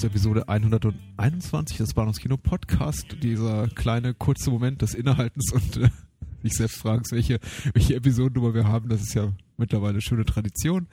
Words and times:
Zur 0.00 0.08
Episode 0.08 0.48
121 0.48 1.76
des 1.76 1.92
Bahnhofskino 1.92 2.38
Podcast. 2.38 3.18
Dieser 3.22 3.68
kleine 3.68 4.14
kurze 4.14 4.50
Moment 4.50 4.80
des 4.80 4.94
Innehaltens 4.94 5.52
und 5.52 5.76
äh, 5.76 5.90
sich 6.42 6.54
selbst 6.54 6.78
fragst, 6.78 7.12
welche, 7.12 7.38
welche 7.74 7.96
Episodennummer 7.96 8.54
wir 8.54 8.64
haben. 8.64 8.88
Das 8.88 9.02
ist 9.02 9.12
ja 9.12 9.30
mittlerweile 9.58 9.90
eine 9.90 10.00
schöne 10.00 10.24
Tradition. 10.24 10.88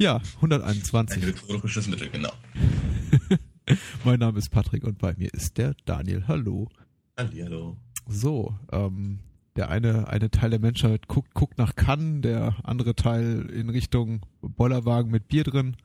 Ja, 0.00 0.20
121. 0.36 1.22
Ein 1.22 1.28
rhetorisches 1.28 1.86
Mittel, 1.86 2.10
genau. 2.10 2.32
mein 4.04 4.18
Name 4.18 4.40
ist 4.40 4.50
Patrick 4.50 4.82
und 4.82 4.98
bei 4.98 5.14
mir 5.16 5.32
ist 5.32 5.56
der 5.56 5.76
Daniel. 5.84 6.24
Hallo. 6.26 6.68
Hallo. 7.16 7.76
So, 8.08 8.56
ähm, 8.72 9.20
der 9.54 9.70
eine, 9.70 10.08
eine 10.08 10.32
Teil 10.32 10.50
der 10.50 10.58
Menschheit 10.58 11.06
guckt, 11.06 11.32
guckt 11.32 11.58
nach 11.58 11.76
Cannes, 11.76 12.22
der 12.22 12.56
andere 12.64 12.96
Teil 12.96 13.48
in 13.54 13.70
Richtung 13.70 14.26
Bollerwagen 14.40 15.12
mit 15.12 15.28
Bier 15.28 15.44
drin 15.44 15.76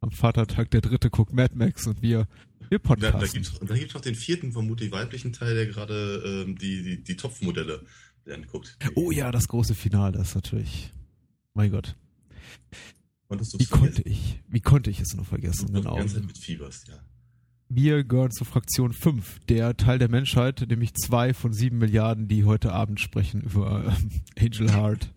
am 0.00 0.10
Vatertag 0.10 0.70
der 0.70 0.80
dritte 0.80 1.10
guckt 1.10 1.32
Mad 1.32 1.54
Max 1.54 1.86
und 1.86 2.02
wir, 2.02 2.26
wir 2.68 2.78
podcasten. 2.78 3.42
Da, 3.60 3.66
da 3.66 3.74
gibt 3.74 3.88
es 3.88 3.94
noch 3.94 4.00
den 4.00 4.14
vierten, 4.14 4.52
vermutlich 4.52 4.92
weiblichen 4.92 5.32
Teil, 5.32 5.54
der 5.54 5.66
gerade 5.66 6.44
ähm, 6.46 6.58
die, 6.58 6.82
die, 6.82 7.02
die 7.02 7.16
Topfmodelle 7.16 7.84
anguckt. 8.30 8.76
Oh 8.94 9.10
ja, 9.10 9.30
das 9.30 9.48
große 9.48 9.74
Finale, 9.74 10.18
das 10.18 10.30
ist 10.30 10.34
natürlich, 10.34 10.92
mein 11.54 11.70
Gott. 11.70 11.96
Konntest 13.28 13.58
Wie 13.58 13.66
konnte 13.66 14.02
ich, 14.02 14.40
wie 14.48 14.60
konnte 14.60 14.90
ich 14.90 15.00
es 15.00 15.14
nur 15.14 15.24
vergessen? 15.24 15.68
Du 15.68 15.74
genau. 15.74 15.94
Die 15.94 16.00
ganze 16.00 16.14
Zeit 16.16 16.26
mit 16.26 16.38
Fiebers, 16.38 16.84
ja. 16.88 16.94
Wir 17.68 18.04
gehören 18.04 18.30
zur 18.30 18.46
Fraktion 18.46 18.92
5, 18.92 19.40
der 19.48 19.76
Teil 19.76 19.98
der 19.98 20.08
Menschheit, 20.08 20.64
nämlich 20.68 20.94
zwei 20.94 21.34
von 21.34 21.52
sieben 21.52 21.78
Milliarden, 21.78 22.28
die 22.28 22.44
heute 22.44 22.72
Abend 22.72 23.00
sprechen 23.00 23.40
über 23.40 23.92
äh, 24.36 24.44
Angel 24.44 24.72
Heart 24.72 25.12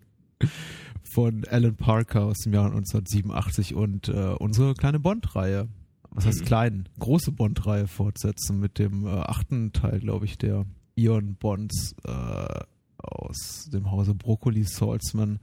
von 1.14 1.46
Alan 1.46 1.76
Parker 1.76 2.24
aus 2.26 2.40
dem 2.40 2.54
Jahr 2.54 2.66
1987 2.66 3.76
und 3.76 4.10
äh, 4.10 4.36
unsere 4.40 4.74
kleine 4.74 5.00
Bond-Reihe. 5.00 5.68
Was 6.12 6.26
heißt 6.26 6.42
mhm. 6.42 6.46
klein? 6.46 6.90
Große 7.00 7.32
Bond-Reihe 7.32 7.88
fortsetzen 7.88 8.60
mit 8.60 8.80
dem 8.80 9.06
äh, 9.06 9.10
achten 9.10 9.74
Teil, 9.74 10.00
glaube 10.00 10.26
ich, 10.26 10.38
der 10.38 10.66
Ion 10.96 11.36
Bonds 11.36 11.96
äh, 12.04 12.60
aus 12.98 13.70
dem 13.72 13.92
Hause 13.92 14.16
Broccoli 14.16 14.64
Salzman 14.64 15.40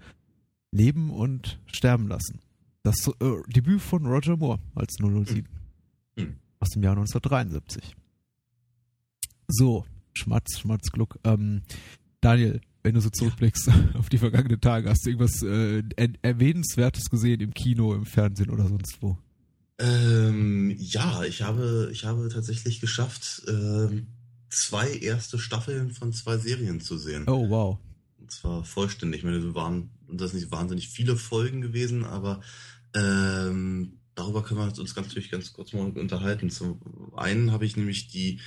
leben 0.70 1.10
und 1.10 1.60
sterben 1.66 2.08
lassen. 2.08 2.40
Das 2.82 3.08
äh, 3.20 3.42
Debüt 3.48 3.80
von 3.80 4.06
Roger 4.06 4.36
Moore 4.36 4.60
als 4.74 4.94
007 5.00 5.46
mhm. 6.16 6.22
mhm. 6.22 6.36
aus 6.60 6.70
dem 6.70 6.82
Jahr 6.82 6.96
1973. 6.96 7.96
So, 9.48 9.84
Schmatz, 10.12 10.58
Schmatz, 10.58 10.90
Gluck. 10.90 11.18
Ähm, 11.24 11.62
Daniel, 12.20 12.60
wenn 12.86 12.94
du 12.94 13.00
so 13.00 13.10
zurückblickst 13.10 13.68
auf 13.94 14.08
die 14.08 14.18
vergangenen 14.18 14.60
Tage, 14.60 14.88
hast 14.88 15.04
du 15.04 15.10
irgendwas 15.10 15.42
äh, 15.42 15.82
Erwähnenswertes 16.22 17.10
gesehen 17.10 17.40
im 17.40 17.52
Kino, 17.52 17.92
im 17.92 18.06
Fernsehen 18.06 18.48
oder 18.48 18.68
sonst 18.68 19.02
wo? 19.02 19.18
Ähm, 19.80 20.72
ja, 20.78 21.24
ich 21.24 21.42
habe, 21.42 21.90
ich 21.90 22.04
habe 22.04 22.28
tatsächlich 22.28 22.80
geschafft, 22.80 23.42
ähm, 23.48 24.06
zwei 24.50 24.88
erste 24.88 25.40
Staffeln 25.40 25.90
von 25.90 26.12
zwei 26.12 26.38
Serien 26.38 26.80
zu 26.80 26.96
sehen. 26.96 27.24
Oh, 27.26 27.50
wow. 27.50 27.78
Und 28.20 28.30
zwar 28.30 28.62
vollständig. 28.62 29.18
Ich 29.18 29.24
meine, 29.24 29.40
das 29.40 29.54
waren, 29.56 29.90
das 30.08 30.30
sind 30.30 30.40
nicht 30.40 30.52
wahnsinnig 30.52 30.88
viele 30.88 31.16
Folgen 31.16 31.62
gewesen, 31.62 32.04
aber 32.04 32.40
ähm, 32.94 33.98
darüber 34.14 34.44
können 34.44 34.60
wir 34.60 34.78
uns 34.78 34.94
ganz 34.94 35.08
natürlich 35.08 35.32
ganz 35.32 35.52
kurz 35.52 35.72
mal 35.72 35.90
unterhalten. 35.90 36.50
Zum 36.50 36.80
einen 37.16 37.50
habe 37.50 37.66
ich 37.66 37.76
nämlich 37.76 38.06
die 38.06 38.38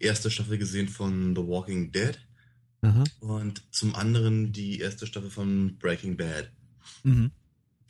erste 0.00 0.32
Staffel 0.32 0.58
gesehen 0.58 0.88
von 0.88 1.36
The 1.36 1.42
Walking 1.42 1.92
Dead. 1.92 2.18
Aha. 2.84 3.04
Und 3.20 3.62
zum 3.70 3.94
anderen 3.94 4.52
die 4.52 4.80
erste 4.80 5.06
Staffel 5.06 5.30
von 5.30 5.78
Breaking 5.78 6.16
Bad. 6.16 6.50
Mhm. 7.02 7.30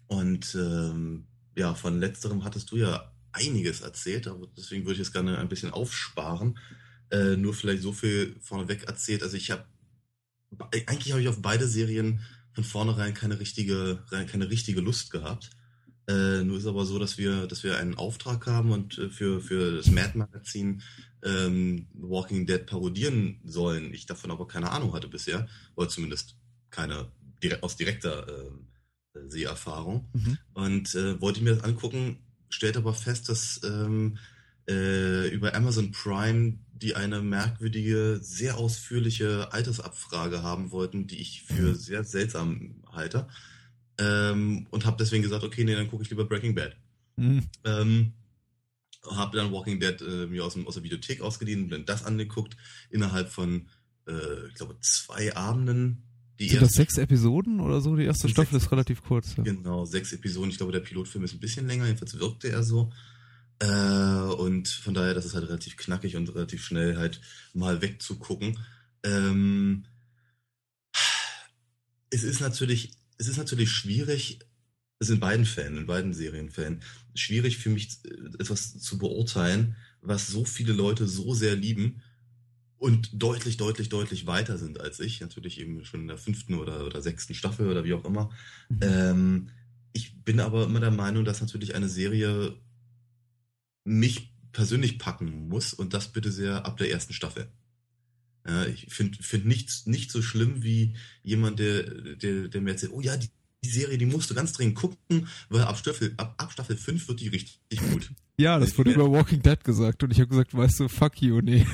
Und 0.06 0.54
ähm, 0.54 1.26
ja, 1.56 1.74
von 1.74 1.98
letzterem 1.98 2.44
hattest 2.44 2.70
du 2.70 2.76
ja 2.76 3.12
einiges 3.32 3.80
erzählt, 3.80 4.28
aber 4.28 4.46
deswegen 4.56 4.84
würde 4.84 4.94
ich 4.94 5.06
es 5.06 5.12
gerne 5.12 5.38
ein 5.38 5.48
bisschen 5.48 5.72
aufsparen. 5.72 6.58
Äh, 7.10 7.36
nur 7.36 7.54
vielleicht 7.54 7.82
so 7.82 7.92
viel 7.92 8.36
vorneweg 8.40 8.84
erzählt. 8.84 9.22
Also 9.22 9.36
ich 9.36 9.50
habe 9.50 9.64
eigentlich 10.70 11.12
habe 11.12 11.22
ich 11.22 11.28
auf 11.28 11.42
beide 11.42 11.66
Serien 11.66 12.20
von 12.52 12.62
vornherein 12.62 13.14
keine 13.14 13.40
richtige, 13.40 14.04
keine 14.10 14.48
richtige 14.50 14.80
Lust 14.80 15.10
gehabt. 15.10 15.50
Äh, 16.06 16.44
nur 16.44 16.58
ist 16.58 16.66
aber 16.66 16.84
so, 16.84 16.98
dass 16.98 17.18
wir, 17.18 17.46
dass 17.46 17.64
wir 17.64 17.78
einen 17.78 17.94
Auftrag 17.94 18.46
haben 18.46 18.72
und 18.72 18.98
äh, 18.98 19.08
für, 19.08 19.40
für 19.40 19.76
das 19.76 19.90
Mad 19.90 20.16
Magazin 20.16 20.82
ähm, 21.24 21.86
Walking 21.94 22.46
Dead 22.46 22.64
parodieren 22.66 23.40
sollen. 23.44 23.92
Ich 23.92 24.06
davon 24.06 24.30
aber 24.30 24.46
keine 24.46 24.70
Ahnung 24.70 24.92
hatte 24.92 25.08
bisher, 25.08 25.48
oder 25.74 25.88
zumindest 25.88 26.36
keine 26.70 27.08
direkt, 27.42 27.62
aus 27.62 27.76
direkter 27.76 28.26
äh, 28.28 29.28
Seherfahrung. 29.28 30.08
Mhm. 30.12 30.38
Und 30.52 30.94
äh, 30.94 31.20
wollte 31.20 31.42
mir 31.42 31.54
das 31.54 31.64
angucken, 31.64 32.18
stellte 32.48 32.78
aber 32.78 32.94
fest, 32.94 33.28
dass 33.28 33.60
ähm, 33.64 34.18
äh, 34.68 35.28
über 35.28 35.54
Amazon 35.54 35.92
Prime 35.92 36.58
die 36.72 36.96
eine 36.96 37.22
merkwürdige, 37.22 38.18
sehr 38.20 38.58
ausführliche 38.58 39.52
Altersabfrage 39.52 40.42
haben 40.42 40.70
wollten, 40.70 41.06
die 41.06 41.20
ich 41.20 41.42
für 41.42 41.70
mhm. 41.70 41.74
sehr 41.74 42.04
seltsam 42.04 42.82
halte. 42.92 43.26
Ähm, 43.98 44.66
und 44.70 44.84
habe 44.84 44.96
deswegen 44.98 45.22
gesagt, 45.22 45.44
okay, 45.44 45.64
nee, 45.64 45.74
dann 45.74 45.88
gucke 45.88 46.02
ich 46.02 46.10
lieber 46.10 46.24
Breaking 46.24 46.54
Bad. 46.54 46.76
Mhm. 47.16 47.44
Ähm, 47.64 48.12
habe 49.10 49.36
dann 49.36 49.52
Walking 49.52 49.80
Dead 49.80 50.00
äh, 50.00 50.26
mir 50.26 50.44
aus, 50.44 50.54
dem, 50.54 50.66
aus 50.66 50.74
der 50.74 50.82
Videothek 50.82 51.20
ausgeliehen 51.20 51.64
und 51.64 51.70
dann 51.70 51.84
das 51.86 52.04
angeguckt 52.04 52.56
innerhalb 52.90 53.30
von, 53.30 53.68
äh, 54.06 54.48
ich 54.48 54.54
glaube, 54.54 54.76
zwei 54.80 55.34
Abenden. 55.36 56.02
Die 56.38 56.48
Sind 56.48 56.62
das 56.62 56.72
sechs 56.72 56.98
Episoden 56.98 57.60
oder 57.60 57.80
so? 57.80 57.94
Die 57.94 58.04
erste 58.04 58.28
Staffel 58.28 58.52
sechs, 58.52 58.64
ist 58.64 58.72
relativ 58.72 59.02
kurz. 59.02 59.36
Ja. 59.36 59.44
Genau, 59.44 59.84
sechs 59.84 60.12
Episoden. 60.12 60.50
Ich 60.50 60.56
glaube, 60.56 60.72
der 60.72 60.80
Pilotfilm 60.80 61.24
ist 61.24 61.34
ein 61.34 61.40
bisschen 61.40 61.66
länger, 61.66 61.86
jedenfalls 61.86 62.18
wirkte 62.18 62.50
er 62.50 62.64
so. 62.64 62.92
Äh, 63.60 63.66
und 63.66 64.68
von 64.68 64.94
daher, 64.94 65.14
das 65.14 65.26
ist 65.26 65.34
halt 65.34 65.48
relativ 65.48 65.76
knackig 65.76 66.16
und 66.16 66.34
relativ 66.34 66.64
schnell 66.64 66.96
halt 66.96 67.20
mal 67.52 67.82
wegzugucken. 67.82 68.58
Ähm, 69.04 69.84
es 72.10 72.24
ist 72.24 72.40
natürlich, 72.40 72.92
es 73.18 73.28
ist 73.28 73.36
natürlich 73.36 73.70
schwierig, 73.70 74.40
ist 74.98 75.10
in 75.10 75.20
beiden 75.20 75.44
Fällen, 75.44 75.76
in 75.76 75.86
beiden 75.86 76.14
Serienfällen, 76.14 76.80
schwierig 77.14 77.58
für 77.58 77.70
mich 77.70 77.98
äh, 78.04 78.40
etwas 78.40 78.78
zu 78.78 78.98
beurteilen, 78.98 79.76
was 80.00 80.28
so 80.28 80.44
viele 80.44 80.72
Leute 80.72 81.06
so 81.06 81.34
sehr 81.34 81.56
lieben 81.56 82.02
und 82.76 83.10
deutlich, 83.12 83.56
deutlich, 83.56 83.88
deutlich 83.88 84.26
weiter 84.26 84.58
sind 84.58 84.80
als 84.80 85.00
ich. 85.00 85.20
Natürlich 85.20 85.60
eben 85.60 85.84
schon 85.84 86.02
in 86.02 86.08
der 86.08 86.18
fünften 86.18 86.54
oder, 86.54 86.86
oder 86.86 87.00
sechsten 87.02 87.34
Staffel 87.34 87.68
oder 87.68 87.84
wie 87.84 87.94
auch 87.94 88.04
immer. 88.04 88.30
Mhm. 88.68 88.78
Ähm, 88.82 89.50
ich 89.92 90.22
bin 90.22 90.40
aber 90.40 90.64
immer 90.64 90.80
der 90.80 90.90
Meinung, 90.90 91.24
dass 91.24 91.40
natürlich 91.40 91.74
eine 91.74 91.88
Serie 91.88 92.56
mich 93.84 94.34
persönlich 94.52 94.98
packen 94.98 95.48
muss 95.48 95.72
und 95.72 95.94
das 95.94 96.12
bitte 96.12 96.32
sehr 96.32 96.66
ab 96.66 96.76
der 96.76 96.90
ersten 96.90 97.12
Staffel. 97.12 97.48
Ja, 98.46 98.66
ich 98.66 98.86
finde 98.92 99.22
find 99.22 99.46
nichts 99.46 99.86
nicht 99.86 100.10
so 100.10 100.20
schlimm 100.20 100.62
wie 100.62 100.96
jemand, 101.22 101.58
der, 101.58 101.82
der, 102.16 102.48
der 102.48 102.60
mir 102.60 102.72
erzählt, 102.72 102.92
oh 102.92 103.00
ja, 103.00 103.16
die 103.16 103.30
die 103.64 103.70
Serie, 103.70 103.98
die 103.98 104.06
musst 104.06 104.30
du 104.30 104.34
ganz 104.34 104.52
dringend 104.52 104.76
gucken, 104.76 105.28
weil 105.48 105.62
ab 105.62 105.78
Staffel, 105.78 106.14
ab, 106.16 106.34
ab 106.36 106.52
Staffel 106.52 106.76
5 106.76 107.08
wird 107.08 107.20
die 107.20 107.28
richtig 107.28 107.58
gut. 107.90 108.10
Ja, 108.36 108.58
das 108.58 108.76
wurde 108.76 108.92
über 108.92 109.10
Walking 109.10 109.42
Dead 109.42 109.62
gesagt 109.62 110.02
und 110.02 110.10
ich 110.10 110.18
habe 110.18 110.28
gesagt, 110.28 110.56
weißt 110.56 110.80
du, 110.80 110.88
fuck 110.88 111.20
you, 111.22 111.40
nee. 111.40 111.66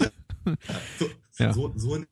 ja, 0.00 0.10
so, 0.98 1.10
ja. 1.38 1.52
So, 1.52 1.72
so 1.76 1.94
in 1.94 2.06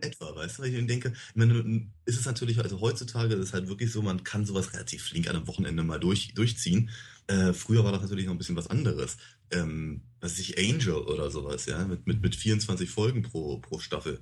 etwa, 0.00 0.34
weißt 0.34 0.58
du, 0.58 0.62
weil 0.62 0.74
ich 0.74 0.86
denke, 0.86 1.12
ich 1.12 1.36
meine, 1.36 1.86
ist 2.04 2.18
es 2.18 2.26
natürlich, 2.26 2.58
also 2.58 2.80
heutzutage 2.80 3.34
ist 3.34 3.48
es 3.48 3.52
halt 3.52 3.68
wirklich 3.68 3.92
so, 3.92 4.02
man 4.02 4.24
kann 4.24 4.44
sowas 4.44 4.72
relativ 4.72 5.02
flink 5.02 5.28
an 5.28 5.36
einem 5.36 5.46
Wochenende 5.46 5.82
mal 5.82 6.00
durch, 6.00 6.34
durchziehen. 6.34 6.90
Äh, 7.26 7.52
früher 7.52 7.84
war 7.84 7.92
das 7.92 8.02
natürlich 8.02 8.26
noch 8.26 8.32
ein 8.32 8.38
bisschen 8.38 8.56
was 8.56 8.68
anderes. 8.68 9.16
Ähm, 9.50 10.02
was 10.20 10.32
weiß 10.32 10.40
ich, 10.40 10.58
Angel 10.58 10.94
oder 10.94 11.30
sowas, 11.30 11.66
ja, 11.66 11.84
mit, 11.84 12.06
mit, 12.06 12.20
mit 12.20 12.36
24 12.36 12.90
Folgen 12.90 13.22
pro, 13.22 13.58
pro 13.58 13.78
Staffel 13.78 14.20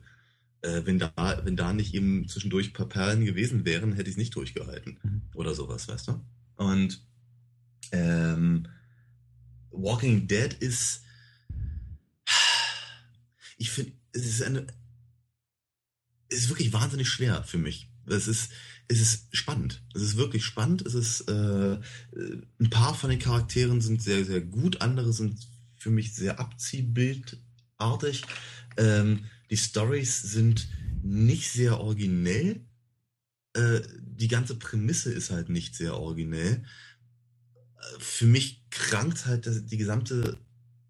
äh, 0.65 0.87
wenn, 0.87 0.99
da, 0.99 1.13
wenn 1.45 1.57
da 1.57 1.73
nicht 1.73 1.95
eben 1.95 2.27
zwischendurch 2.27 2.69
ein 2.69 2.73
paar 2.73 2.89
Perlen 2.89 3.25
gewesen 3.25 3.65
wären, 3.65 3.93
hätte 3.93 4.09
ich 4.09 4.15
es 4.15 4.19
nicht 4.19 4.35
durchgehalten. 4.35 4.99
Mhm. 5.03 5.23
Oder 5.35 5.55
sowas, 5.55 5.89
weißt 5.89 6.09
du? 6.09 6.25
Und 6.57 7.07
ähm, 7.93 8.67
Walking 9.71 10.27
Dead 10.27 10.55
ist. 10.55 11.03
Ich 13.59 13.71
finde, 13.71 13.93
es 14.13 14.27
ist 14.27 14.43
eine. 14.43 14.67
Es 16.29 16.41
ist 16.41 16.49
wirklich 16.49 16.73
wahnsinnig 16.73 17.09
schwer 17.09 17.45
für 17.45 17.59
mich. 17.59 17.91
Es 18.07 18.27
ist, 18.27 18.51
es 18.89 19.01
ist 19.01 19.37
spannend. 19.37 19.83
Es 19.95 20.03
ist 20.03 20.17
wirklich 20.17 20.45
spannend. 20.45 20.83
Es 20.83 20.95
ist, 20.95 21.29
äh, 21.29 21.79
ein 22.17 22.71
paar 22.71 22.95
von 22.95 23.11
den 23.11 23.19
Charakteren 23.19 23.81
sind 23.81 24.03
sehr, 24.03 24.25
sehr 24.25 24.41
gut, 24.41 24.81
andere 24.81 25.13
sind 25.13 25.47
für 25.77 25.91
mich 25.91 26.15
sehr 26.15 26.41
abziehbildartig. 26.41 28.23
Ähm, 28.77 29.27
die 29.55 29.59
Stories 29.59 30.21
sind 30.21 30.67
nicht 31.05 31.49
sehr 31.53 31.79
originell. 31.79 32.67
Äh, 33.53 33.83
die 34.01 34.27
ganze 34.27 34.57
Prämisse 34.57 35.13
ist 35.13 35.31
halt 35.31 35.49
nicht 35.49 35.77
sehr 35.77 35.97
originell. 35.97 36.65
Äh, 37.77 38.01
für 38.01 38.27
mich 38.27 38.69
krankt 38.71 39.27
halt 39.27 39.71
die 39.71 39.77
gesamte 39.77 40.41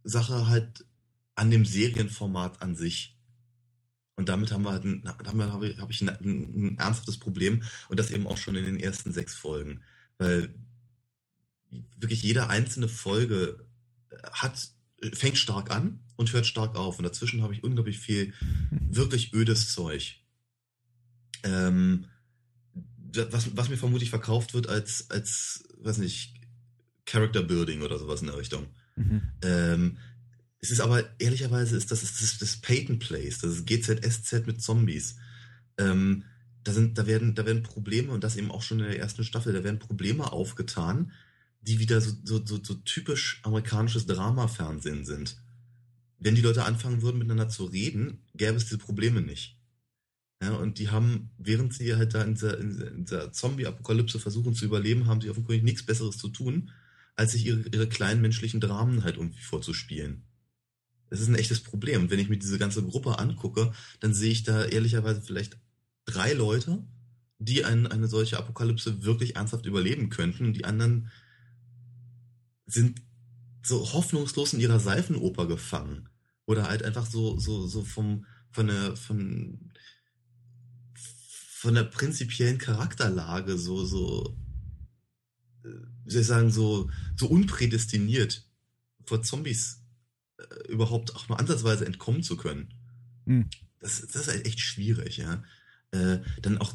Sache 0.02 0.46
halt 0.46 0.87
an 1.34 1.50
dem 1.50 1.66
Serienformat 1.66 2.62
an 2.62 2.75
sich. 2.75 3.19
Und 4.16 4.31
damit 4.31 4.50
haben 4.50 4.64
wir 4.64 4.72
halt 4.72 4.84
ein, 4.84 5.05
wir, 5.05 5.52
habe 5.52 5.69
ich, 5.69 5.78
hab 5.78 5.90
ich 5.90 6.00
ein, 6.00 6.08
ein, 6.08 6.78
ernsthaftes 6.78 7.19
Problem 7.19 7.62
und 7.90 8.00
das 8.00 8.12
eben 8.12 8.26
auch 8.26 8.38
schon 8.38 8.56
in 8.56 8.64
den 8.64 8.81
ersten 8.81 9.12
sechs 9.12 9.34
Folgen. 9.34 9.82
Weil 10.17 10.55
wirklich 11.99 12.22
jede 12.22 12.49
einzelne 12.49 12.88
Folge 12.88 13.67
hat, 14.32 14.70
fängt 15.12 15.37
stark 15.37 15.70
an 15.70 16.00
und 16.16 16.32
hört 16.32 16.46
stark 16.46 16.76
auf. 16.76 16.99
Und 16.99 17.05
dazwischen 17.05 17.43
habe 17.43 17.55
ich 17.55 17.64
unglaublich 17.64 17.99
viel 17.99 18.32
wirklich 18.70 19.32
ödes 19.32 19.72
Zeug. 19.72 20.16
Ähm, 21.43 22.06
was, 23.31 23.56
was 23.56 23.69
mir 23.69 23.76
vermutlich 23.76 24.11
verkauft 24.11 24.55
wird 24.55 24.69
als, 24.69 25.11
als, 25.11 25.64
weiß 25.78 25.99
nicht, 25.99 26.34
Character 27.06 27.43
Building 27.43 27.82
oder 27.82 27.99
sowas 27.99 28.20
in 28.20 28.28
der 28.28 28.38
Richtung. 28.38 28.66
Mhm. 28.96 29.22
Ähm, 29.43 29.99
es 30.61 30.70
ist 30.70 30.81
aber, 30.81 31.05
ehrlicherweise 31.20 31.76
ist 31.76 31.90
das 31.90 32.00
das, 32.00 32.19
das, 32.19 32.38
das 32.38 32.56
Peyton 32.56 32.99
Place, 32.99 33.40
das 33.40 33.52
ist 33.52 33.67
GZSZ 33.67 34.46
mit 34.46 34.62
Zombies. 34.62 35.17
Ähm, 35.76 36.25
da 36.62 36.72
sind, 36.72 36.96
da 36.96 37.06
werden, 37.06 37.34
da 37.34 37.44
werden 37.44 37.62
Probleme, 37.62 38.12
und 38.12 38.25
das 38.25 38.37
eben 38.37 38.50
auch 38.50 38.62
schon 38.62 38.81
in 38.81 38.87
der 38.87 38.99
ersten 38.99 39.25
Staffel, 39.25 39.52
da 39.52 39.62
werden 39.62 39.78
Probleme 39.78 40.32
aufgetan, 40.32 41.12
die 41.60 41.78
wieder 41.78 42.00
so, 42.00 42.12
so, 42.25 42.44
so, 42.44 42.58
so 42.62 42.75
typisch 42.75 43.40
amerikanisches 43.43 44.06
Drama-Fernsehen 44.06 45.05
sind. 45.05 45.37
Wenn 46.24 46.34
die 46.34 46.40
Leute 46.40 46.64
anfangen 46.64 47.02
würden, 47.02 47.18
miteinander 47.18 47.50
zu 47.50 47.66
reden, 47.66 48.24
gäbe 48.34 48.56
es 48.56 48.64
diese 48.64 48.78
Probleme 48.78 49.20
nicht. 49.20 49.58
Ja, 50.42 50.54
und 50.54 50.78
die 50.78 50.88
haben, 50.88 51.30
während 51.36 51.74
sie 51.74 51.94
halt 51.96 52.14
da 52.14 52.22
in 52.22 52.32
dieser, 52.32 52.56
dieser 52.56 53.30
Zombie-Apokalypse 53.30 54.18
versuchen 54.18 54.54
zu 54.54 54.64
überleben, 54.64 55.06
haben 55.06 55.20
sie 55.20 55.28
offenkundig 55.28 55.62
nichts 55.62 55.84
Besseres 55.84 56.16
zu 56.16 56.30
tun, 56.30 56.70
als 57.14 57.32
sich 57.32 57.44
ihre, 57.44 57.68
ihre 57.68 57.88
kleinen 57.90 58.22
menschlichen 58.22 58.58
Dramen 58.58 59.04
halt 59.04 59.18
irgendwie 59.18 59.42
vorzuspielen. 59.42 60.22
Das 61.10 61.20
ist 61.20 61.28
ein 61.28 61.34
echtes 61.34 61.60
Problem. 61.62 62.08
Wenn 62.08 62.18
ich 62.18 62.30
mir 62.30 62.38
diese 62.38 62.58
ganze 62.58 62.82
Gruppe 62.82 63.18
angucke, 63.18 63.74
dann 64.00 64.14
sehe 64.14 64.32
ich 64.32 64.44
da 64.44 64.64
ehrlicherweise 64.64 65.20
vielleicht 65.20 65.58
drei 66.06 66.32
Leute, 66.32 66.86
die 67.38 67.66
ein, 67.66 67.86
eine 67.86 68.08
solche 68.08 68.38
Apokalypse 68.38 69.04
wirklich 69.04 69.36
ernsthaft 69.36 69.66
überleben 69.66 70.08
könnten. 70.08 70.46
Und 70.46 70.54
die 70.54 70.64
anderen 70.64 71.10
sind 72.64 73.02
so 73.62 73.92
hoffnungslos 73.92 74.54
in 74.54 74.60
ihrer 74.60 74.80
Seifenoper 74.80 75.46
gefangen. 75.46 76.08
Oder 76.46 76.69
halt 76.69 76.82
einfach 76.82 77.06
so, 77.06 77.38
so, 77.38 77.67
so 77.67 77.82
vom, 77.82 78.26
von 78.50 78.67
der, 78.67 78.96
von, 78.96 79.73
von 80.94 81.75
der 81.75 81.85
prinzipiellen 81.85 82.58
Charakterlage 82.58 83.56
so, 83.56 83.85
so, 83.85 84.37
wie 85.62 86.11
soll 86.11 86.20
ich 86.20 86.26
sagen, 86.26 86.50
so, 86.50 86.91
so 87.17 87.26
unprädestiniert 87.26 88.46
vor 89.06 89.23
Zombies 89.23 89.82
äh, 90.38 90.73
überhaupt 90.73 91.14
auch 91.14 91.29
nur 91.29 91.38
ansatzweise 91.38 91.87
entkommen 91.87 92.23
zu 92.23 92.37
können. 92.37 92.75
Hm. 93.26 93.49
Das, 93.81 94.00
das 94.00 94.23
ist 94.23 94.29
halt 94.29 94.46
echt 94.46 94.61
schwierig, 94.61 95.17
ja. 95.19 95.43
Äh, 95.94 96.19
dann 96.43 96.58
auch, 96.58 96.73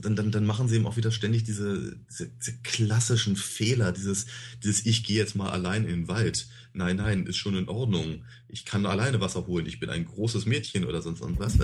dann, 0.00 0.16
dann, 0.16 0.32
dann 0.32 0.46
machen 0.46 0.66
sie 0.66 0.76
eben 0.76 0.86
auch 0.86 0.96
wieder 0.96 1.10
ständig 1.10 1.44
diese, 1.44 1.94
diese, 2.10 2.28
diese 2.28 2.56
klassischen 2.62 3.36
Fehler, 3.36 3.92
dieses, 3.92 4.24
dieses 4.64 4.86
Ich 4.86 5.04
gehe 5.04 5.18
jetzt 5.18 5.36
mal 5.36 5.50
allein 5.50 5.84
in 5.84 5.90
den 5.90 6.08
Wald. 6.08 6.48
Nein, 6.72 6.96
nein, 6.96 7.26
ist 7.26 7.36
schon 7.36 7.54
in 7.54 7.68
Ordnung. 7.68 8.24
Ich 8.48 8.64
kann 8.64 8.86
alleine 8.86 9.20
Wasser 9.20 9.46
holen, 9.46 9.66
ich 9.66 9.78
bin 9.78 9.90
ein 9.90 10.06
großes 10.06 10.46
Mädchen 10.46 10.86
oder 10.86 11.02
sonst 11.02 11.20
was. 11.20 11.58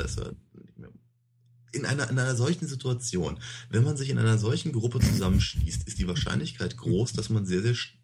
In 1.73 1.87
einer, 1.87 2.11
in 2.11 2.19
einer 2.19 2.37
solchen 2.37 2.67
Situation, 2.67 3.39
wenn 3.71 3.85
man 3.85 3.97
sich 3.97 4.11
in 4.11 4.19
einer 4.19 4.37
solchen 4.37 4.73
Gruppe 4.73 5.01
zusammenschließt, 5.01 5.89
ist 5.89 5.99
die 5.99 6.09
Wahrscheinlichkeit 6.09 6.77
groß, 6.77 7.15
dass 7.15 7.31
man 7.31 7.47
sehr, 7.47 7.63
sehr 7.63 7.75
sch 7.75 7.97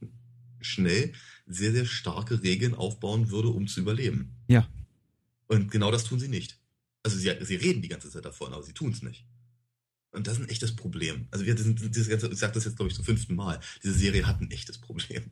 schnell 0.62 1.12
sehr, 1.47 1.73
sehr 1.73 1.85
starke 1.85 2.43
Regeln 2.43 2.75
aufbauen 2.75 3.31
würde, 3.31 3.49
um 3.49 3.67
zu 3.67 3.81
überleben. 3.81 4.35
Ja. 4.49 4.67
Und 5.47 5.71
genau 5.71 5.91
das 5.91 6.05
tun 6.05 6.19
sie 6.19 6.29
nicht. 6.29 6.59
Also 7.05 7.19
sie, 7.19 7.31
sie 7.43 7.56
reden 7.56 7.83
die 7.83 7.89
ganze 7.89 8.11
Zeit 8.11 8.25
davon, 8.25 8.53
aber 8.53 8.62
sie 8.62 8.73
tun 8.73 8.91
es 8.91 9.03
nicht. 9.03 9.25
Und 10.15 10.27
das 10.27 10.35
ist 10.35 10.45
ein 10.45 10.49
echtes 10.49 10.75
Problem. 10.77 11.27
Also 11.33 11.45
wir 11.45 11.56
sind 11.59 11.81
dieses 11.81 12.09
ganze, 12.09 12.29
ich 12.29 12.39
sage 12.39 12.55
das 12.55 12.65
jetzt 12.65 12.77
glaube 12.77 12.89
ich 12.89 12.97
zum 12.97 13.05
fünften 13.05 13.35
Mal. 13.35 13.61
Diese 13.83 13.95
Serie 13.95 14.27
hat 14.27 14.41
ein 14.41 14.51
echtes 14.51 14.79
Problem. 14.79 15.25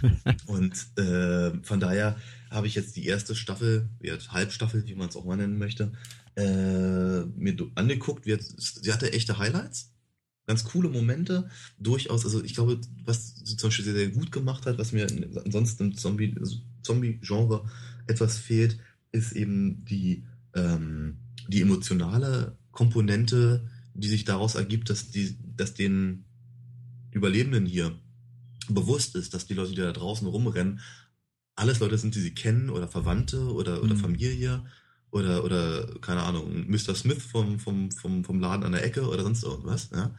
und 0.46 0.74
äh, 0.98 1.52
von 1.62 1.80
daher 1.80 2.16
habe 2.50 2.66
ich 2.66 2.74
jetzt 2.74 2.96
die 2.96 3.06
erste 3.06 3.34
Staffel, 3.36 3.88
Halbstaffel, 4.28 4.86
wie 4.86 4.96
man 4.96 5.08
es 5.08 5.16
auch 5.16 5.24
mal 5.24 5.36
nennen 5.36 5.58
möchte, 5.58 5.92
äh, 6.36 7.20
mir 7.24 7.56
angeguckt. 7.76 8.24
sie 8.26 8.92
hatte 8.92 9.12
echte 9.12 9.38
Highlights, 9.38 9.92
ganz 10.46 10.64
coole 10.64 10.88
Momente, 10.88 11.48
durchaus. 11.78 12.24
Also 12.24 12.42
ich 12.42 12.54
glaube, 12.54 12.80
was 13.04 13.36
sie 13.36 13.56
zum 13.56 13.68
Beispiel 13.68 13.84
sehr, 13.84 13.94
sehr 13.94 14.08
gut 14.08 14.32
gemacht 14.32 14.66
hat, 14.66 14.78
was 14.78 14.92
mir 14.92 15.06
ansonsten 15.44 15.84
im 15.84 15.96
Zombie, 15.96 16.34
also 16.40 16.56
Zombie-Genre 16.82 17.70
etwas 18.08 18.36
fehlt, 18.36 18.78
ist 19.12 19.32
eben 19.32 19.84
die 19.84 20.24
ähm, 20.54 21.18
die 21.48 21.60
emotionale 21.60 22.56
Komponente, 22.70 23.68
die 23.94 24.08
sich 24.08 24.24
daraus 24.24 24.54
ergibt, 24.54 24.90
dass 24.90 25.10
die, 25.10 25.36
dass 25.56 25.74
den 25.74 26.24
Überlebenden 27.12 27.66
hier 27.66 27.96
bewusst 28.68 29.14
ist, 29.14 29.34
dass 29.34 29.46
die 29.46 29.54
Leute, 29.54 29.70
die 29.70 29.80
da 29.80 29.92
draußen 29.92 30.26
rumrennen, 30.26 30.80
alles 31.56 31.78
Leute 31.78 31.98
sind, 31.98 32.14
die 32.14 32.20
sie 32.20 32.34
kennen 32.34 32.70
oder 32.70 32.88
Verwandte 32.88 33.52
oder, 33.52 33.82
oder 33.82 33.94
mhm. 33.94 33.98
Familie 34.00 34.64
oder, 35.10 35.44
oder, 35.44 35.86
keine 36.00 36.22
Ahnung, 36.22 36.68
Mr. 36.68 36.94
Smith 36.94 37.22
vom, 37.22 37.60
vom, 37.60 37.92
vom, 37.92 38.24
vom 38.24 38.40
Laden 38.40 38.64
an 38.64 38.72
der 38.72 38.84
Ecke 38.84 39.08
oder 39.08 39.22
sonst 39.22 39.44
irgendwas. 39.44 39.90
Ja? 39.94 40.12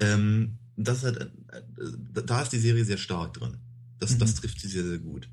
Ähm, 0.00 0.58
das 0.76 1.04
halt, 1.04 1.18
äh, 1.20 1.28
da 2.26 2.42
ist 2.42 2.52
die 2.52 2.58
Serie 2.58 2.84
sehr 2.84 2.98
stark 2.98 3.34
drin. 3.34 3.58
Das, 4.00 4.14
mhm. 4.14 4.18
das 4.18 4.34
trifft 4.34 4.60
sie 4.60 4.68
sehr, 4.68 4.84
sehr 4.84 4.98
gut. 4.98 5.28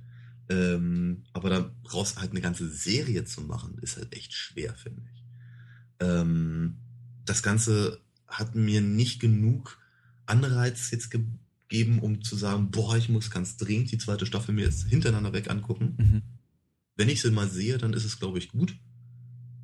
Ähm, 0.49 1.23
aber 1.31 1.71
daraus 1.83 2.17
halt 2.17 2.31
eine 2.31 2.41
ganze 2.41 2.67
Serie 2.67 3.23
zu 3.23 3.41
machen, 3.41 3.77
ist 3.79 3.97
halt 3.97 4.13
echt 4.15 4.33
schwer, 4.33 4.73
finde 4.75 5.03
ich. 5.13 5.23
Ähm, 5.99 6.77
das 7.25 7.43
Ganze 7.43 8.01
hat 8.27 8.55
mir 8.55 8.81
nicht 8.81 9.19
genug 9.19 9.79
Anreiz 10.25 10.89
jetzt 10.91 11.11
gegeben, 11.11 11.99
um 11.99 12.23
zu 12.23 12.35
sagen, 12.35 12.71
boah, 12.71 12.97
ich 12.97 13.09
muss 13.09 13.29
ganz 13.29 13.57
dringend 13.57 13.91
die 13.91 13.97
zweite 13.99 14.25
Staffel 14.25 14.55
mir 14.55 14.65
jetzt 14.65 14.87
hintereinander 14.87 15.33
weg 15.33 15.49
angucken. 15.49 15.95
Mhm. 15.97 16.21
Wenn 16.95 17.09
ich 17.09 17.21
sie 17.21 17.31
mal 17.31 17.49
sehe, 17.49 17.77
dann 17.77 17.93
ist 17.93 18.05
es, 18.05 18.19
glaube 18.19 18.39
ich, 18.39 18.49
gut. 18.49 18.75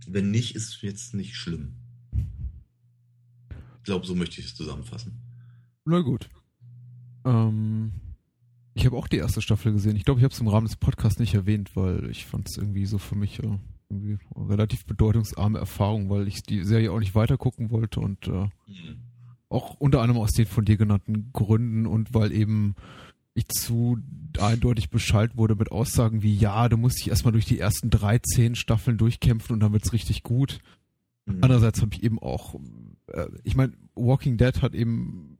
Wenn 0.07 0.29
nicht, 0.29 0.55
ist 0.55 0.69
es 0.69 0.81
jetzt 0.81 1.13
nicht 1.15 1.35
schlimm. 1.35 1.73
Ich 3.77 3.83
glaube, 3.83 4.05
so 4.05 4.15
möchte 4.15 4.39
ich 4.39 4.47
es 4.47 4.55
zusammenfassen. 4.55 5.19
Na 5.83 5.99
gut. 5.99 6.29
Ähm, 7.23 7.91
ich 8.75 8.85
habe 8.85 8.97
auch 8.97 9.07
die 9.07 9.17
erste 9.17 9.41
Staffel 9.41 9.71
gesehen. 9.71 9.95
Ich 9.95 10.03
glaube, 10.03 10.19
ich 10.19 10.23
habe 10.25 10.33
es 10.33 10.39
im 10.39 10.49
Rahmen 10.49 10.67
des 10.67 10.75
Podcasts 10.75 11.17
nicht 11.17 11.33
erwähnt, 11.33 11.75
weil 11.75 12.09
ich 12.09 12.25
fand 12.25 12.49
es 12.49 12.57
irgendwie 12.57 12.85
so 12.85 12.97
für 12.97 13.15
mich 13.15 13.41
äh, 13.41 13.57
irgendwie 13.89 14.17
relativ 14.35 14.85
bedeutungsarme 14.85 15.57
Erfahrung, 15.57 16.09
weil 16.09 16.27
ich 16.27 16.43
die 16.43 16.63
Serie 16.63 16.91
auch 16.91 16.99
nicht 16.99 17.15
weitergucken 17.15 17.71
wollte 17.71 18.01
und 18.01 18.27
äh, 18.27 18.31
mhm. 18.31 18.49
auch 19.47 19.75
unter 19.79 20.01
anderem 20.01 20.21
aus 20.21 20.31
den 20.31 20.45
von 20.45 20.65
dir 20.65 20.75
genannten 20.75 21.31
Gründen 21.31 21.87
und 21.87 22.13
weil 22.13 22.33
eben 22.33 22.75
ich 23.33 23.47
zu 23.47 23.97
eindeutig 24.39 24.89
Bescheid 24.89 25.37
wurde 25.37 25.55
mit 25.55 25.71
Aussagen 25.71 26.21
wie, 26.21 26.35
ja, 26.35 26.67
du 26.67 26.75
musst 26.75 26.99
dich 26.99 27.09
erstmal 27.09 27.31
durch 27.31 27.45
die 27.45 27.59
ersten 27.59 27.89
13 27.89 28.55
Staffeln 28.55 28.97
durchkämpfen 28.97 29.53
und 29.53 29.61
dann 29.61 29.71
wird's 29.71 29.93
richtig 29.93 30.23
gut. 30.23 30.59
Mhm. 31.25 31.39
Andererseits 31.41 31.81
habe 31.81 31.93
ich 31.93 32.03
eben 32.03 32.19
auch, 32.19 32.55
äh, 33.07 33.27
ich 33.43 33.55
meine, 33.55 33.71
Walking 33.95 34.37
Dead 34.37 34.61
hat 34.61 34.73
eben 34.73 35.37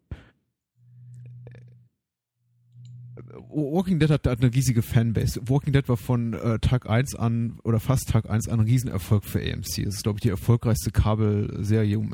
Walking 3.50 4.00
Dead 4.00 4.10
hat, 4.10 4.28
hat 4.28 4.42
eine 4.42 4.54
riesige 4.54 4.82
Fanbase. 4.82 5.42
Walking 5.46 5.74
Dead 5.74 5.88
war 5.88 5.98
von 5.98 6.34
äh, 6.34 6.60
Tag 6.60 6.90
1 6.90 7.16
an 7.16 7.60
oder 7.64 7.80
fast 7.80 8.10
Tag 8.10 8.30
1 8.30 8.48
an 8.48 8.60
ein 8.60 8.66
Riesenerfolg 8.66 9.26
für 9.26 9.40
AMC. 9.40 9.86
Das 9.86 9.96
ist, 9.96 10.04
glaube 10.04 10.18
ich, 10.18 10.22
die 10.22 10.30
erfolgreichste 10.30 10.92
Kabelserie 10.92 11.96
im 11.96 12.12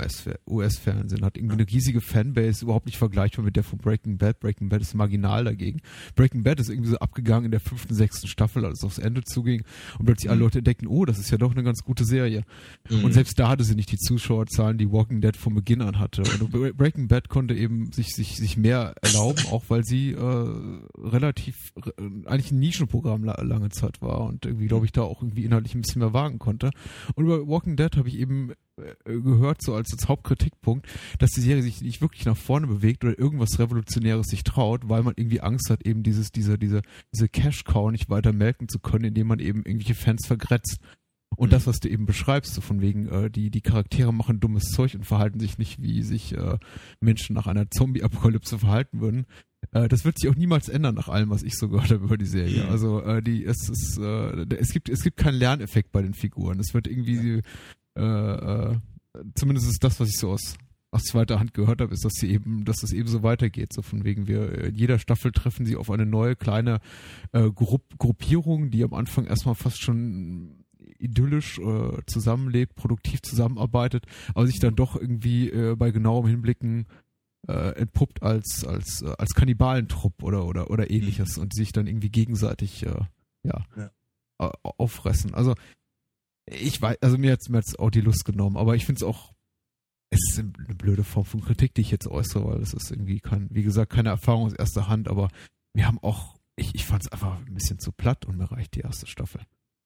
US-Fernsehen. 0.47 1.25
Hat 1.25 1.37
irgendwie 1.37 1.55
eine 1.55 1.67
riesige 1.67 2.01
Fanbase, 2.01 2.65
überhaupt 2.65 2.85
nicht 2.85 2.97
vergleichbar 2.97 3.45
mit 3.45 3.55
der 3.55 3.63
von 3.63 3.79
Breaking 3.79 4.17
Bad. 4.17 4.39
Breaking 4.39 4.69
Bad 4.69 4.81
ist 4.81 4.93
marginal 4.93 5.43
dagegen. 5.43 5.81
Breaking 6.15 6.43
Bad 6.43 6.59
ist 6.59 6.69
irgendwie 6.69 6.89
so 6.89 6.97
abgegangen 6.97 7.45
in 7.45 7.51
der 7.51 7.59
fünften, 7.59 7.93
sechsten 7.93 8.27
Staffel, 8.27 8.65
als 8.65 8.79
es 8.79 8.83
aufs 8.83 8.97
Ende 8.97 9.23
zuging 9.23 9.63
und 9.99 10.05
plötzlich 10.05 10.25
mhm. 10.25 10.31
alle 10.31 10.39
Leute 10.41 10.59
entdeckten, 10.59 10.87
oh, 10.87 11.05
das 11.05 11.19
ist 11.19 11.31
ja 11.31 11.37
doch 11.37 11.51
eine 11.51 11.63
ganz 11.63 11.83
gute 11.83 12.05
Serie. 12.05 12.43
Mhm. 12.89 13.05
Und 13.05 13.13
selbst 13.13 13.37
da 13.39 13.49
hatte 13.49 13.63
sie 13.63 13.75
nicht 13.75 13.91
die 13.91 13.97
Zuschauerzahlen, 13.97 14.77
die 14.77 14.91
Walking 14.91 15.21
Dead 15.21 15.35
von 15.37 15.53
Beginn 15.53 15.81
an 15.81 15.99
hatte. 15.99 16.23
Und 16.39 16.51
Breaking 16.77 17.07
Bad 17.07 17.29
konnte 17.29 17.53
eben 17.53 17.91
sich, 17.91 18.15
sich, 18.15 18.37
sich 18.37 18.57
mehr 18.57 18.95
erlauben, 19.01 19.43
auch 19.51 19.65
weil 19.69 19.83
sie 19.83 20.11
äh, 20.11 20.47
relativ, 21.11 21.55
äh, 21.75 21.91
eigentlich 22.25 22.51
ein 22.51 22.59
Nischenprogramm 22.59 23.23
la 23.23 23.41
lange 23.41 23.69
Zeit 23.69 24.01
war 24.01 24.21
und 24.21 24.45
irgendwie, 24.45 24.67
glaube 24.67 24.85
ich, 24.85 24.91
da 24.91 25.01
auch 25.01 25.21
irgendwie 25.21 25.45
inhaltlich 25.45 25.75
ein 25.75 25.81
bisschen 25.81 25.99
mehr 25.99 26.13
wagen 26.13 26.39
konnte. 26.39 26.71
Und 27.15 27.25
über 27.25 27.47
Walking 27.47 27.75
Dead 27.75 27.95
habe 27.95 28.09
ich 28.09 28.17
eben 28.17 28.51
äh, 28.77 28.93
gehört, 29.05 29.61
so 29.61 29.75
als, 29.75 29.91
als 29.93 30.07
Hauptkritikpunkt, 30.07 30.87
dass 31.19 31.31
die 31.31 31.41
Serie 31.41 31.63
sich 31.63 31.81
nicht 31.81 32.01
wirklich 32.01 32.25
nach 32.25 32.37
vorne 32.37 32.67
bewegt 32.67 33.03
oder 33.03 33.17
irgendwas 33.17 33.59
Revolutionäres 33.59 34.27
sich 34.27 34.43
traut, 34.43 34.89
weil 34.89 35.03
man 35.03 35.13
irgendwie 35.17 35.41
Angst 35.41 35.69
hat, 35.69 35.85
eben 35.85 36.03
dieses, 36.03 36.31
diese, 36.31 36.57
diese, 36.57 36.81
diese 37.13 37.29
Cash-Cow 37.29 37.91
nicht 37.91 38.09
weiter 38.09 38.33
melken 38.33 38.67
zu 38.69 38.79
können, 38.79 39.05
indem 39.05 39.27
man 39.27 39.39
eben 39.39 39.63
irgendwelche 39.65 39.95
Fans 39.95 40.25
vergrätzt. 40.25 40.79
Und 41.37 41.49
mhm. 41.49 41.51
das, 41.51 41.67
was 41.67 41.79
du 41.79 41.89
eben 41.89 42.05
beschreibst, 42.05 42.53
so 42.53 42.61
von 42.61 42.81
wegen, 42.81 43.07
äh, 43.07 43.29
die, 43.29 43.49
die 43.49 43.61
Charaktere 43.61 44.13
machen 44.13 44.39
dummes 44.39 44.65
Zeug 44.71 44.95
und 44.95 45.05
verhalten 45.05 45.39
sich 45.39 45.57
nicht, 45.57 45.81
wie 45.81 46.03
sich 46.03 46.35
äh, 46.35 46.57
Menschen 46.99 47.33
nach 47.33 47.47
einer 47.47 47.69
Zombie-Apokalypse 47.69 48.59
verhalten 48.59 48.99
würden. 48.99 49.25
Äh, 49.71 49.87
das 49.87 50.05
wird 50.05 50.19
sich 50.19 50.29
auch 50.29 50.35
niemals 50.35 50.69
ändern 50.69 50.95
nach 50.95 51.09
allem, 51.09 51.29
was 51.29 51.43
ich 51.43 51.55
so 51.55 51.69
gehört 51.69 51.91
habe 51.91 52.03
über 52.03 52.17
die 52.17 52.25
Serie. 52.25 52.67
Also 52.67 53.01
äh, 53.01 53.21
die, 53.21 53.45
es 53.45 53.69
ist, 53.69 53.97
äh, 53.99 54.45
es 54.55 54.71
gibt, 54.71 54.89
es 54.89 55.03
gibt 55.03 55.17
keinen 55.17 55.35
Lerneffekt 55.35 55.91
bei 55.91 56.01
den 56.01 56.13
Figuren. 56.13 56.59
Es 56.59 56.73
wird 56.73 56.87
irgendwie, 56.87 57.41
äh, 57.97 58.01
äh, 58.01 58.77
zumindest 59.35 59.69
ist 59.69 59.83
das, 59.83 59.99
was 59.99 60.09
ich 60.09 60.17
so 60.17 60.31
aus 60.31 60.55
aus 60.93 61.03
zweiter 61.03 61.39
Hand 61.39 61.53
gehört 61.53 61.79
habe, 61.79 61.93
ist, 61.93 62.03
dass 62.03 62.13
sie 62.15 62.29
eben, 62.29 62.65
dass 62.65 62.81
das 62.81 62.91
eben 62.91 63.07
so 63.07 63.23
weitergeht. 63.23 63.71
So 63.73 63.81
von 63.81 64.03
wegen 64.03 64.27
wir 64.27 64.65
in 64.65 64.75
jeder 64.75 64.99
Staffel 64.99 65.31
treffen 65.31 65.65
sie 65.65 65.77
auf 65.77 65.89
eine 65.89 66.05
neue 66.05 66.35
kleine 66.35 66.79
äh, 67.31 67.49
Grupp 67.49 67.97
Gruppierung, 67.97 68.71
die 68.71 68.83
am 68.83 68.93
Anfang 68.93 69.25
erstmal 69.25 69.55
fast 69.55 69.81
schon 69.81 70.65
idyllisch 70.99 71.59
äh, 71.59 71.97
zusammenlebt, 72.05 72.75
produktiv 72.75 73.21
zusammenarbeitet, 73.21 74.05
aber 74.35 74.45
sich 74.45 74.59
dann 74.59 74.75
doch 74.75 74.95
irgendwie 74.95 75.49
äh, 75.49 75.75
bei 75.75 75.91
genauem 75.91 76.27
Hinblicken 76.27 76.85
äh, 77.47 77.75
entpuppt 77.75 78.23
als 78.23 78.65
als 78.65 79.01
äh, 79.01 79.13
als 79.17 79.33
Kannibalentrupp 79.33 80.23
oder 80.23 80.45
oder 80.45 80.69
oder 80.69 80.89
ähnliches 80.89 81.37
mhm. 81.37 81.43
und 81.43 81.55
sich 81.55 81.71
dann 81.71 81.87
irgendwie 81.87 82.09
gegenseitig 82.09 82.85
äh, 82.85 83.01
ja, 83.43 83.65
ja. 83.75 83.91
auffressen. 84.37 85.33
Also 85.33 85.55
ich 86.45 86.81
weiß, 86.81 86.97
also 87.01 87.17
mir 87.17 87.31
hat 87.31 87.49
mir 87.49 87.59
jetzt 87.59 87.79
auch 87.79 87.89
die 87.91 88.01
Lust 88.01 88.25
genommen, 88.25 88.57
aber 88.57 88.75
ich 88.75 88.85
finde 88.85 88.99
es 88.99 89.03
auch 89.03 89.33
es 90.11 90.19
ist 90.29 90.39
eine 90.39 90.75
blöde 90.75 91.05
Form 91.05 91.25
von 91.25 91.41
Kritik, 91.41 91.73
die 91.73 91.81
ich 91.81 91.91
jetzt 91.91 92.07
äußere, 92.07 92.45
weil 92.45 92.61
es 92.61 92.73
ist 92.73 92.91
irgendwie 92.91 93.21
kein, 93.21 93.47
wie 93.49 93.63
gesagt, 93.63 93.93
keine 93.93 94.09
Erfahrung 94.09 94.47
aus 94.47 94.53
erster 94.53 94.89
Hand, 94.89 95.07
aber 95.07 95.29
wir 95.73 95.87
haben 95.87 95.99
auch, 95.99 96.35
ich, 96.57 96.75
ich 96.75 96.85
fand 96.85 97.03
es 97.05 97.11
einfach 97.11 97.37
ein 97.39 97.53
bisschen 97.53 97.79
zu 97.79 97.93
platt 97.93 98.25
und 98.25 98.37
mir 98.37 98.51
reicht 98.51 98.75
die 98.75 98.81
erste 98.81 99.07
Staffel. 99.07 99.41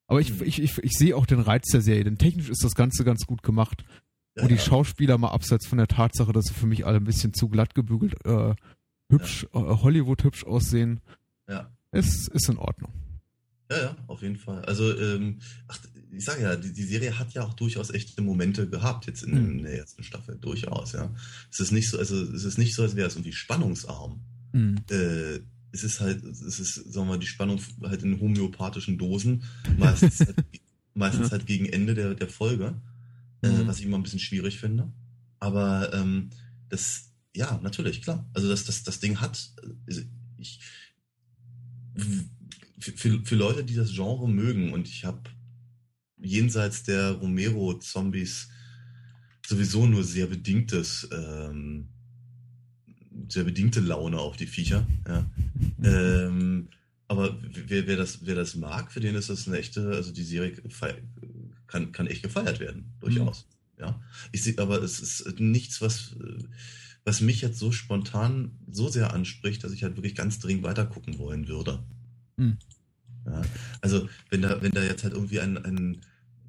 Aber 0.08 0.20
ich, 0.20 0.40
ich, 0.40 0.60
ich, 0.60 0.78
ich 0.78 0.92
sehe 0.92 1.16
auch 1.16 1.26
den 1.26 1.40
Reiz 1.40 1.66
der 1.68 1.80
Serie, 1.80 2.04
denn 2.04 2.18
technisch 2.18 2.48
ist 2.48 2.64
das 2.64 2.74
Ganze 2.74 3.04
ganz 3.04 3.24
gut 3.24 3.44
gemacht. 3.44 3.84
Ja, 4.36 4.42
und 4.42 4.50
die. 4.50 4.58
Schauspieler 4.58 5.18
mal 5.18 5.30
abseits 5.30 5.66
von 5.66 5.78
der 5.78 5.88
Tatsache, 5.88 6.32
dass 6.32 6.46
sie 6.46 6.54
für 6.54 6.66
mich 6.66 6.86
alle 6.86 6.98
ein 6.98 7.04
bisschen 7.04 7.32
zu 7.32 7.48
glatt 7.48 7.74
gebügelt, 7.74 8.14
äh, 8.26 8.54
hübsch, 9.08 9.44
äh, 9.52 9.58
Hollywood 9.58 10.24
hübsch 10.24 10.44
aussehen, 10.44 11.00
ja. 11.48 11.70
ist, 11.92 12.28
ist 12.28 12.48
in 12.48 12.58
Ordnung. 12.58 12.92
Ja, 13.70 13.78
ja, 13.78 13.96
auf 14.06 14.22
jeden 14.22 14.36
Fall. 14.36 14.64
Also, 14.64 14.96
ähm, 14.96 15.40
ach, 15.66 15.78
ich 16.12 16.24
sage 16.24 16.42
ja, 16.42 16.56
die, 16.56 16.72
die, 16.72 16.84
Serie 16.84 17.18
hat 17.18 17.32
ja 17.32 17.42
auch 17.42 17.54
durchaus 17.54 17.90
echte 17.90 18.22
Momente 18.22 18.68
gehabt, 18.68 19.06
jetzt 19.06 19.22
in, 19.22 19.30
mhm. 19.32 19.58
in, 19.58 19.62
der 19.64 19.78
ersten 19.78 20.02
Staffel, 20.04 20.36
durchaus, 20.38 20.92
ja. 20.92 21.12
Es 21.50 21.60
ist 21.60 21.72
nicht 21.72 21.90
so, 21.90 21.98
also 21.98 22.16
es 22.16 22.44
ist 22.44 22.58
nicht 22.58 22.74
so, 22.74 22.82
als 22.82 22.94
wäre 22.94 23.08
es 23.08 23.16
irgendwie 23.16 23.32
spannungsarm. 23.32 24.20
Mhm. 24.52 24.76
Äh, 24.90 25.40
es 25.72 25.82
ist 25.82 26.00
halt, 26.00 26.24
es 26.24 26.60
ist, 26.60 26.74
sagen 26.74 27.06
wir 27.06 27.14
mal, 27.14 27.18
die 27.18 27.26
Spannung 27.26 27.60
halt 27.82 28.02
in 28.02 28.20
homöopathischen 28.20 28.98
Dosen, 28.98 29.44
meistens 29.78 30.20
halt, 30.26 30.36
meistens 30.94 31.26
ja. 31.26 31.32
halt 31.32 31.46
gegen 31.46 31.66
Ende 31.66 31.94
der, 31.94 32.14
der 32.14 32.28
Folge, 32.28 32.80
mhm. 33.42 33.50
äh, 33.50 33.66
was 33.66 33.78
ich 33.78 33.86
immer 33.86 33.98
ein 33.98 34.02
bisschen 34.02 34.18
schwierig 34.20 34.58
finde. 34.58 34.92
Aber 35.38 35.92
ähm, 35.92 36.30
das, 36.68 37.12
ja, 37.34 37.60
natürlich, 37.62 38.02
klar. 38.02 38.28
Also 38.32 38.48
das, 38.48 38.64
das, 38.64 38.82
das 38.82 39.00
Ding 39.00 39.20
hat, 39.20 39.52
also 39.86 40.02
ich, 40.38 40.60
für, 42.78 43.24
für 43.24 43.36
Leute, 43.36 43.64
die 43.64 43.74
das 43.74 43.92
Genre 43.92 44.28
mögen, 44.28 44.72
und 44.72 44.88
ich 44.88 45.04
habe 45.04 45.22
jenseits 46.18 46.82
der 46.82 47.12
Romero-Zombies 47.12 48.48
sowieso 49.46 49.86
nur 49.86 50.02
sehr 50.02 50.26
bedingtes 50.26 51.08
ähm, 51.12 51.88
sehr 53.28 53.44
bedingte 53.44 53.80
Laune 53.80 54.18
auf 54.18 54.36
die 54.36 54.46
Viecher. 54.46 54.86
Ja. 55.06 55.30
ähm, 55.82 56.68
aber 57.08 57.38
wer, 57.68 57.86
wer, 57.86 57.96
das, 57.96 58.26
wer 58.26 58.34
das 58.34 58.56
mag, 58.56 58.90
für 58.90 59.00
den 59.00 59.14
ist 59.14 59.30
das 59.30 59.46
eine 59.46 59.58
echte, 59.58 59.90
also 59.90 60.12
die 60.12 60.24
Serie 60.24 60.52
kann, 61.66 61.92
kann 61.92 62.06
echt 62.06 62.22
gefeiert 62.22 62.60
werden, 62.60 62.92
durchaus. 63.00 63.46
Mhm. 63.78 63.84
Ja. 63.84 64.00
Ich 64.32 64.42
sehe, 64.42 64.58
aber 64.58 64.82
es 64.82 65.00
ist 65.00 65.38
nichts, 65.38 65.80
was, 65.80 66.16
was 67.04 67.20
mich 67.20 67.42
jetzt 67.42 67.58
so 67.58 67.72
spontan 67.72 68.52
so 68.70 68.88
sehr 68.88 69.12
anspricht, 69.12 69.62
dass 69.64 69.72
ich 69.72 69.82
halt 69.82 69.96
wirklich 69.96 70.14
ganz 70.14 70.38
dringend 70.38 70.64
weitergucken 70.64 71.18
wollen 71.18 71.48
würde. 71.48 71.82
Mhm. 72.36 72.58
Ja. 73.26 73.42
Also, 73.80 74.08
wenn 74.30 74.42
da, 74.42 74.62
wenn 74.62 74.72
da 74.72 74.82
jetzt 74.82 75.04
halt 75.04 75.14
irgendwie 75.14 75.40
ein, 75.40 75.58
ein 75.58 76.00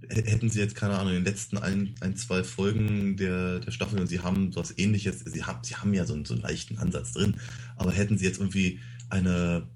hätten 0.10 0.50
sie 0.50 0.60
jetzt, 0.60 0.76
keine 0.76 0.98
Ahnung, 0.98 1.14
in 1.14 1.24
den 1.24 1.26
letzten 1.26 1.58
ein, 1.58 1.96
ein 2.02 2.16
zwei 2.16 2.44
Folgen 2.44 3.18
der, 3.18 3.60
der 3.60 3.72
Staffel 3.72 4.00
und 4.00 4.08
sie 4.08 4.20
haben 4.20 4.52
sowas 4.52 4.74
ähnliches, 4.78 5.20
sie 5.20 5.44
haben, 5.44 5.64
sie 5.64 5.76
haben 5.76 5.94
ja 5.94 6.06
so 6.06 6.14
einen, 6.14 6.26
so 6.26 6.34
einen 6.34 6.44
leichten 6.44 6.78
Ansatz 6.78 7.14
drin, 7.14 7.36
aber 7.76 7.92
hätten 7.92 8.18
sie 8.18 8.26
jetzt 8.26 8.40
irgendwie 8.40 8.80
eine, 9.10 9.68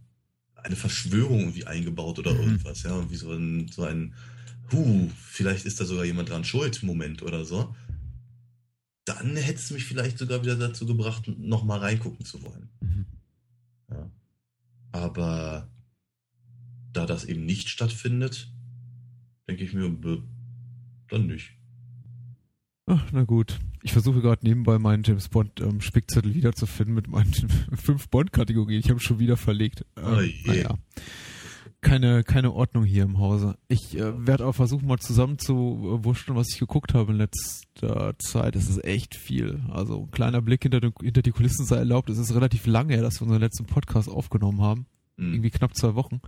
eine 0.56 0.76
Verschwörung 0.76 1.40
irgendwie 1.40 1.66
eingebaut 1.66 2.20
oder 2.20 2.34
mhm. 2.34 2.42
irgendwas, 2.42 2.84
ja, 2.84 2.96
irgendwie 2.96 3.16
so 3.16 3.32
ein, 3.32 3.68
so 3.68 3.84
ein, 3.84 4.14
huh, 4.72 5.10
vielleicht 5.16 5.66
ist 5.66 5.80
da 5.80 5.86
sogar 5.86 6.06
jemand 6.06 6.30
dran 6.30 6.44
schuld, 6.44 6.84
Moment 6.84 7.22
oder 7.22 7.46
so, 7.46 7.76
dann 9.06 9.36
hätte 9.36 9.60
es 9.60 9.72
mich 9.72 9.86
vielleicht 9.86 10.18
sogar 10.18 10.42
wieder 10.44 10.56
dazu 10.56 10.86
gebracht, 10.86 11.28
nochmal 11.28 11.80
reingucken 11.80 12.26
zu 12.26 12.42
wollen. 12.44 12.70
Mhm. 12.80 13.06
Ja. 13.90 14.12
Aber 14.92 15.70
da 16.94 17.06
das 17.06 17.26
eben 17.26 17.46
nicht 17.46 17.70
stattfindet, 17.70 18.52
denke 19.48 19.64
ich 19.64 19.74
mir, 19.74 19.90
dann 21.10 21.28
nicht. 21.28 21.52
Ach, 22.86 23.04
na 23.12 23.24
gut. 23.24 23.60
Ich 23.84 23.94
versuche 23.94 24.22
gerade 24.22 24.46
nebenbei 24.46 24.78
meinen 24.78 25.04
James 25.04 25.30
Bond 25.30 25.60
ähm, 25.62 25.82
Spickzettel 25.82 26.36
wiederzufinden 26.36 26.94
mit 26.94 27.08
meinen 27.08 27.34
fünf 27.74 28.10
Bond-Kategorien. 28.10 28.80
Ich 28.80 28.90
habe 28.90 29.00
schon 29.00 29.20
wieder 29.20 29.38
verlegt. 29.38 29.86
Ähm, 29.98 30.04
oh 30.06 30.48
naja. 30.48 30.78
Keine, 31.82 32.24
keine 32.24 32.54
Ordnung 32.54 32.84
hier 32.84 33.04
im 33.04 33.18
Hause. 33.18 33.58
Ich 33.68 33.98
äh, 33.98 34.28
werde 34.28 34.44
aber 34.44 34.54
versuchen, 34.54 34.88
mal 34.88 35.00
zusammen 35.00 35.40
zu 35.40 35.54
äh, 36.00 36.06
wurschteln, 36.06 36.38
was 36.38 36.50
ich 36.54 36.60
geguckt 36.60 36.94
habe 36.94 37.12
in 37.12 37.18
letzter 37.18 38.14
Zeit. 38.20 38.56
Es 38.56 38.70
ist 38.70 38.84
echt 38.86 39.16
viel. 39.16 39.62
Also 39.72 40.04
ein 40.04 40.12
kleiner 40.12 40.42
Blick 40.44 40.62
hinter, 40.62 40.80
den, 40.80 40.94
hinter 41.02 41.24
die 41.24 41.32
Kulissen 41.32 41.66
sei 41.66 41.78
erlaubt. 41.78 42.10
Es 42.10 42.20
ist 42.20 42.36
relativ 42.36 42.68
lange 42.68 42.94
her, 42.94 43.02
dass 43.02 43.20
wir 43.20 43.24
unseren 43.24 43.42
letzten 43.42 43.66
Podcast 43.66 44.10
aufgenommen 44.10 44.62
haben. 44.62 44.86
Mhm. 45.18 45.34
Irgendwie 45.34 45.50
knapp 45.50 45.76
zwei 45.76 45.96
Wochen. 45.96 46.22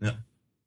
Ja. 0.00 0.14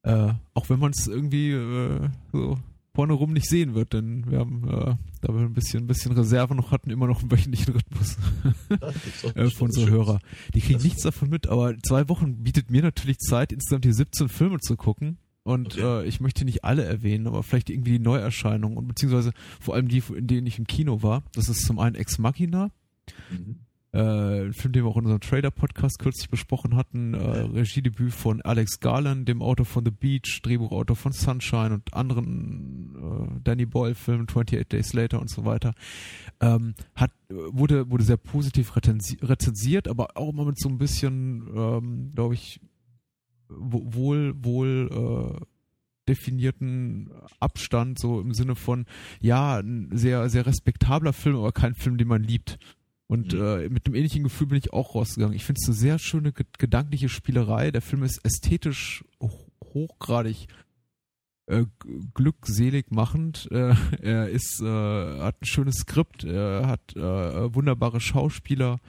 Äh, 0.03 0.33
auch 0.53 0.69
wenn 0.69 0.79
man 0.79 0.91
es 0.91 1.07
irgendwie 1.07 1.51
äh, 1.51 2.09
so 2.33 2.57
vorne 2.95 3.13
rum 3.13 3.33
nicht 3.33 3.47
sehen 3.47 3.75
wird, 3.75 3.93
denn 3.93 4.29
wir 4.31 4.39
haben, 4.39 4.63
äh, 4.67 4.95
da 5.21 5.33
wir 5.33 5.41
ein 5.41 5.53
bisschen, 5.53 5.83
ein 5.83 5.87
bisschen 5.87 6.13
Reserve 6.13 6.55
noch 6.55 6.71
hatten, 6.71 6.89
immer 6.89 7.07
noch 7.07 7.21
einen 7.21 7.31
wöchentlichen 7.31 7.73
Rhythmus 7.73 8.17
äh, 9.35 9.49
für 9.49 9.63
unsere 9.65 9.89
Hörer. 9.89 10.19
Die 10.53 10.61
kriegen 10.61 10.81
nichts 10.81 11.03
davon 11.03 11.29
mit, 11.29 11.47
aber 11.47 11.77
zwei 11.79 12.07
Wochen 12.09 12.43
bietet 12.43 12.71
mir 12.71 12.81
natürlich 12.81 13.19
Zeit, 13.19 13.51
insgesamt 13.51 13.85
die 13.85 13.93
17 13.93 14.29
Filme 14.29 14.59
zu 14.59 14.75
gucken. 14.77 15.17
Und 15.43 15.75
okay. 15.75 16.03
äh, 16.03 16.07
ich 16.07 16.21
möchte 16.21 16.43
nicht 16.43 16.63
alle 16.63 16.85
erwähnen, 16.85 17.27
aber 17.27 17.43
vielleicht 17.43 17.69
irgendwie 17.69 17.91
die 17.91 17.99
Neuerscheinungen 17.99 18.77
und 18.77 18.87
beziehungsweise 18.87 19.31
vor 19.59 19.75
allem 19.75 19.87
die, 19.87 20.01
in 20.15 20.25
denen 20.25 20.47
ich 20.47 20.57
im 20.57 20.65
Kino 20.65 21.03
war. 21.03 21.23
Das 21.33 21.49
ist 21.49 21.65
zum 21.65 21.77
einen 21.77 21.95
Ex 21.95 22.17
Machina. 22.17 22.71
Mhm 23.29 23.64
äh, 23.95 24.51
Film, 24.51 24.73
den 24.73 24.83
wir 24.83 24.89
auch 24.89 24.97
in 24.97 25.05
unserem 25.05 25.21
Trader-Podcast 25.21 25.99
kürzlich 25.99 26.29
besprochen 26.29 26.75
hatten, 26.75 27.13
äh, 27.13 27.17
Regiedebüt 27.17 28.13
von 28.13 28.41
Alex 28.41 28.81
Garland, 28.81 29.29
dem 29.29 29.41
Autor 29.41 29.65
von 29.65 29.85
The 29.85 29.91
Beach, 29.91 30.41
Drehbuchautor 30.43 30.97
von 30.97 31.13
Sunshine 31.13 31.73
und 31.73 31.93
anderen 31.93 32.95
äh, 32.95 33.39
Danny 33.43 33.65
Boyle-Filmen, 33.65 34.27
28 34.27 34.67
Days 34.67 34.93
Later 34.93 35.21
und 35.21 35.29
so 35.29 35.45
weiter, 35.45 35.73
ähm, 36.41 36.75
hat, 36.93 37.11
wurde, 37.29 37.89
wurde 37.89 38.03
sehr 38.03 38.17
positiv 38.17 38.75
rezensiert, 38.75 39.87
aber 39.87 40.17
auch 40.17 40.29
immer 40.29 40.45
mit 40.45 40.59
so 40.59 40.67
ein 40.67 40.77
bisschen, 40.77 41.47
ähm, 41.55 42.11
glaube 42.13 42.33
ich, 42.33 42.59
wohl, 43.47 44.33
wohl, 44.43 45.37
äh, 45.39 45.45
definierten 46.09 47.11
Abstand, 47.39 47.97
so 47.97 48.19
im 48.19 48.33
Sinne 48.33 48.55
von, 48.55 48.85
ja, 49.21 49.57
ein 49.57 49.89
sehr, 49.91 50.29
sehr 50.29 50.45
respektabler 50.45 51.13
Film, 51.13 51.37
aber 51.37 51.51
kein 51.51 51.75
Film, 51.75 51.97
den 51.97 52.07
man 52.07 52.23
liebt. 52.23 52.59
Und 53.07 53.33
mhm. 53.33 53.41
äh, 53.41 53.69
mit 53.69 53.85
einem 53.85 53.95
ähnlichen 53.95 54.23
Gefühl 54.23 54.47
bin 54.47 54.57
ich 54.57 54.73
auch 54.73 54.95
rausgegangen. 54.95 55.35
Ich 55.35 55.45
finde 55.45 55.59
es 55.61 55.67
eine 55.67 55.77
sehr 55.77 55.99
schöne 55.99 56.33
gedankliche 56.33 57.09
Spielerei. 57.09 57.71
Der 57.71 57.81
Film 57.81 58.03
ist 58.03 58.23
ästhetisch 58.23 59.03
hoch 59.21 59.45
hochgradig 59.73 60.47
äh, 61.47 61.65
glückselig 62.13 62.91
machend. 62.91 63.47
Äh, 63.51 63.75
er 64.01 64.29
ist, 64.29 64.61
äh, 64.61 65.19
hat 65.19 65.41
ein 65.41 65.45
schönes 65.45 65.75
Skript, 65.75 66.23
er 66.23 66.67
hat 66.67 66.95
äh, 66.95 67.53
wunderbare 67.53 67.99
Schauspieler. 67.99 68.79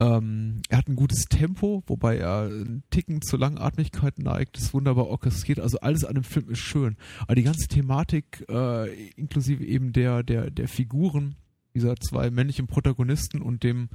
Ähm, 0.00 0.62
er 0.68 0.78
hat 0.78 0.88
ein 0.88 0.96
gutes 0.96 1.24
Tempo, 1.24 1.82
wobei 1.86 2.18
er 2.18 2.42
einen 2.42 2.84
Ticken 2.90 3.20
zur 3.20 3.40
Langatmigkeit 3.40 4.18
neigt, 4.18 4.56
ist 4.56 4.72
wunderbar 4.72 5.08
orchestriert. 5.08 5.58
Also 5.58 5.80
alles 5.80 6.04
an 6.04 6.14
dem 6.14 6.24
Film 6.24 6.50
ist 6.50 6.60
schön. 6.60 6.96
Aber 7.22 7.34
die 7.34 7.42
ganze 7.42 7.66
Thematik, 7.66 8.44
äh, 8.48 9.08
inklusive 9.16 9.64
eben 9.64 9.92
der, 9.92 10.22
der, 10.22 10.50
der 10.50 10.68
Figuren, 10.68 11.34
dieser 11.74 11.96
zwei 11.96 12.30
männlichen 12.30 12.66
Protagonisten 12.66 13.42
und 13.42 13.62
dem 13.62 13.88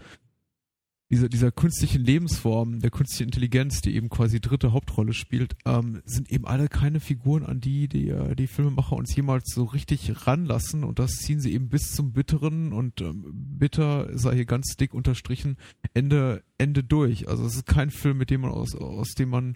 dieser, 1.14 1.30
dieser 1.30 1.52
künstlichen 1.52 2.04
Lebensform, 2.04 2.80
der 2.80 2.90
künstlichen 2.90 3.26
Intelligenz, 3.26 3.82
die 3.82 3.96
eben 3.96 4.10
quasi 4.10 4.42
dritte 4.42 4.74
Hauptrolle 4.74 5.14
spielt, 5.14 5.56
ähm, 5.64 6.02
sind 6.06 6.32
eben 6.32 6.48
alle 6.48 6.70
keine 6.70 7.00
Figuren, 7.00 7.46
an 7.46 7.60
die, 7.60 7.88
die 7.88 8.10
äh, 8.10 8.36
die 8.36 8.48
Filmemacher 8.48 8.96
uns 8.96 9.16
jemals 9.16 9.54
so 9.54 9.66
richtig 9.66 10.26
ranlassen 10.26 10.84
und 10.84 10.98
das 10.98 11.12
ziehen 11.12 11.40
sie 11.40 11.54
eben 11.54 11.70
bis 11.70 11.92
zum 11.92 12.14
Bitteren 12.14 12.74
und 12.74 13.02
ähm, 13.02 13.26
bitter 13.32 14.10
sei 14.18 14.36
hier 14.36 14.46
ganz 14.46 14.76
dick 14.76 14.96
unterstrichen, 14.96 15.58
Ende, 15.94 16.44
Ende 16.58 16.84
durch. 16.84 17.28
Also 17.28 17.46
es 17.46 17.58
ist 17.58 17.68
kein 17.68 17.92
Film, 17.92 18.18
mit 18.18 18.32
dem 18.32 18.42
man 18.42 18.52
aus, 18.52 18.74
aus 18.74 19.14
dem 19.14 19.30
man 19.30 19.56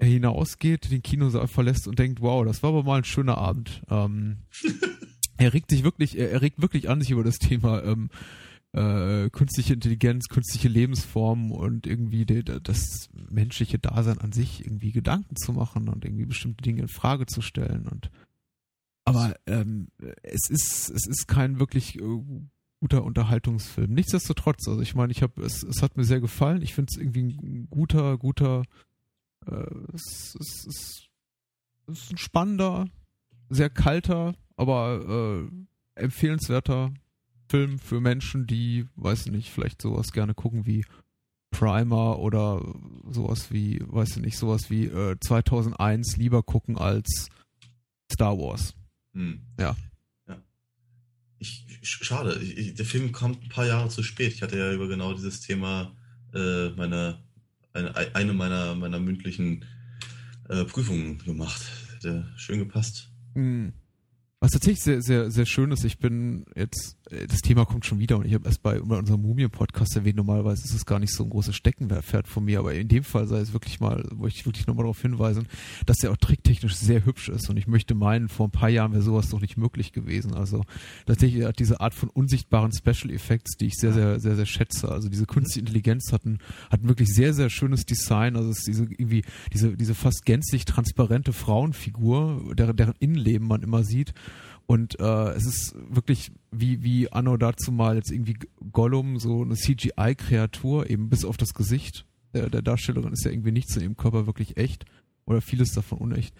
hinausgeht, 0.00 0.90
den 0.90 1.02
Kinosaal 1.02 1.46
verlässt 1.46 1.86
und 1.86 1.98
denkt, 2.00 2.20
wow, 2.20 2.44
das 2.44 2.64
war 2.64 2.70
aber 2.70 2.82
mal 2.82 2.98
ein 2.98 3.04
schöner 3.04 3.38
Abend. 3.38 3.82
Ähm, 3.90 4.38
er 5.38 5.54
regt 5.54 5.70
sich 5.70 5.84
wirklich, 5.84 6.18
er, 6.18 6.42
regt 6.42 6.60
wirklich 6.60 6.90
an 6.90 7.00
sich 7.00 7.10
über 7.10 7.24
das 7.24 7.38
Thema 7.38 7.82
ähm, 7.84 8.10
äh, 8.72 9.30
künstliche 9.30 9.72
Intelligenz, 9.72 10.28
künstliche 10.28 10.68
Lebensformen 10.68 11.50
und 11.50 11.86
irgendwie 11.86 12.26
de, 12.26 12.42
de, 12.42 12.60
das 12.60 13.08
menschliche 13.12 13.78
Dasein 13.78 14.18
an 14.18 14.32
sich 14.32 14.64
irgendwie 14.64 14.92
Gedanken 14.92 15.36
zu 15.36 15.52
machen 15.52 15.88
und 15.88 16.04
irgendwie 16.04 16.26
bestimmte 16.26 16.62
Dinge 16.62 16.82
in 16.82 16.88
Frage 16.88 17.26
zu 17.26 17.40
stellen 17.40 17.86
und 17.88 18.10
aber 19.04 19.36
ähm, 19.46 19.88
es 20.22 20.50
ist 20.50 20.90
es 20.90 21.06
ist 21.06 21.28
kein 21.28 21.58
wirklich 21.58 21.98
äh, 21.98 22.20
guter 22.80 23.04
Unterhaltungsfilm. 23.04 23.90
Nichtsdestotrotz, 23.94 24.68
also 24.68 24.82
ich 24.82 24.94
meine, 24.94 25.12
ich 25.12 25.22
habe 25.22 25.42
es 25.42 25.62
es 25.62 25.80
hat 25.80 25.96
mir 25.96 26.04
sehr 26.04 26.20
gefallen. 26.20 26.60
Ich 26.60 26.74
finde 26.74 26.90
es 26.92 27.00
irgendwie 27.00 27.22
ein 27.22 27.68
guter 27.70 28.18
guter 28.18 28.64
äh, 29.46 29.64
es, 29.94 30.36
es, 30.38 30.66
es, 30.66 31.08
es 31.86 32.02
ist 32.02 32.12
ein 32.12 32.18
spannender, 32.18 32.86
sehr 33.48 33.70
kalter, 33.70 34.34
aber 34.58 35.46
äh, 35.96 36.02
empfehlenswerter 36.02 36.92
Film 37.48 37.78
für 37.78 38.00
Menschen, 38.00 38.46
die, 38.46 38.86
weiß 38.96 39.26
nicht, 39.26 39.50
vielleicht 39.50 39.80
sowas 39.80 40.12
gerne 40.12 40.34
gucken 40.34 40.66
wie 40.66 40.84
Primer 41.50 42.18
oder 42.18 42.62
sowas 43.08 43.50
wie, 43.50 43.80
weiß 43.86 44.16
ich 44.16 44.22
nicht, 44.22 44.36
sowas 44.36 44.68
wie 44.68 44.84
äh, 44.84 45.16
2001 45.18 46.16
lieber 46.16 46.42
gucken 46.42 46.76
als 46.76 47.28
Star 48.12 48.36
Wars. 48.36 48.74
Hm. 49.14 49.40
Ja. 49.58 49.76
ja. 50.26 50.42
Ich, 51.38 51.64
schade, 51.80 52.38
ich, 52.38 52.74
der 52.74 52.84
Film 52.84 53.12
kommt 53.12 53.42
ein 53.42 53.48
paar 53.48 53.66
Jahre 53.66 53.88
zu 53.88 54.02
spät. 54.02 54.34
Ich 54.34 54.42
hatte 54.42 54.58
ja 54.58 54.72
über 54.72 54.88
genau 54.88 55.14
dieses 55.14 55.40
Thema 55.40 55.96
äh, 56.34 56.70
meine, 56.70 57.22
eine, 57.72 57.96
eine 58.14 58.32
meiner, 58.34 58.74
meiner 58.74 58.98
mündlichen 58.98 59.64
äh, 60.48 60.64
Prüfungen 60.64 61.18
gemacht. 61.18 61.62
Hätte 61.94 62.30
schön 62.36 62.58
gepasst. 62.58 63.10
Hm. 63.34 63.72
Was 64.40 64.52
tatsächlich 64.52 64.84
sehr, 64.84 65.02
sehr, 65.02 65.32
sehr 65.32 65.46
schön 65.46 65.72
ist, 65.72 65.82
ich 65.82 65.98
bin 65.98 66.44
jetzt, 66.54 66.96
äh, 67.10 67.26
das 67.26 67.40
Thema 67.40 67.64
kommt 67.64 67.84
schon 67.84 67.98
wieder 67.98 68.18
und 68.18 68.24
ich 68.24 68.34
habe 68.34 68.46
erst 68.46 68.62
bei, 68.62 68.80
unserem 68.80 69.22
Mumien-Podcast 69.22 69.96
erwähnt, 69.96 70.16
normalerweise 70.16 70.62
ist 70.62 70.74
es 70.74 70.86
gar 70.86 71.00
nicht 71.00 71.12
so 71.12 71.24
ein 71.24 71.30
großes 71.30 71.56
Steckenpferd 71.56 72.28
von 72.28 72.44
mir, 72.44 72.60
aber 72.60 72.72
in 72.72 72.86
dem 72.86 73.02
Fall 73.02 73.26
sei 73.26 73.40
es 73.40 73.52
wirklich 73.52 73.80
mal, 73.80 74.04
wollte 74.12 74.36
ich 74.36 74.46
wirklich 74.46 74.68
nochmal 74.68 74.84
darauf 74.84 75.02
hinweisen, 75.02 75.48
dass 75.86 75.96
der 75.96 76.12
auch 76.12 76.16
tricktechnisch 76.16 76.76
sehr 76.76 77.04
hübsch 77.04 77.28
ist 77.30 77.50
und 77.50 77.56
ich 77.56 77.66
möchte 77.66 77.96
meinen, 77.96 78.28
vor 78.28 78.46
ein 78.46 78.52
paar 78.52 78.68
Jahren 78.68 78.92
wäre 78.92 79.02
sowas 79.02 79.32
noch 79.32 79.40
nicht 79.40 79.56
möglich 79.56 79.92
gewesen. 79.92 80.34
Also 80.34 80.62
tatsächlich 81.04 81.44
hat 81.44 81.58
diese 81.58 81.80
Art 81.80 81.94
von 81.94 82.08
unsichtbaren 82.08 82.70
Special 82.70 83.12
Effects, 83.12 83.56
die 83.56 83.66
ich 83.66 83.74
sehr, 83.74 83.92
sehr, 83.92 84.20
sehr, 84.20 84.36
sehr 84.36 84.46
schätze. 84.46 84.88
Also 84.88 85.08
diese 85.08 85.26
künstliche 85.26 85.66
Intelligenz 85.66 86.12
hat 86.12 86.24
ein, 86.24 86.38
hat 86.70 86.84
ein 86.84 86.88
wirklich 86.88 87.12
sehr, 87.12 87.34
sehr 87.34 87.50
schönes 87.50 87.86
Design. 87.86 88.36
Also 88.36 88.50
es 88.50 88.58
ist 88.58 88.68
diese 88.68 88.84
irgendwie, 88.84 89.24
diese, 89.52 89.76
diese 89.76 89.96
fast 89.96 90.24
gänzlich 90.24 90.64
transparente 90.64 91.32
Frauenfigur, 91.32 92.54
deren, 92.54 92.76
deren 92.76 92.94
Innenleben 93.00 93.48
man 93.48 93.62
immer 93.62 93.82
sieht 93.82 94.14
und 94.70 95.00
äh, 95.00 95.30
es 95.30 95.46
ist 95.46 95.74
wirklich 95.88 96.30
wie, 96.50 96.82
wie 96.82 97.10
Anno 97.10 97.38
dazu 97.38 97.72
mal 97.72 97.96
jetzt 97.96 98.12
irgendwie 98.12 98.36
Gollum, 98.70 99.18
so 99.18 99.40
eine 99.40 99.54
CGI-Kreatur, 99.54 100.90
eben 100.90 101.08
bis 101.08 101.24
auf 101.24 101.38
das 101.38 101.54
Gesicht 101.54 102.04
der, 102.34 102.50
der 102.50 102.60
Darstellerin 102.60 103.14
ist 103.14 103.24
ja 103.24 103.30
irgendwie 103.30 103.50
nichts 103.50 103.74
in 103.76 103.82
ihrem 103.82 103.96
Körper 103.96 104.26
wirklich 104.26 104.58
echt 104.58 104.84
oder 105.24 105.40
vieles 105.40 105.72
davon 105.72 105.96
unecht. 105.96 106.34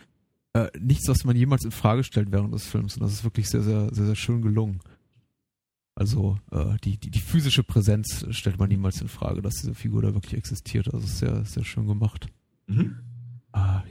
Äh, 0.53 0.69
nichts, 0.79 1.09
was 1.09 1.25
man 1.25 1.37
jemals 1.37 1.65
in 1.65 1.71
Frage 1.71 2.05
stellt 2.05 2.31
während 2.31 2.53
des 2.53 2.67
Films. 2.67 2.97
Und 2.97 3.03
das 3.03 3.15
ist 3.15 3.25
wirklich 3.25 3.49
sehr, 3.49 3.63
sehr, 3.63 3.95
sehr, 3.95 4.05
sehr 4.05 4.17
schön 4.17 4.43
gelungen. 4.43 4.81
Also 5.95 6.39
äh, 6.51 6.77
die, 6.85 6.99
die, 6.99 7.11
die 7.11 7.21
physische 7.21 7.65
Präsenz 7.65 8.27
stellt 8.31 8.59
man 8.59 8.69
niemals 8.69 9.01
in 9.01 9.09
Frage, 9.09 9.41
dass 9.41 9.55
diese 9.55 9.75
Figur 9.75 10.03
da 10.03 10.13
wirklich 10.13 10.35
existiert. 10.35 10.93
Also 10.93 11.07
sehr, 11.07 11.47
sehr 11.47 11.65
schön 11.65 11.87
gemacht. 11.87 12.29
Mhm. 12.67 12.99
Ah, 13.53 13.83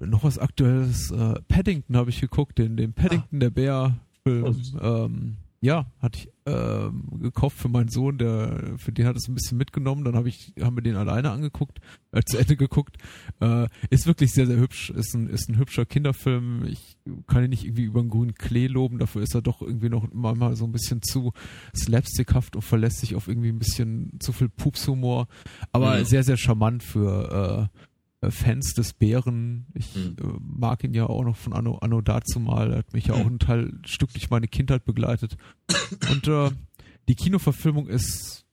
noch 0.00 0.24
was 0.24 0.38
Aktuelles. 0.38 1.10
Äh, 1.10 1.40
Paddington 1.48 1.96
habe 1.96 2.10
ich 2.10 2.20
geguckt, 2.20 2.58
den, 2.58 2.76
den 2.76 2.92
Paddington, 2.92 3.36
ah. 3.36 3.40
der 3.40 3.50
Bär-Film. 3.50 4.62
Ähm, 4.80 5.36
ja, 5.60 5.86
hatte 6.00 6.18
ich 6.20 6.28
ähm, 6.46 7.18
gekauft 7.20 7.58
für 7.58 7.68
meinen 7.68 7.88
Sohn, 7.88 8.16
der 8.16 8.74
für 8.76 8.92
den 8.92 9.06
hat 9.06 9.16
es 9.16 9.26
ein 9.26 9.34
bisschen 9.34 9.58
mitgenommen. 9.58 10.04
Dann 10.04 10.14
habe 10.14 10.28
ich 10.28 10.52
haben 10.60 10.76
wir 10.76 10.82
den 10.82 10.94
alleine 10.94 11.32
angeguckt, 11.32 11.80
äh, 12.12 12.22
zu 12.22 12.38
Ende 12.38 12.56
geguckt. 12.56 12.96
Äh, 13.40 13.66
ist 13.90 14.06
wirklich 14.06 14.32
sehr 14.32 14.46
sehr 14.46 14.58
hübsch. 14.58 14.90
Ist 14.90 15.14
ein 15.14 15.28
ist 15.28 15.48
ein 15.48 15.58
hübscher 15.58 15.84
Kinderfilm. 15.84 16.64
Ich 16.66 16.96
kann 17.26 17.42
ihn 17.42 17.50
nicht 17.50 17.64
irgendwie 17.64 17.84
über 17.84 17.98
einen 18.00 18.08
grünen 18.08 18.34
Klee 18.34 18.68
loben. 18.68 18.98
Dafür 18.98 19.22
ist 19.22 19.34
er 19.34 19.42
doch 19.42 19.60
irgendwie 19.60 19.88
noch 19.88 20.06
manchmal 20.12 20.54
so 20.54 20.64
ein 20.64 20.72
bisschen 20.72 21.02
zu 21.02 21.32
slapstickhaft 21.76 22.54
und 22.54 22.62
verlässt 22.62 22.98
sich 22.98 23.16
auf 23.16 23.26
irgendwie 23.26 23.48
ein 23.50 23.58
bisschen 23.58 24.20
zu 24.20 24.32
viel 24.32 24.48
Pupshumor. 24.48 25.26
Aber 25.72 25.98
mhm. 25.98 26.04
sehr 26.04 26.22
sehr 26.22 26.36
charmant 26.36 26.84
für 26.84 27.68
äh, 27.72 27.78
Fans 28.22 28.74
des 28.74 28.92
Bären. 28.92 29.66
Ich 29.74 29.94
mhm. 29.94 30.16
äh, 30.20 30.38
mag 30.40 30.82
ihn 30.82 30.94
ja 30.94 31.06
auch 31.06 31.24
noch 31.24 31.36
von 31.36 31.52
Anno, 31.52 31.78
Anno 31.78 32.00
dazu 32.00 32.40
mal. 32.40 32.72
Er 32.72 32.78
hat 32.78 32.92
mich 32.92 33.06
ja 33.06 33.14
auch 33.14 33.26
ein 33.26 33.38
Teil 33.38 33.78
stücklich 33.84 34.30
meine 34.30 34.48
Kindheit 34.48 34.84
begleitet. 34.84 35.36
Und 36.10 36.26
äh, 36.26 36.50
die 37.08 37.14
Kinoverfilmung 37.14 37.86
ist 37.86 38.44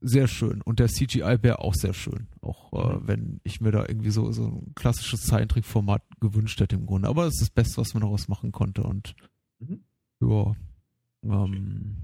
sehr 0.00 0.28
schön 0.28 0.62
und 0.62 0.78
der 0.78 0.88
CGI-Bär 0.88 1.60
auch 1.60 1.74
sehr 1.74 1.94
schön. 1.94 2.28
Auch 2.40 2.72
äh, 2.72 2.94
mhm. 2.94 3.08
wenn 3.08 3.40
ich 3.42 3.60
mir 3.60 3.72
da 3.72 3.84
irgendwie 3.86 4.10
so, 4.10 4.30
so 4.30 4.46
ein 4.46 4.72
klassisches 4.74 5.22
Zeichentrickformat 5.22 6.02
gewünscht 6.20 6.60
hätte 6.60 6.76
im 6.76 6.86
Grunde. 6.86 7.08
Aber 7.08 7.24
es 7.26 7.34
ist 7.34 7.42
das 7.42 7.50
Beste, 7.50 7.78
was 7.78 7.94
man 7.94 8.02
daraus 8.02 8.28
machen 8.28 8.52
konnte. 8.52 8.84
Und 8.84 9.16
mhm. 9.58 9.80
ja, 10.20 10.54
ähm, 11.24 11.96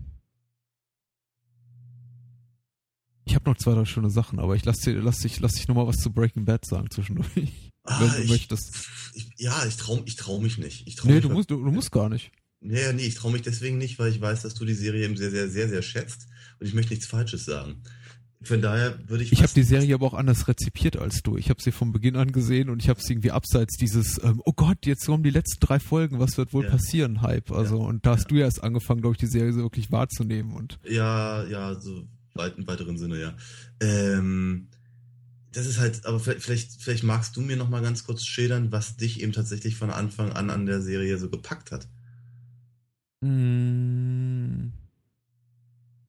Ich 3.25 3.35
habe 3.35 3.49
noch 3.49 3.57
zwei, 3.57 3.75
drei 3.75 3.85
schöne 3.85 4.11
Sachen, 4.11 4.39
aber 4.39 4.57
ich 4.57 4.65
lass, 4.65 4.79
dir, 4.79 5.01
lass, 5.01 5.19
dich, 5.19 5.41
lass 5.41 5.53
dich 5.53 5.69
nochmal 5.69 5.87
was 5.87 5.97
zu 5.97 6.13
Breaking 6.13 6.45
Bad 6.45 6.65
sagen 6.67 6.91
zwischendurch. 6.91 7.29
Ah, 7.85 8.01
wenn 8.01 8.11
du 8.11 8.23
ich, 8.25 8.31
möchtest. 8.31 8.89
Ich, 9.15 9.29
ja, 9.37 9.65
ich 9.67 9.77
trau, 9.77 10.01
ich 10.05 10.17
trau 10.17 10.41
mich 10.41 10.59
nicht. 10.59 10.87
Ich 10.87 10.97
trau 10.97 11.09
nee, 11.09 11.15
mich 11.15 11.23
du 11.23 11.31
musst, 11.31 11.51
du, 11.51 11.63
du 11.63 11.71
musst 11.71 11.93
gar 11.93 12.09
nicht. 12.09 12.33
Nee, 12.61 12.93
nee, 12.93 13.03
ich 13.03 13.15
trau 13.15 13.31
mich 13.31 13.43
deswegen 13.43 13.79
nicht, 13.79 13.99
weil 13.99 14.11
ich 14.11 14.21
weiß, 14.21 14.43
dass 14.43 14.55
du 14.55 14.65
die 14.65 14.75
Serie 14.75 15.05
eben 15.05 15.17
sehr, 15.17 15.31
sehr, 15.31 15.49
sehr, 15.49 15.69
sehr 15.69 15.83
schätzt 15.83 16.29
und 16.61 16.67
ich 16.67 16.75
möchte 16.75 16.93
nichts 16.93 17.07
Falsches 17.07 17.45
sagen. 17.45 17.83
Von 18.45 18.61
daher 18.61 18.99
würde 19.09 19.23
ich. 19.23 19.33
Ich 19.33 19.43
habe 19.43 19.53
die 19.55 19.63
Serie 19.63 19.95
aber 19.95 20.07
auch 20.07 20.15
anders 20.15 20.49
rezipiert 20.49 20.97
als 20.97 21.23
du. 21.23 21.37
Ich 21.37 21.49
habe 21.49 21.63
sie 21.63 21.71
von 21.71 21.93
Beginn 21.93 22.17
an 22.17 22.33
gesehen 22.33 22.71
und 22.71 22.83
ich 22.83 22.89
habe 22.89 23.01
sie 23.01 23.13
irgendwie 23.13 23.31
abseits 23.31 23.77
dieses, 23.77 24.21
ähm, 24.23 24.43
oh 24.45 24.53
Gott, 24.53 24.85
jetzt 24.85 25.07
kommen 25.07 25.23
die 25.23 25.31
letzten 25.31 25.61
drei 25.61 25.79
Folgen, 25.79 26.19
was 26.19 26.37
wird 26.39 26.53
wohl 26.53 26.65
ja. 26.65 26.71
passieren, 26.71 27.23
Hype. 27.23 27.53
Also 27.53 27.79
ja. 27.79 27.87
und 27.87 28.05
da 28.05 28.13
hast 28.13 28.23
ja. 28.23 28.29
du 28.29 28.35
ja 28.37 28.45
erst 28.47 28.65
angefangen, 28.65 29.01
glaube 29.01 29.15
ich, 29.15 29.21
die 29.21 29.27
Serie 29.27 29.53
so 29.53 29.61
wirklich 29.61 29.93
wahrzunehmen 29.93 30.55
und. 30.55 30.79
Ja, 30.89 31.45
ja, 31.45 31.81
so 31.81 32.09
im 32.35 32.67
weiteren 32.67 32.99
Sinne, 32.99 33.21
ja. 33.21 33.37
Ähm, 33.81 34.69
das 35.53 35.67
ist 35.67 35.79
halt, 35.79 36.07
aber 36.07 36.19
vielleicht, 36.19 36.81
vielleicht 36.81 37.05
magst 37.05 37.37
du 37.37 37.43
mir 37.43 37.57
noch 37.57 37.69
mal 37.69 37.83
ganz 37.83 38.05
kurz 38.05 38.25
schildern, 38.25 38.73
was 38.73 38.97
dich 38.97 39.23
eben 39.23 39.33
tatsächlich 39.33 39.77
von 39.77 39.91
Anfang 39.91 40.33
an 40.33 40.49
an 40.49 40.67
der 40.67 40.81
Serie 40.81 41.19
so 41.19 41.29
gepackt 41.29 41.73
hat. 41.73 41.87
Hm. 43.23 44.73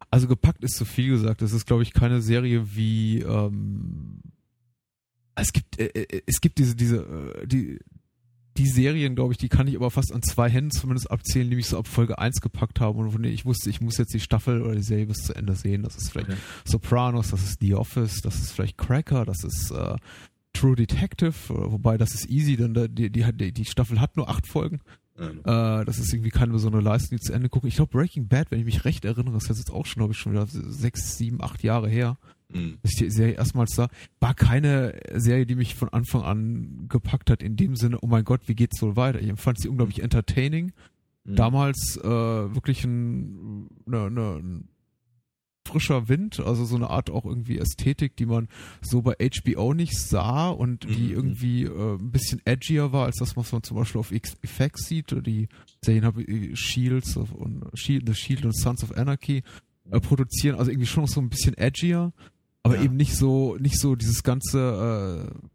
Also 0.09 0.27
gepackt 0.27 0.63
ist 0.63 0.77
zu 0.77 0.85
viel 0.85 1.09
gesagt. 1.09 1.41
Das 1.41 1.53
ist, 1.53 1.65
glaube 1.65 1.83
ich, 1.83 1.91
keine 1.91 2.21
Serie 2.21 2.75
wie 2.75 3.21
ähm, 3.21 4.21
es 5.35 5.51
gibt 5.51 5.79
äh, 5.79 5.87
äh 5.87 6.21
es 6.25 6.39
gibt 6.39 6.57
diese 6.59 6.75
diese 6.75 6.97
äh, 6.97 7.47
die 7.47 7.79
die 8.57 8.67
Serien, 8.67 9.15
glaube 9.15 9.33
ich, 9.33 9.37
die 9.37 9.49
kann 9.49 9.67
ich 9.67 9.75
aber 9.75 9.91
fast 9.91 10.13
an 10.13 10.21
zwei 10.21 10.49
Händen 10.49 10.71
zumindest 10.71 11.09
abzählen, 11.09 11.49
die 11.49 11.55
mich 11.55 11.67
so 11.67 11.77
ab 11.77 11.87
Folge 11.87 12.19
1 12.19 12.41
gepackt 12.41 12.79
haben 12.79 12.99
und 12.99 13.11
von 13.11 13.23
denen 13.23 13.33
ich 13.33 13.45
wusste, 13.45 13.69
ich 13.69 13.81
muss 13.81 13.97
jetzt 13.97 14.13
die 14.13 14.19
Staffel 14.19 14.61
oder 14.61 14.75
die 14.75 14.83
Serie 14.83 15.07
bis 15.07 15.23
zu 15.23 15.35
Ende 15.35 15.55
sehen. 15.55 15.83
Das 15.83 15.95
ist 15.95 16.11
vielleicht 16.11 16.29
okay. 16.29 16.39
Sopranos, 16.65 17.29
das 17.29 17.43
ist 17.43 17.59
The 17.61 17.75
Office, 17.75 18.21
das 18.21 18.35
ist 18.35 18.51
vielleicht 18.51 18.77
Cracker, 18.77 19.25
das 19.25 19.43
ist 19.43 19.71
äh, 19.71 19.95
True 20.53 20.75
Detective, 20.75 21.33
wobei 21.49 21.97
das 21.97 22.13
ist 22.13 22.29
easy, 22.29 22.55
denn 22.55 22.73
die, 22.93 23.09
die, 23.09 23.51
die, 23.51 23.65
Staffel 23.65 23.99
hat 23.99 24.17
nur 24.17 24.29
acht 24.29 24.45
Folgen. 24.45 24.81
Äh, 25.17 25.85
das 25.85 25.99
ist 25.99 26.13
irgendwie 26.13 26.31
keine 26.31 26.53
besondere 26.53 26.81
Leistung, 26.81 27.17
die 27.17 27.23
zu 27.23 27.33
Ende 27.33 27.49
gucken. 27.49 27.69
Ich 27.69 27.75
glaube, 27.75 27.91
Breaking 27.91 28.27
Bad, 28.27 28.51
wenn 28.51 28.59
ich 28.59 28.65
mich 28.65 28.85
recht 28.85 29.05
erinnere, 29.05 29.33
das 29.33 29.49
ist 29.49 29.57
jetzt 29.57 29.71
auch 29.71 29.85
schon, 29.85 30.01
glaube 30.01 30.13
ich, 30.13 30.19
schon 30.19 30.31
wieder 30.31 30.47
sechs, 30.47 31.17
sieben, 31.17 31.41
acht 31.41 31.63
Jahre 31.63 31.89
her, 31.89 32.17
mhm. 32.53 32.77
ich 32.83 32.95
die 32.95 33.09
Serie 33.09 33.35
erstmals 33.35 33.75
sah. 33.75 33.89
War 34.19 34.33
keine 34.33 34.99
Serie, 35.13 35.45
die 35.45 35.55
mich 35.55 35.75
von 35.75 35.89
Anfang 35.89 36.23
an 36.23 36.85
gepackt 36.89 37.29
hat, 37.29 37.43
in 37.43 37.55
dem 37.55 37.75
Sinne, 37.75 37.99
oh 38.01 38.07
mein 38.07 38.23
Gott, 38.23 38.41
wie 38.47 38.55
geht's 38.55 38.81
wohl 38.81 38.95
weiter? 38.95 39.21
Ich 39.21 39.29
empfand 39.29 39.59
sie 39.59 39.69
unglaublich 39.69 40.01
entertaining. 40.01 40.71
Mhm. 41.25 41.35
Damals 41.35 41.97
äh, 41.97 42.07
wirklich 42.07 42.83
ein, 42.83 43.69
eine, 43.87 44.05
eine, 44.05 44.63
frischer 45.65 46.09
Wind, 46.09 46.41
also 46.41 46.65
so 46.65 46.75
eine 46.75 46.89
Art 46.89 47.09
auch 47.09 47.25
irgendwie 47.25 47.57
Ästhetik, 47.57 48.17
die 48.17 48.25
man 48.25 48.49
so 48.81 49.01
bei 49.01 49.15
HBO 49.17 49.73
nicht 49.73 49.97
sah 49.97 50.49
und 50.49 50.83
die 50.83 51.07
mhm. 51.07 51.13
irgendwie 51.13 51.63
äh, 51.63 51.95
ein 51.95 52.11
bisschen 52.11 52.41
edgier 52.45 52.91
war, 52.91 53.05
als 53.05 53.17
das, 53.17 53.37
was 53.37 53.51
man 53.51 53.63
zum 53.63 53.77
Beispiel 53.77 53.99
auf 53.99 54.11
FX 54.11 54.87
sieht, 54.87 55.15
die 55.25 55.47
Serien 55.81 56.05
habe 56.05 56.25
Shields 56.55 57.15
und 57.15 57.63
Shield, 57.75 58.07
The 58.07 58.13
Shield 58.13 58.45
und 58.45 58.55
Sons 58.57 58.83
of 58.83 58.97
Anarchy. 58.97 59.43
äh, 59.89 59.99
produzieren, 59.99 60.57
also 60.57 60.71
irgendwie 60.71 60.87
schon 60.87 61.03
noch 61.03 61.09
so 61.09 61.21
ein 61.21 61.29
bisschen 61.29 61.57
edgier, 61.57 62.13
aber 62.63 62.77
Ja. 62.77 62.83
eben 62.83 62.95
nicht 62.95 63.15
so, 63.15 63.55
nicht 63.59 63.79
so 63.79 63.95
dieses 63.95 64.23
ganze, 64.23 65.29
äh, 65.29 65.47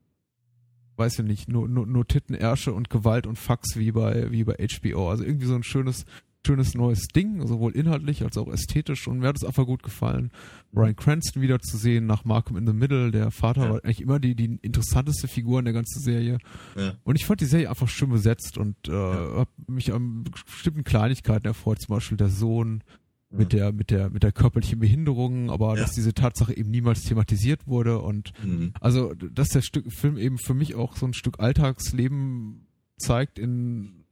weiß 0.97 1.19
ich 1.21 1.25
nicht, 1.25 1.49
nur, 1.49 1.69
nur, 1.69 1.87
nur 1.87 2.07
Titten, 2.07 2.35
Ärsche 2.35 2.73
und 2.73 2.91
Gewalt 2.91 3.27
und 3.27 3.37
Fax 3.37 3.77
wie 3.77 3.93
bei, 3.93 4.31
wie 4.31 4.45
bei 4.45 4.55
HBO. 4.59 5.11
Also 5.11 5.25
irgendwie 5.25 5.47
so 5.47 5.55
ein 5.55 5.63
schönes, 5.63 6.05
schönes 6.47 6.75
neues 6.75 7.09
Ding, 7.09 7.47
sowohl 7.47 7.73
inhaltlich 7.73 8.23
als 8.23 8.37
auch 8.39 8.49
ästhetisch 8.49 9.07
und 9.07 9.19
mir 9.19 9.29
hat 9.29 9.37
es 9.37 9.45
einfach 9.45 9.67
gut 9.67 9.83
gefallen. 9.83 10.31
Brian 10.73 10.97
Cranston 10.97 11.43
wieder 11.43 11.61
zu 11.61 11.77
sehen 11.77 12.07
nach 12.07 12.25
Malcolm 12.25 12.57
in 12.57 12.67
the 12.67 12.73
Middle, 12.73 13.11
der 13.11 13.31
Vater 13.31 13.65
Ja. 13.65 13.71
war 13.71 13.85
eigentlich 13.85 14.01
immer 14.01 14.19
die, 14.19 14.35
die 14.35 14.59
interessanteste 14.63 15.29
Figur 15.29 15.59
in 15.59 15.67
der 15.67 15.75
ganzen 15.75 16.01
Serie. 16.01 16.39
Ja. 16.77 16.95
Und 17.05 17.17
ich 17.17 17.27
fand 17.27 17.41
die 17.41 17.47
Serie 17.47 17.69
einfach 17.71 17.89
schön 17.89 18.11
besetzt 18.11 18.57
und 18.59 18.77
äh, 18.89 18.93
Ja. 18.93 19.35
habe 19.37 19.51
mich 19.67 19.93
an 19.93 20.25
bestimmten 20.25 20.85
Kleinigkeiten 20.85 21.47
erfreut, 21.47 21.81
zum 21.81 21.95
Beispiel 21.95 22.17
der 22.17 22.29
Sohn 22.31 22.83
mit 23.31 23.53
der 23.53 23.73
mit 23.73 23.91
der 23.91 24.09
mit 24.11 24.23
der 24.23 24.33
körperlichen 24.33 24.79
Behinderung, 24.81 25.51
aber 25.51 25.75
Ja. 25.77 25.83
dass 25.83 25.93
diese 25.93 26.15
Tatsache 26.15 26.57
eben 26.57 26.71
niemals 26.71 27.03
thematisiert 27.05 27.67
wurde 27.67 27.99
und 28.01 28.33
Mhm. 28.43 28.73
also 28.81 29.13
dass 29.15 29.49
der 29.49 29.61
Stück 29.63 29.93
Film 29.93 30.17
eben 30.17 30.39
für 30.39 30.55
mich 30.55 30.75
auch 30.75 30.97
so 30.97 31.07
ein 31.07 31.13
Stück 31.15 31.39
Alltagsleben 31.41 32.67
zeigt 32.99 33.39
in 33.39 34.05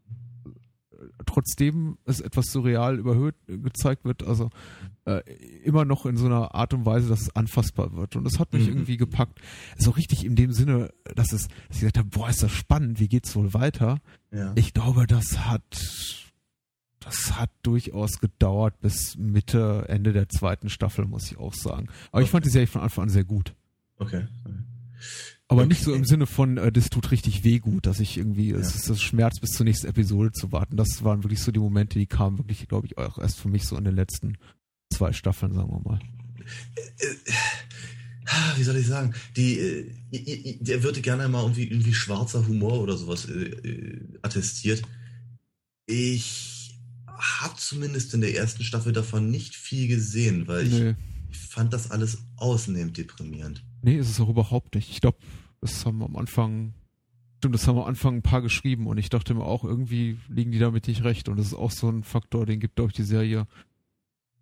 trotzdem 1.27 1.99
es 2.05 2.21
etwas 2.21 2.47
surreal 2.47 2.99
überhöht 2.99 3.35
gezeigt 3.47 4.05
wird, 4.05 4.23
also 4.27 4.51
äh, 5.05 5.21
immer 5.63 5.85
noch 5.85 6.07
in 6.07 6.17
so 6.17 6.27
einer 6.27 6.55
Art 6.55 6.73
und 6.75 6.85
Weise, 6.87 7.09
dass 7.09 7.21
es 7.23 7.37
anfassbar 7.37 7.95
wird. 7.97 8.17
Und 8.17 8.25
das 8.25 8.39
hat 8.39 8.53
mich 8.53 8.63
Mhm. 8.65 8.69
irgendwie 8.71 8.97
gepackt. 8.97 9.41
So 9.79 9.91
richtig 9.91 10.25
in 10.25 10.37
dem 10.37 10.53
Sinne, 10.53 10.91
dass 11.15 11.33
es, 11.33 11.49
dass 11.49 11.77
ich 11.77 11.81
gesagt 11.81 11.99
habe, 11.99 12.09
boah, 12.09 12.29
ist 12.29 12.43
das 12.43 12.51
spannend, 12.53 12.99
wie 12.99 13.09
geht's 13.09 13.37
wohl 13.37 13.53
weiter? 13.55 14.01
Ja. 14.33 14.53
Ich 14.57 14.73
glaube, 14.75 15.07
das 15.07 15.47
hat, 15.47 16.26
das 17.07 17.39
hat 17.39 17.51
durchaus 17.63 18.19
gedauert 18.19 18.81
bis 18.81 19.17
Mitte, 19.17 19.85
Ende 19.89 20.13
der 20.13 20.29
zweiten 20.29 20.69
Staffel, 20.69 21.05
muss 21.07 21.31
ich 21.31 21.39
auch 21.39 21.55
sagen. 21.55 21.87
Aber 22.11 22.21
ich 22.23 22.25
Okay. 22.27 22.33
fand 22.33 22.47
die 22.47 22.51
Serie 22.51 22.67
von 22.67 22.81
Anfang 22.83 23.05
an 23.05 23.11
sehr 23.11 23.23
gut. 23.25 23.55
Okay. 23.99 24.27
Aber 25.47 25.61
Okay. 25.63 25.69
nicht 25.69 25.83
so 25.85 25.95
im 25.95 26.05
Sinne 26.05 26.27
von, 26.27 26.57
äh, 26.59 26.73
das 26.73 26.91
tut 26.91 27.13
richtig 27.13 27.45
weh 27.45 27.61
gut, 27.61 27.87
dass 27.87 28.01
ich 28.01 28.19
irgendwie, 28.19 28.51
es 28.51 28.71
Ja. 28.71 28.77
ist 28.77 28.91
das 28.91 29.01
Schmerz 29.01 29.39
bis 29.39 29.51
zur 29.51 29.65
nächsten 29.65 29.87
Episode 29.87 30.33
zu 30.33 30.51
warten. 30.51 30.77
Das 30.77 31.05
waren 31.05 31.23
wirklich 31.23 31.41
so 31.41 31.53
die 31.53 31.61
Momente, 31.61 31.99
die 32.01 32.07
kamen 32.07 32.39
wirklich, 32.39 32.67
glaube 32.67 32.87
ich, 32.89 32.99
auch 32.99 33.19
erst 33.19 33.39
für 33.39 33.49
mich 33.49 33.65
so 33.65 33.77
in 33.77 33.85
den 33.85 33.95
letzten 33.95 34.37
zwei 34.93 35.13
Staffeln, 35.13 35.53
sagen 35.55 35.71
wir 35.71 35.81
mal. 35.89 36.01
Äh, 36.77 38.57
wie 38.57 38.65
soll 38.65 38.77
ich 38.77 38.87
sagen, 38.89 39.15
die, 39.37 39.59
äh, 39.61 40.59
der 40.61 40.83
würde 40.83 41.01
gerne 41.01 41.29
mal 41.29 41.43
irgendwie, 41.43 41.69
irgendwie 41.69 41.95
schwarzer 41.95 42.45
Humor 42.49 42.81
oder 42.81 42.97
sowas 42.97 43.27
äh, 43.29 43.45
äh, 43.45 44.01
attestiert. 44.23 44.83
Ich 45.87 46.56
habe 47.19 47.55
zumindest 47.57 48.15
in 48.15 48.21
der 48.21 48.35
ersten 48.37 48.63
Staffel 48.63 48.93
davon 48.93 49.31
nicht 49.31 49.55
viel 49.55 49.89
gesehen, 49.89 50.47
weil 50.49 50.65
Nee. 50.67 50.95
ich 51.31 51.39
fand 51.39 51.73
das 51.73 51.91
alles 51.91 52.19
ausnehmend 52.37 52.97
deprimierend. 52.97 53.65
Nee, 53.83 53.97
ist 53.97 54.11
es 54.11 54.21
auch 54.21 54.29
überhaupt 54.29 54.75
nicht. 54.75 54.91
Ich 54.91 55.01
glaube, 55.01 55.19
das 55.61 55.85
haben 55.87 56.03
am 56.03 56.17
Anfang, 56.17 56.75
stimmt, 57.39 57.55
das 57.55 57.67
haben 57.67 57.79
am 57.79 57.85
Anfang 57.87 58.17
ein 58.17 58.23
paar 58.23 58.43
geschrieben 58.43 58.87
und 58.87 58.99
ich 58.99 59.09
dachte 59.09 59.35
mir 59.35 59.45
auch, 59.45 59.65
irgendwie 59.65 60.19
liegen 60.29 60.53
die 60.53 60.59
damit 60.59 60.87
nicht 60.89 61.05
recht. 61.05 61.29
Und 61.29 61.37
das 61.39 61.47
ist 61.47 61.55
auch 61.55 61.71
so 61.71 61.89
ein 61.89 62.03
Faktor, 62.03 62.47
den 62.47 62.61
gibt, 62.61 62.77
glaube 62.77 62.91
ich, 62.91 62.97
die 62.97 63.03
Serie, 63.05 63.47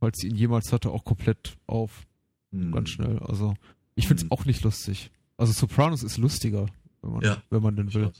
falls 0.00 0.18
sie 0.18 0.28
ihn 0.28 0.36
jemals 0.36 0.72
hatte, 0.72 0.90
auch 0.90 1.04
komplett 1.04 1.56
auf. 1.66 2.06
Hm. 2.52 2.72
Ganz 2.72 2.90
schnell. 2.90 3.18
Also, 3.20 3.54
ich 3.94 4.06
finde 4.08 4.22
es 4.22 4.24
Mhm. 4.24 4.32
auch 4.32 4.44
nicht 4.44 4.62
lustig. 4.64 5.10
Also, 5.36 5.52
Sopranos 5.52 6.02
ist 6.02 6.16
lustiger, 6.18 6.66
wenn 7.02 7.12
man, 7.12 7.22
Ja. 7.22 7.42
wenn 7.50 7.62
man 7.62 7.76
denn 7.76 7.92
will. 7.94 8.12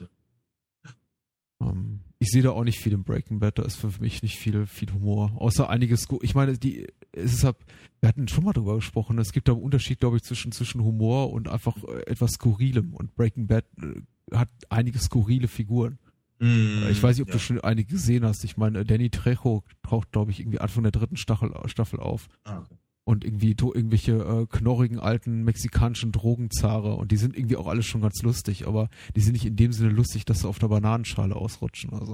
Ähm, 1.61 2.01
ich 2.25 2.31
sehe 2.31 2.43
da 2.43 2.51
auch 2.51 2.65
nicht 2.65 2.81
viel 2.81 2.93
im 2.93 3.05
Breaking 3.05 3.39
Bad, 3.39 3.59
da 3.59 3.63
ist 3.65 3.77
für 3.77 3.91
mich 4.01 4.23
nicht 4.23 4.39
viel, 4.39 4.67
viel 4.67 4.91
Humor. 4.93 5.33
Außer 5.37 5.69
einiges, 5.69 6.09
ich 6.23 6.35
meine, 6.35 6.57
die, 6.57 6.87
es 7.13 7.35
ist 7.35 7.45
halt, 7.45 7.57
wir 8.01 8.09
hatten 8.09 8.29
schon 8.29 8.45
mal 8.45 8.53
drüber 8.53 8.77
gesprochen, 8.77 9.19
es 9.19 9.33
gibt 9.33 9.47
da 9.47 9.53
einen 9.53 9.63
Unterschied, 9.63 10.01
glaube 10.01 10.17
ich, 10.17 10.23
zwischen, 10.23 10.51
zwischen 10.51 10.83
Humor 10.83 11.33
und 11.33 11.49
einfach 11.49 11.77
äh, 11.85 12.07
etwas 12.07 12.33
Skurrilem. 12.33 12.95
Und 12.95 13.15
Breaking 13.15 13.47
Bad 13.47 13.67
äh, 13.81 14.37
hat 14.37 14.49
einige 14.71 14.99
skurrile 14.99 15.49
Figuren. 15.49 15.99
Hm, 16.41 16.89
ich 16.91 17.03
weiß 17.03 17.17
nicht, 17.17 17.23
ob 17.23 17.29
ja. 17.29 17.35
du 17.35 17.39
schon 17.39 17.61
einige 17.61 17.93
gesehen 17.93 18.25
hast. 18.25 18.43
Ich 18.45 18.57
meine, 18.57 18.85
Danny 18.85 19.11
Trejo 19.11 19.63
taucht, 19.83 20.11
glaube 20.11 20.31
ich, 20.31 20.41
irgendwie 20.41 20.61
Anfang 20.61 20.83
der 20.83 20.93
dritten 20.93 21.17
Staffel, 21.17 21.53
Staffel 21.67 22.01
auf. 22.01 22.29
Ah, 22.45 22.59
okay. 22.59 22.75
Und 23.07 23.23
irgendwie 23.23 23.51
irgendwelche 23.51 24.13
äh, 24.13 24.47
knorrigen 24.47 24.99
alten 24.99 25.45
mexikanischen 25.45 26.11
Drogenzare. 26.11 26.95
Und 26.95 27.13
die 27.13 27.19
sind 27.19 27.37
irgendwie 27.37 27.57
auch 27.57 27.67
alle 27.67 27.83
schon 27.83 28.01
ganz 28.01 28.23
lustig, 28.23 28.67
aber 28.67 28.89
die 29.15 29.21
sind 29.21 29.35
nicht 29.35 29.45
in 29.45 29.57
dem 29.57 29.73
Sinne 29.75 29.91
lustig, 29.91 30.25
dass 30.25 30.41
sie 30.41 30.49
auf 30.49 30.59
der 30.59 30.69
Bananenschale 30.69 31.37
ausrutschen. 31.37 31.93
Also 31.93 32.13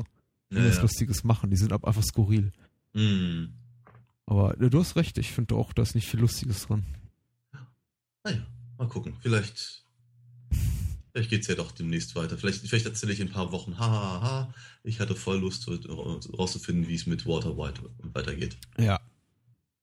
Ja, 0.50 0.56
irgendwas 0.58 0.76
ja. 0.78 0.82
Lustiges 0.82 1.22
machen. 1.22 1.50
Die 1.50 1.56
sind 1.56 1.72
ab- 1.72 1.84
einfach 1.84 2.02
skurril. 2.02 2.50
Hm. 2.94 3.50
Aber 4.26 4.60
äh, 4.60 4.68
du 4.68 4.80
hast 4.80 4.96
recht, 4.96 5.16
ich 5.18 5.30
finde 5.30 5.54
auch, 5.54 5.72
da 5.72 5.82
ist 5.82 5.94
nicht 5.94 6.08
viel 6.08 6.18
Lustiges 6.20 6.66
dran. 6.66 6.84
Naja, 8.24 8.44
mal 8.76 8.88
gucken. 8.88 9.14
Vielleicht, 9.20 9.84
vielleicht 11.12 11.30
geht's 11.30 11.46
ja 11.46 11.54
doch 11.54 11.70
demnächst 11.70 12.16
weiter. 12.16 12.36
Vielleicht, 12.36 12.66
vielleicht 12.66 12.86
erzähle 12.86 13.12
ich 13.12 13.20
in 13.20 13.28
ein 13.28 13.32
paar 13.32 13.52
Wochen, 13.52 13.78
hahaha, 13.78 14.20
ha, 14.20 14.22
ha, 14.22 14.54
ich 14.82 14.98
hatte 14.98 15.14
voll 15.14 15.38
Lust, 15.38 15.68
rauszufinden, 15.68 16.88
wie 16.88 16.94
es 16.96 17.06
mit 17.06 17.26
Walter 17.26 17.56
White 17.56 17.82
weitergeht. 18.12 18.56
Ja. 18.76 19.00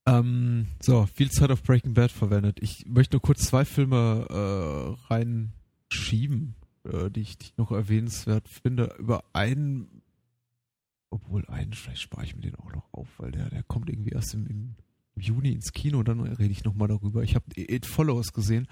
Ähm, 0.08 0.68
so, 0.82 1.06
viel 1.06 1.30
Zeit 1.30 1.52
auf 1.52 1.64
Breaking 1.64 1.94
Bad 1.94 2.12
verwendet. 2.12 2.60
Ich 2.62 2.86
möchte 2.88 3.16
nur 3.16 3.22
kurz 3.22 3.46
zwei 3.46 3.66
Filme 3.66 4.26
äh, 4.30 5.14
reinschieben, 5.14 6.56
äh, 6.86 7.12
die, 7.12 7.22
ich, 7.22 7.38
die 7.38 7.48
ich 7.48 7.58
noch 7.58 7.72
erwähnenswert 7.72 8.48
finde. 8.48 8.96
Über 9.00 9.26
einen, 9.34 10.02
obwohl 11.10 11.46
einen, 11.48 11.74
vielleicht 11.74 12.02
spare 12.02 12.24
ich 12.24 12.36
mir 12.36 12.42
den 12.42 12.56
auch 12.56 12.72
noch 12.74 12.88
auf, 12.94 13.08
weil 13.18 13.32
der, 13.32 13.50
der 13.50 13.64
kommt 13.64 13.90
irgendwie 13.90 14.12
erst 14.12 14.34
im, 14.34 14.48
im 14.48 14.76
Juni 15.18 15.52
ins 15.52 15.74
Kino, 15.74 16.02
dann 16.04 16.22
rede 16.22 16.52
ich 16.52 16.64
nochmal 16.64 16.88
darüber. 16.88 17.24
Ich 17.24 17.36
habe 17.36 17.46
It 17.56 17.86
Follows 17.86 18.32
gesehen, 18.32 18.68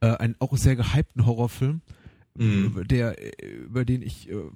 äh, 0.00 0.08
einen 0.08 0.36
auch 0.38 0.54
sehr 0.56 0.76
gehypten 0.76 1.24
Horrorfilm. 1.24 1.80
Mhm. 2.36 2.64
über 2.64 2.84
der, 2.84 3.42
äh, 3.42 3.46
über 3.46 3.84
den 3.84 4.02
ich 4.02 4.28
äh, 4.28 4.50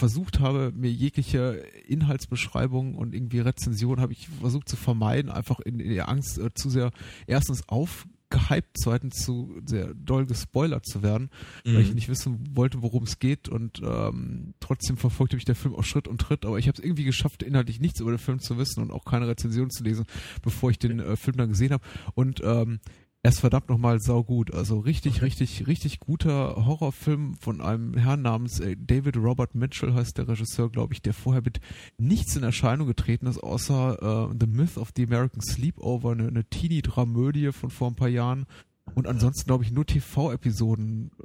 versucht 0.00 0.40
habe, 0.40 0.72
mir 0.74 0.90
jegliche 0.90 1.62
Inhaltsbeschreibung 1.86 2.94
und 2.96 3.14
irgendwie 3.14 3.38
Rezension 3.40 4.00
habe 4.00 4.12
ich 4.12 4.28
versucht 4.40 4.68
zu 4.68 4.76
vermeiden, 4.76 5.30
einfach 5.30 5.60
in, 5.60 5.78
in 5.78 5.94
der 5.94 6.08
Angst 6.08 6.38
äh, 6.38 6.52
zu 6.54 6.70
sehr 6.70 6.90
erstens 7.26 7.68
aufgehypt, 7.68 8.76
zweitens 8.82 9.16
zu 9.24 9.60
sehr 9.66 9.92
doll 9.94 10.24
gespoilert 10.26 10.86
zu 10.86 11.02
werden, 11.02 11.30
weil 11.64 11.82
ich 11.82 11.90
Mhm. 11.90 11.94
nicht 11.96 12.08
wissen 12.08 12.56
wollte, 12.56 12.82
worum 12.82 13.02
es 13.04 13.18
geht 13.18 13.48
und 13.48 13.80
ähm, 13.84 14.54
trotzdem 14.60 14.96
verfolgte 14.96 15.36
mich 15.36 15.44
der 15.44 15.54
Film 15.54 15.74
auf 15.74 15.86
Schritt 15.86 16.08
und 16.08 16.20
Tritt, 16.20 16.46
aber 16.46 16.58
ich 16.58 16.66
habe 16.66 16.78
es 16.78 16.84
irgendwie 16.84 17.04
geschafft, 17.04 17.42
inhaltlich 17.42 17.78
nichts 17.80 18.00
über 18.00 18.10
den 18.10 18.18
Film 18.18 18.40
zu 18.40 18.56
wissen 18.58 18.82
und 18.82 18.90
auch 18.90 19.04
keine 19.04 19.28
Rezension 19.28 19.70
zu 19.70 19.84
lesen, 19.84 20.06
bevor 20.42 20.70
ich 20.70 20.78
den 20.78 20.98
äh, 20.98 21.16
Film 21.16 21.36
dann 21.36 21.50
gesehen 21.50 21.72
habe 21.72 21.84
und 22.14 22.40
ähm, 22.42 22.80
er 23.22 23.30
ist 23.30 23.40
verdammt 23.40 23.68
nochmal 23.68 24.00
saugut. 24.00 24.54
Also 24.54 24.78
richtig, 24.78 25.16
Okay. 25.16 25.24
richtig, 25.24 25.66
richtig 25.66 26.00
guter 26.00 26.64
Horrorfilm 26.64 27.34
von 27.34 27.60
einem 27.60 27.94
Herrn 27.94 28.22
namens 28.22 28.60
äh, 28.60 28.76
David 28.78 29.16
Robert 29.18 29.54
Mitchell 29.54 29.92
heißt 29.92 30.16
der 30.16 30.26
Regisseur, 30.28 30.70
glaube 30.70 30.94
ich, 30.94 31.02
der 31.02 31.12
vorher 31.12 31.42
mit 31.42 31.60
nichts 31.98 32.34
in 32.36 32.42
Erscheinung 32.42 32.86
getreten 32.86 33.26
ist, 33.26 33.38
außer 33.38 34.30
äh, 34.30 34.36
The 34.40 34.46
Myth 34.46 34.78
of 34.78 34.92
the 34.96 35.04
American 35.04 35.42
Sleepover, 35.42 36.12
eine, 36.12 36.28
eine 36.28 36.44
Teenie-Dramödie 36.44 37.52
von 37.52 37.70
vor 37.70 37.88
ein 37.88 37.96
paar 37.96 38.08
Jahren. 38.08 38.46
Und 38.94 39.06
ansonsten, 39.06 39.46
glaube 39.46 39.64
ich, 39.64 39.70
nur 39.70 39.84
TV-Episoden 39.84 41.10
äh, 41.20 41.24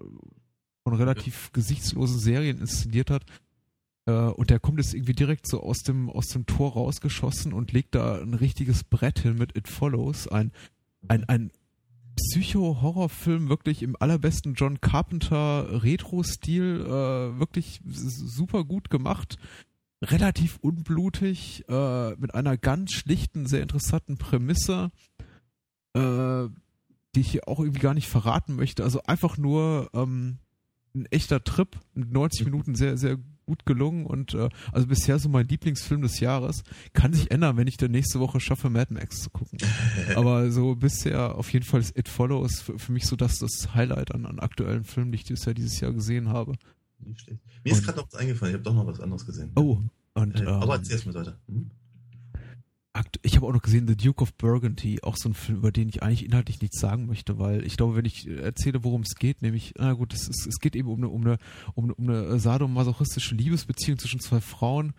von 0.84 0.94
relativ 0.96 1.52
gesichtslosen 1.54 2.20
Serien 2.20 2.60
inszeniert 2.60 3.10
hat. 3.10 3.24
Und 4.08 4.52
der 4.52 4.60
kommt 4.60 4.78
jetzt 4.78 4.94
irgendwie 4.94 5.16
direkt 5.16 5.48
so 5.48 5.64
aus 5.64 5.80
dem, 5.80 6.12
aus 6.12 6.28
dem 6.28 6.46
Tor 6.46 6.74
rausgeschossen 6.74 7.54
und 7.54 7.72
legt 7.72 7.96
da 7.96 8.22
ein 8.22 8.36
richtiges 8.36 8.84
Brett 8.84 9.18
hin 9.18 9.36
mit 9.36 9.58
It 9.58 9.68
Follows. 9.68 10.28
Ein, 10.28 10.52
ein, 11.08 11.24
ein 11.24 11.50
Psycho-Horrorfilm 12.16 13.50
wirklich 13.50 13.84
im 13.84 13.96
allerbesten 14.00 14.54
John 14.54 14.82
Carpenter 14.82 15.84
Retro-Stil, 15.84 16.82
äh, 16.82 17.40
wirklich 17.40 17.82
super 17.86 18.64
gut 18.64 18.90
gemacht, 18.90 19.38
relativ 20.02 20.58
unblutig, 20.62 21.66
äh, 21.68 22.16
mit 22.16 22.34
einer 22.34 22.58
ganz 22.58 22.94
schlichten, 22.94 23.46
sehr 23.46 23.62
interessanten 23.62 24.18
Prämisse, 24.18 24.92
äh, 25.94 26.48
die 27.16 27.22
ich 27.22 27.32
hier 27.32 27.48
auch 27.48 27.60
irgendwie 27.60 27.82
gar 27.82 27.94
nicht 27.94 28.08
verraten 28.08 28.56
möchte. 28.56 28.84
Also 28.84 29.04
einfach 29.04 29.38
nur 29.38 29.90
ähm, 29.94 30.40
ein 30.94 31.06
echter 31.08 31.44
Trip, 31.44 31.78
mit 31.94 32.12
90 32.12 32.46
Minuten 32.46 32.76
sehr, 32.76 32.98
sehr 32.98 33.18
gut 33.46 33.66
gelungen 33.66 34.06
und 34.06 34.34
äh, 34.34 34.50
also 34.72 34.88
bisher 34.88 35.20
so 35.20 35.30
mein 35.30 35.48
Lieblingsfilm 35.48 36.02
des 36.02 36.20
Jahres. 36.20 36.64
Kann 36.94 37.14
sich 37.14 37.32
ändern, 37.32 37.58
wenn 37.58 37.68
ich 37.68 37.78
dann 37.78 37.92
nächste 37.92 38.20
Woche 38.20 38.40
schaffe, 38.40 38.70
Mad 38.70 38.94
Max 38.94 39.22
zu 39.22 39.30
gucken. 39.30 39.60
Aber 40.16 40.52
so 40.52 40.76
bisher 40.76 41.36
auf 41.36 41.52
jeden 41.54 41.66
Fall 41.66 41.82
ist 41.82 41.98
It 41.98 42.10
Follows 42.10 42.62
für, 42.62 42.78
für 42.80 42.92
mich 42.92 43.06
so 43.06 43.16
das, 43.16 43.40
das 43.40 43.74
Highlight 43.74 44.14
an, 44.14 44.26
an 44.26 44.40
aktuellen 44.40 44.84
Filmen, 44.84 45.12
die 45.12 45.18
ich 45.18 45.26
bisher 45.26 45.54
dieses 45.54 45.80
Jahr 45.80 45.94
gesehen 45.94 46.30
habe. 46.30 46.54
Mir 47.64 47.74
ist 47.74 47.84
gerade 47.84 48.00
noch 48.00 48.08
was 48.08 48.16
eingefallen, 48.16 48.54
ich 48.54 48.60
habe 48.60 48.64
doch 48.64 48.74
noch 48.74 48.88
was 48.88 49.00
anderes 49.00 49.26
gesehen. 49.26 49.52
Oh, 49.56 49.80
und 50.14 50.40
Äh, 50.40 50.44
ähm, 50.44 50.48
aber 50.48 50.76
erzähl 50.76 50.94
erst 50.94 51.06
mal 51.06 51.14
weiter. 51.14 51.38
Mhm. 51.48 51.72
Ich 53.24 53.36
habe 53.36 53.46
auch 53.46 53.54
noch 53.54 53.62
gesehen 53.62 53.88
The 53.88 53.96
Duke 53.96 54.22
of 54.22 54.34
Burgundy, 54.36 55.00
auch 55.02 55.18
so 55.18 55.30
ein 55.30 55.34
Film, 55.34 55.60
über 55.60 55.72
den 55.72 55.90
ich 55.90 56.02
eigentlich 56.02 56.26
inhaltlich 56.26 56.62
nichts 56.62 56.80
sagen 56.80 57.08
möchte, 57.08 57.40
weil 57.40 57.66
ich 57.66 57.78
glaube, 57.78 57.96
wenn 57.96 58.06
ich 58.06 58.28
äh, 58.28 58.36
erzähle, 58.36 58.84
worum 58.84 59.02
es 59.02 59.16
geht, 59.16 59.42
nämlich, 59.42 59.74
na 59.78 59.94
gut, 59.94 60.14
es, 60.14 60.28
ist, 60.28 60.48
es 60.48 60.60
geht 60.60 60.76
eben 60.76 60.88
um 60.88 60.98
eine, 60.98 61.10
um 61.10 61.22
eine, 61.22 61.38
um 61.74 61.92
um 61.92 62.10
eine 62.10 62.40
sadomasochistische 62.40 63.36
Liebesbeziehung 63.36 63.98
zwischen 63.98 64.20
zwei 64.20 64.42
Frauen, 64.42 64.94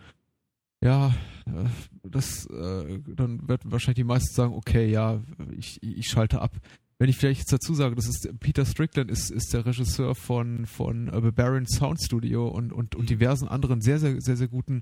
ja, 0.83 1.07
äh, 1.47 1.65
das, 2.03 2.45
äh, 2.47 2.99
dann 3.07 3.47
werden 3.47 3.71
wahrscheinlich 3.71 3.95
die 3.95 4.03
meisten 4.03 4.33
sagen, 4.33 4.53
okay, 4.53 4.89
ja, 4.89 5.21
ich, 5.57 5.81
ich 5.81 6.07
schalte 6.07 6.41
ab. 6.41 6.55
Wenn 6.99 7.09
ich 7.09 7.17
vielleicht 7.17 7.41
jetzt 7.41 7.53
dazu 7.53 7.75
sage, 7.75 7.95
das 7.95 8.07
ist 8.07 8.27
Peter 8.39 8.65
Strickland 8.65 9.11
ist, 9.11 9.29
ist 9.29 9.53
der 9.53 9.65
Regisseur 9.65 10.15
von, 10.15 10.65
von 10.65 11.05
Barbarian 11.05 11.67
Sound 11.67 12.01
Studio 12.01 12.47
und, 12.47 12.73
und, 12.73 12.95
und 12.95 13.09
diversen 13.09 13.47
anderen 13.47 13.81
sehr, 13.81 13.99
sehr, 13.99 14.19
sehr, 14.19 14.35
sehr 14.35 14.47
guten 14.47 14.81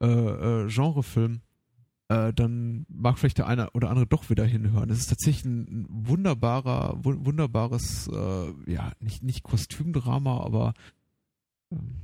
äh, 0.00 0.06
äh, 0.06 0.68
Genrefilmen, 0.68 1.42
äh, 2.08 2.32
dann 2.32 2.86
mag 2.88 3.18
vielleicht 3.18 3.38
der 3.38 3.46
eine 3.46 3.70
oder 3.70 3.90
andere 3.90 4.06
doch 4.06 4.30
wieder 4.30 4.44
hinhören. 4.44 4.90
Es 4.90 5.00
ist 5.00 5.08
tatsächlich 5.08 5.44
ein 5.44 5.86
wunderbarer, 5.88 6.98
wunderbares, 7.02 8.08
äh, 8.08 8.72
ja, 8.72 8.92
nicht, 9.00 9.22
nicht 9.22 9.42
Kostümdrama, 9.42 10.40
aber 10.40 10.74
ähm, 11.72 11.96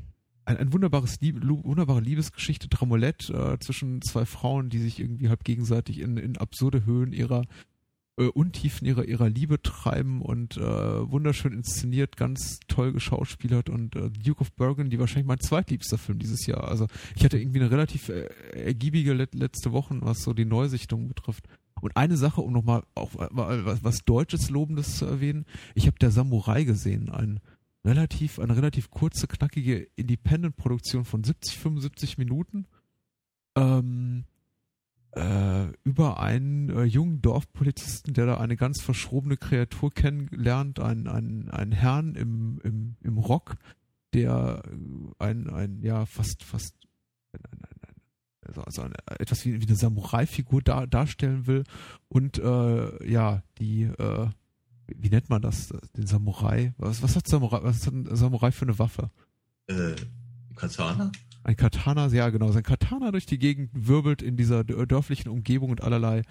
ein, 0.45 0.57
ein 0.57 0.73
wunderbares 0.73 1.21
Lieb, 1.21 1.41
wunderbare 1.43 2.01
Liebesgeschichte, 2.01 2.69
Dramolette 2.69 3.33
äh, 3.33 3.59
zwischen 3.61 4.03
zwei 4.03 4.25
Frauen, 4.25 4.71
die 4.71 4.79
sich 4.79 4.99
irgendwie 4.99 5.29
halb 5.29 5.45
gegenseitig 5.45 6.01
in, 6.01 6.17
in 6.17 6.37
absurde 6.37 6.85
Höhen 6.85 7.13
ihrer 7.13 7.45
äh, 8.19 8.25
Untiefen 8.25 8.87
ihrer, 8.87 9.05
ihrer 9.05 9.29
Liebe 9.29 9.63
treiben 9.63 10.21
und 10.21 10.57
äh, 10.57 10.61
wunderschön 10.61 11.53
inszeniert, 11.53 12.17
ganz 12.17 12.61
toll 12.69 12.93
geschauspielert 12.93 13.71
und 13.71 13.97
äh, 13.97 14.11
Duke 14.11 14.43
of 14.43 14.53
Burgundy 14.53 14.99
wahrscheinlich 14.99 15.27
mein 15.27 15.41
zweitliebster 15.41 15.99
Film 15.99 16.19
dieses 16.19 16.47
Jahr. 16.47 16.69
Also 16.69 16.87
ich 17.17 17.25
hatte 17.25 17.39
irgendwie 17.39 17.61
eine 17.61 17.71
relativ 17.71 18.09
äh, 18.09 18.27
ergiebige 18.53 19.15
let 19.15 19.35
letzte 19.35 19.73
Woche, 19.73 19.97
was 20.01 20.23
so 20.23 20.35
die 20.35 20.45
Neusichtung 20.45 21.09
betrifft. 21.09 21.49
Und 21.81 21.97
eine 21.97 22.17
Sache, 22.17 22.43
um 22.43 22.53
nochmal 22.53 22.85
auch 22.95 23.11
was, 23.15 23.83
was 23.83 24.05
Deutsches 24.05 24.51
Lobendes 24.51 24.99
zu 24.99 25.07
erwähnen, 25.07 25.47
ich 25.75 25.87
habe 25.87 25.99
der 25.99 26.13
Samurai 26.13 26.63
gesehen, 26.63 27.11
ein 27.11 27.41
relativ, 27.85 28.39
eine 28.39 28.57
relativ 28.57 28.91
kurze, 28.91 29.27
knackige 29.27 29.89
Independent-Produktion 29.97 31.05
von 31.05 31.25
70, 31.25 31.59
75 31.59 32.19
Minuten. 32.19 32.67
Ähm, 33.57 34.25
äh, 35.13 35.67
über 35.85 36.21
einen 36.21 36.71
äh, 36.71 36.85
jungen 36.85 37.21
Dorfpolizisten, 37.21 38.15
der 38.15 38.27
da 38.27 38.39
eine 38.39 38.57
ganz 38.57 38.81
verschrobene 38.81 39.37
Kreatur 39.37 39.93
kennenlernt, 39.93 40.81
einen, 40.81 41.07
einen, 41.07 41.51
einen 41.51 41.73
Herrn 41.73 42.15
im, 42.15 42.61
im, 42.65 42.97
im 43.03 43.19
Rock, 43.19 43.57
der 44.15 44.63
äh, 44.65 45.25
ein, 45.25 45.51
ein 45.51 45.83
ja, 45.83 46.07
fast, 46.07 46.43
fast 46.43 46.75
ein, 47.33 47.41
ein, 47.51 47.59
ein, 47.63 47.95
also, 48.47 48.63
also 48.63 48.83
eine, 48.83 48.95
etwas 49.19 49.45
wie, 49.45 49.61
wie 49.61 49.67
eine 49.67 49.77
Samurai-Figur 49.77 50.63
da, 50.63 50.87
darstellen 50.87 51.47
will 51.47 51.65
und 52.09 52.39
äh, 52.39 53.11
ja, 53.11 53.43
die 53.59 53.83
äh, 53.83 54.29
wie 54.99 55.11
nennt 55.11 55.31
man 55.31 55.43
das? 55.43 55.73
Den 55.97 56.07
Samurai? 56.07 56.75
Was, 56.77 57.03
was 57.03 57.17
hat 57.17 57.27
Samurai, 57.27 57.63
was 57.63 57.87
hat 57.87 57.95
ein 57.95 58.15
Samurai 58.15 58.53
für 58.53 58.67
eine 58.67 58.79
Waffe? 58.79 59.11
Äh, 59.69 59.95
Katana? 60.57 61.13
Ein 61.45 61.57
Katana, 61.57 62.07
ja 62.09 62.31
genau. 62.31 62.53
Sein 62.53 62.63
Katana 62.63 63.11
durch 63.11 63.27
die 63.27 63.39
Gegend 63.39 63.71
wirbelt 63.73 64.23
in 64.23 64.37
dieser 64.37 64.65
dörflichen 64.65 65.31
Umgebung 65.31 65.71
und 65.71 65.83
allerlei 65.83 66.23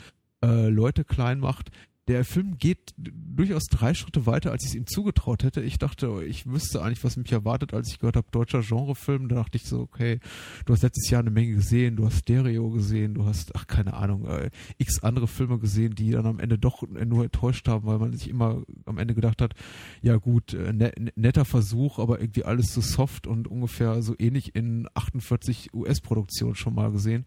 äh, 0.43 0.69
Leute 0.69 1.03
klein 1.03 1.39
macht 1.39 1.71
der 2.07 2.25
Film 2.25 2.57
geht 2.57 2.93
durchaus 2.97 3.65
drei 3.65 3.93
Schritte 3.93 4.25
weiter, 4.25 4.51
als 4.51 4.63
ich 4.63 4.71
es 4.71 4.75
ihm 4.75 4.87
zugetraut 4.87 5.43
hätte. 5.43 5.61
Ich 5.61 5.77
dachte, 5.77 6.23
ich 6.25 6.47
wüsste 6.47 6.81
eigentlich, 6.81 7.03
was 7.03 7.15
mich 7.15 7.31
erwartet, 7.31 7.73
als 7.73 7.89
ich 7.91 7.99
gehört 7.99 8.15
habe, 8.15 8.27
deutscher 8.31 8.61
Genrefilm. 8.61 9.29
Da 9.29 9.35
dachte 9.35 9.57
ich 9.57 9.65
so, 9.65 9.81
okay, 9.81 10.19
du 10.65 10.73
hast 10.73 10.81
letztes 10.81 11.09
Jahr 11.09 11.21
eine 11.21 11.29
Menge 11.29 11.53
gesehen, 11.53 11.95
du 11.95 12.05
hast 12.05 12.19
Stereo 12.19 12.71
gesehen, 12.71 13.13
du 13.13 13.25
hast, 13.25 13.55
ach, 13.55 13.67
keine 13.67 13.93
Ahnung, 13.93 14.25
äh, 14.25 14.49
x 14.79 15.03
andere 15.03 15.27
Filme 15.27 15.59
gesehen, 15.59 15.93
die 15.93 16.11
dann 16.11 16.25
am 16.25 16.39
Ende 16.39 16.57
doch 16.57 16.83
nur 16.87 17.23
enttäuscht 17.23 17.67
haben, 17.67 17.85
weil 17.85 17.99
man 17.99 18.13
sich 18.13 18.29
immer 18.29 18.63
am 18.85 18.97
Ende 18.97 19.13
gedacht 19.13 19.41
hat, 19.41 19.53
ja 20.01 20.17
gut, 20.17 20.53
äh, 20.53 20.73
ne, 20.73 20.91
netter 21.15 21.45
Versuch, 21.45 21.99
aber 21.99 22.19
irgendwie 22.19 22.45
alles 22.45 22.73
so 22.73 22.81
soft 22.81 23.27
und 23.27 23.47
ungefähr 23.47 24.01
so 24.01 24.15
ähnlich 24.17 24.55
in 24.55 24.87
48 24.95 25.73
US-Produktionen 25.73 26.55
schon 26.55 26.73
mal 26.73 26.91
gesehen. 26.91 27.25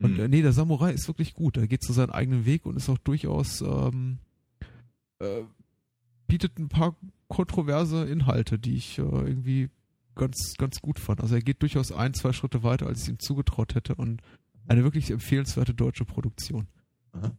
Und 0.00 0.14
mhm. 0.14 0.20
äh, 0.20 0.28
nee, 0.28 0.42
der 0.42 0.52
Samurai 0.52 0.92
ist 0.92 1.08
wirklich 1.08 1.34
gut. 1.34 1.56
Er 1.56 1.66
geht 1.66 1.82
zu 1.82 1.92
seinem 1.92 2.10
eigenen 2.10 2.44
Weg 2.44 2.66
und 2.66 2.76
ist 2.76 2.88
auch 2.88 2.98
durchaus 2.98 3.60
ähm, 3.60 4.18
äh, 5.20 5.42
bietet 6.26 6.58
ein 6.58 6.68
paar 6.68 6.96
kontroverse 7.28 8.04
Inhalte, 8.04 8.58
die 8.58 8.76
ich 8.76 8.98
äh, 8.98 9.02
irgendwie 9.02 9.70
ganz, 10.14 10.54
ganz 10.58 10.80
gut 10.80 10.98
fand. 10.98 11.20
Also 11.20 11.34
er 11.34 11.42
geht 11.42 11.62
durchaus 11.62 11.92
ein, 11.92 12.14
zwei 12.14 12.32
Schritte 12.32 12.62
weiter, 12.62 12.86
als 12.86 13.02
ich 13.02 13.08
ihm 13.08 13.18
zugetraut 13.18 13.74
hätte 13.74 13.94
und 13.94 14.22
eine 14.66 14.82
wirklich 14.82 15.10
empfehlenswerte 15.10 15.74
deutsche 15.74 16.04
Produktion. 16.04 16.68
Aha. 17.12 17.36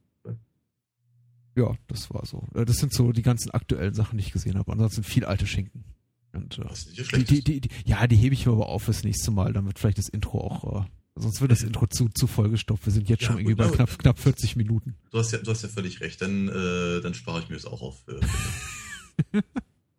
Ja, 1.57 1.73
das 1.87 2.13
war 2.13 2.25
so. 2.25 2.47
Äh, 2.53 2.65
das 2.65 2.77
sind 2.77 2.93
so 2.93 3.11
die 3.11 3.21
ganzen 3.21 3.51
aktuellen 3.51 3.93
Sachen, 3.93 4.17
die 4.17 4.25
ich 4.25 4.33
gesehen 4.33 4.57
habe. 4.57 4.71
Ansonsten 4.71 5.03
viel 5.03 5.25
alte 5.25 5.47
Schinken. 5.47 5.85
Und, 6.33 6.59
äh, 6.59 7.23
die, 7.23 7.41
die, 7.41 7.61
die, 7.61 7.69
ja, 7.85 8.07
die 8.07 8.17
hebe 8.17 8.33
ich 8.33 8.45
mir 8.45 8.51
aber 8.51 8.67
auf 8.67 8.83
fürs 8.83 9.03
nächste 9.03 9.31
Mal, 9.31 9.53
damit 9.53 9.79
vielleicht 9.79 9.97
das 9.97 10.09
Intro 10.09 10.41
auch 10.41 10.83
äh, 10.83 10.85
Sonst 11.17 11.39
wird 11.39 11.51
das 11.51 11.63
Intro 11.63 11.87
zu, 11.87 12.09
zu 12.09 12.27
vollgestopft. 12.27 12.85
Wir 12.85 12.91
sind 12.91 13.07
jetzt 13.07 13.21
ja, 13.21 13.27
schon 13.29 13.37
irgendwie 13.37 13.55
bei 13.55 13.69
knapp, 13.69 13.97
knapp 13.97 14.19
40 14.19 14.57
Minuten. 14.57 14.95
Du 15.11 15.19
hast 15.19 15.31
ja, 15.31 15.37
du 15.37 15.49
hast 15.49 15.61
ja 15.61 15.69
völlig 15.69 16.01
recht. 16.01 16.21
Dann, 16.21 16.49
äh, 16.49 16.99
dann 17.01 17.13
spare 17.13 17.39
ich 17.39 17.47
mir 17.47 17.55
das 17.55 17.65
auch 17.65 17.81
auf. 17.81 18.03
Für 18.03 18.19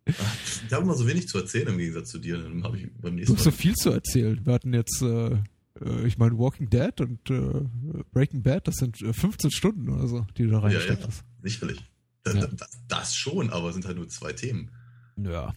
ich 0.05 0.73
habe 0.73 0.83
immer 0.83 0.95
so 0.95 1.07
wenig 1.07 1.27
zu 1.27 1.39
erzählen 1.39 1.69
im 1.69 1.79
Gegensatz 1.79 2.11
zu 2.11 2.19
dir. 2.19 2.37
Dann 2.37 2.63
habe 2.65 2.77
ich 2.77 2.93
beim 3.01 3.15
nächsten 3.15 3.33
du 3.33 3.39
hast 3.39 3.45
so 3.45 3.51
viel 3.51 3.75
zu 3.75 3.91
erzählen. 3.91 4.45
Wir 4.45 4.53
hatten 4.53 4.75
jetzt, 4.75 5.01
äh, 5.01 5.39
äh, 5.81 6.07
ich 6.07 6.19
meine, 6.19 6.37
Walking 6.37 6.69
Dead 6.69 7.01
und 7.01 7.31
äh, 7.31 7.65
Breaking 8.13 8.43
Bad, 8.43 8.69
das 8.69 8.75
sind 8.77 8.99
15 8.99 9.49
äh, 9.49 9.53
Stunden 9.53 9.89
oder 9.89 10.07
so, 10.09 10.27
die 10.37 10.43
du 10.45 10.51
da 10.51 10.59
reingesteckt 10.59 11.01
ja, 11.01 11.07
ja, 11.07 11.09
hast. 11.09 11.25
Sicherlich. 11.43 11.83
Das, 12.25 12.35
ja. 12.35 12.47
das, 12.47 12.71
das 12.89 13.17
schon, 13.17 13.49
aber 13.49 13.69
es 13.69 13.75
sind 13.75 13.87
halt 13.87 13.97
nur 13.97 14.09
zwei 14.09 14.35
Themen. 14.35 14.71
Ja. 15.17 15.55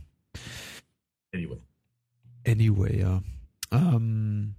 Anyway. 1.33 1.59
Anyway, 2.47 2.99
ja. 2.99 3.21
Ähm, 3.71 4.55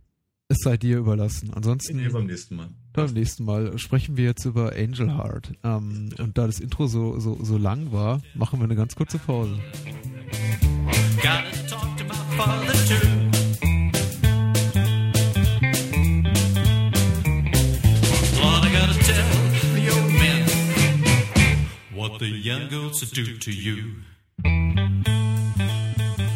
es 0.50 0.58
sei 0.64 0.76
dir 0.76 0.98
überlassen. 0.98 1.52
Ansonsten. 1.54 1.96
Nee, 1.96 2.08
beim 2.08 2.26
nächsten 2.26 2.56
Mal. 2.56 2.68
Beim 2.92 3.12
nächsten 3.12 3.44
Mal 3.44 3.78
sprechen 3.78 4.16
wir 4.16 4.24
jetzt 4.24 4.44
über 4.44 4.72
Angel 4.72 5.16
Heart. 5.16 5.52
Ähm, 5.62 6.10
und 6.18 6.36
da 6.36 6.46
das 6.46 6.58
Intro 6.58 6.88
so, 6.88 7.20
so, 7.20 7.38
so 7.40 7.56
lang 7.56 7.92
war, 7.92 8.20
machen 8.34 8.58
wir 8.58 8.64
eine 8.64 8.74
ganz 8.74 8.96
kurze 8.96 9.18
Pause. 9.18 9.58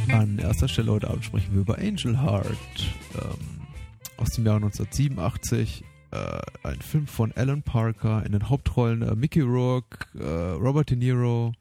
An 0.09 0.39
erster 0.39 0.69
Stelle 0.69 0.93
heute 0.93 1.11
Abend 1.11 1.25
sprechen 1.25 1.53
wir 1.53 1.63
über 1.63 1.79
Angel 1.79 2.23
Heart. 2.23 2.57
Ähm, 3.17 3.64
aus 4.25 4.37
dem 4.37 4.47
Jahr 4.47 4.57
1987. 4.57 5.85
Äh, 6.11 6.41
ein 6.63 6.81
Film 6.81 7.07
von 7.07 7.33
Alan 7.33 7.63
Parker 7.63 8.25
in 8.25 8.33
den 8.33 8.49
Hauptrollen 8.49 9.03
äh, 9.03 9.15
Mickey 9.15 9.43
Rourke, 9.43 10.07
äh, 10.19 10.53
Robert 10.53 10.89
De 10.89 10.97
Niro, 10.97 11.53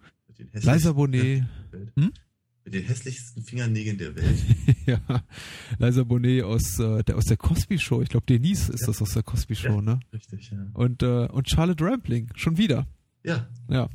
Liza 0.53 0.93
Bonet. 0.93 1.43
Hm? 1.95 2.13
Mit 2.63 2.73
den 2.73 2.83
hässlichsten 2.83 3.43
Fingernägeln 3.43 3.97
der 3.97 4.15
Welt. 4.15 4.39
ja, 4.85 5.23
Liza 5.77 6.03
Bonet 6.03 6.43
aus, 6.43 6.79
äh, 6.79 7.03
der, 7.03 7.17
aus 7.17 7.25
der 7.25 7.35
Cosby 7.35 7.77
Show. 7.77 8.01
Ich 8.01 8.07
glaube, 8.07 8.25
Denise 8.27 8.69
ist 8.69 8.81
ja. 8.81 8.87
das 8.87 9.01
aus 9.01 9.11
der 9.11 9.23
Cosby 9.23 9.55
Show, 9.55 9.75
ja, 9.75 9.81
ne? 9.81 9.99
Richtig, 10.13 10.51
ja. 10.51 10.65
Und, 10.73 11.03
äh, 11.03 11.27
und 11.27 11.49
Charlotte 11.49 11.83
Rampling, 11.83 12.29
schon 12.35 12.57
wieder. 12.57 12.87
Ja. 13.23 13.49
Ja. 13.67 13.89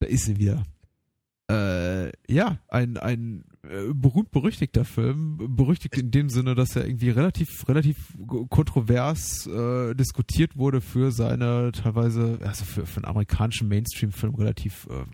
Da 0.00 0.06
ist 0.06 0.26
sie 0.26 0.36
wieder. 0.36 0.66
Äh, 1.48 2.12
ja, 2.30 2.58
ein, 2.68 2.98
ein 2.98 3.44
berühmt 3.94 4.30
berüchtigter 4.30 4.84
Film, 4.84 5.56
berüchtigt 5.56 5.96
in 5.96 6.10
dem 6.10 6.28
Sinne, 6.28 6.54
dass 6.54 6.76
er 6.76 6.86
irgendwie 6.86 7.10
relativ 7.10 7.68
relativ 7.68 7.96
kontrovers 8.48 9.46
äh, 9.46 9.94
diskutiert 9.94 10.56
wurde 10.56 10.80
für 10.80 11.12
seine 11.12 11.72
teilweise 11.72 12.38
also 12.42 12.64
für, 12.64 12.86
für 12.86 12.98
einen 12.98 13.06
amerikanischen 13.06 13.68
Mainstream-Film 13.68 14.34
relativ 14.34 14.86
äh, 14.90 15.04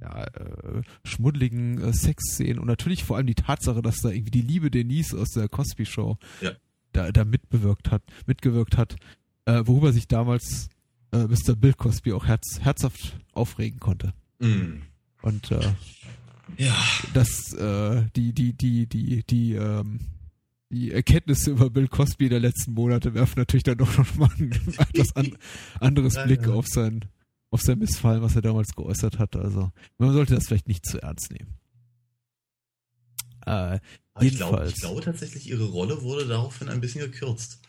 ja, 0.00 0.24
äh, 0.24 0.82
schmuddeligen 1.04 1.80
äh, 1.82 1.92
Sexszenen 1.92 2.58
und 2.58 2.66
natürlich 2.66 3.04
vor 3.04 3.16
allem 3.16 3.26
die 3.26 3.34
Tatsache, 3.34 3.82
dass 3.82 4.00
da 4.00 4.10
irgendwie 4.10 4.30
die 4.30 4.42
liebe 4.42 4.70
Denise 4.70 5.14
aus 5.14 5.30
der 5.30 5.48
Cosby 5.48 5.86
Show 5.86 6.16
ja. 6.40 6.52
da, 6.92 7.12
da 7.12 7.24
mitbewirkt 7.24 7.90
hat, 7.90 8.02
mitgewirkt 8.26 8.76
hat, 8.76 8.96
äh, 9.44 9.62
worüber 9.64 9.92
sich 9.92 10.08
damals 10.08 10.68
äh, 11.12 11.26
Mr. 11.26 11.56
Bill 11.56 11.74
Cosby 11.74 12.12
auch 12.12 12.26
herz, 12.26 12.60
herzhaft 12.60 13.18
aufregen 13.32 13.80
konnte. 13.80 14.14
Mm. 14.38 14.82
Und 15.22 15.50
äh, 15.50 15.60
ja. 16.56 16.74
dass 17.14 17.52
äh, 17.54 18.04
die, 18.16 18.32
die, 18.32 18.52
die, 18.52 18.86
die, 18.86 19.22
die, 19.24 19.54
ähm, 19.54 20.00
die 20.70 20.92
Erkenntnisse 20.92 21.50
über 21.50 21.70
Bill 21.70 21.88
Cosby 21.88 22.28
der 22.28 22.40
letzten 22.40 22.72
Monate 22.72 23.14
werfen 23.14 23.38
natürlich 23.38 23.64
dann 23.64 23.78
doch 23.78 23.96
noch 23.96 24.14
mal 24.16 24.30
ein 24.38 24.52
etwas 24.78 25.16
an, 25.16 25.36
anderes 25.80 26.14
Blick 26.24 26.46
auf 26.48 26.66
sein, 26.68 27.04
auf 27.50 27.60
sein 27.60 27.78
Missfallen, 27.78 28.22
was 28.22 28.36
er 28.36 28.42
damals 28.42 28.74
geäußert 28.74 29.18
hat. 29.18 29.36
Also 29.36 29.72
man 29.98 30.12
sollte 30.12 30.34
das 30.34 30.46
vielleicht 30.46 30.68
nicht 30.68 30.86
zu 30.86 31.02
ernst 31.02 31.32
nehmen. 31.32 31.56
Äh, 33.46 33.80
ich, 34.20 34.36
glaube, 34.36 34.66
ich 34.68 34.76
glaube 34.76 35.00
tatsächlich, 35.00 35.48
ihre 35.48 35.64
Rolle 35.64 36.02
wurde 36.02 36.26
daraufhin 36.26 36.68
ein 36.68 36.80
bisschen 36.80 37.00
gekürzt. 37.00 37.60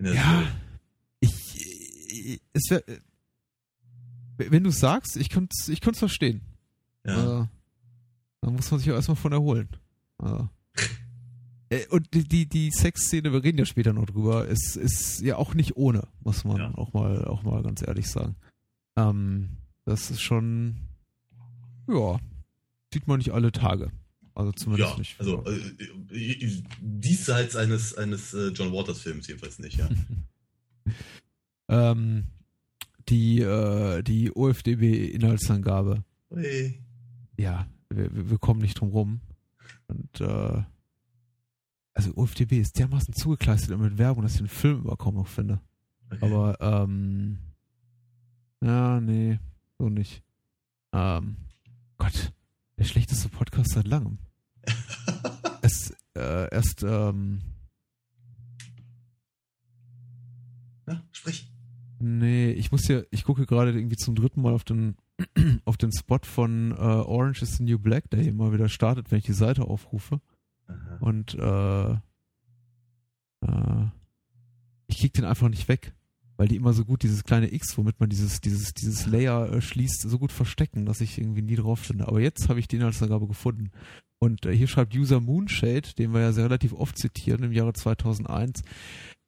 ja, 0.00 0.46
ich, 1.20 1.32
ich, 2.08 2.40
es 2.52 2.70
wär, 2.70 2.82
wenn 4.38 4.64
du 4.64 4.70
sagst, 4.70 5.16
ich 5.16 5.28
könnte 5.28 5.54
es 5.58 5.68
ich 5.68 5.80
verstehen. 5.80 6.42
Ja. 7.04 7.42
Äh, 7.42 7.46
da 8.40 8.50
muss 8.50 8.70
man 8.70 8.80
sich 8.80 8.90
auch 8.90 8.94
erstmal 8.96 9.16
von 9.16 9.32
erholen. 9.32 9.68
Also. 10.18 10.48
Äh, 11.70 11.86
und 11.88 12.12
die, 12.14 12.24
die, 12.26 12.46
die 12.46 12.70
Sexszene, 12.70 13.32
wir 13.32 13.42
reden 13.44 13.58
ja 13.58 13.66
später 13.66 13.92
noch 13.92 14.06
drüber, 14.06 14.46
ist, 14.46 14.76
ist 14.76 15.20
ja 15.20 15.36
auch 15.36 15.54
nicht 15.54 15.76
ohne, 15.76 16.08
muss 16.20 16.44
man 16.44 16.56
Ja. 16.56 16.74
auch 16.76 16.92
mal, 16.94 17.24
auch 17.26 17.42
mal 17.42 17.62
ganz 17.62 17.82
ehrlich 17.86 18.08
sagen. 18.08 18.36
Ähm, 18.96 19.50
das 19.84 20.10
ist 20.10 20.20
schon, 20.22 20.76
ja, 21.88 22.18
sieht 22.92 23.06
man 23.06 23.18
nicht 23.18 23.32
alle 23.32 23.52
Tage. 23.52 23.90
Also 24.34 24.52
zumindest 24.52 24.92
Ja, 24.92 24.98
nicht. 24.98 25.20
also 25.20 25.44
äh, 25.46 26.14
äh, 26.16 26.62
diesseits 26.80 27.56
eines, 27.56 27.94
eines 27.98 28.32
äh, 28.34 28.48
John 28.48 28.72
Waters 28.72 29.00
Films 29.00 29.26
jedenfalls 29.26 29.58
nicht, 29.58 29.76
ja. 29.78 29.88
ähm, 31.68 32.24
die, 33.08 33.40
äh, 33.40 34.02
die 34.02 34.30
OFDB-Inhaltsangabe, 34.34 36.04
Hey. 36.32 36.80
ja, 37.36 37.66
wir, 37.90 38.30
wir 38.30 38.38
kommen 38.38 38.60
nicht 38.60 38.80
drum 38.80 38.90
rum. 38.90 39.20
Und, 39.86 40.20
äh, 40.20 40.62
also 41.94 42.16
OFDB 42.16 42.60
ist 42.60 42.78
dermaßen 42.78 43.14
zugekleistert 43.14 43.78
mit 43.78 43.98
Werbung, 43.98 44.22
dass 44.22 44.34
ich 44.34 44.38
den 44.38 44.48
Film 44.48 44.86
aber 44.86 44.96
kaum 44.96 45.16
noch 45.16 45.26
finde. 45.26 45.60
Okay. 46.10 46.24
Aber, 46.24 46.60
ähm, 46.60 47.38
ja, 48.62 49.00
nee, 49.00 49.38
so 49.78 49.88
nicht. 49.88 50.22
Ähm, 50.92 51.36
Gott, 51.96 52.32
der 52.78 52.84
schlechteste 52.84 53.28
Podcast 53.28 53.70
seit 53.72 53.86
langem. 53.86 54.18
Es, 55.60 55.92
äh, 56.14 56.48
erst, 56.54 56.84
ähm, 56.84 57.40
ja, 60.86 61.02
sprich. 61.10 61.50
nee, 61.98 62.52
ich 62.52 62.70
muss 62.70 62.86
ja, 62.86 63.02
ich 63.10 63.24
gucke 63.24 63.44
gerade 63.44 63.72
irgendwie 63.72 63.96
zum 63.96 64.14
dritten 64.14 64.40
Mal 64.40 64.54
auf 64.54 64.62
den, 64.62 64.96
auf 65.64 65.76
den 65.76 65.92
Spot 65.92 66.20
von 66.22 66.72
äh, 66.72 66.74
Orange 66.74 67.42
is 67.42 67.56
the 67.56 67.64
New 67.64 67.78
Black, 67.78 68.10
der 68.10 68.20
hier 68.20 68.30
immer 68.30 68.52
wieder 68.52 68.68
startet, 68.68 69.10
wenn 69.10 69.18
ich 69.18 69.24
die 69.24 69.32
Seite 69.32 69.64
aufrufe. 69.64 70.20
Aha. 70.66 70.98
Und, 71.00 71.34
äh, 71.34 71.92
äh, 73.46 73.86
ich 74.86 74.98
krieg 74.98 75.12
den 75.12 75.24
einfach 75.24 75.48
nicht 75.48 75.68
weg. 75.68 75.94
Weil 76.36 76.46
die 76.46 76.56
immer 76.56 76.72
so 76.72 76.84
gut 76.84 77.02
dieses 77.02 77.24
kleine 77.24 77.52
X, 77.52 77.76
womit 77.76 77.98
man 77.98 78.10
dieses, 78.10 78.40
dieses, 78.40 78.72
dieses 78.72 79.06
Layer 79.06 79.52
äh, 79.52 79.60
schließt, 79.60 80.02
so 80.02 80.18
gut 80.20 80.30
verstecken, 80.30 80.86
dass 80.86 81.00
ich 81.00 81.18
irgendwie 81.18 81.42
nie 81.42 81.56
drauf 81.56 81.80
finde. 81.80 82.06
Aber 82.06 82.20
jetzt 82.20 82.48
habe 82.48 82.60
ich 82.60 82.68
die 82.68 82.76
Inhaltsangabe 82.76 83.26
gefunden. 83.26 83.72
Und 84.20 84.46
äh, 84.46 84.56
hier 84.56 84.68
schreibt 84.68 84.94
User 84.94 85.20
Moonshade, 85.20 85.94
den 85.98 86.14
wir 86.14 86.20
ja 86.20 86.32
sehr 86.32 86.44
relativ 86.44 86.72
oft 86.72 86.96
zitieren, 86.96 87.42
im 87.42 87.52
Jahre 87.52 87.72
2001. 87.72 88.62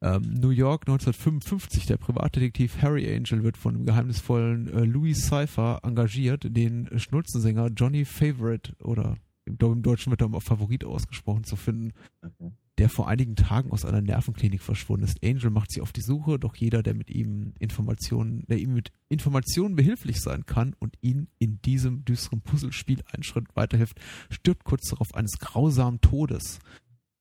Ähm, 0.01 0.33
New 0.33 0.49
York 0.49 0.83
1955. 0.87 1.85
Der 1.85 1.97
Privatdetektiv 1.97 2.81
Harry 2.81 3.07
Angel 3.15 3.43
wird 3.43 3.57
von 3.57 3.75
dem 3.75 3.85
geheimnisvollen 3.85 4.67
äh, 4.73 4.83
Louis 4.83 5.27
Cypher 5.27 5.79
engagiert, 5.83 6.45
den 6.49 6.89
Schnulzensänger 6.97 7.67
Johnny 7.67 8.05
Favorite 8.05 8.75
oder 8.83 9.17
im, 9.45 9.57
im 9.59 9.81
Deutschen 9.81 10.11
wird 10.11 10.21
er 10.21 10.27
immer 10.27 10.41
Favorit 10.41 10.83
ausgesprochen 10.83 11.43
zu 11.43 11.55
finden, 11.55 11.93
Okay. 12.23 12.51
der 12.77 12.89
vor 12.89 13.07
einigen 13.07 13.35
Tagen 13.35 13.71
aus 13.71 13.85
einer 13.85 14.01
Nervenklinik 14.01 14.61
verschwunden 14.61 15.05
ist. 15.05 15.23
Angel 15.23 15.49
macht 15.49 15.71
sich 15.71 15.81
auf 15.81 15.91
die 15.91 16.01
Suche, 16.01 16.39
doch 16.39 16.55
jeder, 16.55 16.81
der 16.83 16.93
mit 16.95 17.09
ihm 17.09 17.53
Informationen, 17.59 18.45
der 18.47 18.57
ihm 18.57 18.73
mit 18.73 18.91
Informationen 19.09 19.75
behilflich 19.75 20.21
sein 20.21 20.45
kann 20.45 20.75
und 20.79 20.97
ihn 21.01 21.27
in 21.37 21.61
diesem 21.61 22.05
düsteren 22.05 22.41
Puzzlespiel 22.41 23.03
einen 23.11 23.23
Schritt 23.23 23.55
weiterhilft, 23.55 23.99
stirbt 24.29 24.63
kurz 24.63 24.89
darauf 24.89 25.13
eines 25.13 25.33
grausamen 25.39 26.01
Todes. 26.01 26.59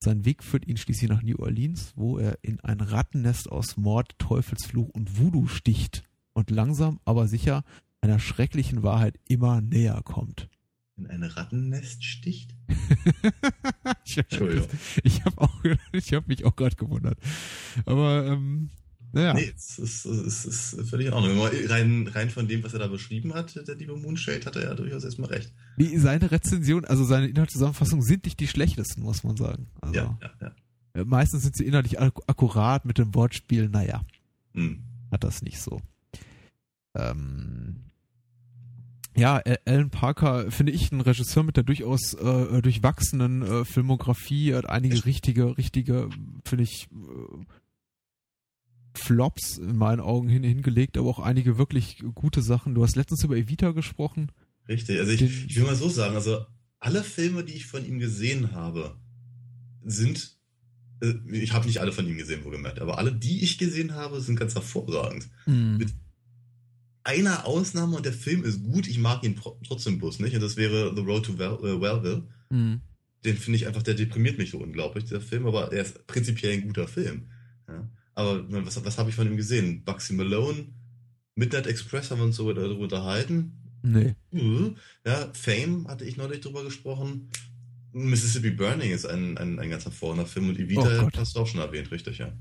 Sein 0.02 0.24
Weg 0.24 0.42
führt 0.42 0.66
ihn 0.66 0.78
schließlich 0.78 1.10
nach 1.10 1.22
New 1.22 1.36
Orleans, 1.36 1.92
wo 1.94 2.16
er 2.16 2.38
in 2.40 2.58
ein 2.60 2.80
Rattennest 2.80 3.52
aus 3.52 3.76
Mord, 3.76 4.18
Teufelsfluch 4.18 4.88
und 4.88 5.18
Voodoo 5.18 5.46
sticht 5.46 6.04
und 6.32 6.50
langsam, 6.50 7.00
aber 7.04 7.28
sicher 7.28 7.64
einer 8.00 8.18
schrecklichen 8.18 8.82
Wahrheit 8.82 9.20
immer 9.28 9.60
näher 9.60 10.00
kommt. 10.02 10.48
In 10.96 11.06
ein 11.06 11.22
Rattennest 11.22 12.02
sticht? 12.02 12.54
ich 14.06 14.16
Entschuldigung. 14.16 14.68
ich 15.02 15.22
habe 15.22 15.36
habe 16.14 16.26
mich 16.28 16.46
auch 16.46 16.56
gerade 16.56 16.76
gewundert. 16.76 17.18
Aber 17.84 18.26
ähm, 18.26 18.70
naja, 19.12 19.34
Nee, 19.34 19.52
es 19.56 19.78
ist, 19.78 20.04
es 20.04 20.44
ist 20.44 20.88
völlig 20.88 21.08
in 21.08 21.12
Ordnung. 21.12 21.38
Rein, 21.68 22.06
rein 22.08 22.30
von 22.30 22.46
dem, 22.48 22.62
was 22.62 22.72
er 22.72 22.78
da 22.78 22.86
beschrieben 22.86 23.34
hat, 23.34 23.56
der 23.66 23.74
liebe 23.74 23.96
Moonshade, 23.96 24.44
hat 24.44 24.56
er 24.56 24.62
ja 24.64 24.74
durchaus 24.74 25.04
erstmal 25.04 25.30
recht. 25.30 25.52
die, 25.78 25.96
seine 25.98 26.30
Rezension, 26.30 26.84
also 26.84 27.04
seine 27.04 27.26
Inhaltszusammenfassungen 27.28 28.04
sind 28.04 28.24
nicht 28.24 28.38
die 28.40 28.46
schlechtesten, 28.48 29.02
muss 29.02 29.24
man 29.24 29.36
sagen. 29.36 29.66
Also 29.80 29.94
Ja, 29.94 30.18
ja, 30.22 30.30
ja. 30.40 31.00
äh, 31.00 31.04
meistens 31.04 31.42
sind 31.42 31.56
sie 31.56 31.64
inhaltlich 31.64 31.98
ak 32.00 32.18
akkurat 32.26 32.84
mit 32.84 32.98
dem 32.98 33.14
Wortspiel. 33.14 33.68
Naja, 33.68 34.02
Hm. 34.54 34.82
hat 35.10 35.24
das 35.24 35.42
nicht 35.42 35.60
so. 35.60 35.80
Ähm, 36.94 37.84
ja, 39.16 39.36
Al- 39.38 39.58
Alan 39.66 39.90
Parker 39.90 40.50
finde 40.50 40.72
ich 40.72 40.92
ein 40.92 41.00
Regisseur 41.00 41.42
mit 41.42 41.56
der 41.56 41.64
durchaus 41.64 42.14
äh, 42.14 42.62
durchwachsenen 42.62 43.42
äh, 43.42 43.64
Filmografie, 43.64 44.50
Er 44.50 44.58
hat 44.58 44.68
einige 44.70 45.04
richtige, 45.04 45.56
richtige, 45.58 46.08
finde 46.44 46.64
ich, 46.64 46.88
äh, 46.92 47.44
Flops 48.94 49.58
in 49.58 49.76
meinen 49.76 50.00
Augen 50.00 50.28
hin, 50.28 50.42
hingelegt, 50.42 50.98
aber 50.98 51.08
auch 51.08 51.18
einige 51.20 51.58
wirklich 51.58 52.02
gute 52.14 52.42
Sachen. 52.42 52.74
Du 52.74 52.82
hast 52.82 52.96
letztens 52.96 53.22
über 53.24 53.36
Evita 53.36 53.70
gesprochen. 53.72 54.30
Richtig. 54.68 54.98
Also 54.98 55.12
ich, 55.12 55.22
ich 55.46 55.56
will 55.56 55.64
mal 55.64 55.76
so 55.76 55.88
sagen, 55.88 56.14
also 56.16 56.44
alle 56.78 57.02
Filme, 57.04 57.44
die 57.44 57.54
ich 57.54 57.66
von 57.66 57.84
ihm 57.84 57.98
gesehen 57.98 58.52
habe, 58.52 58.96
sind, 59.84 60.36
äh, 61.02 61.14
ich 61.32 61.52
habe 61.52 61.66
nicht 61.66 61.80
alle 61.80 61.92
von 61.92 62.06
ihm 62.06 62.18
gesehen, 62.18 62.44
wohlgemerkt, 62.44 62.80
aber 62.80 62.98
alle, 62.98 63.12
die 63.12 63.42
ich 63.42 63.58
gesehen 63.58 63.94
habe, 63.94 64.20
sind 64.20 64.36
ganz 64.36 64.54
hervorragend. 64.54 65.28
Mit- 65.46 65.94
Einer 67.02 67.46
Ausnahme 67.46 67.96
und 67.96 68.04
der 68.06 68.12
Film 68.12 68.44
ist 68.44 68.62
gut, 68.62 68.86
ich 68.86 68.98
mag 68.98 69.24
ihn 69.24 69.36
tro- 69.36 69.58
trotzdem 69.66 69.98
bloß 69.98 70.20
nicht, 70.20 70.34
und 70.34 70.42
das 70.42 70.56
wäre 70.56 70.92
The 70.94 71.00
Road 71.02 71.24
to 71.26 71.32
äh, 71.34 71.80
Wellville. 71.80 72.28
Mhm. 72.50 72.80
Den 73.24 73.36
finde 73.36 73.56
ich 73.56 73.66
einfach, 73.66 73.82
der 73.82 73.94
deprimiert 73.94 74.38
mich 74.38 74.50
so 74.50 74.58
unglaublich, 74.58 75.04
der 75.06 75.20
Film, 75.20 75.46
aber 75.46 75.72
er 75.72 75.82
ist 75.82 76.06
prinzipiell 76.06 76.54
ein 76.54 76.66
guter 76.66 76.88
Film. 76.88 77.30
Aber 78.20 78.66
was, 78.66 78.84
was 78.84 78.98
habe 78.98 79.10
ich 79.10 79.16
von 79.16 79.26
ihm 79.26 79.36
gesehen? 79.36 79.82
Bugsy 79.84 80.12
Malone, 80.14 80.66
Midnight 81.34 81.66
Express 81.66 82.10
haben 82.10 82.18
wir 82.18 82.24
uns 82.26 82.36
so 82.36 82.52
darüber 82.52 82.80
unterhalten. 82.80 83.52
Nee. 83.82 84.14
Ja, 85.06 85.30
Fame 85.32 85.86
hatte 85.88 86.04
ich 86.04 86.16
neulich 86.16 86.40
drüber 86.40 86.62
gesprochen. 86.64 87.30
Mississippi 87.92 88.50
Burning 88.50 88.90
ist 88.92 89.06
ein, 89.06 89.36
ein, 89.38 89.58
ein 89.58 89.70
ganz 89.70 89.84
hervorragender 89.84 90.26
Film 90.26 90.48
und 90.50 90.58
Oh 90.58 90.62
Evita 90.62 90.98
Gott. 91.02 91.16
hast 91.18 91.34
du 91.34 91.40
auch 91.40 91.46
schon 91.46 91.60
erwähnt, 91.60 91.90
richtig, 91.90 92.18
ja. 92.18 92.32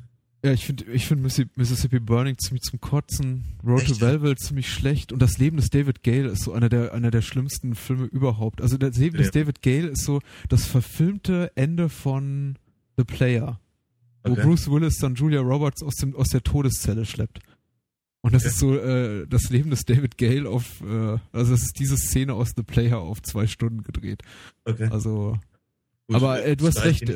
Ja, 0.44 0.54
ich 0.54 0.66
finde 0.66 0.86
ich 0.94 1.06
find 1.06 1.22
Missi- 1.26 1.50
Mississippi 1.56 2.00
Burning 2.00 2.38
ziemlich 2.38 2.62
zum 2.64 2.80
Kotzen, 2.80 3.44
Road 3.66 3.82
Echt? 3.82 3.90
to 3.94 4.00
Belleville 4.00 4.36
ziemlich 4.38 4.72
schlecht 4.72 5.12
und 5.12 5.22
das 5.22 5.38
Leben 5.38 5.58
des 5.58 5.70
David 5.70 6.02
Gale 6.04 6.30
ist 6.30 6.44
so 6.44 6.54
einer 6.54 6.70
der, 6.70 6.94
einer 6.94 7.12
der 7.12 7.22
schlimmsten 7.22 7.76
Filme 7.76 8.06
überhaupt. 8.06 8.62
Also 8.62 8.78
das 8.78 8.96
Leben 8.98 9.18
des 9.18 9.28
Ja. 9.28 9.32
David 9.42 9.62
Gale 9.62 9.88
ist 9.88 10.04
so 10.04 10.22
das 10.48 10.66
verfilmte 10.66 11.52
Ende 11.56 11.90
von 11.90 12.58
The 12.98 13.04
Player, 13.04 13.60
wo 14.24 14.32
Okay. 14.32 14.44
Bruce 14.44 14.70
Willis 14.70 14.98
dann 14.98 15.16
Julia 15.16 15.42
Roberts 15.42 15.82
aus, 15.84 15.96
dem, 15.96 16.16
aus 16.16 16.28
der 16.30 16.42
Todeszelle 16.44 17.06
schleppt. 17.06 17.40
Und 18.22 18.34
das 18.34 18.44
Okay. 18.44 18.50
ist 18.52 18.60
so 18.60 18.76
äh, 18.78 19.26
das 19.28 19.50
Leben 19.50 19.70
des 19.70 19.86
David 19.86 20.18
Gale 20.18 20.50
auf, 20.50 20.82
äh, 20.82 21.18
also 21.32 21.52
das 21.52 21.62
ist 21.64 21.80
diese 21.80 21.96
Szene 21.98 22.34
aus 22.34 22.52
The 22.56 22.64
Player 22.64 23.00
auf 23.00 23.22
zwei 23.22 23.48
Stunden 23.48 23.84
gedreht. 23.84 24.22
Okay. 24.66 24.90
Also 24.92 25.38
Gut, 26.08 26.16
aber, 26.18 26.44
äh, 26.44 26.56
du 26.58 26.68
hast 26.68 26.84
recht, 26.84 27.10
äh, 27.10 27.14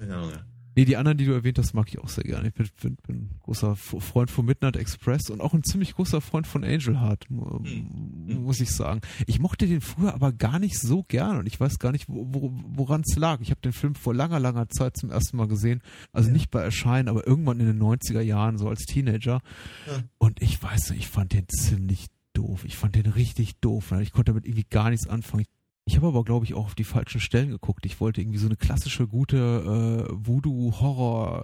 Ahnung, 0.00 0.30
ja. 0.30 0.44
Nee, 0.76 0.84
die 0.84 0.96
anderen, 0.96 1.18
die 1.18 1.24
du 1.24 1.32
erwähnt 1.32 1.58
hast, 1.58 1.72
mag 1.74 1.88
ich 1.88 1.98
auch 1.98 2.08
sehr 2.08 2.24
gerne. 2.24 2.48
Ich 2.48 2.54
bin, 2.54 2.68
bin, 2.82 2.96
bin 3.06 3.30
großer 3.42 3.72
F- 3.72 3.96
Freund 4.00 4.30
von 4.30 4.44
Midnight 4.44 4.76
Express 4.76 5.30
und 5.30 5.40
auch 5.40 5.54
ein 5.54 5.62
ziemlich 5.62 5.94
großer 5.94 6.20
Freund 6.20 6.46
von 6.46 6.64
Angel 6.64 7.00
Heart, 7.00 7.28
Hm. 7.28 8.42
muss 8.42 8.60
ich 8.60 8.70
sagen. 8.70 9.00
Ich 9.26 9.38
mochte 9.38 9.66
den 9.66 9.80
früher 9.80 10.14
aber 10.14 10.32
gar 10.32 10.58
nicht 10.58 10.78
so 10.78 11.02
gern 11.04 11.38
und 11.38 11.46
ich 11.46 11.58
weiß 11.60 11.78
gar 11.78 11.92
nicht, 11.92 12.08
wo, 12.08 12.26
wo, 12.28 12.50
woran 12.66 13.02
es 13.06 13.16
lag. 13.16 13.40
Ich 13.40 13.50
habe 13.50 13.60
den 13.60 13.72
Film 13.72 13.94
vor 13.94 14.14
langer, 14.14 14.40
langer 14.40 14.68
Zeit 14.68 14.96
zum 14.96 15.10
ersten 15.10 15.36
Mal 15.36 15.48
gesehen. 15.48 15.80
Also 16.12 16.28
Ja. 16.28 16.32
nicht 16.34 16.50
bei 16.50 16.60
Erscheinen, 16.62 17.08
aber 17.08 17.26
irgendwann 17.26 17.60
in 17.60 17.66
den 17.66 17.78
90er 17.78 18.20
Jahren, 18.20 18.58
so 18.58 18.68
als 18.68 18.84
Teenager. 18.84 19.40
Ja. 19.86 20.02
Und 20.18 20.42
ich 20.42 20.62
weiß 20.62 20.90
nicht, 20.90 21.00
ich 21.00 21.08
fand 21.08 21.32
den 21.32 21.48
ziemlich 21.48 22.06
doof. 22.32 22.64
Ich 22.64 22.76
fand 22.76 22.96
den 22.96 23.06
richtig 23.06 23.60
doof. 23.60 23.92
Ich 24.00 24.10
konnte 24.12 24.32
damit 24.32 24.44
irgendwie 24.44 24.66
gar 24.68 24.90
nichts 24.90 25.06
anfangen. 25.06 25.42
Ich 25.42 25.53
habe 25.96 26.06
aber, 26.06 26.24
glaube 26.24 26.46
ich, 26.46 26.54
auch 26.54 26.64
auf 26.66 26.74
die 26.74 26.84
falschen 26.84 27.20
Stellen 27.20 27.50
geguckt. 27.50 27.84
Ich 27.84 28.00
wollte 28.00 28.20
irgendwie 28.22 28.38
so 28.38 28.46
eine 28.46 28.56
klassische, 28.56 29.06
gute 29.06 30.06
äh, 30.08 30.14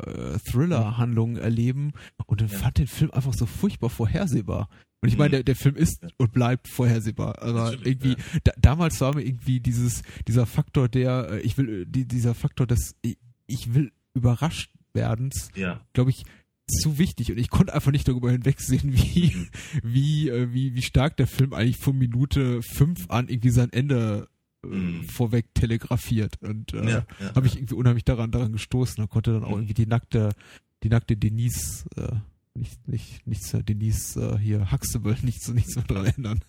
Voodoo-Horror-Thriller-Handlung 0.00 1.37
erleben 1.37 1.92
und 2.26 2.40
dann 2.40 2.48
Ja. 2.48 2.57
fand 2.59 2.79
den 2.79 2.87
Film 2.87 3.11
einfach 3.11 3.35
so 3.35 3.46
furchtbar 3.46 3.90
vorhersehbar. 3.90 4.68
Und 5.03 5.09
ich 5.09 5.16
meine, 5.16 5.29
Mhm. 5.31 5.33
der, 5.33 5.42
der 5.44 5.57
Film 5.57 5.76
ist 5.76 6.00
und 6.18 6.33
bleibt 6.33 6.68
vorhersehbar. 6.68 7.40
Aber 7.42 7.64
Natürlich, 7.70 7.87
irgendwie, 7.87 8.11
ja. 8.11 8.16
da, 8.44 8.53
damals 8.59 9.00
war 9.00 9.14
mir 9.14 9.22
irgendwie 9.22 9.61
dieses, 9.61 10.03
dieser 10.29 10.44
Faktor 10.46 10.88
der, 10.88 11.31
äh, 11.33 11.40
ich 11.40 11.57
will, 11.57 11.83
äh, 11.83 11.87
die, 11.87 12.07
dieser 12.07 12.35
Faktor 12.35 12.66
des, 12.66 12.94
ich, 13.03 13.16
ich 13.46 13.72
will 13.74 13.92
überrascht 14.14 14.70
werdens, 14.92 15.48
Ja. 15.55 15.81
glaube 15.94 16.11
ich, 16.11 16.24
zu 16.70 16.98
wichtig 16.98 17.30
und 17.33 17.38
ich 17.38 17.50
konnte 17.50 17.74
einfach 17.74 17.92
nicht 17.92 18.06
darüber 18.09 18.30
hinwegsehen, 18.30 18.92
wie, 18.94 19.48
wie, 19.83 20.28
äh, 20.28 20.52
wie, 20.52 20.74
wie 20.74 20.83
stark 20.83 21.16
der 21.16 21.26
Film 21.26 21.52
eigentlich 21.52 21.78
von 21.78 21.96
Minute 21.98 22.62
fünf 22.62 23.08
an 23.10 23.29
irgendwie 23.29 23.50
sein 23.50 23.73
Ende 23.73 24.29
äh, 24.62 24.66
Mhm. 24.66 25.04
vorweg 25.04 25.54
telegrafiert. 25.54 26.35
Und 26.42 26.75
äh, 26.75 26.85
ja, 26.90 27.06
ja. 27.18 27.35
habe 27.35 27.46
ich 27.46 27.56
irgendwie 27.56 27.77
unheimlich 27.77 28.04
daran, 28.04 28.31
daran 28.31 28.52
gestoßen. 28.52 28.96
Da 28.98 29.06
konnte 29.06 29.33
dann 29.33 29.42
auch 29.42 29.48
Mhm. 29.52 29.54
irgendwie 29.62 29.73
die 29.75 29.87
nackte, 29.87 30.35
die 30.83 30.90
nackte 30.90 31.16
Denise, 31.16 31.87
äh, 31.96 32.12
nicht, 32.54 32.87
nicht, 32.87 33.27
nichts, 33.27 33.56
Denise 33.66 34.16
äh, 34.21 34.38
hier, 34.38 34.71
Huxtable, 34.71 35.16
nichts, 35.23 35.48
nichts 35.48 35.77
mehr 35.77 35.85
dran 35.87 36.04
ändern. 36.14 36.40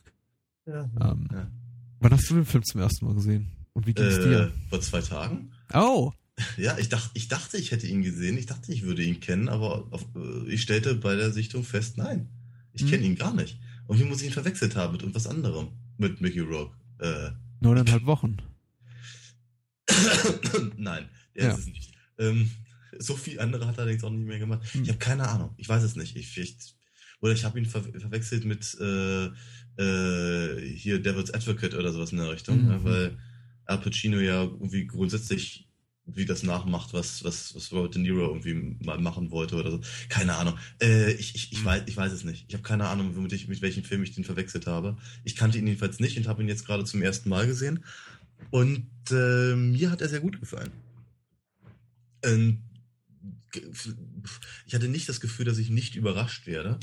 ja. 0.66 0.90
Ähm, 1.00 1.30
Ja. 1.32 1.48
Wann 2.02 2.12
hast 2.12 2.30
du 2.30 2.36
den 2.36 2.44
Film 2.46 2.66
zum 2.66 2.82
ersten 2.82 3.06
Mal 3.06 3.16
gesehen? 3.16 3.48
Und 3.72 3.88
wie 3.88 3.94
ging 3.94 4.04
es 4.06 4.18
Äh, 4.18 4.24
dir? 4.28 4.52
vor 4.70 4.82
zwei 4.82 5.00
Tagen. 5.00 5.52
Oh, 5.74 6.12
Ja, 6.58 6.78
ich, 6.78 6.90
dacht, 6.90 7.12
ich 7.14 7.28
dachte, 7.28 7.58
ich 7.58 7.72
hätte 7.72 7.88
ihn 7.88 8.02
gesehen. 8.02 8.38
Ich 8.38 8.46
dachte, 8.46 8.72
ich 8.72 8.84
würde 8.84 9.04
ihn 9.04 9.20
kennen, 9.20 9.50
aber 9.50 9.88
auf, 9.92 10.06
äh, 10.16 10.52
ich 10.52 10.62
stellte 10.62 10.96
bei 10.96 11.16
der 11.16 11.32
Sichtung 11.32 11.64
fest, 11.64 11.98
nein. 11.98 12.30
Ich 12.74 12.84
kenne 12.86 13.04
hm. 13.04 13.12
ihn 13.12 13.16
gar 13.16 13.34
nicht. 13.34 13.60
Und 13.88 14.00
wie 14.00 14.04
muss 14.04 14.22
ich 14.22 14.28
ihn 14.28 14.34
verwechselt 14.34 14.76
haben 14.76 14.94
mit 14.94 15.02
irgendwas 15.02 15.28
anderem? 15.28 15.70
Mit 15.98 16.22
Mickey 16.22 16.40
Rourke. 16.40 16.76
Äh, 17.00 17.32
Neuneinhalb 17.60 18.06
Wochen. 18.06 18.38
nein, 20.78 21.10
der 21.36 21.46
ja. 21.46 21.52
ist 21.52 21.60
es 21.60 21.66
nicht. 21.68 21.92
Ähm, 22.18 22.50
so 22.98 23.16
viel 23.16 23.40
andere 23.40 23.68
hat 23.68 23.78
er 23.78 23.84
allerdings 23.84 24.04
auch 24.04 24.10
nicht 24.10 24.28
mehr 24.28 24.40
gemacht. 24.40 24.62
Hm. 24.74 24.84
Ich 24.84 24.90
habe 24.90 25.00
keine 25.00 25.28
Ahnung. 25.28 25.54
Ich 25.58 25.68
weiß 25.68 25.84
es 25.84 25.96
nicht. 25.96 26.16
Ich, 26.16 26.38
ich, 26.38 26.56
oder 27.20 27.34
ich 27.34 27.44
habe 27.44 27.60
ihn 27.60 27.66
ver 27.66 27.84
verwechselt 27.84 28.46
mit 28.46 28.78
äh, 28.80 29.30
äh, 29.78 30.76
hier 30.76 31.02
Devil's 31.02 31.34
Advocate 31.34 31.76
oder 31.76 31.92
sowas 31.92 32.12
in 32.12 32.18
der 32.18 32.32
Richtung, 32.32 32.64
mhm. 32.64 32.72
ja, 32.72 32.84
weil 32.84 33.18
Al 33.66 33.80
Pacino 33.80 34.20
ja 34.20 34.44
irgendwie 34.44 34.86
grundsätzlich 34.86 35.68
wie 36.16 36.26
das 36.26 36.44
nachmacht, 36.44 36.94
was, 36.94 37.24
was, 37.24 37.56
was 37.56 37.72
Robert 37.72 37.96
De 37.96 38.02
Niro 38.02 38.28
irgendwie 38.28 38.78
mal 38.84 39.00
machen 39.00 39.32
wollte 39.32 39.56
oder 39.56 39.72
so. 39.72 39.82
Keine 40.10 40.36
Ahnung. 40.36 40.58
Äh, 40.82 41.12
ich, 41.14 41.36
ich, 41.36 41.52
ich, 41.52 41.64
weiß, 41.64 41.84
ich 41.86 41.98
weiß 41.98 42.12
es 42.12 42.24
nicht. 42.24 42.46
Ich 42.48 42.54
habe 42.54 42.64
keine 42.64 42.88
Ahnung, 42.88 43.16
womit 43.16 43.34
ich, 43.34 43.48
mit 43.48 43.62
welchem 43.62 43.84
Film 43.84 44.04
ich 44.04 44.14
den 44.14 44.24
verwechselt 44.24 44.68
habe. 44.68 44.98
Ich 45.24 45.36
kannte 45.36 45.58
ihn 45.58 45.68
jedenfalls 45.68 46.00
nicht 46.00 46.18
und 46.18 46.28
habe 46.28 46.42
ihn 46.42 46.48
jetzt 46.48 46.66
gerade 46.66 46.86
zum 46.86 47.02
ersten 47.02 47.30
Mal 47.30 47.48
gesehen. 47.48 47.84
Und 48.50 48.88
äh, 49.12 49.56
mir 49.56 49.92
hat 49.92 50.02
er 50.02 50.10
sehr 50.10 50.20
gut 50.20 50.40
gefallen. 50.40 50.72
Ähm, 52.24 52.64
ich 54.66 54.74
hatte 54.74 54.88
nicht 54.88 55.10
das 55.10 55.20
Gefühl, 55.20 55.46
dass 55.46 55.58
ich 55.58 55.70
nicht 55.70 55.96
überrascht 55.96 56.48
werde. 56.48 56.80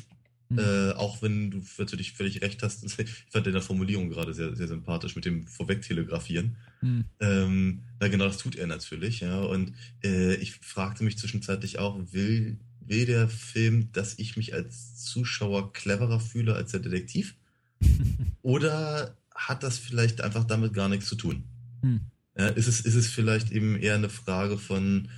Mhm. 0.50 0.58
Äh, 0.58 0.92
auch 0.92 1.20
wenn 1.20 1.50
du 1.50 1.62
natürlich 1.76 2.12
völlig 2.12 2.40
recht 2.40 2.62
hast, 2.62 2.82
ich 2.98 3.10
fand 3.30 3.46
in 3.46 3.52
der 3.52 3.62
Formulierung 3.62 4.08
gerade 4.08 4.32
sehr, 4.32 4.56
sehr 4.56 4.68
sympathisch 4.68 5.14
mit 5.14 5.24
dem 5.24 5.46
Vorwegtelegrafieren. 5.46 6.56
Mhm. 6.80 7.04
Ähm, 7.20 7.82
na 8.00 8.08
genau, 8.08 8.26
das 8.26 8.38
tut 8.38 8.56
er 8.56 8.66
natürlich, 8.66 9.20
ja. 9.20 9.40
Und 9.40 9.72
äh, 10.02 10.34
ich 10.36 10.54
fragte 10.54 11.04
mich 11.04 11.18
zwischenzeitlich 11.18 11.78
auch, 11.78 11.98
will, 12.12 12.58
will 12.80 13.06
der 13.06 13.28
Film, 13.28 13.92
dass 13.92 14.18
ich 14.18 14.36
mich 14.36 14.54
als 14.54 14.96
Zuschauer 15.04 15.72
cleverer 15.72 16.20
fühle 16.20 16.54
als 16.54 16.70
der 16.70 16.80
Detektiv? 16.80 17.34
Oder 18.42 19.16
hat 19.34 19.62
das 19.62 19.78
vielleicht 19.78 20.22
einfach 20.22 20.44
damit 20.44 20.72
gar 20.72 20.88
nichts 20.88 21.06
zu 21.06 21.16
tun? 21.16 21.44
Mhm. 21.82 22.00
Ja, 22.36 22.46
ist, 22.46 22.68
es, 22.68 22.80
ist 22.80 22.94
es 22.94 23.08
vielleicht 23.08 23.50
eben 23.50 23.76
eher 23.76 23.96
eine 23.96 24.08
Frage 24.08 24.58
von 24.58 25.08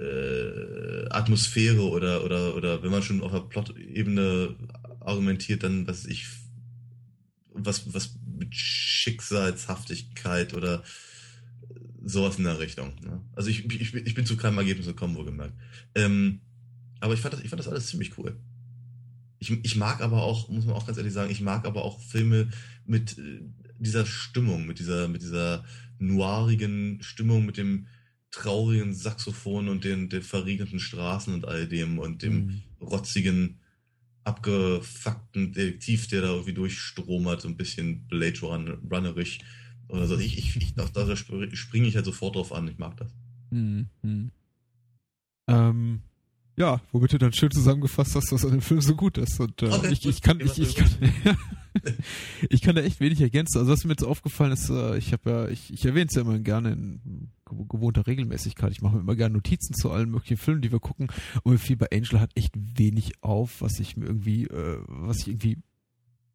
äh, 0.00 1.06
Atmosphäre 1.10 1.88
oder, 1.88 2.24
oder, 2.24 2.56
oder 2.56 2.82
wenn 2.82 2.90
man 2.90 3.02
schon 3.02 3.20
auf 3.20 3.32
der 3.32 3.40
Plot-Ebene 3.40 4.56
argumentiert, 5.00 5.62
dann, 5.62 5.86
was 5.86 6.06
ich, 6.06 6.26
was, 7.52 7.92
was 7.92 8.16
mit 8.38 8.54
Schicksalshaftigkeit 8.54 10.54
oder 10.54 10.82
sowas 12.02 12.38
in 12.38 12.44
der 12.44 12.58
Richtung. 12.58 12.92
Ne? 13.02 13.20
Also 13.34 13.50
ich, 13.50 13.70
ich, 13.72 13.94
ich 13.94 14.14
bin 14.14 14.26
zu 14.26 14.36
keinem 14.36 14.58
Ergebnis 14.58 14.86
gekommen, 14.86 15.16
wohlgemerkt. 15.16 15.54
Ähm, 15.94 16.40
aber 17.00 17.14
ich 17.14 17.20
fand, 17.20 17.34
das, 17.34 17.42
ich 17.42 17.50
fand 17.50 17.60
das 17.60 17.68
alles 17.68 17.88
ziemlich 17.88 18.16
cool. 18.18 18.36
Ich, 19.38 19.50
ich 19.50 19.76
mag 19.76 20.00
aber 20.00 20.22
auch, 20.22 20.48
muss 20.48 20.66
man 20.66 20.74
auch 20.74 20.86
ganz 20.86 20.98
ehrlich 20.98 21.12
sagen, 21.12 21.30
ich 21.30 21.40
mag 21.40 21.66
aber 21.66 21.84
auch 21.84 22.00
Filme 22.00 22.48
mit 22.86 23.18
äh, 23.18 23.40
dieser 23.78 24.06
Stimmung, 24.06 24.66
mit 24.66 24.78
dieser, 24.78 25.08
mit 25.08 25.22
dieser 25.22 25.64
noirigen 25.98 27.02
Stimmung, 27.02 27.46
mit 27.46 27.56
dem, 27.56 27.86
traurigen 28.30 28.94
Saxophon 28.94 29.68
und 29.68 29.84
den, 29.84 30.08
den 30.08 30.22
verregneten 30.22 30.78
Straßen 30.80 31.34
und 31.34 31.46
all 31.46 31.66
dem 31.66 31.98
und 31.98 32.22
dem 32.22 32.34
mhm. 32.34 32.62
rotzigen, 32.80 33.58
abgefuckten 34.24 35.52
Detektiv, 35.52 36.08
der 36.08 36.22
da 36.22 36.28
irgendwie 36.28 36.54
durchstromert, 36.54 37.40
so 37.40 37.48
ein 37.48 37.56
bisschen 37.56 38.06
Blade 38.06 38.40
Runnerig 38.40 39.40
oder 39.88 40.06
so. 40.06 40.18
Ich, 40.18 40.38
ich, 40.38 40.56
ich 40.56 40.74
da, 40.74 40.86
da 40.86 41.16
springe 41.16 41.88
ich 41.88 41.96
halt 41.96 42.04
sofort 42.04 42.36
drauf 42.36 42.52
an. 42.52 42.68
Ich 42.68 42.78
mag 42.78 42.96
das. 42.96 43.12
Mhm. 43.50 43.88
mhm. 44.02 44.30
Ähm, 45.48 46.02
ja, 46.56 46.80
womit 46.92 47.12
du 47.12 47.18
dann 47.18 47.32
schön 47.32 47.50
zusammengefasst 47.50 48.14
hast, 48.14 48.30
dass 48.30 48.44
an 48.44 48.50
dem 48.52 48.60
Film 48.60 48.82
so 48.82 48.94
gut 48.94 49.18
ist. 49.18 49.40
Und 49.40 49.62
äh, 49.62 49.66
okay, 49.66 49.88
ich, 49.92 50.04
ich, 50.04 50.20
kann, 50.20 50.40
ich, 50.40 50.58
ich, 50.58 50.76
kann, 50.76 50.88
ich 52.50 52.60
kann 52.60 52.76
da 52.76 52.82
echt 52.82 53.00
wenig 53.00 53.20
ergänzen. 53.20 53.58
Also 53.58 53.72
was 53.72 53.84
mir 53.84 53.92
jetzt 53.92 54.04
aufgefallen 54.04 54.52
ist, 54.52 54.68
äh, 54.68 54.98
ich 54.98 55.12
habe 55.12 55.30
ja, 55.30 55.48
ich, 55.48 55.72
ich 55.72 55.84
erwähne 55.84 56.06
es 56.08 56.14
ja 56.14 56.22
immer 56.22 56.38
gerne 56.38 56.72
in 56.72 57.30
gewohnter 57.68 58.06
Regelmäßigkeit. 58.06 58.72
Ich 58.72 58.82
mache 58.82 58.96
mir 58.96 59.00
immer 59.00 59.16
gerne 59.16 59.34
Notizen 59.34 59.74
zu 59.74 59.90
allen 59.90 60.10
möglichen 60.10 60.36
Filmen, 60.36 60.62
die 60.62 60.72
wir 60.72 60.80
gucken. 60.80 61.08
Und 61.42 61.52
mir 61.52 61.58
fiel 61.58 61.76
bei 61.76 61.88
Angel 61.92 62.20
hat 62.20 62.30
echt 62.34 62.54
wenig 62.56 63.12
auf, 63.22 63.60
was 63.60 63.78
ich 63.80 63.96
mir 63.96 64.06
irgendwie, 64.06 64.44
äh, 64.44 64.78
was 64.86 65.18
ich 65.18 65.28
irgendwie 65.28 65.58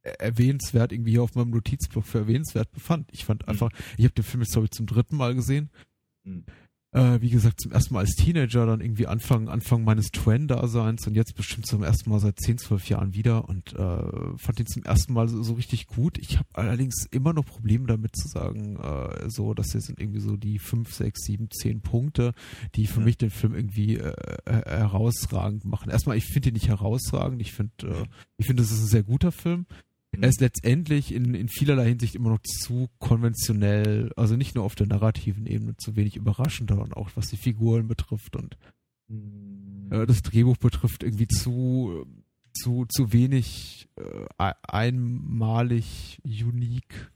erwähnenswert 0.02 0.92
irgendwie 0.92 1.12
hier 1.12 1.24
auf 1.24 1.34
meinem 1.36 1.50
Notizblock 1.50 2.06
für 2.06 2.20
erwähnenswert 2.20 2.72
befand. 2.72 3.10
Ich 3.12 3.26
fand 3.26 3.44
mhm. 3.44 3.50
einfach, 3.50 3.70
ich 3.98 4.06
habe 4.06 4.14
den 4.14 4.24
Film 4.24 4.42
jetzt 4.42 4.52
glaube 4.52 4.66
ich 4.66 4.72
zum 4.72 4.86
dritten 4.86 5.18
Mal 5.18 5.34
gesehen. 5.36 5.70
Mhm 6.24 6.46
äh, 6.96 7.22
wie 7.22 7.30
gesagt, 7.30 7.60
zum 7.60 7.74
ersten 7.74 7.94
Mal 7.94 8.02
als 8.02 8.16
Teenager, 8.16 8.66
dann 8.66 8.80
irgendwie 8.80 9.06
Anfang, 9.06 9.50
Anfang 9.50 9.84
meines 9.84 10.12
Twen-Daseins 10.12 11.06
und 11.06 11.16
jetzt 11.16 11.36
bestimmt 11.36 11.68
zum 11.68 11.84
ersten 11.84 12.10
Mal 12.10 12.20
seit 12.20 12.40
10, 12.40 12.58
12 12.58 12.88
Jahren 12.88 13.14
wieder 13.14 13.50
und 13.50 13.74
äh, 13.74 14.38
fand 14.38 14.60
ihn 14.62 14.66
zum 14.66 14.84
ersten 14.84 15.12
Mal 15.12 15.28
so, 15.28 15.44
so 15.44 15.54
richtig 15.54 15.88
gut. 15.88 16.18
Ich 16.18 16.38
habe 16.38 16.48
allerdings 16.54 17.06
immer 17.12 17.34
noch 17.34 17.46
Probleme 17.46 17.86
damit 17.86 18.16
zu 18.16 18.30
sagen, 18.30 18.78
äh, 18.78 19.30
so, 19.30 19.54
dass 19.54 19.74
hier 19.74 19.82
sind 19.82 20.00
irgendwie 20.00 20.22
so 20.22 20.38
die 20.38 20.58
5, 20.58 20.94
6, 20.94 21.26
7, 21.26 21.50
10 21.52 21.82
Punkte, 21.82 22.34
die 22.76 22.88
für 22.88 23.02
ja. 23.02 23.06
mich 23.06 23.18
den 23.18 23.30
Film 23.30 23.56
irgendwie 23.56 23.98
äh, 23.98 24.14
äh, 24.46 24.62
herausragend 24.66 25.66
machen. 25.66 25.90
Erstmal, 25.90 26.16
ich 26.16 26.26
finde 26.26 26.50
ihn 26.50 26.54
nicht 26.54 26.70
herausragend, 26.70 27.42
ich 27.42 27.52
finde, 27.52 27.74
äh, 27.88 28.06
ich 28.38 28.48
finde, 28.48 28.64
es 28.64 28.72
ist 28.72 28.84
ein 28.84 28.88
sehr 28.88 29.04
guter 29.04 29.34
Film. 29.34 29.66
Er 30.24 30.30
ist 30.30 30.42
letztendlich 30.42 31.14
in, 31.14 31.34
in 31.34 31.48
vielerlei 31.50 31.90
Hinsicht 31.90 32.16
immer 32.16 32.30
noch 32.30 32.42
zu 32.42 32.90
konventionell, 33.00 34.12
also 34.16 34.36
nicht 34.36 34.56
nur 34.56 34.64
auf 34.64 34.76
der 34.76 34.88
narrativen 34.88 35.46
Ebene, 35.46 35.76
zu 35.78 35.96
wenig 35.96 36.16
überraschend, 36.16 36.70
sondern 36.70 36.94
auch 36.94 37.10
was 37.16 37.30
die 37.30 37.38
Figuren 37.38 37.88
betrifft 37.88 38.36
und 38.36 38.58
mhm. 39.08 39.90
äh, 39.92 40.06
das 40.06 40.22
Drehbuch 40.22 40.58
betrifft, 40.58 41.04
irgendwie 41.04 41.28
zu, 41.28 42.06
zu, 42.54 42.86
zu 42.88 43.14
wenig 43.14 43.90
äh, 43.96 44.54
einmalig, 44.68 46.20
unique, 46.24 47.12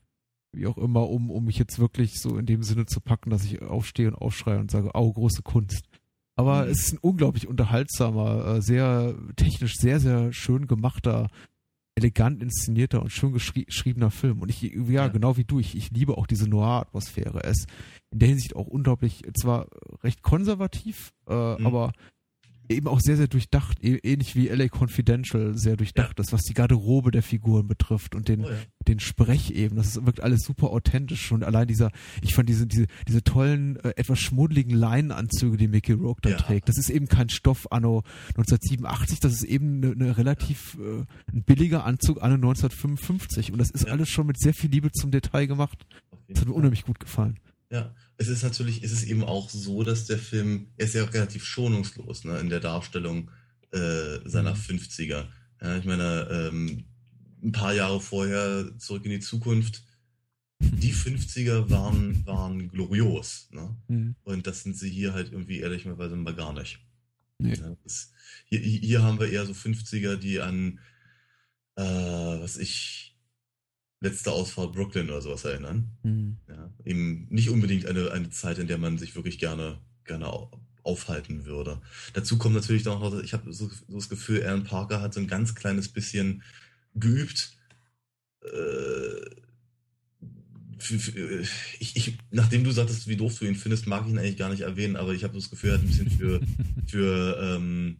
wie 0.51 0.67
auch 0.67 0.77
immer, 0.77 1.09
um, 1.09 1.29
um 1.29 1.45
mich 1.45 1.57
jetzt 1.57 1.79
wirklich 1.79 2.19
so 2.19 2.37
in 2.37 2.45
dem 2.45 2.63
Sinne 2.63 2.85
zu 2.85 3.01
packen, 3.01 3.29
dass 3.29 3.45
ich 3.45 3.61
aufstehe 3.61 4.07
und 4.07 4.15
aufschreie 4.15 4.59
und 4.59 4.71
sage, 4.71 4.95
au, 4.95 5.11
große 5.11 5.43
Kunst. 5.43 5.85
Aber 6.35 6.65
mhm. 6.65 6.71
es 6.71 6.85
ist 6.85 6.93
ein 6.93 6.99
unglaublich 6.99 7.47
unterhaltsamer, 7.47 8.55
äh, 8.55 8.61
sehr 8.61 9.15
technisch 9.35 9.75
sehr, 9.75 9.99
sehr 9.99 10.31
schön 10.33 10.67
gemachter 10.67 11.27
elegant 11.99 12.41
inszenierter 12.41 13.01
und 13.01 13.11
schön 13.11 13.33
geschriebener 13.33 14.11
Film. 14.11 14.41
Und 14.41 14.49
ich, 14.49 14.61
ja, 14.61 14.81
ja. 14.87 15.07
genau 15.07 15.37
wie 15.37 15.43
du, 15.43 15.59
ich, 15.59 15.75
ich 15.75 15.91
liebe 15.91 16.17
auch 16.17 16.27
diese 16.27 16.49
Noir-Atmosphäre. 16.49 17.41
Ist 17.41 17.67
in 18.11 18.19
der 18.19 18.29
Hinsicht 18.29 18.55
auch 18.55 18.67
unglaublich, 18.67 19.23
zwar 19.39 19.67
recht 20.03 20.23
konservativ, 20.23 21.13
äh, 21.27 21.33
mhm. 21.33 21.65
aber 21.65 21.91
eben 22.69 22.87
auch 22.87 22.99
sehr, 22.99 23.17
sehr 23.17 23.27
durchdacht, 23.27 23.83
e, 23.83 23.97
ähnlich 24.03 24.35
wie 24.35 24.47
LA 24.47 24.67
Confidential 24.69 25.57
sehr 25.57 25.75
durchdacht 25.75 26.17
ja. 26.17 26.23
ist, 26.23 26.31
was 26.31 26.41
die 26.43 26.53
Garderobe 26.53 27.11
der 27.11 27.23
Figuren 27.23 27.67
betrifft 27.67 28.15
und 28.15 28.27
den, 28.27 28.45
oh 28.45 28.49
ja. 28.49 28.55
den 28.87 28.99
Sprech 28.99 29.51
eben. 29.51 29.75
Das 29.75 29.87
ist, 29.87 30.05
wirkt 30.05 30.21
alles 30.21 30.41
super 30.41 30.69
authentisch 30.69 31.31
und 31.31 31.43
allein 31.43 31.67
dieser, 31.67 31.91
ich 32.21 32.35
fand 32.35 32.47
diese, 32.47 32.67
diese, 32.67 32.85
diese 33.07 33.23
tollen, 33.23 33.77
äh, 33.77 33.93
etwas 33.95 34.19
schmuddeligen 34.19 34.75
Leinenanzüge, 34.75 35.57
die 35.57 35.67
Mickey 35.67 35.93
Rourke 35.93 36.21
da 36.21 36.29
ja. 36.29 36.37
trägt. 36.37 36.69
Das 36.69 36.77
ist 36.77 36.89
eben 36.89 37.07
kein 37.07 37.29
Stoff 37.29 37.71
anno 37.71 38.03
1987, 38.37 39.19
das 39.19 39.33
ist 39.33 39.43
eben 39.43 39.83
eine, 39.83 39.91
eine 39.93 40.17
relativ, 40.17 40.77
äh, 40.79 41.05
ein 41.33 41.43
billiger 41.43 41.85
Anzug 41.85 42.21
anno 42.21 42.35
1955 42.35 43.51
und 43.51 43.57
das 43.57 43.71
ist 43.71 43.87
alles 43.87 44.09
schon 44.09 44.27
mit 44.27 44.39
sehr 44.39 44.53
viel 44.53 44.69
Liebe 44.69 44.91
zum 44.91 45.11
Detail 45.11 45.47
gemacht. 45.47 45.85
Das 46.27 46.41
hat 46.41 46.47
mir 46.47 46.53
unheimlich 46.53 46.83
gut 46.83 46.99
gefallen. 46.99 47.39
Ja, 47.71 47.93
es 48.17 48.27
ist 48.27 48.43
natürlich, 48.43 48.83
es 48.83 48.91
ist 48.91 49.03
eben 49.03 49.23
auch 49.23 49.49
so, 49.49 49.83
dass 49.83 50.05
der 50.05 50.17
Film, 50.17 50.67
er 50.77 50.85
ist 50.85 50.95
ja 50.95 51.03
auch 51.03 51.13
relativ 51.13 51.45
schonungslos 51.45 52.23
ne, 52.23 52.39
in 52.39 52.49
der 52.49 52.59
Darstellung 52.59 53.29
äh, 53.71 54.17
seiner 54.25 54.55
mhm. 54.55 54.59
50er. 54.59 55.27
Ja, 55.61 55.77
ich 55.77 55.85
meine, 55.85 56.27
ähm, 56.31 56.85
ein 57.43 57.51
paar 57.51 57.73
Jahre 57.73 58.01
vorher 58.01 58.77
zurück 58.77 59.05
in 59.05 59.11
die 59.11 59.19
Zukunft, 59.19 59.83
die 60.59 60.93
50er 60.93 61.69
waren, 61.69 62.25
waren 62.25 62.69
glorios. 62.69 63.49
Ne? 63.51 63.75
Mhm. 63.87 64.15
Und 64.23 64.47
das 64.47 64.63
sind 64.63 64.77
sie 64.77 64.89
hier 64.89 65.13
halt 65.13 65.31
irgendwie 65.31 65.59
ehrlicherweise 65.59 66.15
mal 66.15 66.35
gar 66.35 66.53
nicht. 66.53 66.79
Nee. 67.37 67.53
Ja, 67.53 67.75
das, 67.83 68.11
hier, 68.45 68.59
hier 68.59 69.03
haben 69.03 69.19
wir 69.19 69.29
eher 69.29 69.45
so 69.45 69.53
50er, 69.53 70.17
die 70.17 70.41
an, 70.41 70.79
äh, 71.75 71.83
was 71.83 72.57
ich, 72.57 73.08
letzte 74.01 74.31
Ausfahrt 74.31 74.73
Brooklyn 74.73 75.09
oder 75.09 75.21
sowas 75.21 75.43
erinnern. 75.45 75.89
Mhm. 76.03 76.37
Ja, 76.47 76.73
eben 76.85 77.27
nicht 77.29 77.49
unbedingt 77.49 77.85
eine, 77.85 78.11
eine 78.11 78.29
Zeit, 78.29 78.57
in 78.57 78.67
der 78.67 78.77
man 78.77 78.97
sich 78.97 79.15
wirklich 79.15 79.39
gerne, 79.39 79.79
gerne 80.05 80.31
aufhalten 80.83 81.45
würde. 81.45 81.81
Dazu 82.13 82.37
kommt 82.37 82.55
natürlich 82.55 82.85
noch, 82.85 83.21
ich 83.21 83.33
habe 83.33 83.51
so, 83.53 83.69
so, 83.69 83.95
das 83.95 84.09
Gefühl, 84.09 84.43
Alan 84.43 84.63
Parker 84.63 85.01
hat 85.01 85.13
so 85.13 85.19
ein 85.19 85.27
ganz 85.27 85.55
kleines 85.55 85.89
bisschen 85.89 86.43
geübt. 86.95 87.57
Äh, 88.41 89.29
für, 90.77 90.97
für, 90.97 91.41
ich, 91.79 91.95
ich, 91.97 92.17
nachdem 92.31 92.63
du 92.63 92.71
sagtest, 92.71 93.07
wie 93.07 93.17
doof 93.17 93.37
du 93.37 93.45
ihn 93.45 93.55
findest, 93.55 93.85
mag 93.85 94.05
ich 94.05 94.11
ihn 94.11 94.17
eigentlich 94.17 94.37
gar 94.37 94.49
nicht 94.49 94.61
erwähnen, 94.61 94.95
aber 94.95 95.13
ich 95.13 95.25
habe 95.25 95.35
das 95.35 95.49
Gefühl, 95.49 95.71
er 95.71 95.73
hat 95.73 95.81
ein 95.81 95.87
bisschen 95.87 96.09
für, 96.09 96.39
für 96.87 97.37
ähm, 97.41 97.97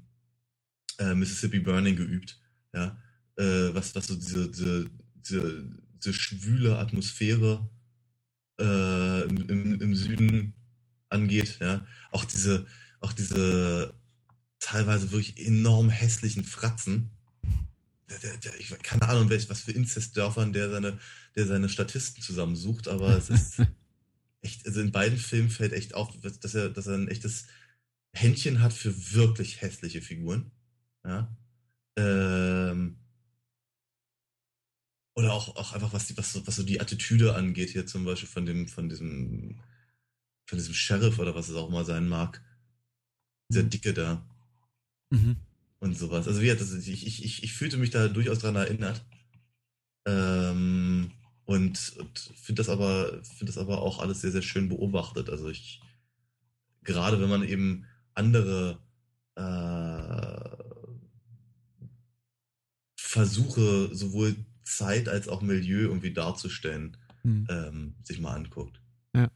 äh, 0.97 1.14
Mississippi 1.14 1.60
Burning 1.60 1.97
geübt. 1.97 2.39
Ja, 2.74 2.97
äh, 3.36 3.74
was, 3.74 3.93
was 3.95 4.08
so 4.08 4.16
diese, 4.16 4.50
diese, 4.50 4.89
diese 5.16 5.70
diese 6.00 6.14
schwüle 6.14 6.78
Atmosphäre 6.78 7.70
äh, 8.60 9.24
im, 9.24 9.82
im, 9.82 9.95
Süden 9.95 10.54
angeht, 11.10 11.58
ja. 11.60 11.86
Auch 12.12 12.26
diese, 12.26 12.66
auch 13.00 13.14
diese 13.14 13.93
teilweise 14.60 15.12
wirklich 15.12 15.45
enorm 15.45 15.89
hässlichen 15.89 16.43
Fratzen. 16.43 17.10
Der, 18.10 18.20
der, 18.20 18.38
der, 18.38 18.60
ich, 18.60 18.70
keine 18.82 19.08
Ahnung, 19.08 19.30
welch, 19.30 19.50
was 19.50 19.62
für 19.62 19.72
Inzestdörfern 19.72 20.54
der 20.54 20.70
seine, 20.70 21.00
der 21.36 21.45
seine 21.45 21.70
Statisten 21.70 22.24
zusammensucht, 22.24 22.88
aber 22.88 23.16
es 23.16 23.30
ist 23.30 23.62
echt, 24.41 24.66
also 24.66 24.82
in 24.82 24.91
beiden 24.91 25.18
Filmen 25.18 25.50
fällt 25.50 25.74
echt 25.74 25.93
auf, 25.93 26.10
dass 26.20 26.56
er, 26.56 26.70
dass 26.70 26.88
er 26.88 26.95
ein 26.95 27.08
echtes 27.08 27.45
Händchen 28.14 28.62
hat 28.62 28.74
für 28.74 29.14
wirklich 29.14 29.62
hässliche 29.62 30.02
Figuren. 30.02 30.52
Ja. 31.06 31.36
Ähm, 31.95 32.97
oder 35.20 35.34
auch, 35.34 35.56
auch 35.58 35.74
einfach, 35.74 35.92
was, 35.92 36.08
die, 36.08 36.18
was, 36.18 36.48
was 36.48 36.56
so 36.56 36.64
die 36.64 36.80
Attitüde 36.80 37.36
angeht, 37.36 37.70
hier 37.72 37.86
zum 37.86 38.06
Beispiel 38.06 38.30
von 38.30 38.46
dem, 38.46 38.68
von 38.68 38.88
diesem, 38.88 39.60
von 40.46 40.58
diesem 40.58 40.74
Sheriff 40.74 41.20
oder 41.20 41.36
was 41.36 41.50
es 41.50 41.56
auch 41.56 41.68
immer 41.68 41.84
sein 41.84 42.08
mag. 42.08 42.42
Dieser 43.50 43.64
mhm. 43.64 43.70
Dicke 43.70 43.94
da. 43.94 44.26
Mhm. 45.10 45.36
Und 45.80 45.98
sowas. 45.98 46.28
Also 46.28 46.42
wie 46.42 46.48
das, 46.48 46.74
ich, 46.74 47.06
ich, 47.06 47.26
ich, 47.26 47.44
ich 47.44 47.54
fühlte 47.54 47.78
mich 47.78 47.90
da 47.90 48.08
durchaus 48.08 48.40
dran 48.40 48.56
erinnert. 48.56 49.04
Ähm, 50.06 51.12
und, 51.44 51.94
und 51.98 52.20
finde 52.20 52.60
das 52.62 52.70
aber, 52.70 53.22
finde 53.24 53.48
das 53.48 53.58
aber 53.58 53.82
auch 53.82 54.00
alles 54.00 54.22
sehr, 54.22 54.32
sehr 54.32 54.42
schön 54.42 54.70
beobachtet. 54.70 55.30
Also 55.30 55.50
ich, 55.50 55.82
gerade 56.84 57.20
wenn 57.20 57.30
man 57.30 57.44
eben 57.44 57.86
andere 58.14 58.80
äh, 59.36 60.60
Versuche, 62.96 63.94
sowohl 63.94 64.36
Zeit 64.70 65.10
als 65.10 65.28
auch 65.28 65.42
Milieu 65.42 65.82
irgendwie 65.82 66.14
darzustellen, 66.14 66.98
mhm. 67.24 67.48
ähm, 67.50 67.96
sich 68.04 68.20
mal 68.20 68.36
anguckt. 68.36 68.82
Ja. 69.16 69.32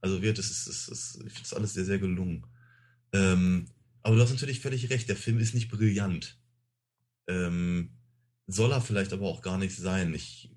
Also 0.00 0.20
wird, 0.20 0.38
das 0.38 0.50
ist, 0.50 0.68
das 0.68 0.88
ist, 0.88 1.16
ich 1.26 1.32
finde 1.32 1.42
das 1.42 1.54
alles 1.54 1.74
sehr, 1.74 1.84
sehr 1.84 1.98
gelungen. 1.98 2.46
Ähm, 3.12 3.66
aber 4.02 4.16
du 4.16 4.22
hast 4.22 4.30
natürlich 4.30 4.60
völlig 4.60 4.90
recht, 4.90 5.08
der 5.08 5.16
Film 5.16 5.38
ist 5.38 5.54
nicht 5.54 5.70
brillant. 5.70 6.38
Ähm, 7.28 7.90
soll 8.46 8.72
er 8.72 8.80
vielleicht 8.80 9.12
aber 9.12 9.28
auch 9.28 9.42
gar 9.42 9.58
nicht 9.58 9.76
sein. 9.76 10.12
Ich 10.14 10.50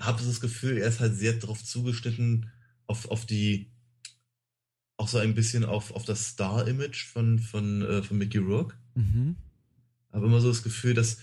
habe 0.00 0.22
das 0.24 0.40
Gefühl, 0.40 0.78
er 0.78 0.88
ist 0.88 1.00
halt 1.00 1.14
sehr 1.14 1.34
darauf 1.34 1.62
zugeschnitten, 1.62 2.50
auf, 2.86 3.08
auf 3.10 3.26
die, 3.26 3.70
auch 4.96 5.08
so 5.08 5.18
ein 5.18 5.34
bisschen 5.34 5.64
auf, 5.64 5.92
auf 5.92 6.04
das 6.04 6.28
Star-Image 6.28 7.06
von, 7.06 7.38
von, 7.38 7.82
äh, 7.82 8.02
von 8.02 8.18
Mickey 8.18 8.38
Rourke. 8.38 8.76
Mhm. 8.94 9.36
Habe 10.12 10.26
immer 10.26 10.40
so 10.40 10.48
das 10.48 10.62
Gefühl, 10.62 10.94
dass 10.94 11.18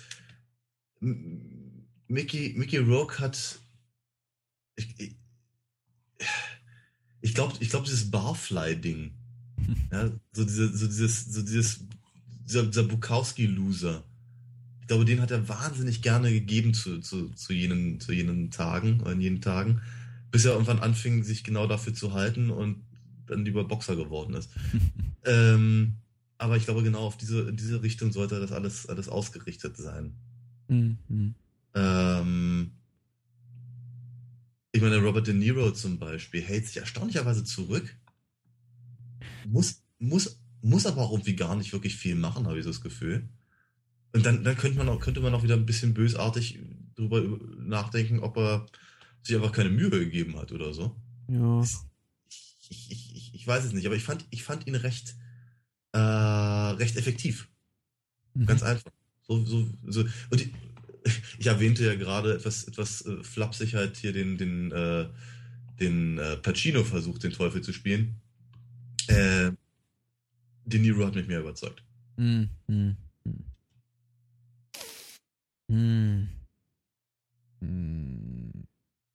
Mickey, 0.99 2.53
Mickey 2.57 2.77
Rourke 2.77 3.19
hat. 3.19 3.59
Ich, 4.75 4.95
ich, 4.97 5.15
ich 7.21 7.33
glaube, 7.33 7.53
ich 7.59 7.69
glaub, 7.69 7.85
dieses 7.85 8.09
Barfly-Ding. 8.11 9.11
Ja, 9.91 10.09
so, 10.31 10.45
diese, 10.45 10.75
so 10.75 10.87
dieses, 10.87 11.25
so 11.25 11.41
dieses, 11.41 11.81
dieser, 12.45 12.65
dieser 12.65 12.83
Bukowski-Loser. 12.83 14.03
Ich 14.81 14.87
glaube, 14.87 15.05
den 15.05 15.21
hat 15.21 15.31
er 15.31 15.47
wahnsinnig 15.47 16.01
gerne 16.01 16.31
gegeben 16.31 16.73
zu, 16.73 16.99
zu, 16.99 17.29
zu, 17.29 17.53
jenen, 17.53 17.99
zu 17.99 18.11
jenen 18.11 18.49
Tagen, 18.49 19.01
in 19.01 19.21
jenen 19.21 19.41
Tagen, 19.41 19.81
bis 20.31 20.45
er 20.45 20.53
irgendwann 20.53 20.79
anfing, 20.79 21.23
sich 21.23 21.43
genau 21.43 21.67
dafür 21.67 21.93
zu 21.93 22.13
halten 22.13 22.49
und 22.49 22.83
dann 23.27 23.45
lieber 23.45 23.63
Boxer 23.67 23.95
geworden 23.95 24.33
ist. 24.33 24.49
ähm, 25.25 25.97
aber 26.39 26.57
ich 26.57 26.63
glaube, 26.63 26.81
genau 26.81 27.01
auf 27.01 27.17
diese, 27.17 27.49
in 27.49 27.57
diese 27.57 27.83
Richtung 27.83 28.11
sollte 28.11 28.39
das 28.39 28.51
alles, 28.51 28.87
alles 28.87 29.09
ausgerichtet 29.09 29.77
sein. 29.77 30.15
Mhm. 30.69 31.35
Ähm, 31.75 32.71
ich 34.71 34.81
meine, 34.81 34.97
Robert 34.97 35.27
De 35.27 35.33
Niro 35.33 35.71
zum 35.71 35.99
Beispiel 35.99 36.41
hält 36.41 36.67
sich 36.67 36.77
erstaunlicherweise 36.77 37.43
zurück. 37.43 37.97
Muss, 39.45 39.83
muss, 39.97 40.39
muss 40.61 40.85
aber 40.85 41.01
auch 41.01 41.11
irgendwie 41.11 41.35
gar 41.35 41.55
nicht 41.55 41.73
wirklich 41.73 41.95
viel 41.95 42.15
machen, 42.15 42.47
habe 42.47 42.57
ich 42.57 42.63
so 42.63 42.69
das 42.69 42.81
Gefühl. 42.81 43.27
Und 44.13 44.25
dann, 44.25 44.43
dann 44.43 44.57
könnte, 44.57 44.77
man 44.77 44.89
auch, 44.89 44.99
könnte 44.99 45.21
man 45.21 45.33
auch 45.33 45.43
wieder 45.43 45.55
ein 45.55 45.65
bisschen 45.65 45.93
bösartig 45.93 46.59
drüber 46.95 47.21
nachdenken, 47.57 48.19
ob 48.19 48.37
er 48.37 48.65
sich 49.23 49.35
einfach 49.35 49.51
keine 49.51 49.69
Mühe 49.69 49.89
gegeben 49.89 50.37
hat 50.37 50.51
oder 50.51 50.73
so. 50.73 50.95
Ja. 51.27 51.61
Ich, 51.61 52.67
ich, 52.69 52.91
ich, 53.15 53.33
ich 53.33 53.47
weiß 53.47 53.65
es 53.65 53.73
nicht, 53.73 53.85
aber 53.85 53.95
ich 53.95 54.03
fand, 54.03 54.25
ich 54.29 54.43
fand 54.43 54.67
ihn 54.67 54.75
recht, 54.75 55.15
äh, 55.93 55.99
recht 55.99 56.95
effektiv. 56.95 57.49
Mhm. 58.33 58.45
Ganz 58.45 58.63
einfach. 58.63 58.91
So, 59.29 59.45
so, 59.45 59.67
so. 59.85 60.01
Und 60.31 60.41
ich, 60.41 60.49
ich 61.37 61.45
erwähnte 61.45 61.85
ja 61.85 61.93
gerade 61.93 62.33
etwas, 62.33 62.63
etwas 62.67 63.05
äh, 63.05 63.23
flapsig 63.23 63.75
halt 63.75 63.95
hier 63.95 64.11
den, 64.11 64.39
den, 64.39 64.71
äh, 64.71 65.07
den 65.79 66.17
äh, 66.17 66.35
Pacino-Versuch, 66.37 67.19
den 67.19 67.31
Teufel 67.31 67.61
zu 67.61 67.71
spielen. 67.71 68.15
Äh, 69.07 69.51
De 70.65 70.79
Niro 70.79 71.05
hat 71.05 71.13
mich 71.15 71.27
mehr 71.27 71.41
überzeugt. 71.41 71.83
Mm, 72.17 72.43
mm, 72.67 72.97
mm. 75.67 76.27
Mm. 77.61 78.58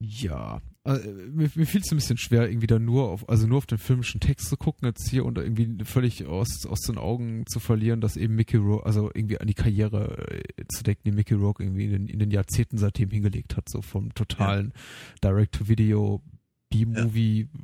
Ja, 0.06 0.60
also, 0.86 1.08
mir, 1.10 1.50
mir 1.54 1.66
fiel 1.66 1.80
es 1.80 1.90
ein 1.90 1.96
bisschen 1.96 2.18
schwer, 2.18 2.46
irgendwie 2.48 2.66
da 2.66 2.78
nur 2.78 3.08
auf, 3.08 3.26
also 3.26 3.46
nur 3.46 3.56
auf 3.56 3.66
den 3.66 3.78
filmischen 3.78 4.20
Text 4.20 4.50
zu 4.50 4.58
gucken 4.58 4.86
jetzt 4.86 5.08
hier 5.08 5.24
und 5.24 5.38
irgendwie 5.38 5.82
völlig 5.84 6.26
aus, 6.26 6.66
aus 6.66 6.80
den 6.80 6.98
Augen 6.98 7.46
zu 7.46 7.58
verlieren, 7.58 8.02
dass 8.02 8.18
eben 8.18 8.34
Mickey 8.34 8.58
Rourke, 8.58 8.84
also 8.84 9.10
irgendwie 9.14 9.40
an 9.40 9.46
die 9.46 9.54
Karriere 9.54 10.28
äh, 10.28 10.64
zu 10.68 10.82
decken, 10.82 11.02
die 11.06 11.12
Mickey 11.12 11.34
Rourke 11.34 11.62
irgendwie 11.62 11.86
in 11.86 11.92
den, 11.92 12.06
in 12.08 12.18
den 12.18 12.30
Jahrzehnten 12.30 12.76
seitdem 12.76 13.10
hingelegt 13.10 13.56
hat, 13.56 13.70
so 13.70 13.80
vom 13.80 14.12
totalen 14.14 14.74
ja. 14.74 15.30
Direct-to-Video, 15.30 16.20
B-Movie, 16.68 17.48
ja. 17.50 17.60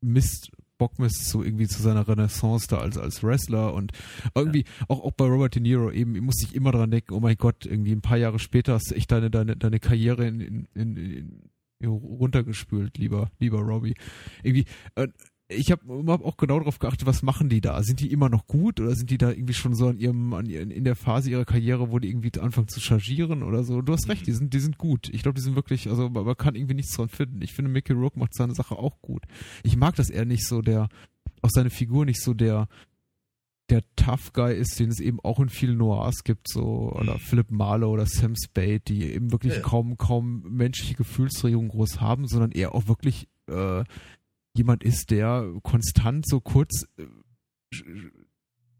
Mist, 0.00 0.50
Bockmist 0.78 1.28
zu 1.28 1.42
irgendwie 1.44 1.66
zu 1.66 1.82
seiner 1.82 2.08
Renaissance 2.08 2.66
da 2.66 2.78
als, 2.78 2.96
als 2.96 3.22
Wrestler 3.22 3.74
und 3.74 3.92
irgendwie 4.34 4.60
ja. 4.60 4.86
auch, 4.88 5.04
auch 5.04 5.12
bei 5.12 5.26
Robert 5.26 5.54
De 5.54 5.60
Niro 5.60 5.90
eben 5.90 6.18
muss 6.20 6.42
ich 6.42 6.54
immer 6.54 6.72
dran 6.72 6.90
denken, 6.90 7.12
oh 7.12 7.20
mein 7.20 7.36
Gott, 7.36 7.66
irgendwie 7.66 7.92
ein 7.92 8.00
paar 8.00 8.16
Jahre 8.16 8.38
später 8.38 8.72
hast 8.72 8.90
du 8.90 8.94
echt 8.94 9.12
deine, 9.12 9.30
deine, 9.30 9.56
deine 9.56 9.80
Karriere 9.80 10.26
in, 10.26 10.66
in, 10.72 10.96
in 10.96 11.50
runtergespült, 11.86 12.98
lieber, 12.98 13.30
lieber 13.38 13.60
Robbie. 13.60 13.94
Irgendwie, 14.42 14.64
äh, 14.94 15.08
ich 15.50 15.70
habe 15.70 15.82
hab 16.08 16.24
auch 16.24 16.36
genau 16.36 16.58
darauf 16.58 16.78
geachtet, 16.78 17.06
was 17.06 17.22
machen 17.22 17.48
die 17.48 17.62
da? 17.62 17.82
Sind 17.82 18.00
die 18.00 18.12
immer 18.12 18.28
noch 18.28 18.46
gut 18.46 18.80
oder 18.80 18.94
sind 18.94 19.10
die 19.10 19.16
da 19.16 19.30
irgendwie 19.30 19.54
schon 19.54 19.74
so 19.74 19.88
an 19.88 19.98
ihrem, 19.98 20.34
an 20.34 20.46
ihren, 20.46 20.70
in 20.70 20.84
der 20.84 20.94
Phase 20.94 21.30
ihrer 21.30 21.46
Karriere, 21.46 21.90
wo 21.90 21.98
die 21.98 22.08
irgendwie 22.08 22.38
anfangen 22.38 22.68
zu 22.68 22.80
chargieren 22.80 23.42
oder 23.42 23.64
so? 23.64 23.80
Du 23.80 23.92
hast 23.94 24.08
recht, 24.10 24.26
die 24.26 24.32
sind, 24.32 24.52
die 24.52 24.60
sind 24.60 24.76
gut. 24.76 25.08
Ich 25.10 25.22
glaube, 25.22 25.36
die 25.36 25.42
sind 25.42 25.56
wirklich, 25.56 25.88
also 25.88 26.10
man 26.10 26.36
kann 26.36 26.54
irgendwie 26.54 26.74
nichts 26.74 26.94
dran 26.94 27.08
finden. 27.08 27.40
Ich 27.40 27.54
finde, 27.54 27.70
Mickey 27.70 27.94
Rourke 27.94 28.18
macht 28.18 28.34
seine 28.34 28.54
Sache 28.54 28.76
auch 28.76 29.00
gut. 29.00 29.22
Ich 29.62 29.76
mag, 29.76 29.96
dass 29.96 30.10
er 30.10 30.26
nicht 30.26 30.46
so 30.46 30.60
der, 30.60 30.88
auch 31.40 31.50
seine 31.50 31.70
Figur 31.70 32.04
nicht 32.04 32.20
so 32.20 32.34
der, 32.34 32.68
der 33.70 33.82
Tough 33.96 34.32
Guy 34.32 34.54
ist, 34.54 34.78
den 34.78 34.88
es 34.90 35.00
eben 35.00 35.20
auch 35.20 35.40
in 35.40 35.48
vielen 35.48 35.76
Noirs 35.76 36.24
gibt, 36.24 36.48
so, 36.48 36.92
oder 36.92 37.14
mhm. 37.14 37.20
Philip 37.20 37.50
Marlowe 37.50 37.92
oder 37.92 38.06
Sam 38.06 38.34
Spade, 38.36 38.80
die 38.80 39.12
eben 39.12 39.30
wirklich 39.32 39.54
ja. 39.54 39.60
kaum, 39.60 39.98
kaum 39.98 40.42
menschliche 40.48 40.94
Gefühlsregungen 40.94 41.68
groß 41.68 42.00
haben, 42.00 42.26
sondern 42.26 42.52
eher 42.52 42.74
auch 42.74 42.88
wirklich 42.88 43.28
äh, 43.48 43.84
jemand 44.54 44.84
ist, 44.84 45.10
der 45.10 45.52
konstant 45.62 46.26
so 46.26 46.40
kurz 46.40 46.86
äh, 46.96 47.06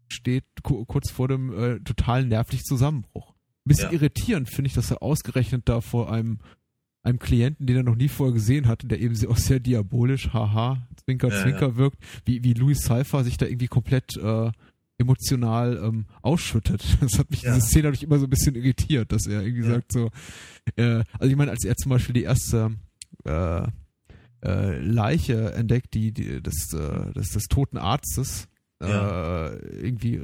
steht, 0.07 0.45
kurz 0.63 1.11
vor 1.11 1.27
dem 1.27 1.53
äh, 1.53 1.79
totalen 1.81 2.27
nervlichen 2.29 2.65
Zusammenbruch. 2.65 3.31
Ein 3.31 3.69
bisschen 3.69 3.89
ja. 3.89 3.93
irritierend 3.93 4.49
finde 4.49 4.67
ich, 4.67 4.73
dass 4.73 4.89
er 4.89 5.03
ausgerechnet 5.03 5.69
da 5.69 5.81
vor 5.81 6.11
einem 6.11 6.39
einem 7.01 7.19
Klienten, 7.19 7.65
den 7.65 7.77
er 7.77 7.83
noch 7.83 7.95
nie 7.95 8.09
vorher 8.09 8.33
gesehen 8.33 8.67
hatte, 8.67 8.87
der 8.87 8.99
eben 8.99 9.15
auch 9.27 9.37
sehr 9.37 9.59
diabolisch, 9.59 10.33
haha, 10.33 10.85
zwinker, 11.03 11.29
ja, 11.29 11.41
zwinker 11.41 11.75
wirkt, 11.77 11.97
wie, 12.25 12.43
wie 12.43 12.53
Louis 12.53 12.81
Cypher 12.81 13.23
sich 13.23 13.37
da 13.37 13.45
irgendwie 13.45 13.67
komplett 13.67 14.17
äh, 14.17 14.51
emotional 14.99 15.81
ähm, 15.83 16.05
ausschüttet. 16.21 16.83
Das 17.01 17.17
hat 17.17 17.31
mich 17.31 17.41
ja. 17.41 17.55
diese 17.55 17.67
Szene 17.67 17.83
dadurch 17.83 18.03
immer 18.03 18.19
so 18.19 18.25
ein 18.25 18.29
bisschen 18.29 18.55
irritiert, 18.55 19.11
dass 19.11 19.25
er 19.25 19.41
irgendwie 19.41 19.67
ja. 19.67 19.75
sagt 19.75 19.91
so, 19.91 20.09
äh, 20.75 21.03
also 21.17 21.31
ich 21.31 21.35
meine, 21.35 21.51
als 21.51 21.63
er 21.65 21.75
zum 21.75 21.89
Beispiel 21.89 22.13
die 22.13 22.23
erste 22.23 22.75
äh, 23.25 23.67
äh, 24.43 24.79
Leiche 24.79 25.53
entdeckt, 25.53 25.93
die, 25.93 26.11
die 26.11 26.41
des, 26.41 26.73
äh, 26.73 27.13
des, 27.13 27.29
des 27.29 27.43
toten 27.45 27.77
Arztes, 27.77 28.47
ja. 28.81 29.47
äh, 29.47 29.57
irgendwie 29.81 30.21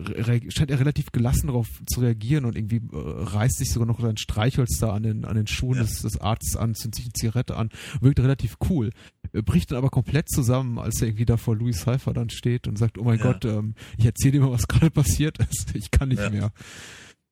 scheint 0.49 0.71
er 0.71 0.79
relativ 0.79 1.11
gelassen 1.11 1.47
darauf 1.47 1.67
zu 1.85 1.99
reagieren 1.99 2.45
und 2.45 2.55
irgendwie 2.55 2.77
äh, 2.77 2.81
reißt 2.93 3.57
sich 3.57 3.71
sogar 3.71 3.85
noch 3.85 3.99
sein 3.99 4.17
Streichholz 4.17 4.77
da 4.79 4.93
an 4.93 5.03
den, 5.03 5.25
an 5.25 5.35
den 5.35 5.47
Schuhen 5.47 5.77
ja. 5.77 5.83
des, 5.83 6.01
des 6.01 6.19
Arztes 6.21 6.55
an, 6.55 6.73
zündet 6.73 6.95
sich 6.95 7.05
eine 7.05 7.13
Zigarette 7.13 7.57
an, 7.57 7.69
wirkt 7.99 8.19
relativ 8.19 8.57
cool. 8.69 8.91
Bricht 9.33 9.71
dann 9.71 9.77
aber 9.77 9.89
komplett 9.89 10.29
zusammen, 10.29 10.79
als 10.79 11.01
er 11.01 11.09
irgendwie 11.09 11.25
da 11.25 11.35
vor 11.35 11.55
Louis 11.55 11.79
Cypher 11.79 12.13
dann 12.13 12.29
steht 12.29 12.67
und 12.67 12.77
sagt, 12.77 12.97
oh 12.97 13.03
mein 13.03 13.19
ja. 13.19 13.23
Gott, 13.23 13.43
ähm, 13.43 13.75
ich 13.97 14.05
erzähle 14.05 14.33
dir 14.33 14.41
mal, 14.41 14.51
was 14.51 14.67
gerade 14.67 14.91
passiert 14.91 15.37
ist, 15.39 15.75
ich 15.75 15.91
kann 15.91 16.09
nicht 16.09 16.31
mehr. 16.31 16.51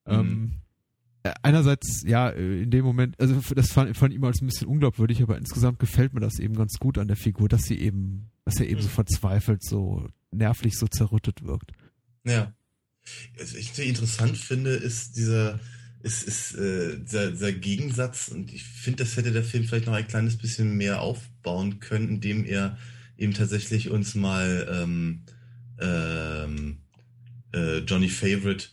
Mhm. 0.06 0.12
Ähm, 0.12 0.52
äh, 1.22 1.32
einerseits, 1.42 2.02
ja, 2.06 2.28
äh, 2.28 2.62
in 2.62 2.70
dem 2.70 2.84
Moment, 2.84 3.18
also 3.18 3.40
das 3.54 3.72
fand, 3.72 3.96
fand 3.96 4.12
ich 4.12 4.18
immer 4.18 4.26
als 4.26 4.42
ein 4.42 4.46
bisschen 4.46 4.68
unglaubwürdig, 4.68 5.22
aber 5.22 5.38
insgesamt 5.38 5.78
gefällt 5.78 6.12
mir 6.12 6.20
das 6.20 6.38
eben 6.38 6.54
ganz 6.54 6.78
gut 6.78 6.98
an 6.98 7.08
der 7.08 7.16
Figur, 7.16 7.48
dass 7.48 7.62
sie 7.62 7.78
eben, 7.78 8.30
dass 8.44 8.60
er 8.60 8.68
eben 8.68 8.82
so 8.82 8.88
mhm. 8.88 8.92
verzweifelt, 8.92 9.64
so 9.64 10.06
nervlich 10.36 10.76
so 10.76 10.86
zerrüttet 10.86 11.42
wirkt. 11.44 11.72
Ja. 12.24 12.54
Was 13.38 13.54
ich 13.54 13.78
interessant 13.78 14.36
finde, 14.36 14.70
ist 14.70 15.16
dieser, 15.16 15.60
ist, 16.02 16.22
ist 16.22 16.54
äh, 16.54 16.98
dieser, 16.98 17.30
dieser 17.32 17.52
Gegensatz, 17.52 18.28
und 18.28 18.52
ich 18.52 18.64
finde, 18.64 19.04
das 19.04 19.16
hätte 19.16 19.32
der 19.32 19.44
Film 19.44 19.64
vielleicht 19.64 19.86
noch 19.86 19.94
ein 19.94 20.08
kleines 20.08 20.36
bisschen 20.36 20.76
mehr 20.76 21.00
aufbauen 21.00 21.80
können, 21.80 22.08
indem 22.08 22.44
er 22.44 22.78
eben 23.16 23.34
tatsächlich 23.34 23.90
uns 23.90 24.14
mal 24.14 24.66
ähm, 24.70 25.22
ähm, 25.80 26.78
äh, 27.52 27.78
Johnny 27.78 28.08
Favorite 28.08 28.68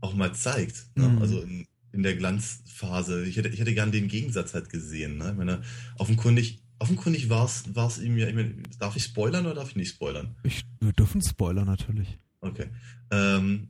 auch 0.00 0.14
mal 0.14 0.34
zeigt. 0.34 0.86
Ne? 0.94 1.08
Mhm. 1.08 1.18
Also 1.18 1.40
in, 1.42 1.66
in 1.92 2.02
der 2.02 2.16
Glanzphase. 2.16 3.24
Ich 3.24 3.36
hätte, 3.36 3.48
ich 3.48 3.60
hätte 3.60 3.74
gern 3.74 3.92
den 3.92 4.08
Gegensatz 4.08 4.54
halt 4.54 4.68
gesehen. 4.68 5.18
Ne? 5.18 5.30
Ich 5.30 5.36
meine, 5.36 5.62
offenkundig, 5.96 6.60
offenkundig 6.78 7.28
war 7.28 7.46
es 7.46 7.98
ihm 7.98 8.16
ja, 8.18 8.28
ich 8.28 8.34
meine, 8.34 8.54
darf 8.78 8.96
ich 8.96 9.04
spoilern 9.04 9.46
oder 9.46 9.54
darf 9.54 9.70
ich 9.70 9.76
nicht 9.76 9.90
spoilern? 9.90 10.36
Ich, 10.42 10.64
wir 10.80 10.92
dürfen 10.92 11.22
Spoiler 11.22 11.64
natürlich. 11.64 12.18
Okay. 12.40 12.68
Ähm, 13.10 13.68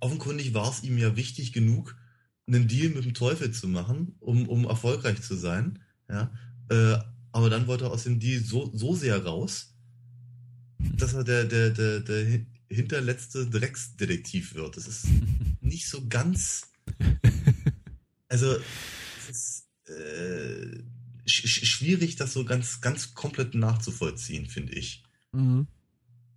offenkundig 0.00 0.54
war 0.54 0.70
es 0.70 0.82
ihm 0.82 0.98
ja 0.98 1.16
wichtig 1.16 1.52
genug, 1.52 1.96
einen 2.46 2.68
Deal 2.68 2.90
mit 2.90 3.04
dem 3.04 3.14
Teufel 3.14 3.52
zu 3.52 3.68
machen, 3.68 4.16
um, 4.20 4.48
um 4.48 4.64
erfolgreich 4.64 5.22
zu 5.22 5.34
sein. 5.34 5.78
Ja? 6.08 6.32
Äh, 6.68 6.98
aber 7.32 7.48
dann 7.48 7.66
wollte 7.66 7.84
er 7.84 7.92
aus 7.92 8.04
dem 8.04 8.18
Deal 8.18 8.42
so, 8.42 8.70
so 8.74 8.94
sehr 8.94 9.24
raus, 9.24 9.74
dass 10.78 11.12
er 11.14 11.24
der, 11.24 11.44
der, 11.44 11.70
der, 11.70 12.00
der 12.00 12.40
hinterletzte 12.68 13.46
Drecksdetektiv 13.46 14.54
wird. 14.54 14.76
Das 14.76 14.86
ist 14.86 15.06
nicht 15.60 15.88
so 15.88 16.06
ganz. 16.08 16.68
Also, 18.32 18.58
es 19.28 19.28
ist 19.28 19.90
äh, 19.90 20.84
schwierig, 21.30 22.16
das 22.16 22.32
so 22.32 22.44
ganz, 22.44 22.80
ganz 22.80 23.14
komplett 23.14 23.54
nachzuvollziehen, 23.54 24.46
finde 24.46 24.72
ich. 24.74 25.04
Mhm. 25.32 25.66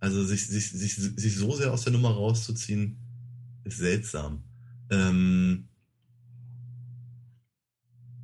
Also, 0.00 0.24
sich, 0.24 0.46
sich, 0.46 0.70
sich, 0.70 0.94
sich 0.94 1.36
so 1.36 1.54
sehr 1.56 1.72
aus 1.72 1.82
der 1.84 1.92
Nummer 1.92 2.10
rauszuziehen, 2.10 2.98
ist 3.64 3.78
seltsam. 3.78 4.44
Ähm, 4.90 5.68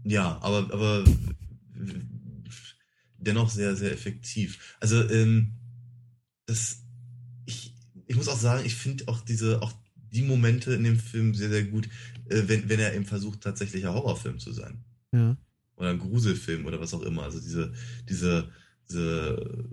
ja, 0.05 0.39
aber, 0.43 0.73
aber 0.73 1.05
dennoch 3.19 3.51
sehr, 3.51 3.77
sehr 3.77 3.93
effektiv. 3.93 4.77
Also, 4.81 5.09
ähm, 5.09 5.53
das, 6.47 6.83
ich, 7.47 7.75
ich 8.07 8.17
muss 8.17 8.29
auch 8.29 8.39
sagen, 8.39 8.67
ich 8.67 8.75
finde 8.75 9.09
auch 9.09 9.21
diese, 9.21 9.63
auch 9.63 9.73
die 10.13 10.23
Momente 10.23 10.75
in 10.75 10.85
dem 10.85 10.99
Film 10.99 11.35
sehr, 11.35 11.49
sehr 11.49 11.65
gut, 11.65 11.87
äh, 12.29 12.43
wenn, 12.47 12.69
wenn 12.69 12.81
er 12.81 12.95
eben 12.95 13.07
versucht, 13.07 13.41
tatsächlich 13.41 13.87
ein 13.87 13.95
Horrorfilm 13.95 14.39
zu 14.39 14.53
sein. 14.53 14.85
Ja. 15.13 15.37
Oder 15.81 15.91
ein 15.91 15.99
Gruselfilm 15.99 16.67
oder 16.67 16.79
was 16.79 16.95
auch 16.95 17.03
immer. 17.03 17.23
Also 17.23 17.41
diese, 17.41 17.73
diese, 18.09 18.49
diese 18.89 19.65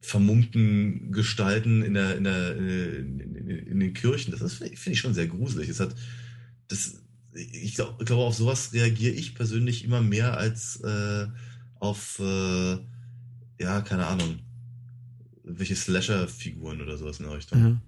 vermummten 0.00 1.12
Gestalten 1.12 1.82
in 1.82 1.94
der, 1.94 2.18
in 2.18 2.24
der, 2.24 2.56
in, 2.56 3.20
in, 3.20 3.48
in 3.48 3.80
den 3.80 3.94
Kirchen, 3.94 4.32
das 4.38 4.54
finde 4.54 4.74
ich 4.74 5.00
schon 5.00 5.14
sehr 5.14 5.26
gruselig. 5.26 5.70
Es 5.70 5.80
hat, 5.80 5.94
das, 6.68 7.02
ich 7.32 7.74
glaube, 7.74 8.04
glaub, 8.04 8.20
auf 8.20 8.34
sowas 8.34 8.74
reagiere 8.74 9.14
ich 9.14 9.34
persönlich 9.34 9.82
immer 9.82 10.02
mehr 10.02 10.36
als 10.36 10.76
äh, 10.82 11.26
auf, 11.80 12.18
äh, 12.20 12.76
ja, 13.60 13.80
keine 13.80 14.06
Ahnung, 14.06 14.40
welche 15.42 15.74
Slasher-Figuren 15.74 16.82
oder 16.82 16.98
sowas 16.98 17.18
in 17.18 17.26
der 17.26 17.36
Richtung. 17.36 17.60
Ja. 17.60 17.80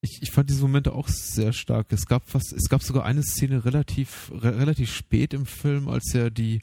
Ich, 0.00 0.22
ich 0.22 0.30
fand 0.30 0.48
diese 0.48 0.62
Momente 0.62 0.92
auch 0.92 1.08
sehr 1.08 1.52
stark. 1.52 1.92
Es 1.92 2.06
gab 2.06 2.28
fast, 2.30 2.52
es 2.52 2.68
gab 2.68 2.82
sogar 2.82 3.04
eine 3.04 3.22
Szene 3.22 3.64
relativ, 3.64 4.30
re 4.32 4.56
relativ 4.56 4.94
spät 4.94 5.34
im 5.34 5.44
Film, 5.44 5.88
als 5.88 6.14
er 6.14 6.30
die, 6.30 6.60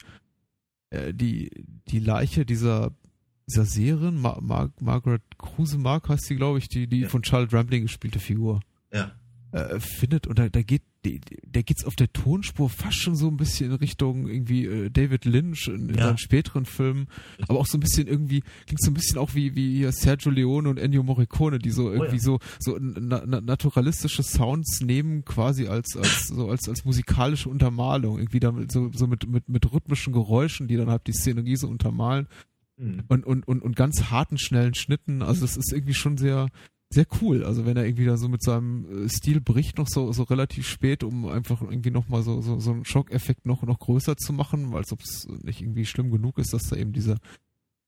äh, 0.90 1.12
die, 1.12 1.50
die 1.88 1.98
Leiche 2.00 2.46
dieser, 2.46 2.92
dieser 3.46 3.66
Seherin, 3.66 4.18
Mar 4.18 4.40
Mar 4.40 4.70
Margaret 4.80 5.22
Kruse-Mark 5.38 6.08
heißt 6.08 6.24
sie, 6.24 6.36
glaube 6.36 6.58
ich, 6.58 6.68
die, 6.68 6.86
die 6.86 7.00
Ja. 7.00 7.08
von 7.08 7.22
Charles 7.22 7.52
Rambling 7.52 7.82
gespielte 7.82 8.20
Figur, 8.20 8.60
Ja. 8.92 9.12
äh, 9.52 9.80
findet 9.80 10.26
und 10.26 10.38
da, 10.38 10.48
da 10.48 10.62
geht, 10.62 10.82
die- 11.12 11.38
da 11.50 11.62
geht's 11.62 11.84
auf 11.84 11.96
der 11.96 12.12
Tonspur 12.12 12.68
fast 12.68 12.96
schon 12.98 13.14
so 13.16 13.28
ein 13.28 13.36
bisschen 13.36 13.70
in 13.70 13.76
Richtung 13.76 14.28
irgendwie 14.28 14.66
äh, 14.66 14.90
David 14.90 15.24
Lynch 15.24 15.68
in, 15.68 15.88
in 15.88 15.94
Ja. 15.96 16.06
seinen 16.06 16.18
späteren 16.18 16.64
Filmen, 16.66 17.06
aber 17.48 17.58
auch 17.60 17.66
so 17.66 17.76
ein 17.78 17.80
bisschen 17.80 18.06
irgendwie, 18.06 18.42
klingt 18.66 18.82
so 18.82 18.90
ein 18.90 18.94
bisschen 18.94 19.18
auch 19.18 19.34
wie, 19.34 19.54
wie 19.54 19.76
hier 19.76 19.92
Sergio 19.92 20.30
Leone 20.30 20.68
und 20.68 20.78
Ennio 20.78 21.02
Morricone, 21.02 21.58
die 21.58 21.70
so 21.70 21.90
irgendwie 21.90 22.16
ja. 22.16 22.22
so, 22.22 22.38
so 22.58 22.78
na, 22.80 23.22
na, 23.26 23.40
naturalistische 23.40 24.22
Sounds 24.22 24.80
nehmen, 24.80 25.24
quasi 25.24 25.66
als, 25.66 25.96
als, 25.96 26.28
so 26.28 26.48
als, 26.50 26.68
als 26.68 26.84
musikalische 26.84 27.48
Untermalung, 27.48 28.18
irgendwie 28.18 28.40
damit 28.40 28.70
so, 28.72 28.90
so 28.92 29.06
mit, 29.06 29.28
mit, 29.28 29.48
mit 29.48 29.72
rhythmischen 29.72 30.12
Geräuschen, 30.12 30.68
die 30.68 30.76
dann 30.76 30.90
halt 30.90 31.06
die 31.06 31.12
Szenerie 31.12 31.56
so 31.56 31.68
untermalen 31.68 32.26
Hm. 32.78 33.04
und, 33.08 33.24
und, 33.24 33.48
und, 33.48 33.62
und 33.62 33.74
ganz 33.74 34.10
harten, 34.10 34.36
schnellen 34.36 34.74
Schnitten. 34.74 35.22
Also 35.22 35.40
das 35.40 35.56
ist 35.56 35.72
irgendwie 35.72 35.94
schon 35.94 36.18
sehr, 36.18 36.48
sehr 36.90 37.06
cool. 37.20 37.44
Also 37.44 37.66
wenn 37.66 37.76
er 37.76 37.84
irgendwie 37.84 38.04
da 38.04 38.16
so 38.16 38.28
mit 38.28 38.42
seinem 38.42 39.06
äh, 39.06 39.08
Stil 39.08 39.40
bricht, 39.40 39.78
noch 39.78 39.88
so, 39.88 40.12
so 40.12 40.22
relativ 40.24 40.66
spät, 40.68 41.02
um 41.02 41.26
einfach 41.26 41.62
irgendwie 41.62 41.90
nochmal 41.90 42.22
so, 42.22 42.40
so, 42.40 42.60
so 42.60 42.70
einen 42.70 42.84
Schockeffekt 42.84 43.46
noch, 43.46 43.62
noch 43.62 43.78
größer 43.78 44.16
zu 44.16 44.32
machen, 44.32 44.74
als 44.74 44.92
ob 44.92 45.00
es 45.00 45.26
nicht 45.42 45.60
irgendwie 45.62 45.84
schlimm 45.84 46.10
genug 46.10 46.38
ist, 46.38 46.52
dass 46.52 46.68
da 46.68 46.76
eben 46.76 46.92
diese, 46.92 47.16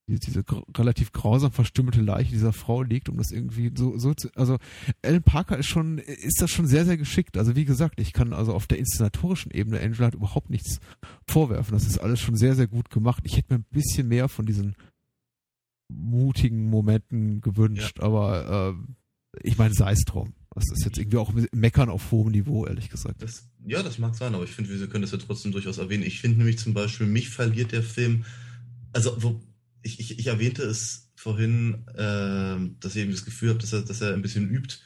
diese, 0.09 0.18
diese 0.20 0.44
relativ 0.76 1.12
grausam 1.12 1.53
verstümmelte 1.53 2.01
Leiche 2.01 2.32
dieser 2.32 2.53
Frau 2.53 2.82
liegt, 2.82 3.09
um 3.09 3.16
das 3.18 3.30
irgendwie 3.30 3.70
so, 3.76 3.96
so 3.99 4.14
zu, 4.14 4.30
also 4.34 4.57
Alan 5.03 5.22
Parker 5.22 5.59
ist 5.59 5.66
schon, 5.66 5.99
ist 5.99 6.40
das 6.40 6.51
schon 6.51 6.66
sehr, 6.66 6.84
sehr 6.84 6.96
geschickt. 6.96 7.36
Also 7.36 7.55
wie 7.55 7.64
gesagt, 7.64 8.01
ich 8.01 8.12
kann 8.12 8.32
also 8.32 8.53
auf 8.53 8.66
der 8.66 8.78
inszenatorischen 8.78 9.53
Ebene 9.53 9.80
Angela 9.80 10.09
hat 10.09 10.14
überhaupt 10.14 10.51
nichts 10.51 10.80
vorwerfen. 11.26 11.72
Das 11.72 11.86
ist 11.86 11.99
alles 11.99 12.18
schon 12.20 12.36
sehr, 12.36 12.57
sehr 12.57 12.66
gut 12.66 12.90
gemacht. 12.90 13.22
Ich 13.24 13.36
hätte 13.36 13.55
mir 13.55 13.61
ein 13.61 13.66
bisschen 13.70 14.09
mehr 14.09 14.28
von 14.28 14.44
diesen 14.44 14.74
mutigen 15.89 16.68
Momenten 16.68 17.41
gewünscht, 17.41 18.01
aber 18.01 18.76
äh, 18.76 18.95
ich 19.43 19.59
meine, 19.59 19.74
sei 19.74 19.93
es 19.93 20.05
drum. 20.05 20.34
Das 20.55 20.64
ist 20.72 20.84
jetzt 20.84 20.99
irgendwie 20.99 21.18
auch 21.18 21.32
Meckern 21.53 21.89
auf 21.89 22.11
hohem 22.11 22.32
Niveau, 22.32 22.66
ehrlich 22.66 22.91
gesagt. 22.91 23.22
Das, 23.22 23.49
ja, 23.64 23.82
das 23.82 23.99
mag 23.99 24.14
sein, 24.14 24.34
aber 24.34 24.45
ich 24.45 24.51
finde, 24.51 24.70
wir 24.78 24.89
können 24.89 25.03
das 25.03 25.12
ja 25.12 25.18
trotzdem 25.18 25.53
durchaus 25.53 25.78
erwähnen. 25.78 26.03
Ich 26.03 26.20
finde 26.20 26.39
nämlich 26.39 26.59
zum 26.59 26.74
Beispiel, 26.74 27.07
mich 27.07 27.28
verliert 27.28 27.72
der 27.72 27.82
Film, 27.82 28.24
also 28.93 29.22
wo, 29.22 29.41
ich, 29.82 30.01
ich, 30.01 30.18
ich 30.18 30.26
erwähnte 30.26 30.62
es 30.62 31.12
vorhin, 31.14 31.86
äh, 31.95 32.57
dass 32.80 32.97
ich 32.97 33.03
eben 33.03 33.12
das 33.12 33.24
Gefühl 33.24 33.51
habe, 33.51 33.61
dass 33.61 33.72
er, 33.72 33.82
dass 33.82 34.01
er 34.01 34.14
ein 34.14 34.22
bisschen 34.22 34.51
übt 34.51 34.76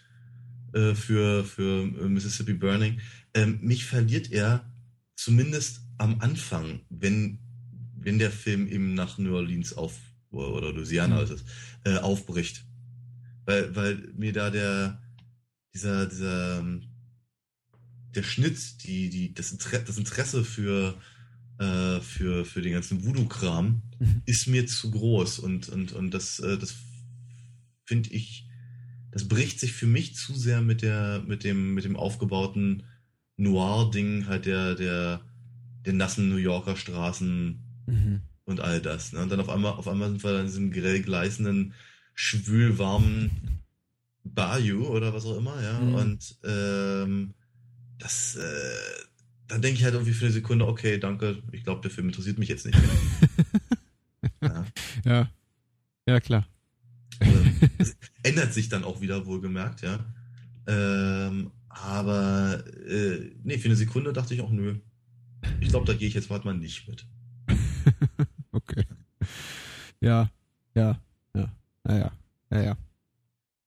äh, 0.74 0.94
für, 0.94 1.44
für 1.44 1.84
äh, 1.84 2.08
Mississippi 2.08 2.54
Burning. 2.54 3.00
Ähm, 3.32 3.58
mich 3.62 3.86
verliert 3.86 4.30
er 4.30 4.70
zumindest 5.16 5.82
am 5.98 6.20
Anfang, 6.20 6.80
wenn, 6.90 7.38
wenn 7.94 8.18
der 8.18 8.30
Film 8.30 8.66
eben 8.66 8.94
nach 8.94 9.16
New 9.16 9.34
Orleans 9.34 9.72
auf 9.72 9.98
oder 10.32 10.72
Louisiana 10.72 11.16
Mhm. 11.16 11.22
ist 11.24 11.30
es, 11.30 11.44
äh, 11.84 11.98
aufbricht. 11.98 12.64
Weil, 13.44 13.74
weil 13.74 13.96
mir 14.16 14.32
da 14.32 14.50
der 14.50 15.00
dieser, 15.74 16.06
dieser 16.06 16.58
ähm, 16.60 16.82
der 18.14 18.22
Schnitt, 18.22 18.84
die, 18.84 19.08
die, 19.08 19.32
das, 19.32 19.52
Interesse, 19.52 19.84
das 19.84 19.96
Interesse 19.96 20.44
für, 20.44 20.94
äh, 21.58 22.00
für, 22.00 22.44
für 22.44 22.60
den 22.60 22.72
ganzen 22.74 23.04
Voodoo-Kram 23.04 23.82
Mhm. 23.98 24.22
ist 24.26 24.48
mir 24.48 24.66
zu 24.66 24.90
groß 24.90 25.38
und, 25.38 25.68
und, 25.68 25.92
und 25.92 26.10
das, 26.12 26.40
äh, 26.40 26.58
das 26.58 26.74
finde 27.84 28.10
ich, 28.10 28.46
das 29.12 29.28
bricht 29.28 29.60
sich 29.60 29.72
für 29.72 29.86
mich 29.86 30.14
zu 30.16 30.34
sehr 30.34 30.60
mit 30.60 30.82
der, 30.82 31.22
mit 31.26 31.44
dem, 31.44 31.74
mit 31.74 31.84
dem 31.84 31.96
aufgebauten 31.96 32.82
Noir-Ding 33.36 34.26
halt 34.26 34.46
der, 34.46 34.74
der, 34.74 35.20
der 35.86 35.92
nassen 35.92 36.28
New 36.28 36.36
Yorker 36.36 36.76
Straßen 36.76 37.58
Mhm. 37.86 38.22
Und 38.52 38.60
all 38.60 38.80
das. 38.80 39.12
Ne? 39.12 39.20
Und 39.22 39.30
dann 39.30 39.40
auf 39.40 39.48
einmal, 39.48 39.72
auf 39.72 39.88
einmal 39.88 40.08
sind 40.10 40.22
wir 40.22 40.32
dann 40.32 40.42
in 40.42 40.46
diesem 40.46 40.70
grell 40.70 41.02
gleißenden, 41.02 41.74
schwül 42.14 42.78
warmen 42.78 43.62
Bayou 44.24 44.86
oder 44.86 45.12
was 45.12 45.24
auch 45.24 45.36
immer, 45.36 45.60
ja. 45.62 45.80
Mhm. 45.80 45.94
Und 45.94 46.38
ähm, 46.44 47.34
das, 47.98 48.36
äh, 48.36 49.04
dann 49.48 49.62
denke 49.62 49.78
ich 49.78 49.84
halt 49.84 49.94
irgendwie 49.94 50.12
für 50.12 50.26
eine 50.26 50.34
Sekunde, 50.34 50.66
okay, 50.66 50.98
danke, 50.98 51.42
ich 51.52 51.64
glaube, 51.64 51.82
der 51.82 51.90
Film 51.90 52.08
interessiert 52.08 52.38
mich 52.38 52.48
jetzt 52.48 52.66
nicht 52.66 52.78
mehr. 52.78 52.90
ja. 54.42 54.66
Ja. 55.04 55.30
Ja, 56.06 56.20
klar. 56.20 56.46
Ähm, 57.20 57.70
es 57.78 57.96
ändert 58.22 58.52
sich 58.52 58.68
dann 58.68 58.84
auch 58.84 59.00
wieder, 59.00 59.26
wohlgemerkt, 59.26 59.82
ja. 59.82 60.04
Ähm, 60.66 61.50
aber 61.68 62.62
äh, 62.86 63.32
nee, 63.42 63.58
für 63.58 63.68
eine 63.68 63.76
Sekunde 63.76 64.12
dachte 64.12 64.34
ich 64.34 64.40
auch, 64.40 64.50
nö. 64.50 64.76
Ich 65.60 65.70
glaube, 65.70 65.86
da 65.86 65.94
gehe 65.94 66.06
ich 66.06 66.14
jetzt 66.14 66.30
mal 66.30 66.54
nicht 66.54 66.88
mit. 66.88 67.06
Ja, 70.02 70.30
ja, 70.74 71.00
ja, 71.34 71.52
naja, 71.84 72.12
naja. 72.50 72.76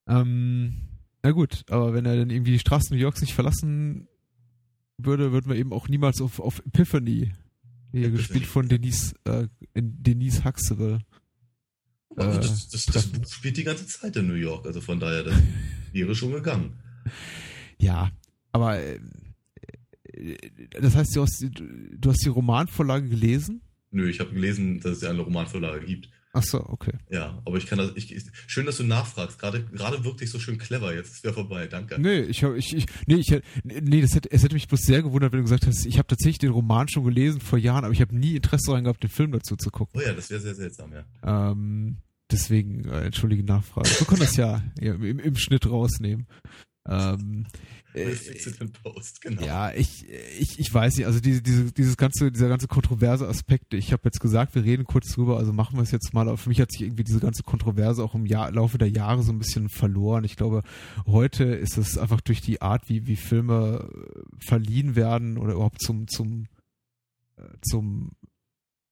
Ähm, 0.06 0.74
na 1.22 1.30
gut, 1.32 1.64
aber 1.70 1.94
wenn 1.94 2.04
er 2.04 2.16
dann 2.16 2.30
irgendwie 2.30 2.52
die 2.52 2.58
Straßen 2.58 2.94
New 2.94 3.02
Yorks 3.02 3.22
nicht 3.22 3.32
verlassen 3.32 4.06
würde, 4.98 5.32
würden 5.32 5.48
wir 5.48 5.56
eben 5.56 5.72
auch 5.72 5.88
niemals 5.88 6.20
auf, 6.20 6.38
auf 6.38 6.60
Epiphany, 6.66 7.32
hier 7.90 8.10
gespielt 8.10 8.46
von. 8.46 8.68
Denise, 8.68 9.14
äh, 9.24 9.48
Denise 9.74 10.44
Huxtable. 10.44 11.00
Äh, 12.16 12.16
das, 12.16 12.68
das, 12.68 12.84
das 12.84 13.06
Buch 13.06 13.26
spielt 13.32 13.56
die 13.56 13.64
ganze 13.64 13.86
Zeit 13.86 14.14
in 14.16 14.26
New 14.26 14.34
York, 14.34 14.66
also 14.66 14.82
von 14.82 15.00
daher, 15.00 15.22
das 15.22 15.34
wäre 15.92 16.14
schon 16.14 16.32
gegangen. 16.32 16.74
Ja, 17.78 18.10
aber 18.52 18.78
äh, 18.78 19.00
das 20.80 20.94
heißt, 20.94 21.16
du 21.16 21.22
hast, 21.22 21.46
du 21.50 22.10
hast 22.10 22.24
die 22.24 22.28
Romanvorlage 22.28 23.08
gelesen? 23.08 23.62
Nö, 23.90 24.08
ich 24.10 24.20
habe 24.20 24.34
gelesen, 24.34 24.80
dass 24.80 24.98
es 24.98 25.02
ja 25.02 25.10
eine 25.10 25.22
Romanvorlage 25.22 25.84
gibt. 25.86 26.10
Ach 26.36 26.42
so, 26.42 26.62
okay. 26.68 26.92
Ja, 27.08 27.40
aber 27.46 27.56
ich 27.56 27.66
kann 27.66 27.78
das. 27.78 27.92
Ich, 27.94 28.14
schön, 28.46 28.66
dass 28.66 28.76
du 28.76 28.84
nachfragst. 28.84 29.38
Gerade, 29.38 29.64
gerade 29.64 30.04
wirkt 30.04 30.20
dich 30.20 30.30
so 30.30 30.38
schön 30.38 30.58
clever. 30.58 30.94
Jetzt 30.94 31.14
ist 31.14 31.24
der 31.24 31.32
vorbei. 31.32 31.66
Danke. 31.66 31.98
Nee, 31.98 32.20
ich 32.20 32.44
habe, 32.44 32.58
ich, 32.58 32.76
ich, 32.76 32.84
nee, 33.06 33.14
ich, 33.14 33.40
nee, 33.64 34.02
das 34.02 34.14
hätte, 34.14 34.30
es 34.30 34.42
hätte 34.42 34.52
mich 34.52 34.68
bloß 34.68 34.82
sehr 34.82 35.02
gewundert, 35.02 35.32
wenn 35.32 35.38
du 35.38 35.44
gesagt 35.44 35.66
hast, 35.66 35.86
ich 35.86 35.96
habe 35.96 36.08
tatsächlich 36.08 36.36
den 36.36 36.50
Roman 36.50 36.88
schon 36.88 37.04
gelesen 37.04 37.40
vor 37.40 37.58
Jahren, 37.58 37.84
aber 37.84 37.94
ich 37.94 38.02
habe 38.02 38.14
nie 38.14 38.36
Interesse 38.36 38.66
daran 38.66 38.84
gehabt, 38.84 39.02
den 39.02 39.08
Film 39.08 39.32
dazu 39.32 39.56
zu 39.56 39.70
gucken. 39.70 39.98
Oh 39.98 40.06
ja, 40.06 40.12
das 40.12 40.28
wäre 40.28 40.42
sehr 40.42 40.54
seltsam, 40.54 40.92
ja. 40.92 41.06
Ähm, 41.24 42.02
deswegen, 42.30 42.84
äh, 42.84 43.04
entschuldige 43.04 43.42
Nachfrage. 43.42 43.88
Wir 43.88 44.06
können 44.06 44.20
das 44.20 44.36
ja, 44.36 44.62
ja 44.78 44.92
im, 44.92 45.18
im 45.18 45.36
Schnitt 45.36 45.64
rausnehmen. 45.64 46.26
Ähm, 46.88 47.46
äh, 47.94 48.14
Post, 48.82 49.22
genau. 49.22 49.42
Ja, 49.42 49.72
ich, 49.72 50.06
ich, 50.38 50.58
ich 50.58 50.72
weiß 50.72 50.96
nicht, 50.96 51.06
also 51.06 51.20
diese, 51.20 51.40
diese, 51.40 51.72
dieses 51.72 51.96
ganze, 51.96 52.30
dieser 52.30 52.48
ganze 52.48 52.68
kontroverse 52.68 53.26
Aspekt, 53.26 53.72
ich 53.72 53.92
habe 53.92 54.02
jetzt 54.04 54.20
gesagt, 54.20 54.54
wir 54.54 54.64
reden 54.64 54.84
kurz 54.84 55.12
drüber, 55.14 55.38
also 55.38 55.52
machen 55.52 55.76
wir 55.76 55.82
es 55.82 55.92
jetzt 55.92 56.12
mal, 56.12 56.28
aber 56.28 56.36
für 56.36 56.50
mich 56.50 56.60
hat 56.60 56.70
sich 56.70 56.82
irgendwie 56.82 57.04
diese 57.04 57.20
ganze 57.20 57.42
Kontroverse 57.42 58.04
auch 58.04 58.14
im 58.14 58.26
Jahr, 58.26 58.50
Laufe 58.50 58.76
der 58.78 58.90
Jahre 58.90 59.22
so 59.22 59.32
ein 59.32 59.38
bisschen 59.38 59.68
verloren. 59.68 60.24
Ich 60.24 60.36
glaube, 60.36 60.62
heute 61.06 61.44
ist 61.44 61.78
es 61.78 61.96
einfach 61.96 62.20
durch 62.20 62.40
die 62.40 62.60
Art, 62.60 62.88
wie, 62.88 63.06
wie 63.06 63.16
Filme 63.16 63.88
äh, 63.90 64.20
verliehen 64.44 64.94
werden 64.94 65.38
oder 65.38 65.54
überhaupt 65.54 65.80
zum, 65.80 66.06
zum, 66.06 66.48
äh, 67.36 67.42
zum 67.62 68.12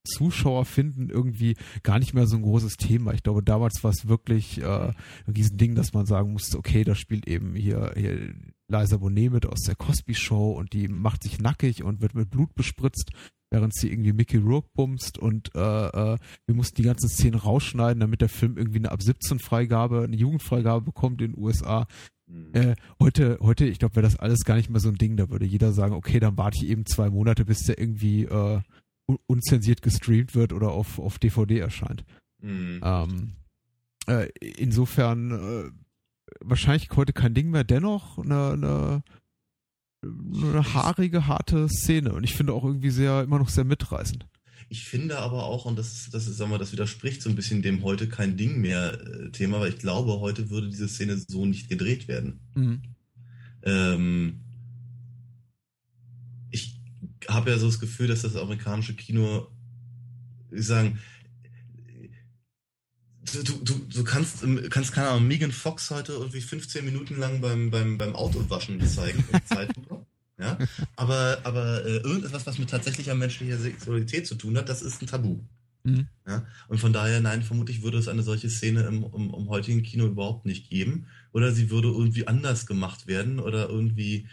Zuschauer 0.05 0.64
finden 0.64 1.11
irgendwie 1.11 1.57
gar 1.82 1.98
nicht 1.98 2.14
mehr 2.14 2.26
so 2.26 2.36
ein 2.36 2.42
großes 2.42 2.76
Thema. 2.76 3.14
Ich 3.14 3.22
glaube, 3.22 3.42
damals 3.42 3.82
war 3.82 3.90
es 3.90 4.07
wirklich 4.07 4.61
äh, 4.61 4.64
ein 4.66 4.94
Riesending, 5.34 5.74
dass 5.74 5.92
man 5.92 6.07
sagen 6.07 6.32
musste, 6.32 6.59
okay, 6.59 6.84
da 6.84 6.94
spielt 6.94 7.26
eben 7.26 7.55
hier, 7.55 7.92
hier 7.96 8.34
Liza 8.68 8.96
Bonet 8.96 9.32
mit 9.32 9.46
aus 9.46 9.61
der 9.61 9.74
Cosby 9.74 10.14
Show 10.14 10.52
und 10.52 10.72
die 10.72 10.88
macht 10.88 11.22
sich 11.22 11.40
nackig 11.40 11.82
und 11.82 12.00
wird 12.00 12.14
mit 12.14 12.30
Blut 12.30 12.55
bespritzt, 12.55 13.11
während 13.50 13.74
sie 13.74 13.90
irgendwie 13.90 14.12
Mickey 14.12 14.38
Rourke 14.38 14.68
bumst 14.74 15.18
und 15.18 15.55
äh, 15.55 15.61
äh, 15.61 16.18
wir 16.46 16.55
mussten 16.55 16.76
die 16.76 16.82
ganzen 16.82 17.09
Szenen 17.09 17.38
rausschneiden, 17.38 18.00
damit 18.00 18.20
der 18.20 18.28
Film 18.28 18.57
irgendwie 18.57 18.78
eine 18.78 18.92
ab 18.92 19.02
17 19.02 19.38
Freigabe, 19.38 20.02
eine 20.02 20.16
Jugendfreigabe 20.16 20.84
bekommt 20.84 21.22
in 21.22 21.32
den 21.32 21.42
USA. 21.42 21.86
Mhm. 22.26 22.55
Äh, 22.55 22.74
heute, 23.00 23.38
heute, 23.40 23.66
ich 23.66 23.78
glaube, 23.78 23.96
wäre 23.96 24.07
das 24.07 24.18
alles 24.18 24.44
gar 24.44 24.57
nicht 24.57 24.70
mehr 24.70 24.80
so 24.80 24.88
ein 24.88 24.96
Ding. 24.96 25.16
Da 25.16 25.28
würde 25.30 25.44
jeder 25.44 25.72
sagen, 25.72 25.94
okay, 25.94 26.20
dann 26.20 26.38
warte 26.38 26.59
ich 26.62 26.68
eben 26.68 26.86
zwei 26.86 27.11
Monate, 27.11 27.44
bis 27.44 27.64
der 27.64 27.78
irgendwie 27.78 28.24
äh, 28.24 28.61
unzensiert 29.07 29.82
gestreamt 29.82 30.34
wird 30.34 30.52
oder 30.52 30.70
auf, 30.70 30.98
auf 30.98 31.18
DVD 31.18 31.59
erscheint. 31.59 32.05
Mhm. 32.40 32.80
Ähm, 32.82 33.32
äh, 34.07 34.28
insofern 34.57 35.30
äh, 35.30 35.70
wahrscheinlich 36.40 36.88
heute 36.92 37.12
kein 37.12 37.34
Ding 37.34 37.50
mehr, 37.50 37.64
dennoch 37.64 38.18
eine, 38.18 38.52
eine, 38.52 39.02
eine 40.02 40.74
haarige, 40.74 41.26
harte 41.26 41.68
Szene 41.68 42.12
und 42.12 42.24
ich 42.24 42.34
finde 42.34 42.52
auch 42.52 42.64
irgendwie 42.64 42.90
sehr, 42.90 43.22
immer 43.22 43.38
noch 43.38 43.48
sehr 43.48 43.64
mitreißend. 43.64 44.26
Ich 44.68 44.84
finde 44.84 45.18
aber 45.18 45.44
auch, 45.44 45.66
und 45.66 45.78
das, 45.78 46.09
das 46.11 46.26
ist, 46.26 46.38
sagen 46.38 46.50
wir, 46.50 46.59
das 46.59 46.72
widerspricht 46.72 47.22
so 47.22 47.28
ein 47.28 47.36
bisschen 47.36 47.62
dem 47.62 47.82
heute 47.82 48.09
kein 48.09 48.36
Ding 48.36 48.61
mehr 48.61 48.98
äh, 49.00 49.30
Thema, 49.30 49.61
weil 49.61 49.70
ich 49.70 49.78
glaube, 49.78 50.20
heute 50.20 50.50
würde 50.50 50.68
diese 50.68 50.88
Szene 50.88 51.16
so 51.16 51.44
nicht 51.44 51.68
gedreht 51.68 52.09
werden. 52.09 52.40
Mhm. 52.55 52.82
Ähm, 53.62 54.43
habe 57.29 57.51
ja 57.51 57.59
so 57.59 57.66
das 57.66 57.81
Gefühl, 57.81 58.09
dass 58.09 58.22
das 58.22 58.37
amerikanische 58.37 58.95
Kino, 58.95 59.49
ich 60.51 60.66
sagen, 60.66 60.99
du, 63.33 63.53
du, 63.62 63.75
du 63.93 64.05
kannst, 64.05 64.45
kannst 64.70 64.93
keine 64.93 65.09
Ahnung, 65.09 65.29
Megan 65.29 65.53
Fox 65.53 65.91
heute 65.91 66.12
irgendwie 66.12 66.41
15 66.41 66.85
Minuten 66.85 67.18
lang 67.18 67.41
beim, 67.41 67.70
beim, 67.70 67.99
beim 67.99 68.14
Autowaschen 68.14 68.81
zeigen, 68.87 69.25
ja, 70.39 70.59
aber, 70.97 71.39
aber 71.45 71.85
äh, 71.85 71.97
irgendetwas, 71.99 72.47
was 72.47 72.59
mit 72.59 72.70
tatsächlicher 72.70 73.14
menschlicher 73.14 73.59
Sexualität 73.59 74.27
zu 74.27 74.35
tun 74.35 74.57
hat, 74.57 74.68
das 74.68 74.83
ist 74.83 75.03
ein 75.03 75.07
Tabu. 75.07 75.41
Mhm. 75.85 76.09
Ja? 76.27 76.47
Und 76.68 76.79
von 76.79 76.93
daher, 76.93 77.20
nein, 77.20 77.43
vermutlich 77.43 77.83
würde 77.83 77.99
es 77.99 78.09
eine 78.09 78.22
solche 78.22 78.51
Szene 78.51 78.83
im, 78.83 79.05
im, 79.05 79.35
im, 79.35 79.49
heutigen 79.49 79.83
Kino 79.83 80.07
überhaupt 80.07 80.47
nicht 80.47 80.68
geben. 80.70 81.07
Oder 81.33 81.53
sie 81.53 81.70
würde 81.70 81.89
irgendwie 81.89 82.27
anders 82.27 82.66
gemacht 82.66 83.07
werden 83.07 83.39
oder 83.39 83.68
irgendwie 83.68 84.27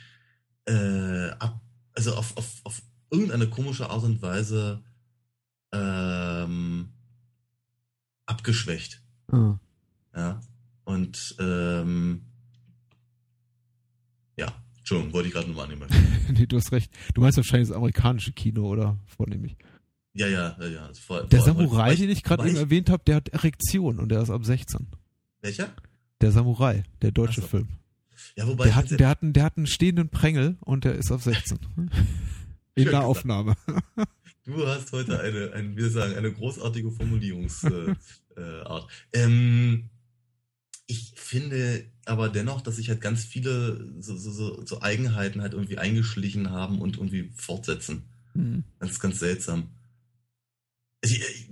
äh, 0.65 1.29
ab, 1.39 1.61
also 1.93 2.15
auf, 2.15 2.37
auf, 2.37 2.61
auf 2.63 2.81
irgendeine 3.09 3.47
komische 3.49 3.89
Art 3.89 4.03
und 4.03 4.21
Weise 4.21 4.83
ähm, 5.71 6.89
abgeschwächt. 8.25 9.01
Mhm. 9.31 9.59
Ja. 10.15 10.41
Und 10.83 11.35
ähm, 11.39 12.25
ja, 14.37 14.53
Entschuldigung, 14.77 15.13
wollte 15.13 15.27
ich 15.27 15.33
gerade 15.33 15.47
nochmal 15.47 15.65
annehmen. 15.65 15.87
nee, 16.29 16.45
du 16.45 16.57
hast 16.57 16.71
recht. 16.71 16.91
Du 17.13 17.21
meinst 17.21 17.37
wahrscheinlich 17.37 17.69
das 17.69 17.77
amerikanische 17.77 18.31
Kino, 18.31 18.67
oder? 18.67 18.97
Vornehmlich. 19.05 19.55
Ja, 20.13 20.27
ja, 20.27 20.57
ja, 20.59 20.67
ja. 20.67 20.89
Vor, 20.93 21.23
der 21.23 21.39
vor, 21.39 21.47
Samurai, 21.47 21.95
den 21.95 22.09
ich 22.09 22.23
gerade 22.23 22.47
eben 22.47 22.57
erwähnt 22.57 22.89
habe, 22.89 23.03
der 23.05 23.15
hat 23.15 23.29
Erektion 23.29 23.99
und 23.99 24.09
der 24.09 24.21
ist 24.21 24.29
ab 24.29 24.43
16. 24.43 24.87
Welcher? 25.41 25.69
Der 26.19 26.31
Samurai, 26.31 26.83
der 27.01 27.11
deutsche 27.11 27.41
so. 27.41 27.47
Film. 27.47 27.69
Ja, 28.35 28.47
wobei 28.47 28.65
der, 28.65 28.75
hat, 28.75 28.91
der, 28.91 29.07
hat 29.07 29.21
einen, 29.21 29.33
der 29.33 29.43
hat 29.43 29.57
einen 29.57 29.67
stehenden 29.67 30.09
Prängel 30.09 30.57
und 30.61 30.83
der 30.83 30.95
ist 30.95 31.11
ab 31.11 31.21
16. 31.21 31.59
In 32.75 32.85
der 32.85 33.03
Aufnahme. 33.03 33.55
Du 34.43 34.65
hast 34.65 34.91
heute 34.91 35.19
eine, 35.19 35.53
ein, 35.53 35.77
wie 35.77 35.87
sagen, 35.87 36.15
eine 36.15 36.31
großartige 36.31 36.91
Formulierungsart. 36.91 37.95
Äh, 38.35 38.41
äh, 38.41 38.81
ähm, 39.13 39.89
ich 40.87 41.13
finde 41.15 41.85
aber 42.05 42.27
dennoch, 42.27 42.61
dass 42.61 42.77
sich 42.77 42.89
halt 42.89 43.01
ganz 43.01 43.23
viele 43.23 43.93
so, 43.99 44.17
so, 44.17 44.65
so, 44.65 44.81
Eigenheiten 44.81 45.41
halt 45.41 45.53
irgendwie 45.53 45.77
eingeschlichen 45.77 46.49
haben 46.49 46.81
und 46.81 46.97
irgendwie 46.97 47.31
fortsetzen. 47.35 48.03
Mhm. 48.33 48.63
Ganz, 48.79 48.99
ganz 48.99 49.19
seltsam. 49.19 49.69
Ich, 51.01 51.19
ich, 51.19 51.50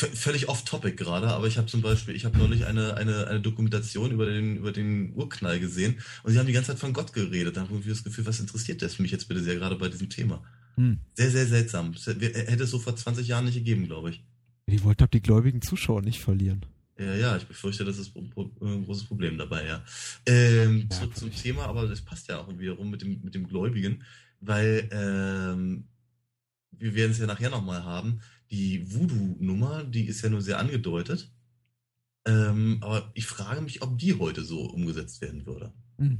völlig 0.00 0.48
off-topic 0.48 0.96
gerade, 0.96 1.28
aber 1.28 1.46
ich 1.46 1.58
habe 1.58 1.66
zum 1.66 1.82
Beispiel, 1.82 2.14
ich 2.14 2.24
habe 2.24 2.38
neulich 2.38 2.66
eine, 2.66 2.96
eine, 2.96 3.26
eine 3.26 3.40
Dokumentation 3.40 4.10
über 4.10 4.26
den, 4.26 4.56
über 4.56 4.72
den 4.72 5.14
Urknall 5.14 5.60
gesehen 5.60 5.98
und 6.22 6.32
sie 6.32 6.38
haben 6.38 6.46
die 6.46 6.52
ganze 6.52 6.72
Zeit 6.72 6.78
von 6.78 6.92
Gott 6.92 7.12
geredet. 7.12 7.56
Da 7.56 7.62
habe 7.62 7.70
ich 7.70 7.74
irgendwie 7.74 7.90
das 7.90 8.04
Gefühl, 8.04 8.26
was 8.26 8.40
interessiert 8.40 8.82
das 8.82 8.98
mich 8.98 9.10
jetzt 9.10 9.28
bitte 9.28 9.42
sehr 9.42 9.56
gerade 9.56 9.76
bei 9.76 9.88
diesem 9.88 10.10
Thema? 10.10 10.42
Hm. 10.76 10.98
Sehr, 11.14 11.30
sehr 11.30 11.46
seltsam. 11.46 11.94
Hätte 11.94 12.64
es 12.64 12.70
so 12.70 12.78
vor 12.78 12.96
20 12.96 13.26
Jahren 13.26 13.44
nicht 13.44 13.54
gegeben, 13.54 13.86
glaube 13.86 14.10
ich. 14.10 14.24
Die 14.66 14.82
wollten 14.84 15.02
ab 15.02 15.10
die 15.10 15.22
gläubigen 15.22 15.62
Zuschauer 15.62 16.02
nicht 16.02 16.20
verlieren. 16.20 16.64
Ja, 16.98 17.14
ja, 17.14 17.36
ich 17.36 17.46
befürchte, 17.46 17.84
das 17.84 17.98
ist 17.98 18.14
ein 18.14 18.30
großes 18.84 19.04
Problem 19.04 19.38
dabei, 19.38 19.66
ja. 19.66 19.82
Ähm, 20.26 20.88
ja 20.90 20.96
zurück 20.96 21.16
zum 21.16 21.34
Thema, 21.34 21.64
aber 21.64 21.86
das 21.86 22.02
passt 22.02 22.28
ja 22.28 22.38
auch 22.38 22.58
wiederum 22.58 22.90
mit 22.90 23.00
dem, 23.00 23.20
mit 23.22 23.34
dem 23.34 23.48
Gläubigen, 23.48 24.04
weil 24.40 24.86
ähm, 24.92 25.84
wir 26.72 26.94
werden 26.94 27.12
es 27.12 27.18
ja 27.18 27.26
nachher 27.26 27.50
nochmal 27.50 27.84
haben. 27.84 28.20
Die 28.50 28.92
Voodoo-Nummer, 28.92 29.84
die 29.84 30.06
ist 30.06 30.22
ja 30.22 30.28
nur 30.28 30.42
sehr 30.42 30.58
angedeutet. 30.58 31.30
Ähm, 32.26 32.78
aber 32.80 33.10
ich 33.14 33.26
frage 33.26 33.60
mich, 33.60 33.82
ob 33.82 33.98
die 33.98 34.18
heute 34.18 34.44
so 34.44 34.62
umgesetzt 34.62 35.20
werden 35.20 35.46
würde. 35.46 35.72
Hm. 35.98 36.18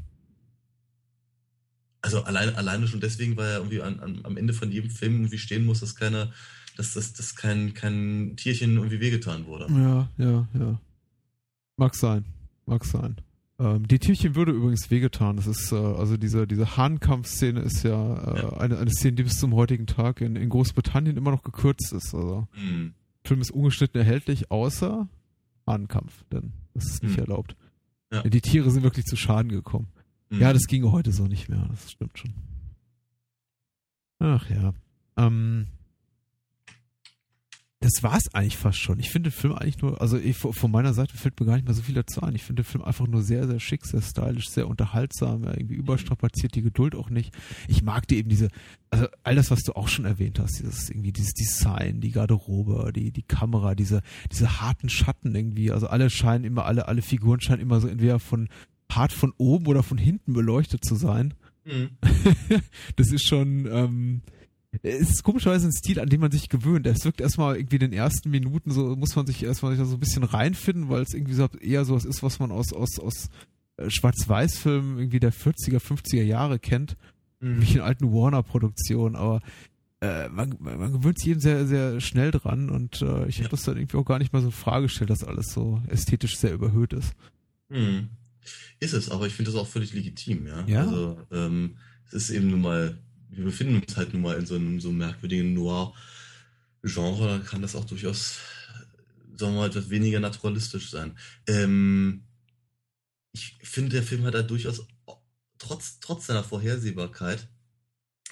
Also 2.02 2.22
allein, 2.22 2.54
alleine 2.54 2.88
schon 2.88 3.00
deswegen, 3.00 3.36
weil 3.36 3.48
er 3.50 3.58
irgendwie 3.58 3.82
an, 3.82 4.00
an, 4.00 4.20
am 4.24 4.36
Ende 4.36 4.54
von 4.54 4.72
jedem 4.72 4.90
Film 4.90 5.16
irgendwie 5.16 5.38
stehen 5.38 5.66
muss, 5.66 5.80
dass 5.80 5.94
keine, 5.94 6.32
dass, 6.76 6.94
dass, 6.94 7.12
dass 7.12 7.36
kein, 7.36 7.74
kein 7.74 8.36
Tierchen 8.36 8.76
irgendwie 8.76 9.00
wehgetan 9.00 9.46
wurde. 9.46 9.66
Ja, 9.70 10.08
ja, 10.16 10.48
ja. 10.54 10.80
Mag 11.76 11.94
sein. 11.94 12.24
Mag 12.64 12.84
sein. 12.84 13.16
Ähm, 13.61 13.86
die 13.86 13.98
Tierchen 13.98 14.34
würde 14.34 14.52
übrigens 14.52 14.90
wehgetan. 14.90 15.36
Das 15.36 15.46
ist, 15.46 15.70
äh, 15.70 15.76
also 15.76 16.16
diese, 16.16 16.46
diese 16.46 16.78
Hahnkampfszene 16.78 17.61
ist 17.61 17.82
ja, 17.82 18.14
äh, 18.16 18.42
ja, 18.42 18.52
Eine, 18.54 18.78
eine 18.78 18.90
Szene, 18.90 19.16
die 19.16 19.24
bis 19.24 19.38
zum 19.38 19.54
heutigen 19.54 19.86
Tag 19.86 20.22
in, 20.22 20.34
in 20.34 20.48
Großbritannien 20.48 21.18
immer 21.18 21.30
noch 21.30 21.42
gekürzt 21.42 21.92
ist. 21.92 22.14
Also, 22.14 22.48
mhm. 22.56 22.94
Der 23.22 23.28
Film 23.28 23.42
ist 23.42 23.50
ungeschnitten 23.50 24.00
erhältlich, 24.00 24.50
außer 24.50 25.06
Hahnkampf, 25.66 26.24
denn 26.32 26.52
das 26.72 26.86
ist 26.86 27.02
nicht 27.02 27.18
mhm. 27.18 27.24
erlaubt. 27.24 27.54
Ja. 28.11 28.22
Die 28.22 28.40
Tiere 28.40 28.70
sind 28.70 28.82
wirklich 28.82 29.04
zu 29.04 29.16
Schaden 29.16 29.52
gekommen. 29.52 29.88
Mhm. 30.30 30.40
Ja, 30.40 30.54
das 30.54 30.66
ginge 30.66 30.90
heute 30.90 31.12
so 31.12 31.26
nicht 31.26 31.50
mehr, 31.50 31.66
das 31.68 31.92
stimmt 31.92 32.18
schon. 32.18 32.32
Ach 34.20 34.48
ja. 34.48 34.72
Ähm, 35.18 35.66
das 37.82 38.02
war's 38.02 38.34
eigentlich 38.34 38.58
fast 38.58 38.78
schon. 38.78 38.98
Ich 38.98 39.08
finde 39.08 39.30
den 39.30 39.36
Film 39.36 39.54
eigentlich 39.54 39.80
nur, 39.80 40.02
also 40.02 40.18
ich, 40.18 40.36
von 40.36 40.70
meiner 40.70 40.92
Seite 40.92 41.16
fällt 41.16 41.40
mir 41.40 41.46
gar 41.46 41.54
nicht 41.54 41.64
mehr 41.64 41.74
so 41.74 41.80
viel 41.80 41.94
dazu 41.94 42.20
ein. 42.20 42.34
Ich 42.34 42.42
finde 42.44 42.62
den 42.62 42.68
Film 42.68 42.84
einfach 42.84 43.06
nur 43.06 43.22
sehr, 43.22 43.46
sehr 43.46 43.58
schick, 43.58 43.86
sehr 43.86 44.02
stylisch, 44.02 44.50
sehr 44.50 44.68
unterhaltsam, 44.68 45.44
irgendwie 45.44 45.76
überstrapaziert 45.76 46.54
die 46.54 46.60
Geduld 46.60 46.94
auch 46.94 47.08
nicht. 47.08 47.34
Ich 47.68 47.82
mag 47.82 48.06
die 48.06 48.18
eben 48.18 48.28
diese, 48.28 48.48
also 48.90 49.06
all 49.22 49.34
das, 49.34 49.50
was 49.50 49.62
du 49.62 49.72
auch 49.72 49.88
schon 49.88 50.04
erwähnt 50.04 50.38
hast, 50.38 50.58
dieses 50.58 50.90
irgendwie 50.90 51.12
dieses 51.12 51.32
Design, 51.32 52.02
die 52.02 52.10
Garderobe, 52.10 52.92
die 52.92 53.12
die 53.12 53.22
Kamera, 53.22 53.74
diese 53.74 54.02
diese 54.30 54.60
harten 54.60 54.90
Schatten 54.90 55.34
irgendwie. 55.34 55.70
Also 55.72 55.86
alle 55.86 56.10
scheinen 56.10 56.44
immer, 56.44 56.66
alle 56.66 56.86
alle 56.86 57.00
Figuren 57.00 57.40
scheinen 57.40 57.62
immer 57.62 57.80
so 57.80 57.88
entweder 57.88 58.18
von 58.18 58.50
hart 58.92 59.12
von 59.12 59.32
oben 59.38 59.66
oder 59.66 59.82
von 59.82 59.96
hinten 59.96 60.34
beleuchtet 60.34 60.84
zu 60.84 60.96
sein. 60.96 61.32
Mhm. 61.64 61.90
das 62.96 63.10
ist 63.10 63.26
schon, 63.26 63.66
ähm, 63.66 64.22
es 64.82 65.10
ist 65.10 65.22
komischerweise 65.24 65.66
ein 65.68 65.72
Stil, 65.72 65.98
an 66.00 66.08
dem 66.08 66.20
man 66.20 66.30
sich 66.30 66.48
gewöhnt. 66.48 66.86
Es 66.86 67.04
wirkt 67.04 67.20
erstmal 67.20 67.56
irgendwie 67.56 67.76
in 67.76 67.80
den 67.80 67.92
ersten 67.92 68.30
Minuten 68.30 68.70
so, 68.70 68.94
muss 68.96 69.16
man 69.16 69.26
sich 69.26 69.42
erstmal 69.42 69.76
so 69.76 69.94
ein 69.94 70.00
bisschen 70.00 70.24
reinfinden, 70.24 70.88
weil 70.88 71.02
es 71.02 71.12
irgendwie 71.14 71.34
so 71.34 71.48
eher 71.60 71.84
so 71.84 71.94
was 71.94 72.04
ist, 72.04 72.22
was 72.22 72.38
man 72.38 72.50
aus, 72.52 72.72
aus, 72.72 72.98
aus 72.98 73.28
äh, 73.76 73.90
Schwarz-Weiß-Filmen 73.90 74.98
irgendwie 74.98 75.20
der 75.20 75.32
40er, 75.32 75.78
50er 75.80 76.22
Jahre 76.22 76.58
kennt. 76.58 76.96
Mhm. 77.40 77.62
Wie 77.62 77.74
in 77.74 77.80
alten 77.80 78.12
Warner-Produktionen, 78.12 79.16
aber 79.16 79.40
äh, 80.02 80.28
man, 80.28 80.56
man 80.60 80.92
gewöhnt 80.92 81.18
sich 81.18 81.28
eben 81.28 81.40
sehr, 81.40 81.66
sehr 81.66 82.00
schnell 82.00 82.30
dran 82.30 82.70
und 82.70 83.02
äh, 83.02 83.26
ich 83.28 83.38
Ja. 83.38 83.44
habe 83.44 83.50
das 83.50 83.62
dann 83.64 83.76
irgendwie 83.76 83.96
auch 83.96 84.04
gar 84.04 84.18
nicht 84.18 84.32
mal 84.32 84.40
so 84.40 84.46
in 84.48 84.52
Frage 84.52 84.84
gestellt, 84.86 85.10
dass 85.10 85.24
alles 85.24 85.52
so 85.52 85.82
ästhetisch 85.88 86.36
sehr 86.36 86.52
überhöht 86.54 86.92
ist. 86.92 87.12
Hm. 87.70 88.08
Ist 88.78 88.94
es, 88.94 89.10
aber 89.10 89.26
ich 89.26 89.34
finde 89.34 89.50
das 89.50 89.60
auch 89.60 89.66
völlig 89.66 89.92
legitim, 89.92 90.46
ja. 90.46 90.64
Ja. 90.66 90.80
Also, 90.82 91.18
ähm, 91.32 91.76
es 92.08 92.14
ist 92.14 92.30
eben 92.30 92.50
nun 92.50 92.60
mal, 92.62 92.98
wir 93.30 93.44
befinden 93.44 93.80
uns 93.80 93.96
halt 93.96 94.12
nun 94.12 94.22
mal 94.22 94.36
in 94.38 94.46
so 94.46 94.56
einem 94.56 94.80
so 94.80 94.92
merkwürdigen 94.92 95.54
Noir-Genre, 95.54 97.38
da 97.38 97.38
kann 97.44 97.62
das 97.62 97.76
auch 97.76 97.84
durchaus, 97.84 98.38
sagen 99.36 99.54
wir 99.54 99.60
mal, 99.60 99.68
etwas 99.68 99.90
weniger 99.90 100.20
naturalistisch 100.20 100.90
sein. 100.90 101.16
Ähm, 101.46 102.24
ich 103.32 103.58
finde, 103.62 103.90
der 103.90 104.02
Film 104.02 104.24
hat 104.24 104.34
da 104.34 104.42
durchaus, 104.42 104.86
trotz, 105.58 106.00
trotz 106.00 106.26
seiner 106.26 106.44
Vorhersehbarkeit, 106.44 107.48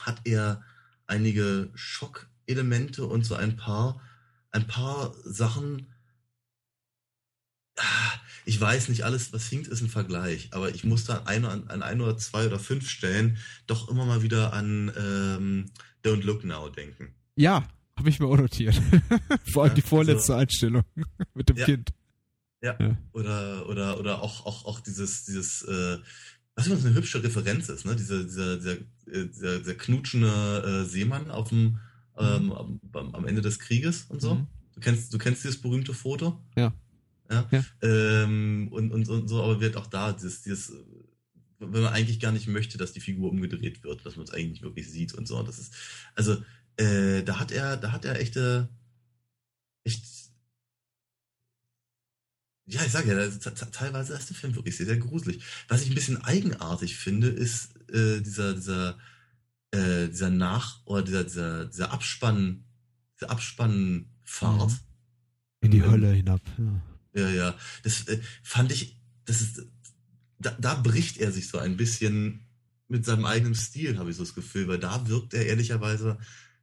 hat 0.00 0.20
er 0.24 0.64
einige 1.06 1.70
Schockelemente 1.74 3.06
und 3.06 3.24
so 3.24 3.34
ein 3.34 3.56
paar, 3.56 4.00
ein 4.50 4.66
paar 4.66 5.14
Sachen, 5.24 5.86
Ah, 7.78 8.20
ich 8.48 8.58
weiß 8.58 8.88
nicht, 8.88 9.04
alles, 9.04 9.32
was 9.34 9.46
hinkt, 9.46 9.68
ist 9.68 9.82
ein 9.82 9.90
Vergleich, 9.90 10.48
aber 10.52 10.74
ich 10.74 10.82
muss 10.82 11.04
da 11.04 11.18
an, 11.26 11.44
an, 11.44 11.68
an 11.68 11.82
ein 11.82 12.00
oder 12.00 12.16
zwei 12.16 12.46
oder 12.46 12.58
fünf 12.58 12.88
Stellen 12.88 13.36
doch 13.66 13.90
immer 13.90 14.06
mal 14.06 14.22
wieder 14.22 14.54
an 14.54 14.90
ähm, 14.98 15.70
Don't 16.02 16.24
Look 16.24 16.44
Now 16.44 16.70
denken. 16.70 17.14
Ja, 17.36 17.68
habe 17.96 18.08
ich 18.08 18.18
mir 18.20 18.26
auch 18.26 18.38
notiert. 18.38 18.74
Vor 19.52 19.64
allem 19.64 19.72
Ja, 19.72 19.74
die 19.74 19.82
vorletzte 19.82 20.32
also- 20.32 20.40
Einstellung 20.42 20.82
mit 21.34 21.50
dem 21.50 21.56
Ja. 21.58 21.64
Kind. 21.66 21.90
Ja. 22.62 22.74
Ja. 22.80 22.96
Oder, 23.12 23.68
oder, 23.68 24.00
oder 24.00 24.22
auch, 24.22 24.46
auch, 24.46 24.64
auch 24.64 24.80
dieses, 24.80 25.24
dieses, 25.26 25.62
äh, 25.62 25.98
was 26.56 26.66
übrigens 26.66 26.86
eine 26.86 26.94
hübsche 26.94 27.22
Referenz 27.22 27.68
ist, 27.68 27.84
ne? 27.84 27.94
Dieser, 27.96 28.24
dieser, 28.24 28.56
dieser, 28.56 28.72
äh, 28.72 29.26
dieser, 29.28 29.58
dieser 29.58 29.74
knutschende 29.74 30.82
äh, 30.86 30.88
Seemann 30.88 31.30
auf 31.30 31.50
dem, 31.50 31.78
ähm, 32.18 32.50
am, 32.52 32.80
am 32.94 33.14
am 33.14 33.26
Ende 33.26 33.42
des 33.42 33.58
Krieges 33.60 34.06
und 34.08 34.20
so. 34.20 34.34
Mhm. 34.36 34.46
Du 34.74 34.80
kennst, 34.80 35.12
du 35.14 35.18
kennst 35.18 35.44
dieses 35.44 35.60
berühmte 35.60 35.92
Foto? 35.94 36.40
Ja. 36.56 36.72
Ja. 37.30 37.48
Ja. 37.50 37.64
Ähm, 37.82 38.68
und, 38.70 38.90
und, 38.90 39.08
und 39.08 39.28
so, 39.28 39.42
aber 39.42 39.60
wird 39.60 39.76
auch 39.76 39.86
da 39.86 40.12
dieses, 40.12 40.42
dieses, 40.42 40.72
wenn 41.58 41.82
man 41.82 41.92
eigentlich 41.92 42.20
gar 42.20 42.32
nicht 42.32 42.48
möchte, 42.48 42.78
dass 42.78 42.92
die 42.92 43.00
Figur 43.00 43.30
umgedreht 43.30 43.82
wird, 43.82 44.04
dass 44.06 44.16
man 44.16 44.24
es 44.24 44.32
eigentlich 44.32 44.50
nicht 44.50 44.62
wirklich 44.62 44.90
sieht 44.90 45.14
und 45.14 45.28
so. 45.28 45.42
Das 45.42 45.58
ist, 45.58 45.74
also, 46.14 46.42
äh, 46.76 47.22
da 47.22 47.38
hat 47.38 47.52
er, 47.52 47.76
da 47.76 47.92
hat 47.92 48.04
er 48.04 48.18
echte, 48.18 48.68
echt, 49.84 50.04
ja, 52.66 52.84
ich 52.84 52.92
sage 52.92 53.08
ja, 53.08 53.50
teilweise 53.50 54.14
ist 54.14 54.28
der 54.28 54.36
Film 54.36 54.54
wirklich 54.54 54.76
sehr, 54.76 54.86
sehr 54.86 54.98
gruselig. 54.98 55.42
Was 55.68 55.82
ich 55.82 55.88
ein 55.88 55.94
bisschen 55.94 56.22
eigenartig 56.22 56.96
finde, 56.96 57.28
ist 57.28 57.76
äh, 57.90 58.20
dieser, 58.20 58.54
dieser, 58.54 58.98
äh, 59.70 60.08
dieser 60.08 60.30
Nach- 60.30 60.84
oder 60.86 61.02
dieser, 61.02 61.24
dieser, 61.24 61.64
dieser 61.66 61.92
Abspann, 61.92 62.64
dieser 63.16 63.30
Abspannfahrt. 63.30 64.70
Mhm. 64.70 64.78
In 65.60 65.70
die 65.70 65.78
Ähm, 65.78 65.90
Hölle 65.90 66.12
hinab. 66.12 66.40
Ja. 66.58 66.82
Ja, 67.14 67.28
ja. 67.30 67.54
Das 67.82 68.06
äh, 68.08 68.20
fand 68.42 68.72
ich, 68.72 68.96
das 69.24 69.40
ist, 69.40 69.66
da, 70.38 70.56
da 70.58 70.74
bricht 70.74 71.18
er 71.18 71.32
sich 71.32 71.48
so 71.48 71.58
ein 71.58 71.76
bisschen 71.76 72.40
mit 72.88 73.04
seinem 73.04 73.26
eigenen 73.26 73.54
Stil, 73.54 73.98
habe 73.98 74.10
ich 74.10 74.16
so 74.16 74.22
das 74.22 74.34
Gefühl, 74.34 74.68
weil 74.68 74.78
da 74.78 75.06
wirkt 75.08 75.34
er 75.34 75.46
ehrlicherweise 75.46 76.18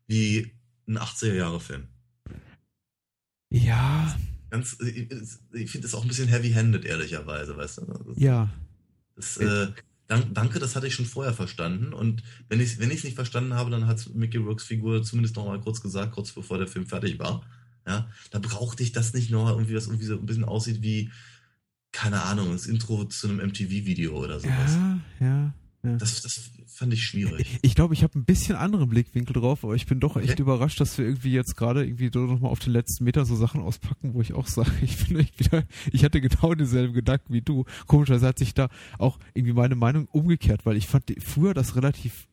wie 0.07 0.51
ein 0.87 0.97
80er-Jahre-Film. 0.97 1.87
ja, 3.49 4.15
Ganz, 4.49 4.77
äh, 4.79 4.89
ich, 4.89 5.09
ich 5.51 5.71
finde 5.71 5.87
das 5.87 5.95
auch 5.95 6.03
ein 6.03 6.07
bisschen 6.07 6.27
heavy-handed, 6.27 6.85
ehrlicherweise, 6.85 7.57
weißt 7.57 7.79
du? 7.79 7.85
Das, 7.85 8.17
ja. 8.17 8.49
das, 9.15 9.37
äh, 9.37 9.67
dank, 10.07 10.33
danke, 10.33 10.59
das 10.59 10.75
hatte 10.75 10.87
ich 10.87 10.95
schon 10.95 11.05
vorher 11.05 11.33
verstanden. 11.33 11.93
Und 11.93 12.23
wenn 12.47 12.59
ich 12.59 12.73
es 12.73 12.79
wenn 12.79 12.91
ich's 12.91 13.03
nicht 13.03 13.15
verstanden 13.15 13.53
habe, 13.53 13.71
dann 13.71 13.87
hat 13.87 14.09
Mickey 14.13 14.37
Rourke's 14.37 14.63
Figur 14.63 15.03
zumindest 15.03 15.35
noch 15.35 15.45
mal 15.45 15.59
kurz 15.59 15.81
gesagt, 15.81 16.13
kurz 16.13 16.31
bevor 16.31 16.57
der 16.57 16.67
Film 16.67 16.85
fertig 16.85 17.19
war. 17.19 17.43
Ja, 17.87 18.09
da 18.31 18.39
brauchte 18.39 18.81
ich 18.83 18.91
das 18.93 19.13
nicht 19.13 19.29
noch 19.31 19.49
irgendwie, 19.49 19.75
was 19.75 19.85
irgendwie 19.87 20.05
so 20.05 20.15
ein 20.15 20.25
bisschen 20.25 20.43
aussieht 20.45 20.81
wie, 20.81 21.11
keine 21.91 22.23
Ahnung, 22.23 22.51
das 22.51 22.65
Intro 22.65 23.05
zu 23.05 23.29
einem 23.29 23.37
MTV-Video 23.47 24.17
oder 24.21 24.39
sowas. 24.39 24.73
Ja, 24.75 24.99
ja. 25.19 25.53
Das, 25.99 26.23
das 26.23 26.49
fand 26.65 26.91
ich 26.93 27.03
schwierig. 27.05 27.59
Ich 27.61 27.75
glaube, 27.75 27.93
ich 27.93 28.01
habe 28.01 28.17
ein 28.17 28.25
bisschen 28.25 28.55
anderen 28.55 28.89
Blickwinkel 28.89 29.33
drauf, 29.33 29.63
aber 29.63 29.75
ich 29.75 29.85
bin 29.85 29.99
doch 29.99 30.17
echt 30.17 30.31
Okay. 30.31 30.41
überrascht, 30.41 30.79
dass 30.81 30.97
wir 30.97 31.05
irgendwie 31.05 31.31
jetzt 31.31 31.55
gerade 31.55 31.85
irgendwie 31.85 32.09
noch 32.09 32.39
mal 32.39 32.49
auf 32.49 32.57
den 32.57 32.73
letzten 32.73 33.03
Meter 33.03 33.23
so 33.23 33.35
Sachen 33.35 33.61
auspacken, 33.61 34.15
wo 34.15 34.21
ich 34.21 34.33
auch 34.33 34.47
sage, 34.47 34.71
ich 34.81 35.05
bin 35.05 35.19
echt 35.19 35.39
wieder, 35.39 35.63
ich 35.91 36.03
hatte 36.03 36.21
genau 36.21 36.55
denselben 36.55 36.95
Gedanken 36.95 37.31
wie 37.33 37.41
du. 37.43 37.65
Komischerweise 37.85 38.25
hat 38.25 38.39
sich 38.39 38.55
da 38.55 38.69
auch 38.97 39.19
irgendwie 39.35 39.53
meine 39.53 39.75
Meinung 39.75 40.07
umgekehrt, 40.11 40.65
weil 40.65 40.75
ich 40.75 40.87
fand 40.87 41.03
früher 41.23 41.53
das 41.53 41.75
relativ 41.75 42.27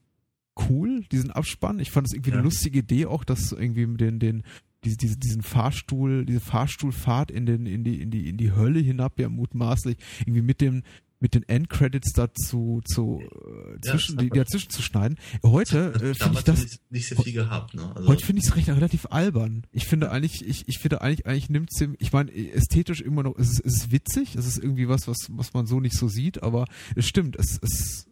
cool, 0.70 1.04
diesen 1.12 1.30
Abspann. 1.30 1.78
Ich 1.78 1.90
fand 1.90 2.06
es 2.06 2.14
irgendwie 2.14 2.30
Ja. 2.30 2.36
eine 2.36 2.44
lustige 2.44 2.78
Idee 2.78 3.04
auch, 3.04 3.22
dass 3.22 3.52
irgendwie 3.52 3.84
mit 3.84 4.00
den, 4.00 4.18
den, 4.18 4.44
diese, 4.84 4.96
diese, 4.96 5.16
diesen 5.16 5.42
Fahrstuhl, 5.42 6.24
diese 6.24 6.40
Fahrstuhlfahrt 6.40 7.30
in 7.30 7.46
den, 7.46 7.66
in 7.66 7.84
die, 7.84 8.00
in 8.00 8.10
die, 8.10 8.28
in 8.28 8.36
die 8.36 8.52
Hölle 8.52 8.80
hinab, 8.80 9.18
ja 9.18 9.28
mutmaßlich, 9.28 9.96
irgendwie 10.20 10.42
mit 10.42 10.60
dem, 10.60 10.82
mit 11.22 11.34
den 11.34 11.48
Endcredits 11.48 12.12
dazu 12.14 12.82
zu 12.84 13.20
äh, 13.20 13.74
Ja, 13.74 13.92
zwischen, 13.92 14.16
das 14.16 14.24
die, 14.24 14.30
dazwischen 14.30 14.70
zu 14.70 14.82
schneiden. 14.82 15.18
Heute 15.44 15.92
äh, 15.94 16.14
finde 16.14 16.38
ich 16.38 16.44
das, 16.44 16.66
nicht, 16.90 17.08
sehr 17.08 17.16
viel 17.16 17.32
gehabt, 17.32 17.74
ne? 17.74 17.94
Also, 17.94 18.08
heute 18.08 18.26
finde 18.26 18.42
ich 18.42 18.48
es 18.48 18.56
recht 18.56 18.68
relativ 18.68 19.06
albern. 19.10 19.64
Ich 19.70 19.86
finde 19.86 20.10
eigentlich, 20.10 20.44
ich, 20.44 20.66
ich 20.66 20.78
finde 20.78 21.00
eigentlich, 21.00 21.24
eigentlich 21.26 21.48
nimmt 21.48 21.70
ich 22.00 22.12
meine, 22.12 22.32
ästhetisch 22.32 23.00
immer 23.00 23.22
noch, 23.22 23.38
es 23.38 23.52
ist, 23.52 23.64
es 23.64 23.74
ist 23.74 23.92
witzig, 23.92 24.34
es 24.34 24.46
ist 24.46 24.58
irgendwie 24.58 24.88
was, 24.88 25.06
was, 25.06 25.28
was 25.30 25.54
man 25.54 25.66
so 25.66 25.78
nicht 25.78 25.96
so 25.96 26.08
sieht, 26.08 26.42
aber 26.42 26.66
es 26.96 27.06
stimmt, 27.06 27.36
es, 27.36 27.60
es 27.62 28.08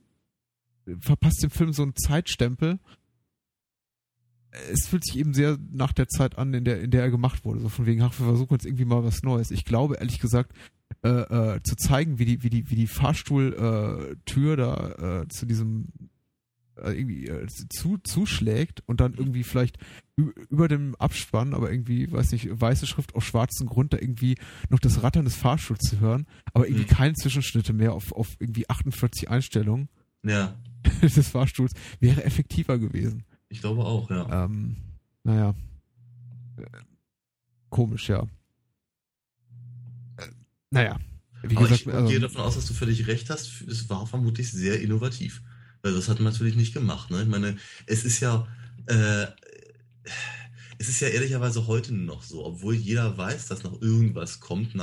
verpasst 1.01 1.43
dem 1.43 1.51
Film 1.51 1.73
so 1.73 1.83
einen 1.83 1.97
Zeitstempel. 1.97 2.79
Es 4.73 4.89
fühlt 4.89 5.05
sich 5.05 5.17
eben 5.19 5.33
sehr 5.35 5.59
nach 5.71 5.93
der 5.93 6.09
Zeit 6.09 6.37
an, 6.39 6.53
in 6.55 6.65
der, 6.65 6.81
in 6.81 6.91
der 6.91 7.03
er 7.03 7.11
gemacht 7.11 7.45
wurde. 7.45 7.61
So 7.61 7.69
von 7.69 7.87
wegen, 7.87 8.03
ach, 8.03 8.19
wir 8.19 8.27
versuchen 8.27 8.55
jetzt 8.55 8.67
irgendwie 8.67 8.85
mal 8.85 9.05
was 9.05 9.23
Neues. 9.23 9.51
Ich 9.51 9.65
glaube, 9.65 9.97
ehrlich 9.97 10.19
gesagt, 10.19 10.53
äh, 11.05 11.09
äh, 11.09 11.63
zu 11.63 11.77
zeigen, 11.77 12.19
wie 12.19 12.25
die, 12.25 12.43
wie 12.43 12.51
die, 12.51 12.69
wie 12.71 12.75
die 12.75 12.87
Fahrstuhltür 12.89 14.53
äh, 14.53 14.57
da 14.57 15.21
äh, 15.23 15.29
zu 15.29 15.47
diesem 15.47 15.87
äh, 16.77 16.93
irgendwie 16.93 17.27
äh, 17.29 17.47
zu, 17.69 17.99
zuschlägt 17.99 18.83
und 18.87 19.01
dann 19.01 19.15
irgendwie 19.15 19.45
vielleicht 19.45 19.79
über 20.17 20.69
dem 20.69 20.95
Abspann, 20.97 21.55
aber 21.55 21.71
irgendwie, 21.71 22.11
weiß 22.11 22.33
nicht, 22.33 22.49
weiße 22.51 22.87
Schrift 22.87 23.15
auf 23.15 23.25
schwarzem 23.25 23.69
Grund 23.69 23.93
da 23.93 23.99
irgendwie 23.99 24.37
noch 24.69 24.79
das 24.81 25.03
Rattern 25.03 25.25
des 25.25 25.37
Fahrstuhls 25.37 25.81
zu 25.89 26.01
hören, 26.01 26.27
aber 26.53 26.67
irgendwie 26.67 26.85
Mhm. 26.85 26.97
keine 26.97 27.15
Zwischenschnitte 27.15 27.73
mehr 27.73 27.93
auf, 27.95 28.13
auf 28.13 28.37
irgendwie 28.39 28.69
48 28.69 29.31
Einstellungen 29.31 29.89
ja, 30.23 30.55
des 31.03 31.29
Fahrstuhls, 31.29 31.73
wäre 32.01 32.25
effektiver 32.25 32.79
gewesen. 32.79 33.25
Ich 33.51 33.61
glaube 33.61 33.85
auch, 33.85 34.09
ja. 34.11 34.45
Ähm, 34.45 34.77
naja. 35.25 35.55
Komisch, 37.69 38.09
ja. 38.09 38.23
Äh, 40.17 40.29
naja. 40.71 40.99
Wie 41.43 41.57
Aber 41.57 41.67
gesagt, 41.67 41.83
ich 41.83 41.93
also, 41.93 42.09
gehe 42.09 42.21
davon 42.21 42.43
aus, 42.43 42.55
dass 42.55 42.67
du 42.67 42.75
völlig 42.75 43.07
recht 43.07 43.29
hast. 43.29 43.63
Es 43.63 43.89
war 43.91 44.07
vermutlich 44.07 44.51
sehr 44.51 44.81
innovativ. 44.81 45.43
Weil 45.83 45.95
das 45.95 46.09
hat 46.09 46.21
man 46.21 46.33
natürlich 46.33 46.57
nicht 46.57 46.75
gemacht. 46.75 47.11
Ne? 47.11 47.23
Ich 47.23 47.29
meine, 47.29 47.57
es 47.87 48.05
ist 48.05 48.21
ja, 48.21 48.47
äh, 48.87 49.27
es 50.79 50.89
ist 50.89 51.01
ja 51.01 51.09
ehrlicherweise 51.09 51.67
heute 51.67 51.95
noch 51.95 52.23
so, 52.23 52.45
obwohl 52.45 52.75
jeder 52.75 53.17
weiß, 53.17 53.49
dass 53.49 53.63
noch 53.63 53.81
irgendwas 53.83 54.41
kommt, 54.41 54.75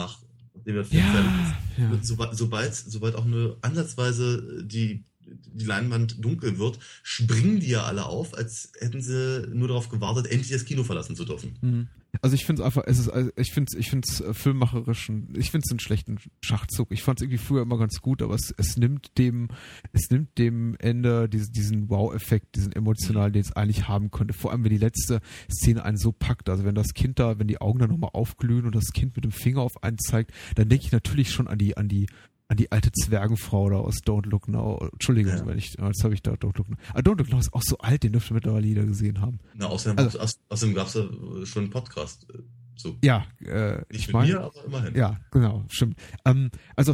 fertig 0.84 0.92
ist. 0.96 1.78
ja, 1.78 1.92
ja. 1.92 2.00
Sobald, 2.02 2.36
sobald, 2.36 2.76
sobald 2.76 3.16
auch 3.16 3.26
nur 3.26 3.58
ansatzweise 3.62 4.64
die, 4.64 5.06
die 5.28 5.66
Leinwand 5.66 6.24
dunkel 6.24 6.58
wird, 6.58 6.80
springen 7.04 7.60
die 7.60 7.70
ja 7.70 7.84
alle 7.84 8.06
auf, 8.06 8.34
als 8.34 8.72
hätten 8.80 9.02
sie 9.02 9.48
nur 9.54 9.68
darauf 9.68 9.90
gewartet, 9.90 10.28
endlich 10.28 10.52
das 10.52 10.66
Kino 10.66 10.84
verlassen 10.84 11.16
zu 11.16 11.26
dürfen. 11.26 11.58
Mhm. 11.62 11.88
Also 12.22 12.36
ich 12.36 12.46
finde 12.46 12.62
es 12.62 12.66
einfach, 12.66 12.84
also 12.86 13.12
ich 13.36 13.52
finde 13.52 13.70
es, 13.72 13.78
ich 13.78 13.90
finde 13.90 14.08
es 14.10 14.22
äh, 14.22 14.34
filmmacherischen, 14.34 15.34
ich 15.38 15.52
finde 15.52 15.66
es 15.66 15.72
einen 15.72 15.80
schlechten 15.80 16.18
Schachzug. 16.42 16.92
Ich 16.92 17.04
fand 17.04 17.20
es 17.20 17.24
irgendwie 17.24 17.38
früher 17.38 17.62
immer 17.62 17.78
ganz 17.78 18.02
gut, 18.02 18.22
aber 18.22 18.34
es, 18.34 18.54
es 18.58 18.78
nimmt 18.78 19.18
dem, 19.18 19.50
es 19.94 20.10
nimmt 20.10 20.38
dem 20.38 20.76
Ende 20.80 21.30
diesen, 21.30 21.54
diesen 21.54 21.90
Wow-Effekt, 21.90 22.56
diesen 22.56 22.72
emotionalen, 22.72 23.34
den 23.34 23.42
es 23.42 23.52
eigentlich 23.52 23.88
haben 23.88 24.10
könnte. 24.10 24.34
Vor 24.34 24.52
allem, 24.52 24.64
wenn 24.64 24.72
die 24.72 24.78
letzte 24.78 25.20
Szene 25.52 25.84
einen 25.84 25.98
so 25.98 26.12
packt. 26.12 26.50
Also 26.50 26.64
wenn 26.64 26.76
das 26.76 26.94
Kind 26.94 27.20
da, 27.20 27.40
wenn 27.40 27.48
die 27.48 27.62
Augen 27.62 27.80
dann 27.80 27.90
nochmal 27.90 28.12
aufglühen 28.14 28.66
und 28.66 28.76
das 28.76 28.94
Kind 28.94 29.16
mit 29.16 29.26
dem 29.26 29.32
Finger 29.32 29.62
auf 29.62 29.84
einen 29.84 30.00
zeigt, 30.00 30.32
dann 30.56 30.70
denke 30.70 30.86
ich 30.86 30.92
natürlich 30.92 31.32
schon 31.32 31.48
an 31.48 31.58
die, 31.58 31.78
an 31.78 31.88
die, 31.88 32.08
an 32.50 32.58
die 32.58 32.72
alte 32.72 32.92
Zwergenfrau 32.92 33.70
da 33.70 33.76
aus 33.78 33.96
Don't 34.06 34.26
Look 34.28 34.48
Now. 34.48 34.90
Entschuldigung, 34.94 35.34
Ja. 35.34 35.46
wenn 35.46 35.58
ich, 35.58 35.74
jetzt 35.78 36.04
habe 36.04 36.14
ich 36.14 36.22
da 36.22 36.32
Don't 36.34 36.58
Look 36.58 36.70
Now. 36.70 36.78
Ah, 36.94 37.00
Don't 37.00 37.18
Look 37.18 37.30
Now 37.30 37.40
ist 37.40 37.54
auch 37.54 37.62
so 37.64 37.78
alt, 37.80 38.04
den 38.04 38.14
dürfte 38.14 38.34
mittlerweile 38.34 38.66
jeder 38.66 38.86
gesehen 38.86 39.20
haben. 39.22 39.40
Na, 39.56 39.68
außerdem, 39.68 39.98
Also- 40.04 40.20
aus, 40.20 40.40
außerdem 40.50 40.76
gab 40.76 40.88
es 40.88 40.94
ja 40.94 41.04
schon 41.46 41.64
einen 41.64 41.72
Podcast. 41.72 42.26
äh, 42.34 42.38
So. 42.80 42.96
Ja, 43.04 43.26
äh, 43.44 43.78
Nicht 43.90 44.02
ich 44.02 44.08
mit 44.08 44.14
meine, 44.14 44.34
mir, 44.34 44.42
aber 44.42 44.66
immerhin. 44.66 44.96
Ja, 44.96 45.20
genau, 45.32 45.66
stimmt. 45.68 46.00
Ähm, 46.26 46.52
also, 46.76 46.94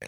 äh, 0.00 0.06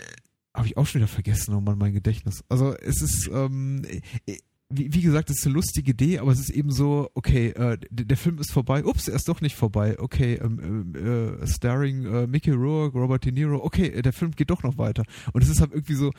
habe 0.54 0.66
ich 0.66 0.76
auch 0.76 0.86
schon 0.86 1.00
wieder 1.00 1.08
vergessen, 1.08 1.54
oh 1.54 1.60
Mann, 1.62 1.78
mein 1.78 1.94
Gedächtnis. 1.94 2.44
Also, 2.50 2.76
es 2.76 3.00
ist, 3.00 3.30
ähm, 3.32 3.82
äh, 4.26 4.36
wie, 4.72 4.92
wie 4.92 5.02
gesagt, 5.02 5.30
es 5.30 5.38
ist 5.38 5.46
eine 5.46 5.54
lustige 5.54 5.92
Idee, 5.92 6.18
aber 6.18 6.32
es 6.32 6.40
ist 6.40 6.50
eben 6.50 6.70
so, 6.70 7.10
okay, 7.14 7.48
äh, 7.50 7.78
der, 7.90 8.16
Film 8.16 8.38
ist 8.38 8.52
vorbei, 8.52 8.84
ups, 8.84 9.08
er 9.08 9.16
ist 9.16 9.28
doch 9.28 9.40
nicht 9.40 9.56
vorbei, 9.56 9.98
okay, 9.98 10.34
ähm, 10.34 10.94
äh, 10.94 11.46
starring 11.46 12.06
äh, 12.06 12.26
Mickey 12.26 12.50
Rourke, 12.50 12.98
Robert 12.98 13.24
De 13.24 13.32
Niro, 13.32 13.62
okay, 13.62 13.88
äh, 13.88 14.02
der 14.02 14.12
Film 14.12 14.32
geht 14.32 14.50
doch 14.50 14.62
noch 14.62 14.78
weiter. 14.78 15.04
Und 15.32 15.42
es 15.42 15.50
ist 15.50 15.60
halt 15.60 15.72
irgendwie 15.72 15.94
so, 15.94 16.12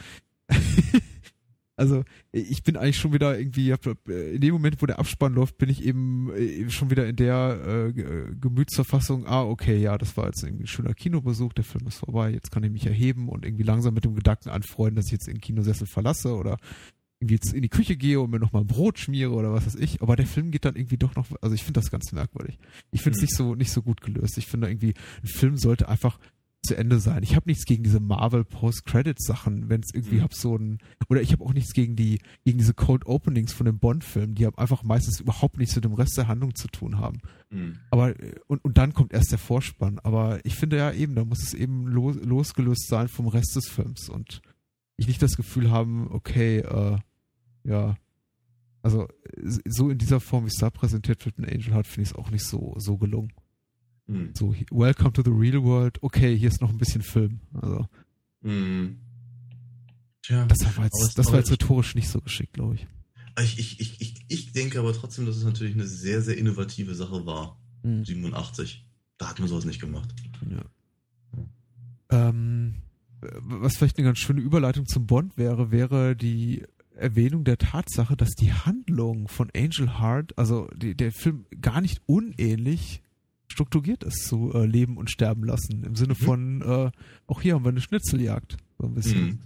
also 1.75 2.03
ich 2.31 2.63
bin 2.63 2.77
eigentlich 2.77 2.97
schon 2.97 3.13
wieder 3.13 3.37
irgendwie, 3.37 3.73
in 4.05 4.41
dem 4.41 4.53
Moment, 4.53 4.81
wo 4.81 4.85
der 4.85 4.99
Abspann 4.99 5.33
läuft, 5.33 5.57
bin 5.57 5.69
ich 5.69 5.83
eben 5.83 6.31
äh, 6.33 6.69
schon 6.69 6.91
wieder 6.91 7.07
in 7.07 7.15
der 7.15 7.91
äh, 7.95 8.35
Gemütsverfassung, 8.39 9.25
ah, 9.25 9.43
okay, 9.43 9.77
ja, 9.77 9.97
das 9.97 10.15
war 10.15 10.27
jetzt 10.27 10.43
irgendwie 10.43 10.65
ein 10.65 10.67
schöner 10.67 10.93
Kinobesuch, 10.93 11.53
der 11.53 11.63
Film 11.63 11.87
ist 11.87 11.97
vorbei, 11.97 12.31
jetzt 12.31 12.51
kann 12.51 12.63
ich 12.63 12.71
mich 12.71 12.85
erheben 12.85 13.29
und 13.29 13.45
irgendwie 13.45 13.63
langsam 13.63 13.93
mit 13.93 14.05
dem 14.05 14.15
Gedanken 14.15 14.49
anfreunden, 14.49 14.97
dass 14.97 15.07
ich 15.07 15.13
jetzt 15.13 15.27
den 15.27 15.41
Kinosessel 15.41 15.87
verlasse 15.87 16.35
oder 16.35 16.57
irgendwie 17.23 17.35
jetzt 17.35 17.53
in 17.53 17.61
die 17.61 17.69
Küche 17.69 17.95
gehe 17.95 18.19
und 18.19 18.31
mir 18.31 18.39
nochmal 18.39 18.65
Brot 18.65 18.99
schmiere 18.99 19.31
oder 19.31 19.53
was 19.53 19.65
weiß 19.65 19.75
ich. 19.75 20.01
Aber 20.01 20.15
der 20.15 20.27
Film 20.27 20.51
geht 20.51 20.65
dann 20.65 20.75
irgendwie 20.75 20.97
doch 20.97 21.15
noch, 21.15 21.27
also 21.41 21.55
ich 21.55 21.63
finde 21.63 21.79
das 21.79 21.89
ganz 21.89 22.11
merkwürdig. 22.11 22.59
Ich 22.91 23.01
finde 23.01 23.17
es 23.17 23.21
mhm. 23.21 23.25
nicht 23.25 23.35
so, 23.35 23.55
nicht 23.55 23.71
so 23.71 23.81
gut 23.81 24.01
gelöst. 24.01 24.37
Ich 24.37 24.47
finde 24.47 24.67
irgendwie, 24.67 24.93
ein 25.23 25.27
Film 25.27 25.57
sollte 25.57 25.87
einfach 25.87 26.19
zu 26.63 26.77
Ende 26.77 26.99
sein. 26.99 27.23
Ich 27.23 27.35
habe 27.35 27.49
nichts 27.49 27.65
gegen 27.65 27.83
diese 27.83 27.99
Marvel 27.99 28.45
Post-Credit-Sachen, 28.45 29.69
wenn 29.69 29.81
es 29.81 29.93
irgendwie 29.93 30.17
mhm. 30.17 30.23
hab 30.23 30.33
so 30.33 30.55
ein 30.55 30.79
oder 31.09 31.21
ich 31.21 31.33
habe 31.33 31.43
auch 31.43 31.53
nichts 31.53 31.73
gegen 31.73 31.97
die 31.97 32.19
gegen 32.45 32.57
diese 32.57 32.73
Cold 32.73 33.05
Openings 33.05 33.51
von 33.51 33.65
den 33.65 33.79
Bond-Filmen, 33.79 34.35
die 34.35 34.45
haben 34.45 34.57
einfach 34.57 34.83
meistens 34.83 35.19
überhaupt 35.19 35.57
nichts 35.57 35.75
mit 35.75 35.83
dem 35.83 35.93
Rest 35.93 36.17
der 36.17 36.29
Handlung 36.29 36.55
zu 36.55 36.69
tun 36.69 36.99
haben. 36.99 37.19
Mhm. 37.49 37.79
Aber 37.91 38.13
und, 38.47 38.63
und 38.63 38.77
dann 38.77 38.93
kommt 38.93 39.13
erst 39.13 39.31
der 39.31 39.39
Vorspann. 39.39 39.99
Aber 39.99 40.39
ich 40.45 40.55
finde 40.55 40.77
ja 40.77 40.91
eben, 40.93 41.15
da 41.15 41.25
muss 41.25 41.43
es 41.43 41.53
eben 41.53 41.85
los, 41.87 42.15
losgelöst 42.23 42.87
sein 42.87 43.09
vom 43.09 43.27
Rest 43.27 43.57
des 43.57 43.67
Films 43.67 44.07
und 44.07 44.41
ich 44.95 45.07
nicht 45.07 45.21
das 45.21 45.35
Gefühl 45.35 45.69
haben, 45.69 46.07
okay, 46.11 46.59
äh, 46.59 46.97
ja, 47.63 47.97
also 48.81 49.07
so 49.65 49.89
in 49.89 49.97
dieser 49.97 50.19
Form, 50.19 50.43
wie 50.45 50.49
es 50.49 50.55
da 50.55 50.69
präsentiert 50.69 51.25
wird 51.25 51.37
in 51.37 51.45
Angel 51.45 51.73
Heart, 51.73 51.87
finde 51.87 52.03
ich 52.03 52.09
es 52.09 52.15
auch 52.15 52.31
nicht 52.31 52.45
so 52.45 52.75
so 52.77 52.97
gelungen. 52.97 53.31
Mhm. 54.07 54.31
So, 54.33 54.53
Welcome 54.71 55.13
to 55.13 55.23
the 55.23 55.31
Real 55.31 55.63
World. 55.63 56.01
Okay, 56.01 56.37
hier 56.37 56.49
ist 56.49 56.61
noch 56.61 56.69
ein 56.69 56.77
bisschen 56.77 57.01
Film. 57.01 57.39
Also. 57.53 57.87
Mhm. 58.41 58.99
Tja, 60.21 60.45
das 60.45 60.77
war 60.77 60.85
jetzt, 60.85 61.17
das 61.17 61.31
war 61.31 61.39
jetzt 61.39 61.51
rhetorisch 61.51 61.95
nicht 61.95 62.09
so 62.09 62.21
geschickt, 62.21 62.53
glaube 62.53 62.75
ich. 62.75 62.87
Ich, 63.41 63.59
ich, 63.59 63.79
ich, 63.79 64.01
ich. 64.01 64.25
ich 64.27 64.51
denke 64.51 64.79
aber 64.79 64.93
trotzdem, 64.93 65.25
dass 65.25 65.37
es 65.37 65.43
natürlich 65.43 65.73
eine 65.73 65.87
sehr, 65.87 66.21
sehr 66.21 66.37
innovative 66.37 66.95
Sache 66.95 67.25
war. 67.25 67.57
Mhm. 67.83 68.05
87. 68.05 68.85
Da 69.17 69.29
hat 69.29 69.39
man 69.39 69.47
sowas 69.47 69.65
nicht 69.65 69.81
gemacht. 69.81 70.13
Ja. 70.49 72.27
Ähm, 72.27 72.75
was 73.21 73.77
vielleicht 73.77 73.97
eine 73.97 74.05
ganz 74.05 74.19
schöne 74.19 74.41
Überleitung 74.41 74.85
zum 74.85 75.07
Bond 75.07 75.37
wäre, 75.37 75.71
wäre 75.71 76.15
die 76.15 76.63
Erwähnung 76.95 77.43
der 77.43 77.57
Tatsache, 77.57 78.15
dass 78.15 78.31
die 78.31 78.53
Handlung 78.53 79.27
von 79.27 79.49
Angel 79.55 79.99
Heart, 79.99 80.37
also 80.37 80.67
die, 80.75 80.95
der 80.95 81.11
Film 81.11 81.45
gar 81.61 81.81
nicht 81.81 82.01
unähnlich 82.05 83.01
strukturiert 83.47 84.03
ist 84.03 84.25
zu 84.27 84.51
äh, 84.53 84.65
leben 84.65 84.97
und 84.97 85.11
sterben 85.11 85.43
lassen. 85.43 85.83
Im 85.83 85.95
Sinne 85.95 86.13
mhm. 86.13 86.25
von, 86.25 86.61
äh, 86.61 86.91
auch 87.27 87.41
hier 87.41 87.53
haben 87.55 87.63
wir 87.63 87.69
eine 87.69 87.81
Schnitzeljagd. 87.81 88.57
So 88.79 88.87
ein 88.87 88.93
bisschen. 88.95 89.25
Mhm. 89.25 89.39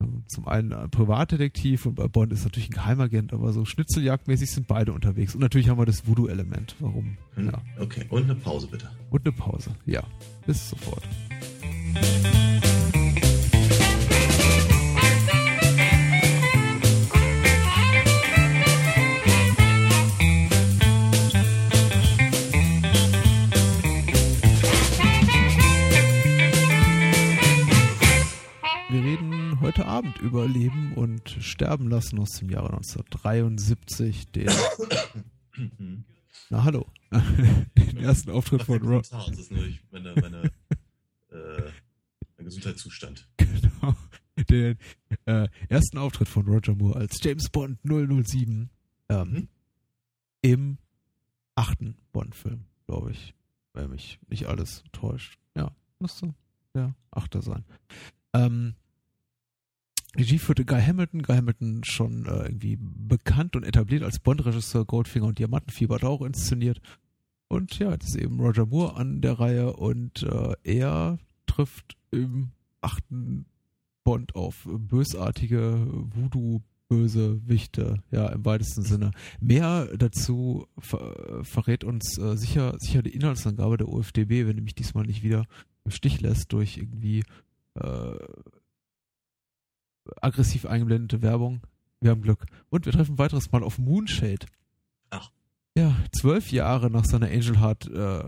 Ähm, 0.00 0.24
zum 0.26 0.48
einen 0.48 0.72
ein 0.72 0.90
Privatdetektiv 0.90 1.86
und 1.86 1.94
bei 1.94 2.08
Bond 2.08 2.32
ist 2.32 2.44
natürlich 2.44 2.70
ein 2.70 2.74
Geheimagent, 2.74 3.32
aber 3.32 3.52
so 3.52 3.64
Schnitzeljagdmäßig 3.64 4.50
sind 4.50 4.66
beide 4.66 4.92
unterwegs. 4.92 5.34
Und 5.34 5.42
natürlich 5.42 5.68
haben 5.68 5.78
wir 5.78 5.86
das 5.86 6.06
Voodoo-Element. 6.06 6.76
Warum? 6.80 7.16
Mhm. 7.36 7.46
Ja. 7.46 7.62
Okay, 7.78 8.06
und 8.08 8.24
eine 8.24 8.34
Pause 8.34 8.68
bitte. 8.68 8.90
Und 9.10 9.26
eine 9.26 9.32
Pause, 9.32 9.70
ja. 9.86 10.02
Bis 10.46 10.70
sofort. 10.70 11.02
heute 11.94 13.03
überleben 30.24 30.94
und 30.94 31.28
sterben 31.40 31.88
lassen 31.88 32.18
aus 32.18 32.30
dem 32.30 32.50
Jahre 32.50 32.74
1973. 32.76 34.30
Den, 34.32 34.50
na 36.50 36.64
hallo, 36.64 36.86
den 37.10 37.96
ersten 37.98 38.30
Auftritt 38.30 38.62
von 38.62 38.82
Rob. 38.82 39.04
Das 39.08 39.28
ist 39.28 39.52
nämlich 39.52 39.82
meine, 39.90 40.14
meine, 40.14 40.42
äh, 41.30 41.70
mein 42.36 42.44
Gesundheitszustand. 42.44 43.28
Genau. 43.76 43.94
Den 44.50 44.78
äh, 45.26 45.48
ersten 45.68 45.98
Auftritt 45.98 46.28
von 46.28 46.46
Roger 46.46 46.74
Moore 46.74 46.98
als 46.98 47.18
James 47.22 47.48
Bond 47.50 47.78
007 47.84 48.68
ähm, 49.08 49.30
mhm. 49.30 49.48
im 50.40 50.78
achten 51.54 51.96
Bond-Film, 52.12 52.64
glaube 52.86 53.12
ich. 53.12 53.34
Wenn 53.74 53.90
mich 53.90 54.18
nicht 54.28 54.46
alles 54.46 54.82
täuscht. 54.90 55.38
Ja, 55.54 55.70
müsste 56.00 56.34
der 56.74 56.94
achte 57.10 57.42
sein. 57.42 57.64
Ähm, 58.32 58.74
Regie 60.16 60.38
führte 60.38 60.64
Guy 60.64 60.80
Hamilton. 60.80 61.22
Guy 61.22 61.36
Hamilton 61.36 61.84
schon 61.84 62.26
äh, 62.26 62.46
irgendwie 62.46 62.78
bekannt 62.80 63.56
und 63.56 63.64
etabliert 63.64 64.02
als 64.02 64.18
Bond-Regisseur. 64.18 64.84
Goldfinger 64.84 65.26
und 65.26 65.38
Diamantenfieber 65.38 65.96
hat 65.96 66.04
auch 66.04 66.22
inszeniert. 66.22 66.80
Und 67.48 67.78
ja, 67.78 67.92
jetzt 67.92 68.08
ist 68.08 68.16
eben 68.16 68.40
Roger 68.40 68.66
Moore 68.66 68.96
an 68.96 69.20
der 69.20 69.38
Reihe 69.38 69.74
und 69.74 70.22
äh, 70.22 70.54
er 70.62 71.18
trifft 71.46 71.96
im 72.10 72.50
achten 72.80 73.46
Bond 74.02 74.34
auf 74.34 74.66
bösartige 74.66 75.86
Voodoo 76.14 76.60
Bösewichte, 76.88 78.02
ja, 78.10 78.28
im 78.28 78.44
weitesten 78.44 78.82
Sinne. 78.82 79.10
Mehr 79.40 79.88
dazu 79.96 80.66
ver 80.78 81.42
verrät 81.42 81.82
uns 81.82 82.18
äh, 82.18 82.36
sicher, 82.36 82.74
sicher 82.78 83.02
die 83.02 83.14
Inhaltsangabe 83.14 83.78
der 83.78 83.88
OFDB, 83.88 84.46
wenn 84.46 84.58
er 84.58 84.62
mich 84.62 84.74
diesmal 84.74 85.04
nicht 85.04 85.22
wieder 85.22 85.46
im 85.84 85.90
Stich 85.90 86.20
lässt 86.20 86.52
durch 86.52 86.76
irgendwie 86.76 87.24
äh, 87.74 88.16
aggressiv 90.20 90.66
eingeblendete 90.66 91.22
Werbung. 91.22 91.60
Wir 92.00 92.10
haben 92.10 92.22
Glück. 92.22 92.46
Und 92.70 92.86
wir 92.86 92.92
treffen 92.92 93.14
ein 93.14 93.18
weiteres 93.18 93.50
Mal 93.52 93.62
auf 93.62 93.78
Moonshade. 93.78 94.46
Ach. 95.10 95.30
Ja, 95.76 95.96
zwölf 96.12 96.52
Jahre 96.52 96.90
nach 96.90 97.04
seiner 97.04 97.26
Angel 97.26 97.60
Heart 97.60 97.88
äh, 97.88 98.18
äh 98.20 98.26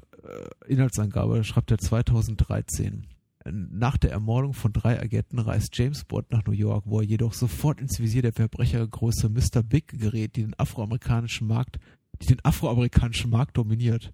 Inhaltsangabe 0.66 1.44
schreibt 1.44 1.70
er 1.70 1.78
2013. 1.78 3.06
Nach 3.48 3.96
der 3.96 4.10
Ermordung 4.10 4.54
von 4.54 4.72
drei 4.72 5.00
Agenten 5.00 5.38
reist 5.38 5.76
James 5.76 6.04
Bond 6.04 6.32
nach 6.32 6.44
New 6.46 6.52
York, 6.52 6.84
wo 6.86 7.00
er 7.00 7.06
jedoch 7.06 7.32
sofort 7.32 7.80
ins 7.80 8.00
Visier 8.00 8.22
der 8.22 8.32
Verbrechergröße 8.32 9.28
Mr. 9.28 9.62
Big 9.62 9.88
gerät, 9.88 10.34
die 10.34 10.42
den 10.42 10.58
afroamerikanischen 10.58 11.46
Markt, 11.46 11.78
die 12.20 12.26
den 12.26 12.44
afroamerikanischen 12.44 13.30
Markt 13.30 13.56
dominiert. 13.56 14.12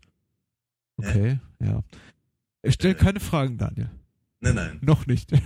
Okay, 0.98 1.38
äh. 1.60 1.66
ja. 1.66 1.82
Er 2.60 2.72
stellt 2.72 3.00
äh. 3.00 3.04
keine 3.04 3.20
Fragen, 3.20 3.56
Daniel. 3.56 3.90
Nein, 4.42 4.56
nein. 4.56 4.78
Noch 4.82 5.06
nicht. 5.06 5.30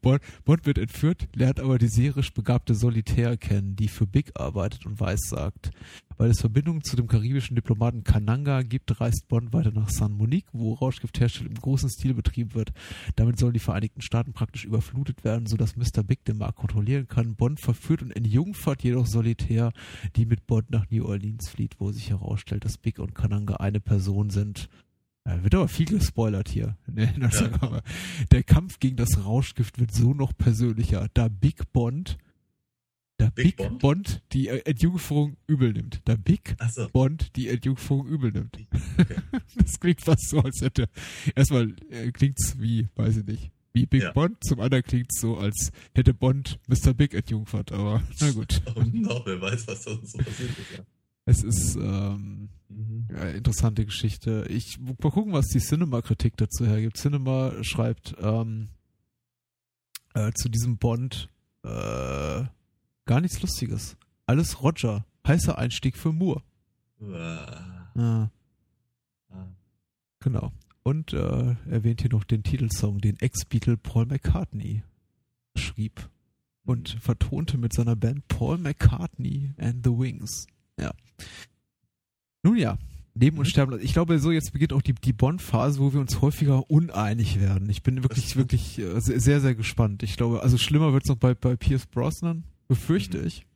Bond, 0.00 0.22
Bond 0.44 0.66
wird 0.66 0.78
entführt, 0.78 1.28
lernt 1.34 1.58
aber 1.58 1.78
die 1.78 1.88
serisch 1.88 2.32
begabte 2.32 2.76
Solitär 2.76 3.36
kennen, 3.36 3.74
die 3.74 3.88
für 3.88 4.06
Big 4.06 4.30
arbeitet 4.38 4.86
und 4.86 5.00
weiß 5.00 5.18
sagt. 5.28 5.72
Weil 6.16 6.30
es 6.30 6.40
Verbindungen 6.40 6.84
zu 6.84 6.94
dem 6.94 7.08
karibischen 7.08 7.56
Diplomaten 7.56 8.04
Kananga 8.04 8.62
gibt, 8.62 9.00
reist 9.00 9.26
Bond 9.26 9.52
weiter 9.52 9.72
nach 9.72 9.90
San 9.90 10.12
Monique, 10.12 10.46
wo 10.52 10.74
Rauschgiftherstellung 10.74 11.54
im 11.54 11.60
großen 11.60 11.90
Stil 11.90 12.14
betrieben 12.14 12.54
wird. 12.54 12.70
Damit 13.16 13.36
sollen 13.40 13.54
die 13.54 13.58
Vereinigten 13.58 14.00
Staaten 14.00 14.32
praktisch 14.32 14.64
überflutet 14.64 15.24
werden, 15.24 15.46
sodass 15.46 15.74
Mr. 15.74 16.04
Big 16.04 16.24
den 16.24 16.38
Markt 16.38 16.58
kontrollieren 16.58 17.08
kann. 17.08 17.34
Bond 17.34 17.60
verführt 17.60 18.02
und 18.02 18.12
entjungfert 18.12 18.84
jedoch 18.84 19.06
Solitär, 19.06 19.72
die 20.14 20.26
mit 20.26 20.46
Bond 20.46 20.70
nach 20.70 20.88
New 20.90 21.04
Orleans 21.04 21.48
flieht, 21.48 21.80
wo 21.80 21.90
sich 21.90 22.10
herausstellt, 22.10 22.64
dass 22.64 22.78
Big 22.78 23.00
und 23.00 23.16
Kananga 23.16 23.56
eine 23.56 23.80
Person 23.80 24.30
sind. 24.30 24.68
Ja, 25.26 25.42
wird 25.42 25.54
aber 25.54 25.68
viel 25.68 25.86
gespoilert 25.86 26.48
hier. 26.48 26.76
Ne? 26.86 27.14
Ja. 27.20 27.82
Der 28.30 28.42
Kampf 28.42 28.80
gegen 28.80 28.96
das 28.96 29.24
Rauschgift 29.24 29.78
wird 29.78 29.92
so 29.92 30.14
noch 30.14 30.36
persönlicher, 30.36 31.08
da 31.14 31.28
Big 31.28 31.72
Bond, 31.72 32.18
da 33.22 33.30
Big, 33.30 33.44
Big 33.44 33.56
Bond? 33.56 33.78
Bond? 33.78 34.22
die 34.32 34.48
Entjungferung 34.48 35.36
übel 35.46 35.72
nimmt. 35.72 36.00
Da 36.06 36.16
Big 36.16 36.56
so. 36.72 36.88
Bond 36.88 37.36
die 37.36 37.48
Entjungferung 37.48 38.06
übel 38.06 38.32
nimmt. 38.32 38.58
Okay. 38.98 39.16
das 39.56 39.78
klingt 39.78 40.00
fast 40.00 40.28
so, 40.28 40.40
als 40.40 40.60
hätte. 40.60 40.88
Erstmal 41.36 41.74
äh, 41.90 42.10
klingt's 42.10 42.56
wie, 42.58 42.88
weiß 42.96 43.18
ich 43.18 43.26
nicht, 43.26 43.52
wie 43.72 43.86
Big 43.86 44.02
ja. 44.02 44.12
Bond. 44.12 44.42
Zum 44.42 44.58
anderen 44.58 44.82
klingt's 44.82 45.20
so, 45.20 45.36
als 45.36 45.70
hätte 45.94 46.14
Bond 46.14 46.58
Mr. 46.66 46.94
Big 46.94 47.14
entjungfert. 47.14 47.70
Aber 47.70 48.02
na 48.20 48.30
gut. 48.32 48.60
Oh 48.74 48.82
no, 48.92 49.22
wer 49.24 49.40
weiß, 49.40 49.68
was 49.68 49.84
da 49.84 49.92
so 50.02 50.18
passiert 50.18 50.50
ist. 50.50 50.78
Ja. 50.78 50.84
Es 51.24 51.42
ist 51.42 51.76
ähm, 51.76 52.48
mhm. 52.68 53.08
ja, 53.10 53.28
interessante 53.30 53.84
Geschichte. 53.84 54.46
Ich 54.48 54.78
mal 54.80 55.10
gucken, 55.10 55.32
was 55.32 55.46
die 55.48 55.60
Cinema-Kritik 55.60 56.36
dazu 56.36 56.66
hergibt. 56.66 56.96
Cinema 56.96 57.52
schreibt 57.62 58.16
ähm, 58.20 58.68
äh, 60.14 60.32
zu 60.32 60.48
diesem 60.48 60.78
Bond 60.78 61.28
äh, 61.62 62.44
gar 63.04 63.20
nichts 63.20 63.40
Lustiges. 63.40 63.96
Alles 64.26 64.62
Roger. 64.62 65.06
Heißer 65.26 65.56
Einstieg 65.56 65.96
für 65.96 66.12
Moore. 66.12 66.42
Ja. 67.94 68.30
Genau. 70.18 70.52
Und 70.82 71.12
äh, 71.12 71.56
erwähnt 71.68 72.00
hier 72.00 72.10
noch 72.10 72.24
den 72.24 72.42
Titelsong, 72.42 73.00
den 73.00 73.18
Ex-Beatle 73.20 73.76
Paul 73.76 74.06
McCartney 74.06 74.82
schrieb 75.56 76.08
und 76.64 76.90
vertonte 77.00 77.58
mit 77.58 77.72
seiner 77.72 77.96
Band 77.96 78.26
Paul 78.28 78.58
McCartney 78.58 79.52
and 79.58 79.84
the 79.84 79.90
Wings. 79.90 80.46
Ja. 80.82 80.92
Nun 82.42 82.56
ja, 82.56 82.76
Leben 83.14 83.38
und 83.38 83.46
Sterben. 83.46 83.78
Ich 83.82 83.92
glaube, 83.92 84.18
so 84.18 84.30
jetzt 84.30 84.52
beginnt 84.52 84.72
auch 84.72 84.82
die, 84.82 84.94
die 84.94 85.12
Bond-Phase, 85.12 85.78
wo 85.80 85.92
wir 85.92 86.00
uns 86.00 86.20
häufiger 86.20 86.70
uneinig 86.70 87.40
werden. 87.40 87.68
Ich 87.70 87.82
bin 87.82 88.02
wirklich, 88.02 88.36
wirklich 88.36 88.78
äh, 88.78 89.00
sehr, 89.00 89.40
sehr 89.40 89.54
gespannt. 89.54 90.02
Ich 90.02 90.16
glaube, 90.16 90.42
also 90.42 90.58
schlimmer 90.58 90.92
wird 90.92 91.04
es 91.04 91.08
noch 91.08 91.18
bei, 91.18 91.34
bei 91.34 91.56
Pierce 91.56 91.86
Brosnan, 91.86 92.44
befürchte 92.68 93.18
mhm. 93.18 93.26
ich. 93.26 93.46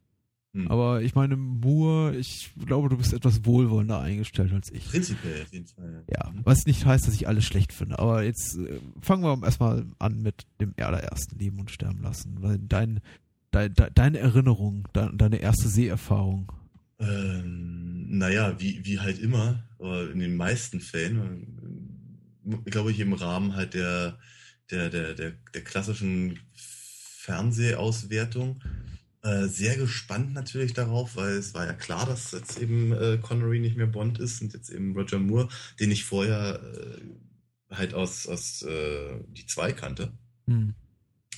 Mhm. 0.53 0.69
Aber 0.69 1.03
ich 1.03 1.15
meine, 1.15 1.37
Moore, 1.37 2.17
ich 2.17 2.51
glaube, 2.65 2.89
du 2.89 2.97
bist 2.97 3.13
etwas 3.13 3.45
wohlwollender 3.45 4.01
eingestellt 4.01 4.53
als 4.53 4.71
ich. 4.73 4.89
Prinzipiell 4.89 5.43
auf 5.43 5.53
jeden 5.53 5.67
Fall. 5.67 6.05
Ja, 6.11 6.33
was 6.45 6.67
nicht 6.67 6.87
heißt, 6.87 7.07
dass 7.07 7.15
ich 7.15 7.29
alles 7.29 7.45
schlecht 7.45 7.73
finde. 7.73 7.99
Aber 7.99 8.25
jetzt 8.25 8.59
äh, 8.59 8.81
fangen 9.01 9.23
wir 9.23 9.43
erstmal 9.45 9.87
an 9.99 10.23
mit 10.23 10.47
dem 10.61 10.75
allerersten 10.79 11.39
Leben 11.39 11.61
und 11.61 11.71
Sterben 11.71 12.03
lassen. 12.03 12.37
Weil 12.41 12.59
dein, 12.59 13.01
dein, 13.51 13.75
deine 13.75 14.19
Erinnerung, 14.19 14.89
dein, 14.93 15.17
deine 15.19 15.37
erste 15.37 15.69
Seherfahrung. 15.69 16.53
Ähm, 16.99 18.19
naja, 18.19 18.59
wie, 18.59 18.85
wie 18.85 19.01
halt 19.01 19.19
immer, 19.19 19.63
in 19.79 20.21
den 20.21 20.37
meisten 20.37 20.81
Fällen, 20.81 22.41
äh, 22.47 22.71
glaube 22.71 22.91
ich, 22.91 23.01
im 23.01 23.13
Rahmen 23.13 23.55
halt 23.55 23.75
der, 23.75 24.19
der, 24.71 24.89
der, 24.89 25.15
der, 25.15 25.33
der 25.53 25.65
klassischen 25.65 26.39
Fernsehauswertung 26.55 28.63
äh, 29.23 29.49
sehr 29.49 29.77
gespannt 29.77 30.35
natürlich 30.35 30.73
darauf, 30.73 31.17
weil 31.17 31.33
es 31.33 31.53
war 31.53 31.67
ja 31.67 31.73
klar, 31.73 32.07
dass 32.07 32.31
jetzt 32.31 32.61
eben 32.61 32.93
äh, 32.93 33.19
Connery 33.21 33.59
nicht 33.59 33.77
mehr 33.77 33.89
Bond 33.89 34.21
ist 34.21 34.41
und 34.41 34.55
jetzt 34.55 34.71
eben 34.71 34.97
Roger 34.97 35.19
Moore, 35.19 35.49
den 35.81 35.91
ich 35.91 36.05
vorher 36.05 36.61
äh, 36.63 37.75
halt 37.75 37.93
aus, 37.93 38.29
aus 38.29 38.63
äh, 38.63 39.19
die 39.29 39.47
zwei 39.47 39.73
kannte. 39.73 40.13
Mhm. 40.47 40.75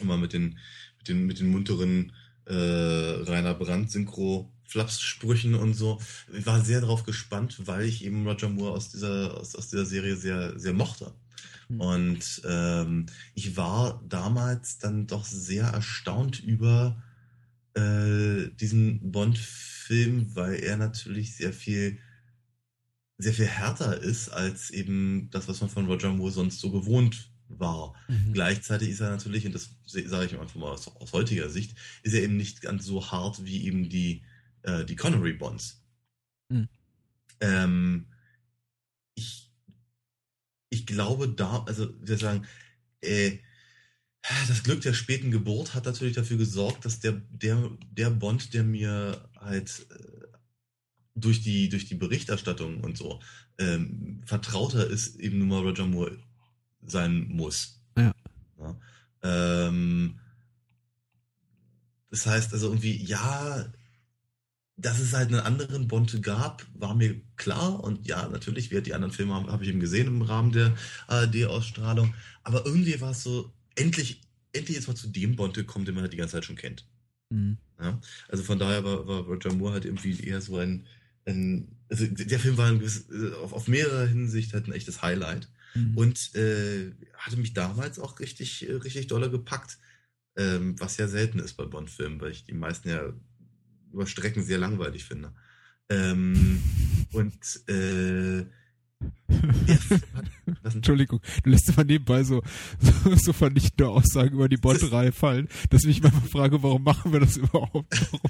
Immer 0.00 0.18
mit 0.18 0.34
den, 0.34 0.58
mit 0.98 1.08
den, 1.08 1.26
mit 1.26 1.40
den 1.40 1.48
munteren 1.48 2.12
äh, 2.44 2.52
Rainer 2.52 3.54
Brandt 3.54 3.90
Synchro 3.90 4.52
Flapssprüchen 4.68 5.54
und 5.54 5.74
so. 5.74 5.98
Ich 6.32 6.46
war 6.46 6.64
sehr 6.64 6.80
darauf 6.80 7.04
gespannt, 7.04 7.66
weil 7.66 7.86
ich 7.86 8.04
eben 8.04 8.26
Roger 8.26 8.48
Moore 8.48 8.72
aus 8.72 8.90
dieser, 8.90 9.36
aus, 9.36 9.56
aus 9.56 9.68
dieser 9.68 9.86
Serie 9.86 10.16
sehr, 10.16 10.58
sehr 10.58 10.74
mochte. 10.74 11.12
Mhm. 11.68 11.80
Und 11.80 12.42
ähm, 12.46 13.06
ich 13.34 13.56
war 13.56 14.02
damals 14.08 14.78
dann 14.78 15.06
doch 15.06 15.24
sehr 15.24 15.64
erstaunt 15.64 16.40
über 16.40 17.02
äh, 17.74 18.48
diesen 18.60 19.10
Bond-Film, 19.10 20.36
weil 20.36 20.54
er 20.62 20.76
natürlich 20.76 21.34
sehr 21.34 21.52
viel 21.52 21.98
sehr 23.18 23.34
viel 23.34 23.46
härter 23.46 24.00
ist 24.00 24.28
als 24.28 24.70
eben 24.70 25.28
das, 25.32 25.48
was 25.48 25.60
man 25.60 25.68
von 25.68 25.86
Roger 25.86 26.12
Moore 26.12 26.30
sonst 26.30 26.60
so 26.60 26.70
gewohnt 26.70 27.32
war. 27.48 27.94
Mhm. 28.08 28.32
Gleichzeitig 28.32 28.90
ist 28.90 29.00
er 29.00 29.10
natürlich, 29.10 29.44
und 29.44 29.54
das 29.54 29.70
sage 29.84 30.26
ich 30.26 30.38
einfach 30.38 30.54
mal 30.54 30.70
aus, 30.70 30.86
aus, 30.88 31.12
heutiger 31.12 31.48
Sicht, 31.48 31.76
ist 32.02 32.14
er 32.14 32.22
eben 32.22 32.36
nicht 32.36 32.60
ganz 32.60 32.84
so 32.84 33.10
hart 33.10 33.44
wie 33.44 33.64
eben 33.64 33.88
die, 33.88 34.22
äh, 34.68 34.84
die 34.84 34.96
Connery 34.96 35.32
Bonds. 35.32 35.82
Mhm. 36.48 36.68
Ähm, 37.40 38.06
ich, 39.14 39.52
ich 40.70 40.86
glaube 40.86 41.28
da, 41.28 41.64
also 41.64 41.88
wir 42.00 42.18
sagen, 42.18 42.46
äh, 43.00 43.38
das 44.48 44.62
Glück 44.62 44.82
der 44.82 44.92
späten 44.92 45.30
Geburt 45.30 45.74
hat 45.74 45.86
natürlich 45.86 46.14
dafür 46.14 46.36
gesorgt, 46.36 46.84
dass 46.84 47.00
der, 47.00 47.12
der, 47.30 47.70
der 47.90 48.10
Bond, 48.10 48.52
der 48.52 48.64
mir 48.64 49.30
halt 49.40 49.86
äh, 49.90 50.26
durch, 51.14 51.42
die, 51.42 51.68
durch 51.68 51.86
die 51.86 51.94
Berichterstattung 51.94 52.80
und 52.82 52.98
so 52.98 53.20
ähm, 53.58 54.20
vertrauter 54.26 54.86
ist, 54.86 55.16
eben 55.16 55.38
nur 55.38 55.46
mal 55.46 55.62
Roger 55.62 55.86
Moore 55.86 56.18
sein 56.82 57.28
muss. 57.28 57.80
Ja. 57.96 58.12
ja. 58.58 58.80
Ähm, 59.22 60.20
das 62.10 62.26
heißt 62.26 62.52
also 62.52 62.68
irgendwie, 62.68 62.96
ja, 62.96 63.72
dass 64.78 65.00
es 65.00 65.12
halt 65.12 65.28
einen 65.28 65.40
anderen 65.40 65.88
Bond 65.88 66.22
gab, 66.22 66.64
war 66.74 66.94
mir 66.94 67.20
klar. 67.36 67.82
Und 67.82 68.06
ja, 68.06 68.28
natürlich, 68.28 68.70
wie 68.70 68.80
die 68.80 68.94
anderen 68.94 69.12
Filme 69.12 69.34
habe 69.34 69.50
hab 69.50 69.60
ich 69.60 69.68
eben 69.68 69.80
gesehen 69.80 70.06
im 70.06 70.22
Rahmen 70.22 70.52
der 70.52 70.72
ARD-Ausstrahlung. 71.08 72.14
Aber 72.44 72.64
irgendwie 72.64 73.00
war 73.00 73.10
es 73.10 73.24
so, 73.24 73.52
endlich, 73.74 74.22
endlich 74.52 74.76
jetzt 74.76 74.86
mal 74.86 74.94
zu 74.94 75.08
dem 75.08 75.34
Bond 75.34 75.54
gekommen, 75.54 75.84
den 75.84 75.94
man 75.94 76.02
halt 76.02 76.12
die 76.12 76.16
ganze 76.16 76.36
Zeit 76.36 76.44
schon 76.44 76.56
kennt. 76.56 76.86
Mhm. 77.30 77.58
Ja? 77.80 78.00
Also 78.28 78.44
von 78.44 78.60
daher 78.60 78.84
war, 78.84 79.06
war 79.08 79.22
Roger 79.22 79.52
Moore 79.52 79.72
halt 79.72 79.84
irgendwie 79.84 80.18
eher 80.20 80.40
so 80.40 80.56
ein, 80.58 80.86
ein 81.26 81.76
also 81.90 82.06
der 82.06 82.38
Film 82.38 82.56
war 82.56 82.68
ein 82.68 82.78
gewiss, 82.78 83.08
äh, 83.10 83.34
auf, 83.42 83.52
auf 83.52 83.66
mehrerer 83.66 84.06
Hinsicht 84.06 84.52
halt 84.52 84.68
ein 84.68 84.72
echtes 84.72 85.02
Highlight. 85.02 85.48
Mhm. 85.74 85.98
Und 85.98 86.34
äh, 86.36 86.92
hatte 87.14 87.36
mich 87.36 87.52
damals 87.52 87.98
auch 87.98 88.20
richtig, 88.20 88.68
äh, 88.68 88.74
richtig 88.74 89.08
doller 89.08 89.28
gepackt. 89.28 89.78
Ähm, 90.36 90.78
was 90.78 90.98
ja 90.98 91.08
selten 91.08 91.40
ist 91.40 91.54
bei 91.54 91.64
Bond-Filmen, 91.64 92.20
weil 92.20 92.30
ich 92.30 92.44
die 92.44 92.54
meisten 92.54 92.88
ja 92.88 93.12
über 93.92 94.06
Strecken 94.06 94.42
sehr 94.42 94.58
langweilig 94.58 95.04
finde. 95.04 95.32
Ähm, 95.90 96.62
und 97.12 97.68
äh, 97.68 98.44
Entschuldigung, 100.64 101.20
du 101.44 101.50
lässt 101.50 101.68
immer 101.68 101.84
nebenbei 101.84 102.24
so, 102.24 102.42
so, 102.80 103.14
so 103.14 103.32
vernichtende 103.32 103.88
Aussagen 103.88 104.34
über 104.34 104.48
die 104.48 104.56
Bond-Reihe 104.56 105.12
fallen, 105.12 105.48
dass 105.70 105.84
ich 105.84 106.02
mich 106.02 106.02
mal 106.02 106.10
frage, 106.30 106.62
warum 106.62 106.82
machen 106.82 107.12
wir 107.12 107.20
das 107.20 107.36
überhaupt? 107.36 107.72
Warum? 107.72 107.86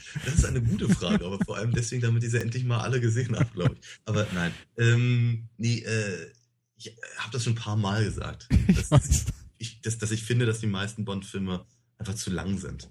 Das 0.25 0.35
ist 0.35 0.45
eine 0.45 0.61
gute 0.61 0.89
Frage, 0.89 1.25
aber 1.25 1.39
vor 1.45 1.57
allem 1.57 1.73
deswegen, 1.73 2.03
damit 2.03 2.25
ich 2.25 2.31
sie 2.31 2.41
endlich 2.41 2.65
mal 2.65 2.81
alle 2.81 3.01
gesehen 3.01 3.37
habe, 3.37 3.51
glaube 3.55 3.77
ich. 3.81 3.89
Aber 4.05 4.27
nein, 4.35 4.53
ähm, 4.77 5.49
nee, 5.57 5.79
äh, 5.79 6.33
ich 6.77 6.95
habe 7.19 7.33
das 7.33 7.45
schon 7.45 7.55
ein 7.55 7.57
paar 7.57 7.77
Mal 7.77 8.05
gesagt, 8.05 8.49
dass 8.91 9.25
ich, 9.59 9.81
dass, 9.81 9.99
dass 9.99 10.11
ich 10.11 10.23
finde, 10.23 10.47
dass 10.47 10.61
die 10.61 10.67
meisten 10.67 11.05
Bond-Filme 11.05 11.65
einfach 11.99 12.15
zu 12.15 12.31
lang 12.31 12.59
sind. 12.59 12.91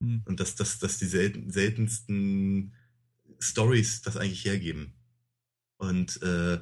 Hm. 0.00 0.22
Und 0.24 0.40
dass, 0.40 0.54
dass, 0.54 0.78
dass 0.78 0.98
die 0.98 1.06
selten, 1.06 1.50
seltensten 1.50 2.72
Stories 3.38 4.02
das 4.02 4.16
eigentlich 4.16 4.44
hergeben. 4.44 4.92
Und 5.78 6.20
äh, 6.22 6.58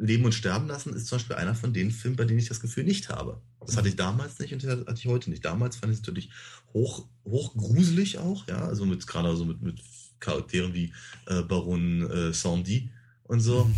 Leben 0.00 0.24
und 0.24 0.34
Sterben 0.34 0.68
lassen 0.68 0.92
ist 0.92 1.06
zum 1.06 1.16
Beispiel 1.16 1.36
einer 1.36 1.54
von 1.54 1.72
den 1.72 1.90
Filmen, 1.90 2.16
bei 2.16 2.24
denen 2.24 2.38
ich 2.38 2.48
das 2.48 2.60
Gefühl 2.60 2.84
nicht 2.84 3.08
habe. 3.08 3.40
Das 3.60 3.76
hatte 3.76 3.88
ich 3.88 3.96
damals 3.96 4.38
nicht 4.38 4.52
und 4.52 4.62
das 4.62 4.86
hatte 4.86 4.98
ich 4.98 5.06
heute 5.06 5.30
nicht. 5.30 5.44
Damals 5.44 5.76
fand 5.76 5.92
ich 5.92 6.00
es 6.00 6.06
natürlich 6.06 6.30
hoch, 6.72 7.08
hoch 7.24 7.54
gruselig 7.54 8.18
auch, 8.18 8.46
ja, 8.46 8.66
also 8.66 8.84
mit, 8.84 9.06
gerade 9.06 9.34
so 9.36 9.44
mit, 9.44 9.62
mit 9.62 9.80
Charakteren 10.20 10.74
wie 10.74 10.92
äh, 11.26 11.42
Baron 11.42 12.10
äh, 12.10 12.32
Sandy 12.32 12.90
und 13.24 13.40
so. 13.40 13.70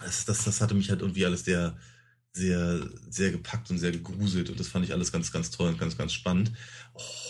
Das, 0.00 0.24
das, 0.24 0.44
das 0.44 0.60
hatte 0.60 0.74
mich 0.74 0.90
halt 0.90 1.00
irgendwie 1.00 1.24
alles 1.24 1.44
sehr, 1.44 1.76
sehr, 2.32 2.88
sehr 3.08 3.32
gepackt 3.32 3.70
und 3.70 3.78
sehr 3.78 3.92
gegruselt 3.92 4.50
und 4.50 4.60
das 4.60 4.68
fand 4.68 4.84
ich 4.84 4.92
alles 4.92 5.12
ganz, 5.12 5.32
ganz 5.32 5.50
toll 5.50 5.70
und 5.70 5.78
ganz, 5.78 5.96
ganz 5.96 6.12
spannend. 6.12 6.52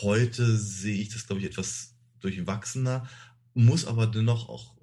Heute 0.02 0.56
sehe 0.56 1.00
ich 1.00 1.08
das, 1.08 1.26
glaube 1.26 1.40
ich, 1.40 1.46
etwas 1.46 1.94
durchwachsener, 2.20 3.08
muss 3.54 3.86
aber 3.86 4.06
dennoch 4.06 4.48
auch 4.48 4.76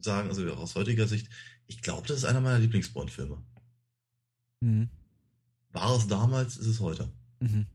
sagen, 0.00 0.28
also 0.28 0.46
aus 0.52 0.74
heutiger 0.74 1.08
Sicht, 1.08 1.28
ich 1.66 1.80
glaube, 1.80 2.06
das 2.06 2.18
ist 2.18 2.24
einer 2.24 2.40
meiner 2.40 2.58
Lieblings-Bond-Filme. 2.58 3.42
Mhm. 4.60 4.88
War 5.72 5.96
es 5.96 6.06
damals, 6.06 6.56
ist 6.56 6.66
es 6.66 6.80
heute. 6.80 7.10
Mhm. 7.40 7.66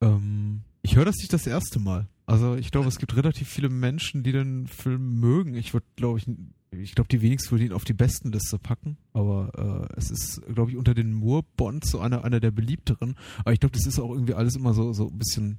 Ähm, 0.00 0.62
ich 0.82 0.96
höre 0.96 1.06
das 1.06 1.16
nicht 1.16 1.32
das 1.32 1.46
erste 1.46 1.78
Mal. 1.78 2.08
Also 2.26 2.54
ich 2.56 2.70
glaube, 2.70 2.88
es 2.88 2.98
gibt 2.98 3.16
relativ 3.16 3.48
viele 3.48 3.68
Menschen, 3.68 4.22
die 4.22 4.32
den 4.32 4.66
Film 4.66 5.20
mögen. 5.20 5.54
Ich 5.54 5.72
würde, 5.72 5.86
glaube 5.96 6.18
ich, 6.18 6.26
ich 6.72 6.94
glaube, 6.94 7.08
die 7.08 7.22
wenigsten 7.22 7.50
würden 7.50 7.66
ihn 7.66 7.72
auf 7.72 7.84
die 7.84 7.92
besten 7.92 8.32
Liste 8.32 8.58
packen. 8.58 8.96
Aber 9.12 9.88
äh, 9.90 9.98
es 9.98 10.10
ist, 10.10 10.42
glaube 10.54 10.70
ich, 10.70 10.76
unter 10.76 10.94
den 10.94 11.12
Moore-Bonds 11.12 11.90
so 11.90 12.00
einer, 12.00 12.24
einer 12.24 12.40
der 12.40 12.50
beliebteren. 12.50 13.16
Aber 13.40 13.52
ich 13.52 13.60
glaube, 13.60 13.76
das 13.76 13.86
ist 13.86 13.98
auch 13.98 14.10
irgendwie 14.10 14.34
alles 14.34 14.56
immer 14.56 14.74
so, 14.74 14.92
so 14.92 15.08
ein 15.08 15.18
bisschen 15.18 15.58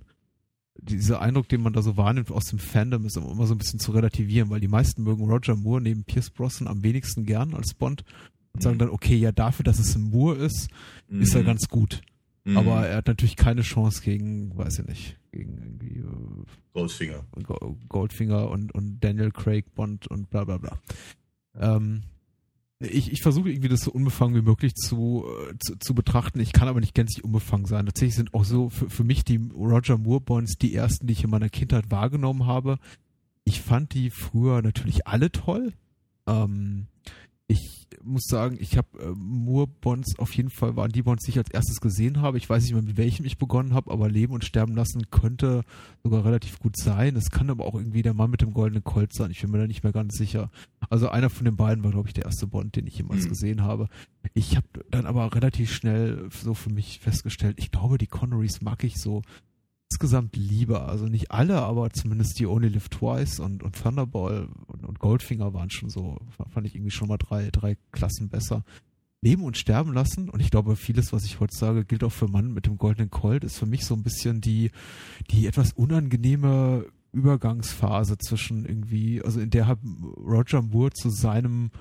dieser 0.75 1.21
Eindruck, 1.21 1.47
den 1.49 1.61
man 1.61 1.73
da 1.73 1.81
so 1.81 1.97
wahrnimmt 1.97 2.31
aus 2.31 2.45
dem 2.45 2.59
Fandom, 2.59 3.05
ist 3.05 3.15
immer 3.15 3.45
so 3.45 3.53
ein 3.53 3.59
bisschen 3.59 3.79
zu 3.79 3.91
relativieren, 3.91 4.49
weil 4.49 4.59
die 4.59 4.67
meisten 4.67 5.03
mögen 5.03 5.25
Roger 5.25 5.55
Moore 5.55 5.81
neben 5.81 6.03
Pierce 6.03 6.31
Brosnan 6.31 6.67
am 6.67 6.83
wenigsten 6.83 7.25
gern 7.25 7.53
als 7.53 7.75
Bond 7.75 8.03
und 8.53 8.63
sagen 8.63 8.75
mhm. 8.75 8.79
dann, 8.79 8.89
okay, 8.89 9.15
ja, 9.15 9.31
dafür, 9.31 9.63
dass 9.63 9.79
es 9.79 9.95
ein 9.95 10.09
Moore 10.09 10.37
ist, 10.37 10.69
mhm. 11.09 11.21
ist 11.21 11.35
er 11.35 11.43
ganz 11.43 11.67
gut. 11.69 12.01
Mhm. 12.45 12.57
Aber 12.57 12.87
er 12.87 12.97
hat 12.97 13.07
natürlich 13.07 13.35
keine 13.35 13.61
Chance 13.61 14.01
gegen, 14.01 14.55
weiß 14.57 14.79
ich 14.79 14.87
nicht, 14.87 15.19
gegen 15.31 15.57
irgendwie 15.57 15.99
äh, 15.99 16.45
Goldfinger. 16.73 17.25
Goldfinger 17.87 18.49
und, 18.49 18.73
und 18.73 18.99
Daniel 18.99 19.31
Craig 19.31 19.73
Bond 19.75 20.07
und 20.07 20.29
bla 20.29 20.43
bla 20.43 20.57
bla. 20.57 20.79
Ähm, 21.57 22.03
ich, 22.79 23.11
ich 23.11 23.21
versuche 23.21 23.49
irgendwie 23.49 23.69
das 23.69 23.81
so 23.81 23.91
unbefangen 23.91 24.35
wie 24.35 24.41
möglich 24.41 24.75
zu, 24.75 25.25
äh, 25.49 25.53
zu, 25.59 25.77
zu, 25.79 25.95
betrachten. 25.95 26.39
Ich 26.41 26.51
kann 26.51 26.67
aber 26.67 26.81
nicht 26.81 26.93
gänzlich 26.93 27.23
unbefangen 27.23 27.65
sein. 27.65 27.85
Tatsächlich 27.85 28.15
sind 28.15 28.33
auch 28.33 28.43
so 28.43 28.69
für, 28.69 28.89
für 28.89 29.03
mich 29.03 29.23
die 29.23 29.37
Roger 29.55 29.97
Moore 29.97 30.21
Bonds 30.21 30.57
die 30.57 30.75
ersten, 30.75 31.07
die 31.07 31.13
ich 31.13 31.23
in 31.23 31.29
meiner 31.29 31.49
Kindheit 31.49 31.91
wahrgenommen 31.91 32.45
habe. 32.45 32.77
Ich 33.45 33.61
fand 33.61 33.93
die 33.93 34.09
früher 34.09 34.61
natürlich 34.61 35.07
alle 35.07 35.31
toll. 35.31 35.73
Ähm, 36.27 36.87
ich 37.53 37.87
muss 38.03 38.25
sagen, 38.25 38.57
ich 38.59 38.77
habe 38.77 38.99
äh, 38.99 39.13
Moore-Bonds 39.15 40.19
auf 40.19 40.35
jeden 40.35 40.49
Fall 40.49 40.75
waren 40.75 40.91
die 40.91 41.03
Bonds, 41.03 41.23
die 41.23 41.31
ich 41.31 41.37
als 41.37 41.51
erstes 41.51 41.79
gesehen 41.79 42.21
habe. 42.21 42.37
Ich 42.37 42.49
weiß 42.49 42.63
nicht 42.63 42.73
mehr, 42.73 42.81
mit 42.81 42.97
welchem 42.97 43.25
ich 43.25 43.37
begonnen 43.37 43.73
habe, 43.73 43.91
aber 43.91 44.09
Leben 44.09 44.33
und 44.33 44.43
Sterben 44.43 44.75
lassen 44.75 45.09
könnte 45.11 45.63
sogar 46.03 46.25
relativ 46.25 46.59
gut 46.59 46.75
sein. 46.77 47.15
Es 47.15 47.29
kann 47.29 47.49
aber 47.49 47.65
auch 47.65 47.75
irgendwie 47.75 48.01
der 48.01 48.13
Mann 48.13 48.31
mit 48.31 48.41
dem 48.41 48.53
goldenen 48.53 48.83
Colt 48.83 49.13
sein. 49.13 49.31
Ich 49.31 49.41
bin 49.41 49.51
mir 49.51 49.59
da 49.59 49.67
nicht 49.67 49.83
mehr 49.83 49.93
ganz 49.93 50.17
sicher. 50.17 50.49
Also 50.89 51.09
einer 51.09 51.29
von 51.29 51.45
den 51.45 51.55
beiden 51.55 51.83
war, 51.83 51.91
glaube 51.91 52.09
ich, 52.09 52.13
der 52.13 52.25
erste 52.25 52.47
Bond, 52.47 52.75
den 52.75 52.87
ich 52.87 52.97
jemals 52.97 53.25
mhm. 53.25 53.29
gesehen 53.29 53.61
habe. 53.63 53.87
Ich 54.33 54.55
habe 54.55 54.67
dann 54.89 55.05
aber 55.05 55.33
relativ 55.33 55.71
schnell 55.71 56.27
so 56.31 56.53
für 56.53 56.71
mich 56.71 56.99
festgestellt, 56.99 57.57
ich 57.59 57.71
glaube, 57.71 57.97
die 57.97 58.07
Connerys 58.07 58.61
mag 58.61 58.83
ich 58.83 58.99
so 58.99 59.21
insgesamt 59.93 60.35
lieber. 60.35 60.89
Also 60.89 61.05
nicht 61.05 61.31
alle, 61.31 61.61
aber 61.61 61.91
zumindest 61.91 62.39
die 62.39 62.47
Only 62.47 62.69
Live 62.69 62.89
Twice 62.89 63.39
und, 63.39 63.61
und 63.61 63.75
Thunderball 63.75 64.47
und, 64.67 64.85
und 64.85 64.99
Goldfinger 64.99 65.53
waren 65.53 65.69
schon 65.69 65.89
so, 65.89 66.17
fand 66.49 66.65
ich 66.65 66.75
irgendwie 66.75 66.91
schon 66.91 67.07
mal 67.07 67.17
drei, 67.17 67.49
drei 67.51 67.77
Klassen 67.91 68.29
besser. 68.29 68.63
Leben 69.21 69.43
und 69.43 69.57
sterben 69.57 69.93
lassen, 69.93 70.29
und 70.29 70.41
ich 70.41 70.51
glaube, 70.51 70.75
vieles, 70.75 71.13
was 71.13 71.23
ich 71.23 71.39
heute 71.39 71.55
sage, 71.55 71.85
gilt 71.85 72.03
auch 72.03 72.11
für 72.11 72.27
Mann 72.27 72.53
mit 72.53 72.65
dem 72.65 72.77
goldenen 72.77 73.09
Colt, 73.09 73.45
ist 73.45 73.57
für 73.57 73.65
mich 73.65 73.85
so 73.85 73.93
ein 73.93 74.03
bisschen 74.03 74.41
die, 74.41 74.71
die 75.31 75.47
etwas 75.47 75.71
unangenehme 75.71 76.87
Übergangsphase 77.13 78.17
zwischen 78.17 78.65
irgendwie, 78.65 79.21
also 79.23 79.39
in 79.39 79.49
der 79.49 79.77
Roger 80.17 80.61
Moore 80.61 80.91
zu 80.91 81.09
seinem 81.09 81.71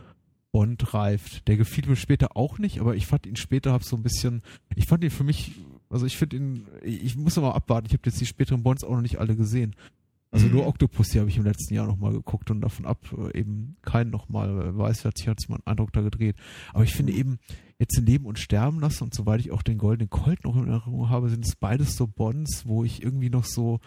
Bond 0.52 0.94
reift. 0.94 1.48
Der 1.48 1.56
gefiel 1.56 1.88
mir 1.88 1.96
später 1.96 2.36
auch 2.36 2.58
nicht, 2.58 2.78
aber 2.78 2.94
ich 2.94 3.06
fand 3.06 3.26
ihn 3.26 3.36
später 3.36 3.72
hab 3.72 3.82
so 3.82 3.96
ein 3.96 4.02
bisschen, 4.02 4.42
ich 4.76 4.86
fand 4.86 5.02
ihn 5.02 5.10
für 5.10 5.24
mich, 5.24 5.52
also 5.92 6.06
ich 6.06 6.16
finde 6.16 6.36
ihn, 6.36 6.66
ich 6.82 7.16
muss 7.16 7.38
aber 7.38 7.54
abwarten, 7.54 7.86
ich 7.86 7.92
habe 7.92 8.02
jetzt 8.06 8.20
die 8.20 8.26
späteren 8.26 8.62
Bonds 8.62 8.82
auch 8.82 8.90
noch 8.90 9.02
nicht 9.02 9.18
alle 9.18 9.36
gesehen. 9.36 9.76
Also 10.30 10.46
mhm. 10.46 10.52
nur 10.52 10.66
Octopussy 10.66 11.18
habe 11.18 11.28
ich 11.28 11.36
im 11.36 11.44
letzten 11.44 11.74
Jahr 11.74 11.86
nochmal 11.86 12.12
geguckt 12.12 12.50
und 12.50 12.62
davon 12.62 12.86
ab 12.86 12.98
äh, 13.12 13.38
eben 13.38 13.76
keinen 13.82 14.10
nochmal, 14.10 14.76
weiß, 14.76 15.04
hat 15.04 15.18
sich 15.18 15.26
jetzt 15.26 15.50
mal 15.50 15.56
einen 15.56 15.66
Eindruck 15.66 15.92
da 15.92 16.00
gedreht. 16.00 16.36
Aber 16.72 16.84
ich 16.84 16.94
finde 16.94 17.12
mhm. 17.12 17.18
eben, 17.18 17.38
jetzt 17.78 17.98
in 17.98 18.06
Leben 18.06 18.24
und 18.24 18.38
Sterben 18.38 18.80
lassen 18.80 19.04
und 19.04 19.14
soweit 19.14 19.40
ich 19.40 19.50
auch 19.50 19.62
den 19.62 19.76
Goldenen 19.76 20.08
Colt 20.08 20.44
noch 20.44 20.56
in 20.56 20.68
Erinnerung 20.68 21.10
habe, 21.10 21.28
sind 21.28 21.44
es 21.44 21.56
beides 21.56 21.96
so 21.96 22.06
Bonds, 22.06 22.64
wo 22.64 22.82
ich 22.82 23.02
irgendwie 23.02 23.28
noch 23.28 23.44
so, 23.44 23.80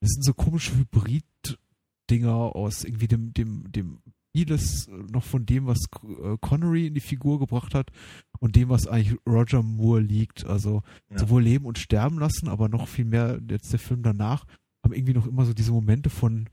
das 0.00 0.10
sind 0.10 0.24
so 0.24 0.34
komische 0.34 0.76
Hybrid-Dinger 0.76 2.54
aus 2.54 2.84
irgendwie 2.84 3.08
dem, 3.08 3.32
dem, 3.32 3.72
dem 3.72 3.98
vieles 4.38 4.88
noch 5.10 5.24
von 5.24 5.46
dem, 5.46 5.66
was 5.66 5.78
äh, 6.02 6.36
Connery 6.40 6.86
in 6.86 6.94
die 6.94 7.00
Figur 7.00 7.38
gebracht 7.38 7.74
hat 7.74 7.90
und 8.38 8.54
dem, 8.54 8.68
was 8.68 8.86
eigentlich 8.86 9.18
Roger 9.26 9.62
Moore 9.62 10.00
liegt. 10.00 10.46
Also 10.46 10.82
ja. 11.10 11.18
sowohl 11.18 11.42
Leben 11.42 11.66
und 11.66 11.78
Sterben 11.78 12.18
lassen, 12.18 12.48
aber 12.48 12.68
noch 12.68 12.86
viel 12.86 13.04
mehr 13.04 13.40
jetzt 13.48 13.72
der 13.72 13.80
Film 13.80 14.02
danach 14.02 14.44
haben 14.84 14.94
irgendwie 14.94 15.14
noch 15.14 15.26
immer 15.26 15.44
so 15.44 15.54
diese 15.54 15.72
Momente 15.72 16.08
von, 16.08 16.48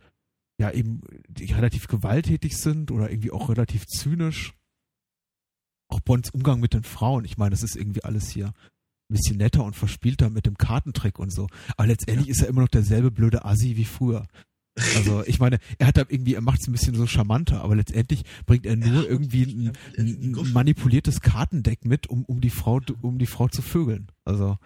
ja, 0.60 0.72
eben, 0.72 1.02
die 1.30 1.52
relativ 1.54 1.88
gewalttätig 1.88 2.58
sind 2.58 2.92
oder 2.92 3.10
irgendwie 3.12 3.32
auch 3.32 3.50
relativ 3.50 3.86
zynisch. 3.86 4.54
Auch 5.88 6.00
Bonds 6.00 6.32
Umgang 6.32 6.60
mit 6.60 6.74
den 6.74 6.84
Frauen. 6.84 7.26
Ich 7.26 7.38
meine, 7.38 7.52
das 7.52 7.62
ist 7.62 7.76
irgendwie 7.76 8.04
alles 8.04 8.30
hier 8.30 8.48
ein 8.48 9.16
bisschen 9.16 9.38
netter 9.38 9.64
und 9.64 9.76
verspielter 9.76 10.32
mit 10.32 10.48
dem 10.48 10.58
Kartentrick 10.58 11.20
und 11.20 11.32
so. 11.32 11.48
Aber 11.78 11.88
letztendlich 11.88 12.28
ja. 12.28 12.32
ist 12.32 12.42
er 12.42 12.48
immer 12.48 12.62
noch 12.62 12.70
derselbe 12.70 13.12
blöde 13.12 13.46
Assi 13.46 13.78
wie 13.78 13.86
früher. 13.86 14.26
Also 14.76 15.24
ich 15.26 15.40
meine, 15.40 15.60
er 15.78 15.88
hat 15.88 15.98
da 15.98 16.06
irgendwie, 16.08 16.36
er 16.36 16.42
macht 16.42 16.62
es 16.62 16.68
ein 16.68 16.72
bisschen 16.72 16.96
so 16.96 17.08
charmanter, 17.08 17.62
aber 17.62 17.76
letztendlich 17.76 18.24
bringt 18.46 18.66
er 18.66 18.76
nur 18.76 19.04
ja, 19.04 19.10
irgendwie 19.10 19.44
ein, 19.44 19.74
ein, 19.98 20.54
manipuliertes 20.54 21.22
Kartendeck 21.22 21.86
mit, 21.86 22.08
um, 22.08 22.26
um 22.26 22.42
die 22.42 22.50
Frau, 22.50 22.82
um 23.02 23.18
die 23.18 23.26
Frau 23.26 23.48
zu 23.48 23.62
vögeln. 23.62 24.12
Also. 24.24 24.58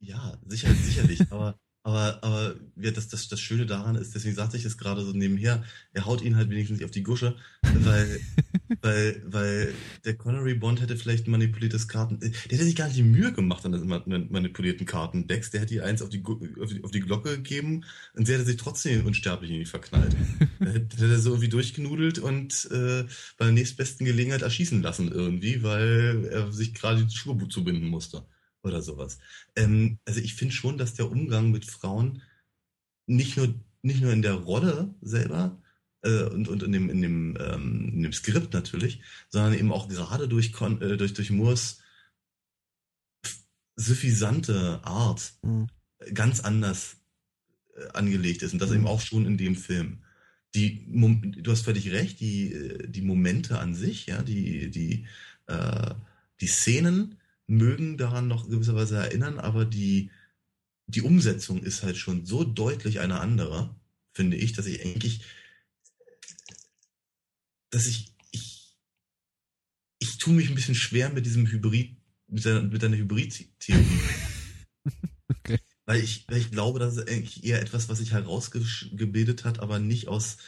Ja, 0.00 0.36
sicher, 0.46 0.74
sicherlich, 0.74 1.30
aber 1.30 1.58
aber, 1.84 2.22
aber 2.22 2.54
ja, 2.76 2.92
das, 2.92 3.08
das, 3.08 3.28
das 3.28 3.40
Schöne 3.40 3.66
daran 3.66 3.96
ist, 3.96 4.14
deswegen 4.14 4.36
sagte 4.36 4.56
ich 4.56 4.64
es 4.64 4.78
gerade 4.78 5.04
so 5.04 5.12
nebenher, 5.12 5.64
er 5.92 6.06
haut 6.06 6.22
ihn 6.22 6.36
halt 6.36 6.48
wenigstens 6.48 6.78
nicht 6.78 6.84
auf 6.84 6.92
die 6.92 7.02
Gusche, 7.02 7.34
weil, 7.62 8.20
weil, 8.82 9.22
weil 9.26 9.74
der 10.04 10.16
Connery 10.16 10.54
Bond 10.54 10.80
hätte 10.80 10.96
vielleicht 10.96 11.26
ein 11.26 11.32
manipuliertes 11.32 11.88
Karten, 11.88 12.20
der 12.20 12.30
hätte 12.30 12.64
sich 12.64 12.76
gar 12.76 12.86
nicht 12.86 12.98
die 12.98 13.02
Mühe 13.02 13.32
gemacht 13.32 13.66
an 13.66 13.72
den 13.72 14.28
manipulierten 14.30 14.86
Kartendecks, 14.86 15.50
der 15.50 15.62
hätte 15.62 15.74
die 15.74 15.80
eins 15.80 16.02
auf 16.02 16.08
die, 16.08 16.22
auf 16.24 16.70
die, 16.70 16.84
auf 16.84 16.92
die 16.92 17.00
Glocke 17.00 17.30
gegeben 17.36 17.84
und 18.14 18.26
sie 18.26 18.34
hätte 18.34 18.44
sich 18.44 18.58
trotzdem 18.58 19.04
unsterblich 19.04 19.50
in 19.50 19.58
die 19.58 19.66
verknallt. 19.66 20.14
da 20.60 20.70
hätte 20.70 21.04
er 21.04 21.18
so 21.18 21.30
irgendwie 21.30 21.48
durchgenudelt 21.48 22.20
und 22.20 22.68
äh, 22.70 23.04
bei 23.38 23.46
der 23.46 23.52
nächstbesten 23.52 24.06
Gelegenheit 24.06 24.42
erschießen 24.42 24.82
lassen 24.82 25.10
irgendwie, 25.10 25.64
weil 25.64 26.28
er 26.30 26.52
sich 26.52 26.74
gerade 26.74 27.04
die 27.04 27.16
Schuhe 27.16 27.48
zubinden 27.48 27.88
musste 27.88 28.24
oder 28.62 28.82
sowas. 28.82 29.18
Ähm, 29.56 29.98
also 30.04 30.20
ich 30.20 30.34
finde 30.34 30.54
schon, 30.54 30.78
dass 30.78 30.94
der 30.94 31.10
Umgang 31.10 31.50
mit 31.50 31.64
Frauen 31.64 32.22
nicht 33.06 33.36
nur, 33.36 33.54
nicht 33.82 34.00
nur 34.00 34.12
in 34.12 34.22
der 34.22 34.34
Rolle 34.34 34.94
selber 35.00 35.60
äh, 36.02 36.24
und, 36.24 36.48
und 36.48 36.62
in 36.62 36.72
dem, 36.72 36.90
in, 36.90 37.02
dem, 37.02 37.36
ähm, 37.40 37.90
in 37.94 38.02
dem 38.02 38.12
Skript 38.12 38.52
natürlich, 38.52 39.00
sondern 39.28 39.54
eben 39.54 39.72
auch 39.72 39.88
gerade 39.88 40.28
durch, 40.28 40.52
äh, 40.60 40.96
durch, 40.96 41.14
durch 41.14 41.30
Moores 41.30 41.80
suffisante 43.76 44.80
Art 44.84 45.34
mhm. 45.42 45.68
ganz 46.14 46.40
anders 46.40 46.96
äh, 47.76 47.88
angelegt 47.92 48.42
ist. 48.42 48.52
Und 48.52 48.60
das 48.60 48.70
mhm. 48.70 48.76
eben 48.76 48.86
auch 48.86 49.00
schon 49.00 49.26
in 49.26 49.36
dem 49.36 49.56
Film. 49.56 50.02
Die, 50.54 50.84
du 50.86 51.50
hast 51.50 51.62
völlig 51.62 51.90
recht, 51.92 52.20
die, 52.20 52.52
äh, 52.52 52.88
die 52.88 53.02
Momente 53.02 53.58
an 53.58 53.74
sich, 53.74 54.06
ja, 54.06 54.22
die, 54.22 54.70
die, 54.70 55.06
äh, 55.46 55.94
die 56.40 56.46
Szenen, 56.46 57.16
mögen 57.52 57.98
daran 57.98 58.28
noch 58.28 58.48
gewisserweise 58.48 58.96
erinnern, 58.96 59.38
aber 59.38 59.64
die, 59.64 60.10
die 60.86 61.02
Umsetzung 61.02 61.62
ist 61.62 61.82
halt 61.82 61.96
schon 61.96 62.24
so 62.24 62.44
deutlich 62.44 63.00
eine 63.00 63.20
andere, 63.20 63.76
finde 64.12 64.38
ich, 64.38 64.52
dass 64.54 64.66
ich 64.66 64.82
eigentlich, 64.84 65.22
dass 67.70 67.86
ich, 67.86 68.14
ich, 68.30 68.74
ich 69.98 70.16
tue 70.16 70.32
mich 70.34 70.48
ein 70.48 70.54
bisschen 70.54 70.74
schwer 70.74 71.10
mit 71.10 71.26
diesem 71.26 71.46
Hybrid, 71.46 71.96
mit 72.26 72.44
deiner, 72.46 72.62
mit 72.62 72.82
deiner 72.82 72.96
Hybrid-Theorie. 72.96 74.00
okay. 75.28 75.58
Weil 75.84 76.00
ich, 76.00 76.24
weil 76.28 76.38
ich 76.38 76.50
glaube, 76.50 76.78
das 76.78 76.96
ist 76.96 77.08
eigentlich 77.08 77.44
eher 77.44 77.60
etwas, 77.60 77.90
was 77.90 77.98
sich 77.98 78.12
herausgebildet 78.12 79.44
hat, 79.44 79.60
aber 79.60 79.78
nicht 79.78 80.08
aus 80.08 80.38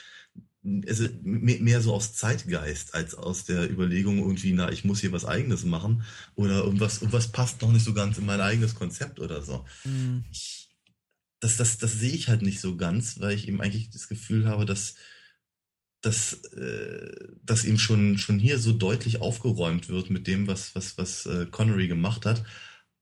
also 0.65 1.09
mehr 1.23 1.83
so 1.83 1.93
aus 1.93 2.15
Zeitgeist 2.15 2.95
als 2.95 3.15
aus 3.15 3.45
der 3.45 3.71
Überlegung 3.71 4.19
irgendwie, 4.19 4.53
na, 4.53 4.73
ich 4.73 4.85
muss 4.85 5.01
hier 5.01 5.13
was 5.13 5.27
eigenes 5.27 5.65
machen 5.65 6.03
oder 6.37 6.65
irgendwas, 6.65 7.03
irgendwas 7.03 7.31
passt 7.33 7.61
noch 7.61 7.71
nicht 7.71 7.85
so 7.85 7.93
ganz 7.93 8.17
in 8.17 8.25
mein 8.25 8.41
eigenes 8.41 8.75
Konzept 8.75 9.21
oder 9.21 9.43
so. 9.43 9.65
Mhm. 9.85 10.25
Das, 11.41 11.59
das, 11.59 11.77
das 11.77 11.93
sehe 11.93 12.13
ich 12.13 12.29
halt 12.29 12.41
nicht 12.41 12.61
so 12.61 12.77
ganz, 12.77 13.21
weil 13.21 13.35
ich 13.35 13.47
eben 13.47 13.61
eigentlich 13.61 13.91
das 13.91 14.09
Gefühl 14.09 14.47
habe, 14.47 14.65
dass, 14.65 14.95
dass, 16.01 16.33
äh, 16.55 17.13
dass 17.43 17.65
ihm 17.65 17.79
schon, 17.79 18.17
schon 18.17 18.39
hier 18.39 18.59
so 18.59 18.73
deutlich 18.73 19.21
aufgeräumt 19.21 19.91
wird 19.91 20.09
mit 20.09 20.27
dem, 20.27 20.47
was, 20.47 20.75
was, 20.75 20.97
was 20.97 21.27
äh, 21.27 21.45
Connery 21.51 21.89
gemacht 21.89 22.25
hat. 22.25 22.43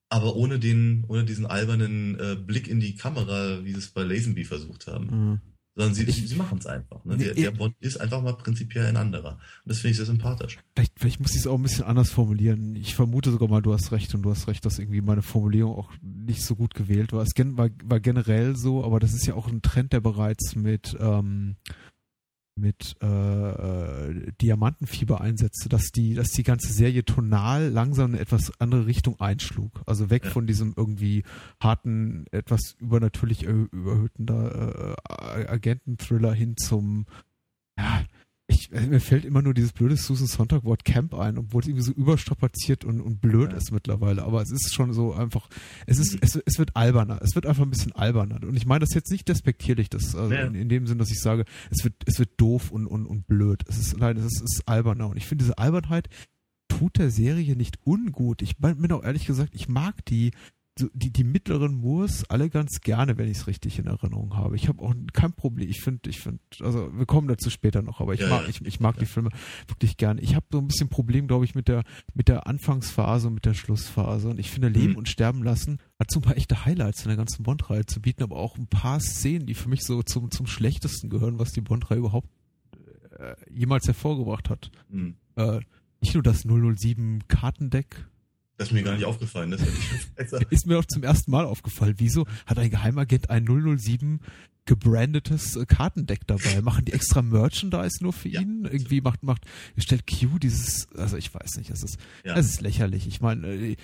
Aber 0.09 0.35
ohne 0.35 0.59
den, 0.59 1.05
ohne 1.07 1.25
diesen 1.25 1.47
albernen 1.47 2.19
äh, 2.19 2.35
Blick 2.35 2.67
in 2.67 2.81
die 2.81 2.97
Kamera, 2.97 3.65
wie 3.65 3.73
sie 3.73 3.79
es 3.79 3.91
bei 3.91 4.03
Lazenby 4.03 4.45
versucht 4.45 4.89
haben. 4.89 5.07
Mhm 5.07 5.52
sondern 5.75 5.95
sie, 5.95 6.05
ich, 6.05 6.29
sie 6.29 6.37
machen 6.37 6.59
es 6.59 6.67
einfach. 6.67 7.05
Ne? 7.05 7.17
Der, 7.17 7.35
der 7.35 7.51
Bond 7.51 7.75
ist 7.81 8.01
einfach 8.01 8.23
mal 8.23 8.35
prinzipiell 8.35 8.87
ein 8.87 8.97
anderer. 8.97 9.33
Und 9.33 9.41
das 9.71 9.79
finde 9.79 9.93
ich 9.93 9.97
sehr 9.97 10.07
sympathisch. 10.07 10.59
Vielleicht, 10.75 10.93
vielleicht 10.99 11.21
muss 11.21 11.33
ich 11.33 11.39
es 11.39 11.47
auch 11.47 11.57
ein 11.57 11.63
bisschen 11.63 11.85
anders 11.85 12.11
formulieren. 12.11 12.77
Ich 12.77 12.95
vermute 12.95 13.31
sogar 13.31 13.49
mal, 13.49 13.63
du 13.63 13.73
hast 13.73 13.93
recht 13.93 14.15
und 14.15 14.23
du 14.23 14.31
hast 14.31 14.49
recht, 14.49 14.65
dass 14.67 14.79
irgendwie 14.79 15.01
meine 15.01 15.23
Formulierung 15.23 15.75
auch 15.75 15.91
nicht 16.03 16.43
so 16.43 16.57
gut 16.57 16.75
gewählt 16.75 17.13
war. 17.13 17.23
Es 17.23 17.33
war, 17.37 17.71
war 17.85 18.01
generell 18.01 18.57
so, 18.57 18.85
aber 18.85 19.01
das 19.01 19.15
ist 19.15 19.27
ja 19.27 19.35
auch 19.35 19.49
ein 19.49 19.63
Trend, 19.63 19.93
der 19.93 20.01
bereits 20.01 20.57
mit 20.57 20.97
ähm, 21.01 21.57
mit 22.55 22.97
äh, 23.03 23.07
äh, 23.07 24.33
Diamantenfieber 24.41 25.21
einsetzte, 25.21 25.69
dass 25.69 25.91
die, 25.91 26.15
dass 26.15 26.29
die 26.29 26.43
ganze 26.43 26.73
Serie 26.73 27.05
tonal 27.05 27.69
langsam 27.69 28.13
eine 28.13 28.21
etwas 28.21 28.53
andere 28.61 28.87
Richtung 28.87 29.19
einschlug. 29.21 29.83
Also 29.87 30.11
weg 30.11 30.25
ja. 30.25 30.31
von 30.31 30.47
diesem 30.47 30.75
irgendwie 30.77 31.25
harten, 31.61 32.27
etwas 32.31 32.77
übernatürlich 32.79 33.45
überhöhten 33.45 34.29
äh, 34.29 34.95
Agenten-Thriller 35.49 36.35
hin 36.35 36.57
zum 36.57 37.07
ja, 37.79 38.05
ich, 38.53 38.73
äh, 38.73 38.87
mir 38.87 39.01
fällt 39.01 39.25
immer 39.25 39.43
nur 39.43 39.55
dieses 39.55 39.73
blöde 39.73 39.97
Susan 39.97 40.27
Sonntag 40.27 40.65
Wort 40.65 40.85
Camp 40.85 41.15
ein, 41.15 41.39
obwohl 41.39 41.63
es 41.63 41.69
irgendwie 41.69 41.85
so 41.85 41.93
überstrapaziert 41.93 42.85
und, 42.85 43.01
und 43.01 43.21
blöd 43.21 43.53
ja. 43.53 43.57
ist 43.57 43.73
mittlerweile. 43.73 44.23
Aber 44.25 44.43
es 44.43 44.51
ist 44.51 44.73
schon 44.75 44.93
so 44.93 45.13
einfach, 45.15 45.49
es 45.87 45.99
ist, 45.99 46.19
es, 46.21 46.37
es 46.37 46.59
wird 46.59 46.77
alberner. 46.77 47.21
Es 47.23 47.35
wird 47.35 47.47
einfach 47.47 47.63
ein 47.63 47.71
bisschen 47.71 47.93
alberner. 47.93 48.41
Und 48.43 48.57
ich 48.57 48.67
meine 48.67 48.81
das 48.81 48.95
jetzt 48.95 49.11
nicht 49.11 49.29
despektierlich, 49.29 49.91
das, 49.91 50.15
also 50.15 50.33
ja. 50.33 50.47
in, 50.47 50.55
in, 50.55 50.69
dem 50.69 50.87
Sinn, 50.87 50.99
dass 50.99 51.11
ich 51.11 51.21
sage, 51.21 51.45
es 51.71 51.85
wird, 51.85 51.95
es 52.07 52.19
wird 52.19 52.31
doof 52.37 52.71
und, 52.71 52.87
und, 52.87 53.07
und 53.07 53.27
blöd. 53.27 53.65
Es 53.69 53.79
ist, 53.79 53.97
nein, 53.99 54.17
es 54.17 54.25
ist, 54.25 54.43
es 54.43 54.55
ist 54.59 54.69
alberner. 54.69 55.09
Und 55.09 55.17
ich 55.17 55.27
finde 55.27 55.45
diese 55.45 55.59
Albernheit 55.59 56.09
tut 56.69 56.99
der 56.99 57.11
Serie 57.11 57.57
nicht 57.57 57.79
ungut. 57.85 58.43
Ich 58.43 58.57
bin 58.59 58.93
auch 58.93 59.05
ehrlich 59.05 59.27
gesagt, 59.27 59.55
ich 59.55 59.69
mag 59.69 60.05
die, 60.07 60.33
die, 60.79 61.13
die 61.13 61.25
mittleren 61.25 61.75
Moors 61.75 62.25
alle 62.31 62.49
ganz 62.49 62.81
gerne, 62.81 63.19
wenn 63.19 63.29
ich 63.29 63.39
es 63.39 63.47
richtig 63.47 63.79
in 63.79 63.87
Erinnerung 63.87 64.37
habe. 64.37 64.57
Ich 64.57 64.69
habe 64.69 64.83
auch 64.83 64.95
kein 65.13 65.33
Problem. 65.33 65.69
Ich 65.69 65.83
finde, 65.83 66.09
ich 66.09 66.21
finde, 66.21 66.41
also 66.61 66.91
wir 66.97 67.05
kommen 67.05 67.29
dazu 67.29 67.51
später 67.51 67.83
noch, 67.83 68.01
aber 68.01 68.15
ich 68.15 68.21
ja, 68.21 68.29
mag, 68.29 68.43
ja. 68.45 68.49
ich, 68.49 68.63
ich 68.63 68.81
mag 68.81 68.99
die 68.99 69.07
Filme 69.07 69.31
wirklich 69.69 69.99
gerne. 69.99 70.21
Ich 70.23 70.35
habe 70.35 70.47
so 70.51 70.59
ein 70.59 70.67
bisschen 70.67 70.89
Problem, 70.89 71.27
glaube 71.27 71.45
ich, 71.45 71.55
mit 71.55 71.69
der, 71.69 71.85
mit 72.15 72.29
der 72.29 72.47
Anfangsphase 72.47 73.29
und 73.29 73.35
mit 73.35 73.45
der 73.45 73.55
Schlussphase. 73.55 74.29
Und 74.31 74.41
ich 74.41 74.51
finde, 74.51 74.69
Leben 74.69 74.93
mhm. 74.93 74.99
und 74.99 75.09
Sterben 75.11 75.43
lassen 75.43 75.79
hat 75.99 76.11
so 76.11 76.21
ein 76.21 76.23
paar 76.23 76.37
echte 76.37 76.65
Highlights 76.65 77.03
in 77.03 77.09
der 77.09 77.19
ganzen 77.19 77.43
Bond-Reihe 77.43 77.85
zu 77.85 78.01
bieten, 78.01 78.23
aber 78.23 78.37
auch 78.37 78.57
ein 78.57 78.67
paar 78.67 79.01
Szenen, 79.01 79.47
die 79.47 79.55
für 79.55 79.69
mich 79.69 79.83
so 79.83 80.03
zum, 80.03 80.31
zum 80.31 80.47
schlechtesten 80.47 81.11
gehören, 81.11 81.39
was 81.39 81.53
die 81.53 81.61
Bond-Reihe 81.61 81.99
überhaupt 81.99 82.29
äh, 83.19 83.35
jemals 83.51 83.87
hervorgebracht 83.87 84.49
hat. 84.49 84.71
Mhm. 84.89 85.17
Äh, 85.37 85.61
nicht 86.01 86.15
nur 86.15 86.23
das 86.23 86.45
007 86.45 87.29
Kartendeck, 87.29 88.07
das 88.63 88.69
ist 88.69 88.75
mir 88.75 88.83
gar 88.83 88.95
nicht 88.95 89.05
aufgefallen. 89.05 89.51
Das 89.51 90.33
ist 90.51 90.67
mir 90.67 90.79
auch 90.79 90.85
zum 90.85 91.03
ersten 91.03 91.31
Mal 91.31 91.45
aufgefallen. 91.45 91.95
Wieso 91.99 92.27
hat 92.47 92.59
ein 92.59 92.71
Geheimagent 92.71 93.31
ein 93.31 93.47
007 93.47 94.21
gebrandetes 94.65 95.57
äh, 95.57 95.67
Kartendeck 95.67 96.27
dabei? 96.27 96.63
Machen 96.63 96.85
die 96.85 96.93
extra 96.93 97.23
Merchandise 97.23 98.03
nur 98.03 98.13
für 98.13 98.29
ja. 98.29 98.41
ihn? 98.41 98.65
Irgendwie 98.71 99.01
macht, 99.01 99.23
macht, 99.23 99.45
stellt 99.77 100.07
Q 100.07 100.39
dieses, 100.39 100.89
also 100.97 101.17
ich 101.17 101.35
weiß 101.35 101.57
nicht, 101.57 101.71
es 101.71 101.83
ist, 101.83 101.99
ja. 102.25 102.37
es 102.37 102.47
ist 102.47 102.61
lächerlich. 102.61 103.07
Ich 103.07 103.21
meine, 103.21 103.47
äh, 103.49 103.77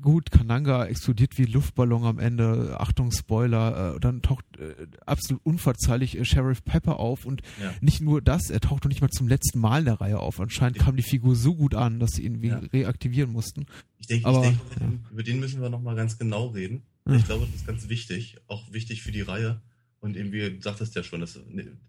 gut, 0.00 0.30
Kananga 0.30 0.84
explodiert 0.86 1.38
wie 1.38 1.44
Luftballon 1.44 2.04
am 2.04 2.18
Ende, 2.18 2.76
Achtung, 2.78 3.10
Spoiler, 3.12 3.96
äh, 3.96 4.00
dann 4.00 4.22
taucht 4.22 4.44
äh, 4.58 4.74
absolut 5.06 5.44
unverzeihlich 5.44 6.18
äh, 6.18 6.24
Sheriff 6.24 6.64
Pepper 6.64 6.98
auf 6.98 7.24
und 7.24 7.42
Ja. 7.60 7.72
nicht 7.80 8.00
nur 8.00 8.20
das, 8.22 8.50
er 8.50 8.60
taucht 8.60 8.84
noch 8.84 8.88
nicht 8.88 9.00
mal 9.00 9.10
zum 9.10 9.28
letzten 9.28 9.58
Mal 9.58 9.80
in 9.80 9.84
der 9.86 10.00
Reihe 10.00 10.18
auf. 10.20 10.40
Anscheinend 10.40 10.78
kam 10.78 10.96
die 10.96 11.02
Figur 11.02 11.34
so 11.36 11.54
gut 11.54 11.74
an, 11.74 11.98
dass 12.00 12.12
sie 12.12 12.24
ihn 12.24 12.42
wie 12.42 12.48
Ja. 12.48 12.58
reaktivieren 12.58 13.32
mussten. 13.32 13.66
Ich 13.98 14.06
denke, 14.06 14.26
Aber, 14.26 14.38
ich 14.38 14.44
denke 14.50 14.60
über, 14.66 14.80
den, 14.84 15.00
über 15.10 15.22
den 15.22 15.40
müssen 15.40 15.60
wir 15.62 15.70
nochmal 15.70 15.96
ganz 15.96 16.18
genau 16.18 16.48
reden. 16.48 16.82
Ja. 17.06 17.16
Ich 17.16 17.24
glaube, 17.24 17.46
das 17.46 17.54
ist 17.54 17.66
ganz 17.66 17.88
wichtig, 17.88 18.36
auch 18.46 18.72
wichtig 18.72 19.02
für 19.02 19.12
die 19.12 19.22
Reihe. 19.22 19.60
Und 20.00 20.16
eben, 20.16 20.32
wie 20.32 20.40
du 20.50 20.60
sagtest 20.60 20.94
ja 20.94 21.02
schon, 21.02 21.20
das 21.20 21.38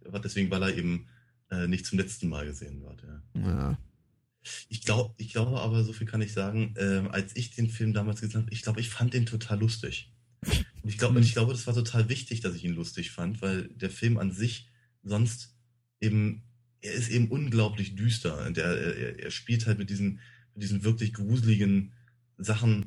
war 0.05 0.19
deswegen, 0.21 0.49
weil 0.49 0.63
er 0.63 0.75
eben 0.77 1.07
äh, 1.51 1.67
nicht 1.67 1.85
zum 1.85 1.99
letzten 1.99 2.29
Mal 2.29 2.45
gesehen 2.45 2.81
wird. 2.81 3.03
Ja. 3.35 3.77
Ich 4.69 4.81
glaube, 4.81 5.13
ich 5.17 5.31
glaube 5.31 5.59
aber, 5.59 5.83
so 5.83 5.93
viel 5.93 6.07
kann 6.07 6.21
ich 6.21 6.33
sagen, 6.33 6.73
ähm, 6.77 7.09
als 7.11 7.35
ich 7.35 7.51
den 7.51 7.69
Film 7.69 7.93
damals 7.93 8.21
gesehen 8.21 8.41
habe, 8.41 8.53
ich 8.53 8.61
glaube, 8.61 8.79
ich 8.79 8.89
fand 8.89 9.13
den 9.13 9.25
total 9.25 9.59
lustig. 9.59 10.11
Und 10.41 10.89
ich 10.89 10.97
glaube, 10.97 11.15
Hm. 11.15 11.23
ich 11.23 11.33
glaube, 11.33 11.53
das 11.53 11.65
war 11.67 11.73
total 11.73 12.09
wichtig, 12.09 12.41
dass 12.41 12.55
ich 12.55 12.63
ihn 12.63 12.75
lustig 12.75 13.11
fand, 13.11 13.41
weil 13.41 13.69
der 13.69 13.89
Film 13.89 14.17
an 14.17 14.31
sich 14.31 14.69
sonst 15.03 15.55
eben, 15.99 16.43
er 16.81 16.93
ist 16.93 17.09
eben 17.09 17.29
unglaublich 17.29 17.95
düster. 17.95 18.45
Und 18.45 18.57
er, 18.57 18.77
er, 18.77 19.19
er 19.19 19.31
spielt 19.31 19.65
halt 19.65 19.79
mit 19.79 19.89
diesen, 19.89 20.19
mit 20.53 20.63
diesen 20.63 20.83
wirklich 20.83 21.13
gruseligen 21.13 21.93
Sachen, 22.37 22.85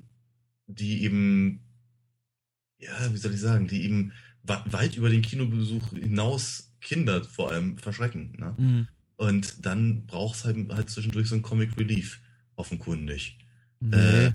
die 0.67 1.03
eben, 1.03 1.61
ja, 2.79 3.13
wie 3.13 3.17
soll 3.17 3.35
ich 3.35 3.41
sagen, 3.41 3.67
die 3.67 3.83
eben 3.85 4.13
weit 4.45 4.97
über 4.97 5.11
den 5.11 5.23
Kinobesuch 5.23 5.91
hinaus 5.91 6.73
Kinder 6.81 7.25
vor 7.25 7.51
allem 7.51 7.79
verschrecken. 7.79 8.37
Ne? 8.39 8.55
Mhm. 8.57 8.89
Und 9.19 9.67
dann 9.67 10.07
brauchst 10.07 10.47
halt, 10.47 10.73
halt 10.73 10.91
zwischendurch 10.91 11.29
so 11.29 11.37
ein 11.37 11.43
Comic 11.43 11.79
Relief, 11.79 12.21
offenkundig. 12.57 13.39
Nee. 13.81 14.27
Äh, 14.29 14.33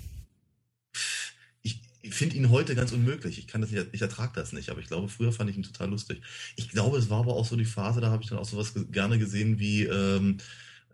Ich, 1.61 1.81
ich 2.01 2.13
finde 2.15 2.35
ihn 2.37 2.49
heute 2.49 2.75
ganz 2.75 2.91
unmöglich. 2.91 3.37
Ich 3.39 3.47
kann 3.47 3.61
das 3.61 3.71
nicht, 3.71 3.87
ich 3.93 4.01
ertrage 4.01 4.33
das 4.35 4.53
nicht, 4.53 4.69
aber 4.69 4.79
ich 4.81 4.87
glaube, 4.87 5.09
früher 5.09 5.31
fand 5.33 5.49
ich 5.49 5.57
ihn 5.57 5.63
total 5.63 5.89
lustig. 5.89 6.21
Ich 6.55 6.69
glaube, 6.69 6.97
es 6.97 7.09
war 7.09 7.19
aber 7.21 7.35
auch 7.35 7.45
so 7.45 7.55
die 7.55 7.65
Phase, 7.65 8.01
da 8.01 8.11
habe 8.11 8.23
ich 8.23 8.29
dann 8.29 8.39
auch 8.39 8.45
sowas 8.45 8.73
ge 8.73 8.85
gerne 8.91 9.19
gesehen 9.19 9.59
wie 9.59 9.83
ähm, 9.85 10.39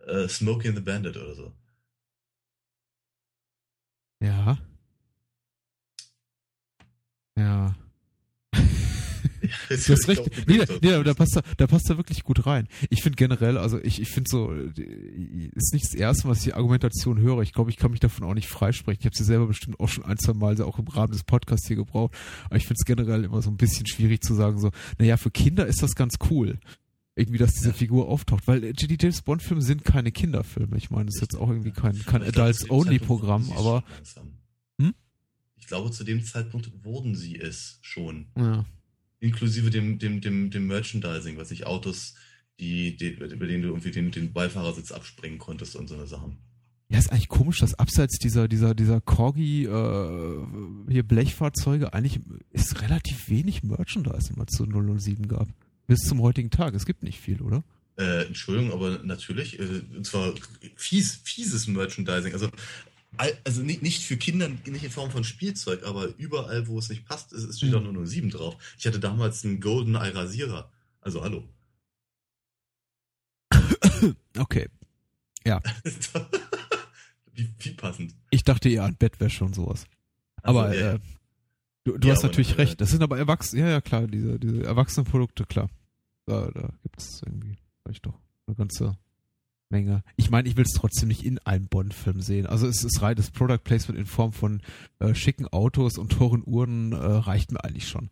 äh, 0.06 0.28
Smokey 0.28 0.68
and 0.68 0.78
the 0.78 0.82
Bandit 0.84 1.16
oder 1.16 1.34
so. 1.34 1.52
ja. 4.20 4.58
Ja. 7.36 7.74
Du 9.40 9.92
hast 9.92 10.08
recht. 10.08 10.46
Nee, 10.46 10.58
da- 10.58 10.74
nee, 10.98 11.02
da 11.04 11.14
passt 11.14 11.36
er, 11.36 11.42
da 11.56 11.66
passt 11.66 11.88
er 11.90 11.96
wirklich 11.96 12.22
gut 12.24 12.46
rein. 12.46 12.68
Ich 12.90 13.02
finde 13.02 13.16
generell, 13.16 13.56
also 13.58 13.78
ich, 13.82 14.00
ich 14.00 14.08
finde 14.08 14.28
so, 14.30 14.52
ist 14.52 15.72
nicht 15.72 15.84
das 15.86 15.94
erste 15.94 16.26
Mal, 16.26 16.34
dass 16.34 16.38
ich 16.40 16.44
die 16.52 16.54
Argumentation 16.54 17.18
höre. 17.20 17.42
Ich 17.42 17.52
glaube, 17.52 17.70
ich 17.70 17.76
kann 17.76 17.90
mich 17.90 18.00
davon 18.00 18.24
auch 18.26 18.34
nicht 18.34 18.48
freisprechen. 18.48 19.00
Ich 19.00 19.06
habe 19.06 19.16
sie 19.16 19.24
selber 19.24 19.46
bestimmt 19.46 19.80
auch 19.80 19.88
schon 19.88 20.04
ein, 20.04 20.18
zwei 20.18 20.34
Mal 20.34 20.60
auch 20.62 20.78
im 20.78 20.88
Rahmen 20.88 21.12
des 21.12 21.24
Podcasts 21.24 21.66
hier 21.66 21.76
gebraucht. 21.76 22.14
Aber 22.46 22.56
ich 22.56 22.64
finde 22.66 22.76
es 22.80 22.84
generell 22.84 23.24
immer 23.24 23.40
so 23.42 23.50
ein 23.50 23.56
bisschen 23.56 23.86
schwierig 23.86 24.22
zu 24.22 24.34
sagen, 24.34 24.58
so, 24.58 24.70
naja, 24.98 25.16
für 25.16 25.30
Kinder 25.30 25.66
ist 25.66 25.82
das 25.82 25.94
ganz 25.94 26.16
cool. 26.30 26.58
Irgendwie, 27.16 27.38
dass 27.38 27.54
diese. 27.54 27.72
Figur 27.72 28.08
auftaucht. 28.08 28.46
Weil 28.46 28.62
äh, 28.64 28.72
die 28.72 28.96
James 28.98 29.20
Bond-Filme 29.22 29.62
sind 29.62 29.84
keine 29.84 30.12
Kinderfilme. 30.12 30.76
Ich 30.76 30.90
meine, 30.90 31.06
das 31.06 31.16
ist 31.16 31.20
jetzt 31.22 31.36
auch 31.36 31.48
irgendwie 31.50 31.72
kein, 31.72 31.98
kein 32.04 32.22
Adults-Only-Programm, 32.22 33.52
aber 33.56 33.84
Hm? 34.80 34.94
Ich 35.56 35.66
glaube, 35.66 35.90
zu 35.90 36.04
dem 36.04 36.24
Zeitpunkt 36.24 36.70
wurden 36.84 37.14
sie 37.14 37.36
es 37.38 37.78
schon. 37.82 38.28
ja. 38.36 38.64
Inklusive 39.20 39.70
dem, 39.70 39.98
dem, 39.98 40.20
dem, 40.20 40.50
dem 40.50 40.66
Merchandising, 40.66 41.36
was 41.36 41.50
ich 41.50 41.66
Autos, 41.66 42.14
die, 42.58 42.96
die, 42.96 43.08
über 43.08 43.46
denen 43.46 43.62
du 43.62 43.68
irgendwie 43.68 43.90
den, 43.90 44.10
den 44.10 44.32
Beifahrersitz 44.32 44.92
abspringen 44.92 45.38
konntest 45.38 45.76
und 45.76 45.88
so 45.88 45.94
eine 45.94 46.06
Sachen. 46.06 46.38
Ja, 46.88 46.98
ist 46.98 47.12
eigentlich 47.12 47.28
komisch, 47.28 47.60
dass 47.60 47.78
abseits 47.78 48.18
dieser, 48.18 48.48
dieser, 48.48 48.74
dieser 48.74 49.00
Corgi, 49.00 49.64
äh, 49.64 50.46
hier 50.88 51.04
Blechfahrzeuge 51.04 51.94
eigentlich 51.94 52.20
ist 52.50 52.82
relativ 52.82 53.28
wenig 53.28 53.62
Merchandise 53.62 54.32
immer 54.34 54.46
zu 54.48 54.64
007 54.64 55.28
gab. 55.28 55.48
Bis 55.86 56.00
zum 56.00 56.20
heutigen 56.20 56.50
Tag. 56.50 56.74
Es 56.74 56.86
gibt 56.86 57.04
nicht 57.04 57.20
viel, 57.20 57.42
oder? 57.42 57.62
Äh, 57.96 58.26
Entschuldigung, 58.26 58.72
aber 58.72 59.00
natürlich, 59.04 59.60
äh, 59.60 59.82
und 59.94 60.04
zwar 60.04 60.34
fies, 60.74 61.20
fieses 61.22 61.68
Merchandising. 61.68 62.32
Also, 62.32 62.48
also 63.44 63.62
nicht, 63.62 63.82
nicht 63.82 64.04
für 64.04 64.16
Kinder, 64.16 64.48
nicht 64.48 64.84
in 64.84 64.90
Form 64.90 65.10
von 65.10 65.24
Spielzeug, 65.24 65.84
aber 65.84 66.06
überall, 66.16 66.66
wo 66.68 66.78
es 66.78 66.88
nicht 66.88 67.04
passt, 67.04 67.32
ist, 67.32 67.56
steht 67.58 67.74
auch 67.74 67.82
nur 67.82 68.06
07 68.06 68.30
drauf. 68.30 68.56
Ich 68.78 68.86
hatte 68.86 69.00
damals 69.00 69.44
einen 69.44 69.60
Golden 69.60 69.94
Eye 69.94 70.14
Rasierer. 70.14 70.70
Also, 71.00 71.22
hallo. 71.22 71.48
Okay. 74.38 74.68
wie, 77.34 77.52
wie 77.58 77.70
passend. 77.72 78.14
Ich 78.30 78.44
dachte 78.44 78.68
eher 78.68 78.84
an 78.84 78.96
Bettwäsche 78.96 79.44
und 79.44 79.54
sowas. 79.54 79.86
Aber 80.42 80.64
Also, 80.66 80.80
ja, 80.80 80.92
äh, 80.94 80.98
du, 81.84 81.98
du 81.98 82.08
Ja, 82.08 82.14
hast 82.14 82.22
natürlich 82.22 82.56
recht. 82.56 82.80
Das 82.80 82.90
sind 82.90 83.02
aber 83.02 83.18
Erwachsene, 83.18 83.62
ja, 83.62 83.68
ja, 83.68 83.80
klar, 83.80 84.06
diese, 84.06 84.38
diese 84.38 84.64
Erwachsenenprodukte, 84.64 85.44
klar. 85.44 85.68
Da, 86.26 86.50
da 86.52 86.72
gibt 86.82 86.98
es 86.98 87.22
irgendwie 87.22 87.58
vielleicht 87.82 88.06
doch 88.06 88.18
eine 88.46 88.56
ganze 88.56 88.96
Menge. 89.70 90.02
Ich 90.16 90.30
meine, 90.30 90.48
ich 90.48 90.56
will 90.56 90.64
es 90.64 90.72
trotzdem 90.72 91.08
nicht 91.08 91.24
in 91.24 91.38
einem 91.38 91.66
Bond-Film 91.68 92.20
sehen. 92.20 92.46
Also 92.46 92.66
es 92.66 92.84
ist 92.84 93.02
reines 93.02 93.30
Product 93.30 93.58
Placement 93.62 93.98
in 93.98 94.06
Form 94.06 94.32
von 94.32 94.60
äh, 94.98 95.14
schicken 95.14 95.46
Autos 95.48 95.98
und 95.98 96.12
teuren 96.12 96.42
Uhren 96.44 96.92
äh, 96.92 96.96
reicht 96.96 97.52
mir 97.52 97.64
eigentlich 97.64 97.88
schon. 97.88 98.10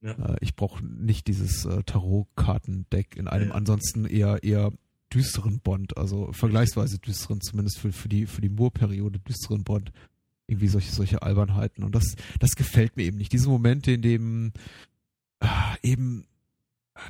Ja. 0.00 0.12
Äh, 0.12 0.36
ich 0.40 0.56
brauche 0.56 0.84
nicht 0.84 1.26
dieses 1.26 1.64
äh, 1.64 1.82
Tarot-Kartendeck 1.82 3.16
in 3.16 3.28
einem 3.28 3.48
Ja. 3.48 3.54
ansonsten 3.54 4.06
eher 4.06 4.42
eher 4.42 4.72
düsteren 5.12 5.60
Bond, 5.60 5.96
also 5.96 6.32
vergleichsweise 6.32 6.98
düsteren, 6.98 7.40
zumindest 7.40 7.78
für, 7.78 7.92
für 7.92 8.08
die 8.08 8.26
für 8.26 8.40
die 8.40 8.48
Moore-Periode 8.48 9.18
düsteren 9.18 9.64
Bond. 9.64 9.92
Irgendwie 10.46 10.68
solche 10.68 10.92
solche 10.92 11.22
Albernheiten 11.22 11.84
und 11.84 11.94
das 11.94 12.16
das 12.38 12.56
gefällt 12.56 12.96
mir 12.96 13.04
eben 13.04 13.18
nicht. 13.18 13.32
Diese 13.32 13.48
Momente, 13.48 13.92
in 13.92 14.02
dem 14.02 14.52
ah, 15.40 15.74
eben 15.82 16.26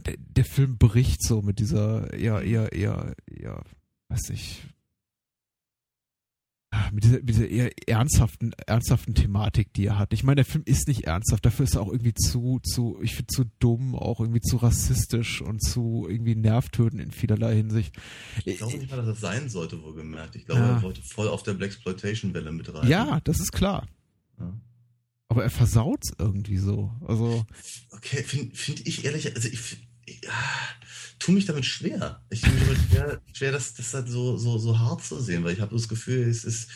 der, 0.07 0.17
der 0.19 0.45
Film 0.45 0.79
bricht 0.79 1.23
so 1.23 1.43
mit 1.43 1.59
dieser 1.59 2.13
eher 2.13 2.43
eher 2.43 2.73
eher 2.73 3.15
eher 3.27 3.63
weiß 4.11 4.31
ich 4.31 4.63
ah, 6.73 6.91
mit 6.93 7.05
dieser, 7.05 7.17
mit 7.19 7.29
dieser 7.31 7.49
eher 7.49 7.71
ernsthaften, 7.89 8.53
ernsthaften 8.67 9.15
Thematik, 9.15 9.73
die 9.75 9.87
er 9.87 9.99
hat. 9.99 10.13
Ich 10.13 10.23
meine, 10.25 10.37
der 10.37 10.45
Film 10.45 10.63
ist 10.67 10.89
nicht 10.89 11.05
ernsthaft, 11.05 11.45
dafür 11.45 11.65
ist 11.65 11.75
er 11.75 11.83
auch 11.83 11.91
irgendwie 11.91 12.15
zu, 12.15 12.61
zu, 12.63 12.99
ich 13.03 13.15
finde 13.15 13.27
zu 13.33 13.45
dumm, 13.59 13.95
auch 13.95 14.21
irgendwie 14.21 14.41
zu 14.41 14.57
rassistisch 14.57 15.43
und 15.43 15.63
zu 15.63 16.07
irgendwie 16.09 16.35
nervtötend 16.37 17.01
in 17.01 17.11
vielerlei 17.11 17.57
Hinsicht. 17.57 17.97
Ich 18.45 18.59
glaube 18.59 18.77
nicht 18.79 18.91
mal, 18.91 18.97
dass 18.99 19.07
das 19.07 19.21
sein 19.21 19.49
sollte, 19.49 19.83
wohlgemerkt. 19.83 20.37
Ich 20.37 20.47
glaube, 20.47 20.61
Ja. 20.61 20.77
er 20.77 20.83
wollte 20.83 21.03
voll 21.03 21.29
auf 21.29 21.43
der 21.43 21.55
Blaxploitation-Welle 21.55 22.53
mit 22.53 22.73
rein. 22.73 22.89
Ja, 22.89 23.21
das 23.25 23.41
ist 23.41 23.53
klar. 23.53 23.87
ja. 24.39 24.53
Aber 25.29 25.45
er 25.45 25.51
versaut's 25.51 26.13
irgendwie 26.19 26.57
so. 26.59 26.93
Also, 27.07 27.47
Okay, 27.91 28.25
finde 28.25 28.57
find 28.57 28.85
ich 28.87 29.05
ehrlich, 29.05 29.33
also 29.37 29.49
ich, 29.49 29.77
ich 30.05 30.29
ah, 30.29 30.33
tu 31.21 31.33
mich 31.33 31.45
damit 31.45 31.65
schwer. 31.65 32.21
Ich 32.31 32.41
tue 32.41 32.51
mich 32.53 32.65
damit 32.65 32.79
schwer, 32.91 33.23
schwer 33.33 33.53
das, 33.53 33.75
das 33.75 33.95
halt 33.95 34.09
so, 34.09 34.37
so, 34.37 34.59
so 34.59 34.79
hart 34.79 35.05
zu 35.05 35.21
sehen, 35.21 35.45
weil 35.45 35.53
ich 35.53 35.61
habe 35.61 35.75
das 35.75 35.89
Gefühl, 35.89 36.29
es 36.29 36.45
ist. 36.45 36.69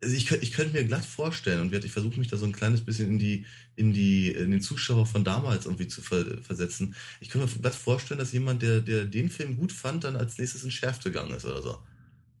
Also 0.00 0.14
ich, 0.14 0.30
ich 0.30 0.52
könnte 0.52 0.74
mir 0.74 0.84
glatt 0.84 1.04
vorstellen 1.04 1.60
und 1.60 1.84
ich 1.84 1.90
versuche 1.90 2.20
mich 2.20 2.28
da 2.28 2.36
so 2.36 2.46
ein 2.46 2.52
kleines 2.52 2.84
bisschen 2.84 3.08
in 3.08 3.18
die, 3.18 3.46
in 3.74 3.92
die, 3.92 4.30
in 4.30 4.52
den 4.52 4.60
Zuschauer 4.60 5.06
von 5.06 5.24
damals 5.24 5.66
irgendwie 5.66 5.88
zu 5.88 6.02
ver, 6.02 6.40
versetzen. 6.40 6.94
Ich 7.18 7.30
könnte 7.30 7.48
mir 7.48 7.60
glatt 7.60 7.74
vorstellen, 7.74 8.20
dass 8.20 8.30
jemand, 8.30 8.62
der, 8.62 8.80
der 8.80 9.06
den 9.06 9.28
Film 9.28 9.56
gut 9.56 9.72
fand, 9.72 10.04
dann 10.04 10.14
als 10.14 10.38
nächstes 10.38 10.62
in 10.62 10.70
Schärf 10.70 11.02
gegangen 11.02 11.34
ist 11.34 11.44
oder 11.44 11.62
so. 11.62 11.82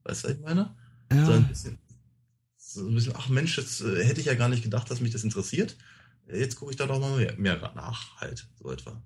Weißt 0.04 0.22
du, 0.22 0.28
was 0.28 0.34
ich 0.36 0.40
meine? 0.40 0.76
So 1.10 1.16
ja, 1.16 1.30
ein 1.30 1.48
bisschen, 1.48 1.78
so 2.56 2.86
ein 2.86 2.94
bisschen, 2.94 3.14
ach 3.16 3.28
Mensch, 3.28 3.58
jetzt 3.58 3.80
äh, 3.80 4.04
hätte 4.04 4.20
ich 4.20 4.26
ja 4.26 4.34
gar 4.34 4.48
nicht 4.48 4.62
gedacht, 4.62 4.88
dass 4.88 5.00
mich 5.00 5.10
das 5.10 5.24
interessiert. 5.24 5.76
Jetzt 6.32 6.56
gucke 6.56 6.70
ich 6.70 6.76
da 6.76 6.86
doch 6.86 7.00
mal 7.00 7.16
mehr, 7.16 7.34
mehr 7.38 7.72
nach, 7.74 8.20
halt, 8.20 8.46
so 8.62 8.70
etwa. 8.70 9.02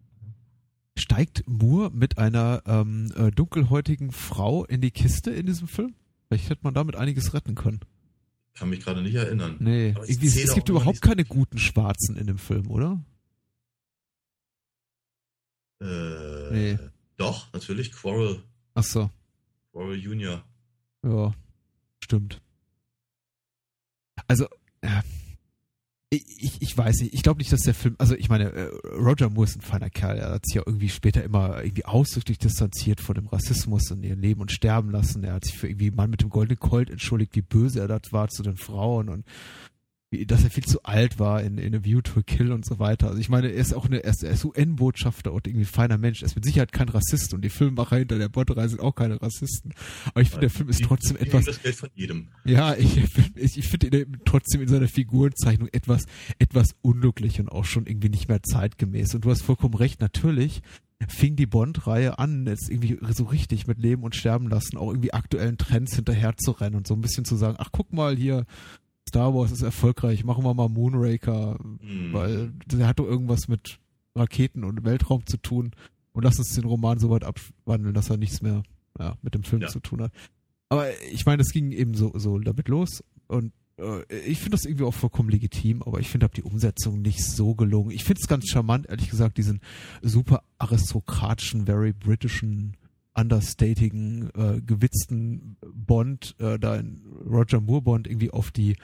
Steigt 0.97 1.44
Moore 1.48 1.90
mit 1.90 2.19
einer 2.19 2.62
ähm, 2.66 3.12
äh, 3.16 3.31
dunkelhäutigen 3.31 4.12
Frau 4.12 4.64
in 4.64 4.81
die 4.81 4.90
Kiste 4.90 5.31
in 5.31 5.47
diesem 5.47 5.69
Film? 5.69 5.94
Vielleicht 6.28 6.51
hätte 6.51 6.60
man 6.64 6.74
damit 6.74 6.97
einiges 6.97 7.35
retten 7.35 7.55
können. 7.55 7.81
Kann 8.55 8.70
mich 8.70 8.81
gerade 8.81 9.02
nicht 9.02 9.14
erinnern. 9.14 9.56
Nee, 9.60 9.94
irgendwie, 10.06 10.27
es, 10.27 10.55
gibt 10.55 10.69
überhaupt 10.69 11.01
keine 11.01 11.24
guten 11.24 11.59
Schwarzen 11.59 12.16
in 12.16 12.27
dem 12.27 12.39
Film, 12.39 12.70
oder? 12.70 13.02
Äh, 15.81 16.52
Nee. 16.52 16.78
Doch, 17.16 17.52
natürlich, 17.52 17.93
Quarrel, 17.93 18.43
Ach 18.74 18.82
so, 18.82 19.10
Quarrel 19.73 19.98
Junior. 19.98 20.44
ja, 21.05 21.32
stimmt. 22.02 22.40
Also, 24.28 24.47
äh, 24.81 25.02
ich, 26.12 26.60
ich, 26.60 26.76
weiß 26.76 27.01
nicht, 27.01 27.14
ich 27.14 27.22
glaube 27.22 27.39
nicht, 27.39 27.51
dass 27.52 27.62
der 27.62 27.72
Film, 27.72 27.94
also 27.98 28.14
ich 28.14 28.28
meine, 28.28 28.52
äh, 28.52 28.70
Roger 28.98 29.30
Moore 29.30 29.47
ist 29.47 29.56
ein 29.56 29.62
feiner 29.62 29.89
Kerl, 29.89 30.18
er 30.18 30.30
hat 30.30 30.44
sich 30.44 30.56
ja 30.56 30.62
irgendwie 30.66 30.90
später 30.90 31.24
immer 31.24 31.62
irgendwie 31.62 31.86
ausdrücklich 31.86 32.39
distanziert 32.39 33.01
von 33.01 33.14
dem 33.14 33.28
Rassismus 33.28 33.90
in 33.90 34.02
ihr 34.02 34.14
Leben 34.14 34.43
und 34.43 34.52
sterben 34.52 34.90
lassen. 34.90 35.24
Er 35.24 35.34
hat 35.34 35.47
sich 35.47 35.56
für 35.56 35.68
irgendwie 35.68 35.90
Mann 35.90 36.10
mit 36.10 36.20
dem 36.20 36.28
goldenen 36.28 36.60
Colt 36.60 36.90
entschuldigt, 36.90 37.34
wie 37.34 37.40
böse 37.40 37.80
er 37.80 37.89
das 37.89 38.12
war 38.12 38.28
zu 38.28 38.43
den 38.43 38.59
Frauen 38.59 39.09
und 39.09 39.24
dass 40.26 40.44
er 40.44 40.51
viel 40.51 40.64
zu 40.64 40.82
alt 40.82 41.18
war 41.18 41.43
in, 41.43 41.59
in 41.59 41.74
A 41.74 41.84
View 41.84 42.02
to 42.02 42.20
a 42.20 42.22
Kill 42.22 42.52
und 42.52 42.66
so 42.66 42.78
weiter. 42.78 43.09
Also 43.09 43.18
ich 43.18 43.28
meine, 43.28 43.48
er 43.48 43.55
ist 43.55 43.74
auch 43.74 43.86
eine, 43.86 44.05
er 44.05 44.10
ist, 44.10 44.44
UN-Botschafter 44.44 45.32
und 45.32 45.47
irgendwie 45.47 45.64
ein 45.64 45.72
feiner 45.72 45.98
Mensch. 45.98 46.22
Er 46.22 46.26
ist 46.26 46.34
mit 46.34 46.44
Sicherheit 46.44 46.72
kein 46.72 46.89
Rassist 46.89 47.32
und 47.32 47.43
die 47.43 47.48
Filmmacher 47.48 47.97
hinter 47.97 48.18
der 48.18 48.28
Botterei 48.28 48.68
sind 48.68 48.80
auch 48.80 48.94
keine 48.94 49.20
Rassisten. 49.20 49.72
Aber 50.06 50.20
ich 50.20 50.28
finde, 50.28 50.43
der 50.43 50.51
Film 50.51 50.68
ist 50.68 50.82
trotzdem 50.82 51.16
die 51.16 51.24
etwas. 51.24 51.47
Das 51.47 51.62
Geld 51.62 51.74
von 51.74 51.89
jedem. 51.94 52.28
Ja, 52.44 52.74
ich, 52.74 52.98
ich, 53.36 53.59
ich 53.59 53.68
finde 53.68 54.02
ihn 54.02 54.18
trotzdem 54.24 54.60
in 54.60 54.68
seiner 54.68 54.89
Figurenzeichnung 54.89 55.68
etwas, 55.72 56.05
etwas 56.39 56.74
unglücklich 56.82 57.40
und 57.40 57.51
auch 57.51 57.64
schon 57.64 57.86
irgendwie 57.86 58.10
nicht 58.10 58.28
mehr 58.28 58.43
zeitgemäß. 58.43 59.14
Und 59.14 59.24
du 59.24 59.30
hast 59.30 59.43
vollkommen 59.43 59.74
recht, 59.74 60.01
natürlich 60.01 60.62
fing 61.09 61.36
die 61.36 61.47
Bond-Reihe 61.47 62.18
an, 62.18 62.47
jetzt 62.47 62.70
irgendwie 62.70 62.98
so 63.12 63.24
richtig 63.24 63.66
mit 63.66 63.78
Leben 63.78 64.02
und 64.02 64.14
Sterben 64.14 64.48
lassen, 64.48 64.76
auch 64.76 64.90
irgendwie 64.90 65.12
aktuellen 65.12 65.59
Trends 65.59 65.94
hinterher 65.94 66.36
zu 66.36 66.52
rennen 66.52 66.76
und 66.76 66.86
so 66.86 66.94
ein 66.94 67.01
bisschen 67.01 67.24
zu 67.24 67.36
sagen, 67.36 67.56
ach 67.59 67.70
guck 67.72 67.93
mal 67.93 68.16
hier, 68.16 68.44
Star 69.09 69.35
Wars 69.35 69.53
ist 69.53 69.62
erfolgreich, 69.62 70.24
machen 70.24 70.45
wir 70.45 70.55
mal 70.55 70.69
Moonraker, 70.69 71.59
mhm. 71.62 72.12
weil 72.12 72.53
der 72.66 72.87
hat 72.87 72.99
doch 72.99 73.07
irgendwas 73.07 73.49
mit 73.49 73.79
Raketen 74.15 74.65
und 74.65 74.85
Weltraum 74.85 75.27
zu 75.27 75.37
tun 75.37 75.73
und 76.12 76.24
lass 76.24 76.39
uns 76.39 76.55
den 76.55 76.65
Roman 76.65 76.99
so 76.99 77.11
weit 77.11 77.24
abwandeln, 77.24 77.95
dass 77.95 78.11
er 78.11 78.16
nichts 78.16 78.43
mehr 78.43 78.62
ja, 78.99 79.16
mit 79.23 79.35
dem 79.35 79.43
Film 79.43 79.62
ja. 79.62 79.69
zu 79.69 79.81
tun 79.81 80.03
hat. 80.03 80.12
Aber 80.69 80.87
ich 81.11 81.27
meine, 81.27 81.43
es 81.43 81.53
ging 81.53 81.73
eben 81.73 81.95
so, 81.95 82.12
so 82.15 82.39
damit 82.39 82.69
los 82.69 83.03
und 83.27 83.53
äh, 83.79 84.05
ich 84.27 84.39
finde 84.39 84.57
das 84.57 84.65
irgendwie 84.65 84.85
auch 84.85 84.95
vollkommen 84.95 85.29
legitim, 85.29 85.83
aber 85.83 86.01
ich 86.01 86.09
finde 86.09 86.29
die 86.29 86.43
Umsetzung 86.43 87.03
nicht 87.03 87.24
so 87.24 87.55
gelungen. 87.55 87.91
Ich 87.91 88.05
finde 88.05 88.20
es 88.23 88.29
ganz 88.29 88.49
charmant, 88.49 88.89
ehrlich 88.89 89.11
gesagt, 89.11 89.39
diesen 89.39 89.61
super 90.01 90.43
aristokratischen, 90.59 91.66
very 91.66 91.93
britischen 91.93 92.77
understatigen, 93.14 94.30
äh, 94.34 94.60
gewitzten 94.60 95.56
Bond, 95.74 96.34
äh, 96.39 96.59
da 96.59 96.76
in 96.76 97.02
Roger 97.26 97.60
Moore 97.60 97.82
Bond 97.82 98.06
irgendwie 98.06 98.30
auf 98.30 98.51
die 98.51 98.76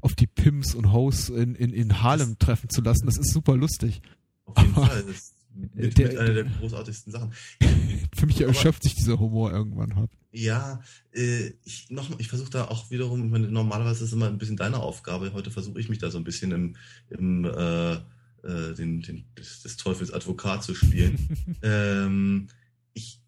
auf 0.00 0.14
die 0.14 0.26
Pimps 0.26 0.74
und 0.74 0.92
Hoes 0.92 1.30
in, 1.30 1.54
in, 1.54 1.72
in 1.72 2.02
Harlem 2.02 2.38
treffen 2.38 2.68
zu 2.68 2.82
lassen. 2.82 3.06
Das 3.06 3.16
ist 3.16 3.32
super 3.32 3.56
lustig. 3.56 4.02
Auf 4.44 4.58
jeden 4.58 4.74
Aber 4.74 4.86
Fall. 4.86 5.02
Das 5.02 5.16
ist 5.16 5.34
mit, 5.72 5.96
der, 5.96 6.08
mit 6.08 6.18
einer 6.18 6.34
der 6.34 6.44
großartigsten 6.44 7.12
Sachen. 7.12 7.32
Für 8.14 8.26
mich 8.26 8.40
erschöpft 8.40 8.82
sich 8.82 8.94
dieser 8.94 9.18
Humor 9.18 9.50
irgendwann 9.50 9.96
halt. 9.96 10.10
Ja, 10.30 10.82
äh, 11.12 11.52
ich 11.64 11.88
noch, 11.90 12.18
ich 12.18 12.28
versuche 12.28 12.50
da 12.50 12.64
auch 12.66 12.90
wiederum, 12.90 13.30
meine, 13.30 13.48
normalerweise 13.48 14.04
ist 14.04 14.10
es 14.10 14.12
immer 14.12 14.26
ein 14.26 14.36
bisschen 14.36 14.56
deine 14.56 14.80
Aufgabe. 14.80 15.32
Heute 15.32 15.50
versuche 15.50 15.80
ich 15.80 15.88
mich 15.88 15.98
da 15.98 16.10
so 16.10 16.18
ein 16.18 16.24
bisschen 16.24 16.50
im, 16.52 16.76
im 17.08 17.44
äh, 17.44 17.94
äh, 17.94 18.74
den, 18.74 19.00
den, 19.00 19.24
des, 19.38 19.62
des 19.62 19.76
Teufels 19.76 20.12
Advokat 20.12 20.64
zu 20.64 20.74
spielen. 20.74 21.18
ähm, 21.62 22.48
ich 22.92 23.20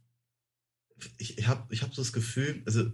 ich 1.18 1.46
habe 1.46 1.72
ich 1.74 1.82
hab 1.82 1.94
so 1.94 2.02
das 2.02 2.12
Gefühl, 2.12 2.62
also 2.66 2.90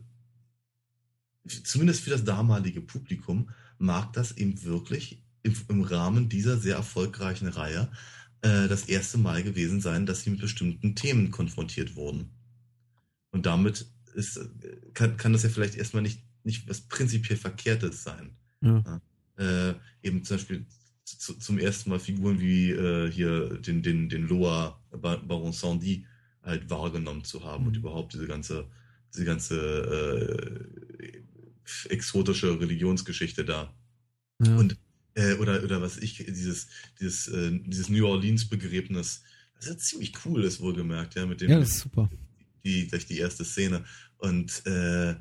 zumindest 1.65 2.03
für 2.03 2.11
das 2.11 2.25
damalige 2.25 2.81
Publikum 2.81 3.51
mag 3.79 4.13
das 4.13 4.33
eben 4.33 4.63
wirklich 4.65 5.23
im, 5.43 5.55
im 5.69 5.83
Rahmen 5.83 6.29
dieser 6.29 6.57
sehr 6.57 6.77
erfolgreichen 6.77 7.49
Reihe 7.49 7.91
äh, 8.43 8.69
das 8.69 8.85
erste 8.85 9.19
Mal 9.19 9.43
gewesen 9.43 9.81
sein, 9.81 10.07
dass 10.07 10.23
sie 10.23 10.31
mit 10.31 10.41
bestimmten 10.41 10.95
Themen 10.95 11.31
konfrontiert 11.31 11.97
wurden. 11.97 12.31
Und 13.31 13.47
damit 13.47 13.87
ist, 14.15 14.41
kann, 14.95 15.17
kann 15.17 15.33
das 15.33 15.43
ja 15.43 15.49
vielleicht 15.49 15.77
erstmal 15.77 16.03
nicht, 16.03 16.23
nicht 16.45 16.69
was 16.69 16.83
prinzipiell 16.83 17.39
Verkehrtes 17.39 18.03
sein. 18.03 18.37
Ja. 18.61 19.01
Äh, 19.37 19.75
eben 20.03 20.25
zum 20.25 20.37
Beispiel 20.37 20.67
zu, 21.05 21.35
zum 21.35 21.59
ersten 21.59 21.91
Mal 21.91 21.99
Figuren 21.99 22.41
wie 22.41 22.71
äh, 22.71 23.11
hier 23.11 23.59
den, 23.59 23.83
den, 23.83 24.09
den 24.09 24.29
Loa 24.29 24.81
Baron 24.91 25.53
Sandy 25.53 26.07
halt 26.43 26.71
wahrgenommen 26.71 27.25
zu 27.25 27.45
haben 27.45 27.63
mhm. 27.63 27.69
und 27.69 27.77
überhaupt 27.77 28.15
diese 28.15 28.27
ganze, 28.27 28.69
diese 29.15 29.25
ganze 29.25 30.67
äh, 31.07 31.23
exotische 31.89 32.61
Religionsgeschichte 32.61 33.45
da. 33.45 33.75
Ja. 34.43 34.57
Und 34.57 34.77
äh, 35.15 35.35
oder 35.35 35.63
oder 35.63 35.83
was 35.83 35.99
ich 35.99 36.17
dieses 36.17 36.69
dieses 37.01 37.29
äh, 37.29 37.59
dieses 37.67 37.89
New 37.89 38.07
Orleans 38.07 38.49
Begräbnis, 38.49 39.23
das 39.55 39.67
ist 39.67 39.71
ja 39.71 39.79
ziemlich 39.79 40.13
cool, 40.25 40.43
ist 40.43 40.61
wohlgemerkt, 40.61 41.15
ja 41.15 41.27
mit 41.27 41.41
dem 41.41 41.51
ja 41.51 41.61
das 41.61 41.71
ist 41.71 41.81
super 41.81 42.11
die 42.65 42.87
gleich 42.87 43.07
die 43.07 43.19
erste 43.19 43.45
Szene 43.45 43.85
und 44.19 44.65
äh, 44.67 45.15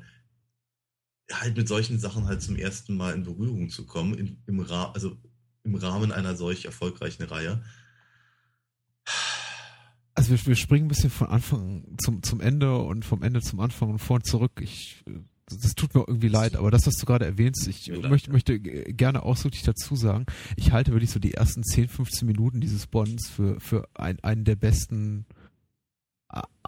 halt 1.30 1.56
mit 1.56 1.68
solchen 1.68 1.98
Sachen 1.98 2.26
halt 2.26 2.42
zum 2.42 2.56
ersten 2.56 2.96
Mal 2.96 3.14
in 3.14 3.24
Berührung 3.24 3.70
zu 3.70 3.86
kommen 3.86 4.14
in, 4.14 4.42
im 4.46 4.60
Ra 4.60 4.92
also 4.92 5.16
im 5.64 5.74
Rahmen 5.74 6.12
einer 6.12 6.36
solch 6.36 6.64
erfolgreichen 6.64 7.22
Reihe 7.22 7.62
also 10.14 10.30
wir, 10.30 10.46
wir 10.46 10.56
springen 10.56 10.86
ein 10.86 10.88
bisschen 10.88 11.10
von 11.10 11.28
Anfang 11.28 11.84
zum, 11.98 12.22
zum 12.22 12.40
Ende 12.40 12.76
und 12.76 13.04
vom 13.04 13.22
Ende 13.22 13.40
zum 13.40 13.60
Anfang 13.60 13.90
und 13.90 13.98
vor 13.98 14.16
und 14.16 14.26
zurück. 14.26 14.60
Ich, 14.60 15.02
das 15.46 15.74
tut 15.74 15.94
mir 15.94 16.04
irgendwie 16.06 16.28
leid, 16.28 16.56
aber 16.56 16.70
das, 16.70 16.86
was 16.86 16.96
du 16.96 17.06
gerade 17.06 17.26
erwähnst, 17.26 17.66
ich 17.66 17.90
möchte, 18.08 18.30
möchte 18.30 18.60
gerne 18.60 19.22
ausdrücklich 19.22 19.62
dazu 19.62 19.96
sagen, 19.96 20.26
ich 20.56 20.72
halte 20.72 20.92
wirklich 20.92 21.10
so 21.10 21.20
die 21.20 21.34
ersten 21.34 21.62
10, 21.62 21.88
15 21.88 22.26
Minuten 22.26 22.60
dieses 22.60 22.86
Bonds 22.86 23.28
für, 23.28 23.60
für 23.60 23.88
ein, 23.94 24.18
einen 24.20 24.44
der 24.44 24.56
besten 24.56 25.26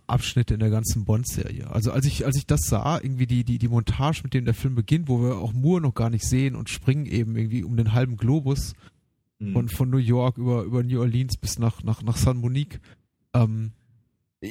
Abschnitte 0.06 0.54
in 0.54 0.60
der 0.60 0.70
ganzen 0.70 1.04
Bond-Serie. 1.04 1.70
Also 1.70 1.92
als 1.92 2.04
ich, 2.04 2.26
als 2.26 2.36
ich 2.36 2.46
das 2.46 2.60
sah, 2.62 3.00
irgendwie 3.02 3.26
die, 3.26 3.44
die, 3.44 3.58
die 3.58 3.68
Montage, 3.68 4.20
mit 4.22 4.34
dem 4.34 4.44
der 4.44 4.54
Film 4.54 4.74
beginnt, 4.74 5.08
wo 5.08 5.22
wir 5.22 5.38
auch 5.38 5.52
Moore 5.52 5.80
noch 5.80 5.94
gar 5.94 6.10
nicht 6.10 6.26
sehen 6.26 6.56
und 6.56 6.68
springen 6.68 7.06
eben 7.06 7.36
irgendwie 7.36 7.64
um 7.64 7.76
den 7.76 7.92
halben 7.92 8.16
Globus 8.16 8.74
mhm. 9.38 9.52
von, 9.52 9.68
von 9.68 9.90
New 9.90 9.98
York 9.98 10.36
über, 10.36 10.64
über 10.64 10.82
New 10.82 11.00
Orleans 11.00 11.36
bis 11.38 11.58
nach, 11.58 11.82
nach, 11.82 12.02
nach 12.02 12.16
San 12.16 12.36
Monique 12.36 12.80
ähm, 13.34 13.72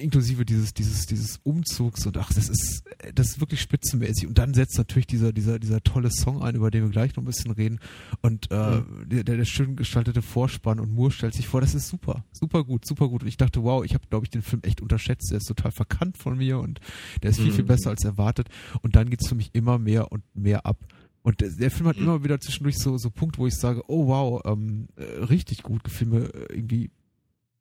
inklusive 0.02 0.46
dieses, 0.46 0.74
dieses, 0.74 1.06
dieses 1.06 1.40
Umzugs 1.44 2.06
und 2.06 2.18
ach, 2.18 2.32
das 2.34 2.50
ist, 2.50 2.84
das 3.14 3.28
ist 3.28 3.40
wirklich 3.40 3.62
spitzenmäßig. 3.62 4.28
Und 4.28 4.38
dann 4.38 4.54
setzt 4.54 4.78
natürlich 4.78 5.08
dieser, 5.08 5.32
dieser, 5.32 5.60
dieser 5.60 5.82
tolle 5.84 6.10
Song 6.12 6.42
ein, 6.42 6.56
über 6.56 6.72
den 6.72 6.84
wir 6.84 6.90
gleich 6.90 7.16
noch 7.16 7.24
ein 7.24 7.28
bisschen 7.28 7.52
reden. 7.52 7.80
Und 8.22 8.50
äh, 8.52 8.78
mhm. 8.78 9.10
der, 9.10 9.24
der 9.24 9.46
schön 9.46 9.76
gestaltete 9.76 10.22
Vorspann 10.22 10.80
und 10.80 10.94
Moore 10.94 11.12
stellt 11.12 11.34
sich 11.34 11.48
vor, 11.48 11.62
das 11.62 11.76
ist 11.76 11.90
super, 11.90 12.26
super 12.32 12.64
gut, 12.64 12.86
super 12.86 13.10
gut. 13.10 13.22
Und 13.22 13.28
ich 13.28 13.38
dachte, 13.38 13.64
wow, 13.64 13.84
ich 13.84 13.94
habe, 13.94 14.06
glaube 14.10 14.26
ich, 14.26 14.30
den 14.30 14.42
Film 14.42 14.62
echt 14.64 14.82
unterschätzt. 14.82 15.32
Der 15.32 15.38
ist 15.38 15.48
total 15.48 15.72
verkannt 15.72 16.18
von 16.18 16.38
mir 16.38 16.60
und 16.60 16.80
der 17.22 17.32
ist 17.32 17.40
viel, 17.40 17.52
viel 17.52 17.64
mhm. 17.64 17.68
besser 17.68 17.90
als 17.90 18.04
erwartet. 18.04 18.50
Und 18.82 18.96
dann 18.96 19.10
geht's 19.10 19.28
für 19.28 19.36
mich 19.36 19.52
immer 19.54 19.78
mehr 19.78 20.12
und 20.12 20.24
mehr 20.34 20.66
ab. 20.66 20.78
Und 21.22 21.40
der, 21.40 21.50
der 21.52 21.72
Film 21.72 21.88
hat 21.88 21.98
mhm. 21.98 22.04
immer 22.04 22.24
wieder 22.24 22.40
zwischendurch 22.40 22.78
so, 22.78 22.98
so 22.98 23.10
Punkte, 23.10 23.40
wo 23.40 23.48
ich 23.48 23.56
sage, 23.56 23.82
oh 23.88 24.08
wow, 24.08 24.42
ähm, 24.46 24.88
äh, 24.96 25.24
richtig 25.24 25.64
gut, 25.64 25.84
gefiel 25.84 26.08
mir 26.08 26.30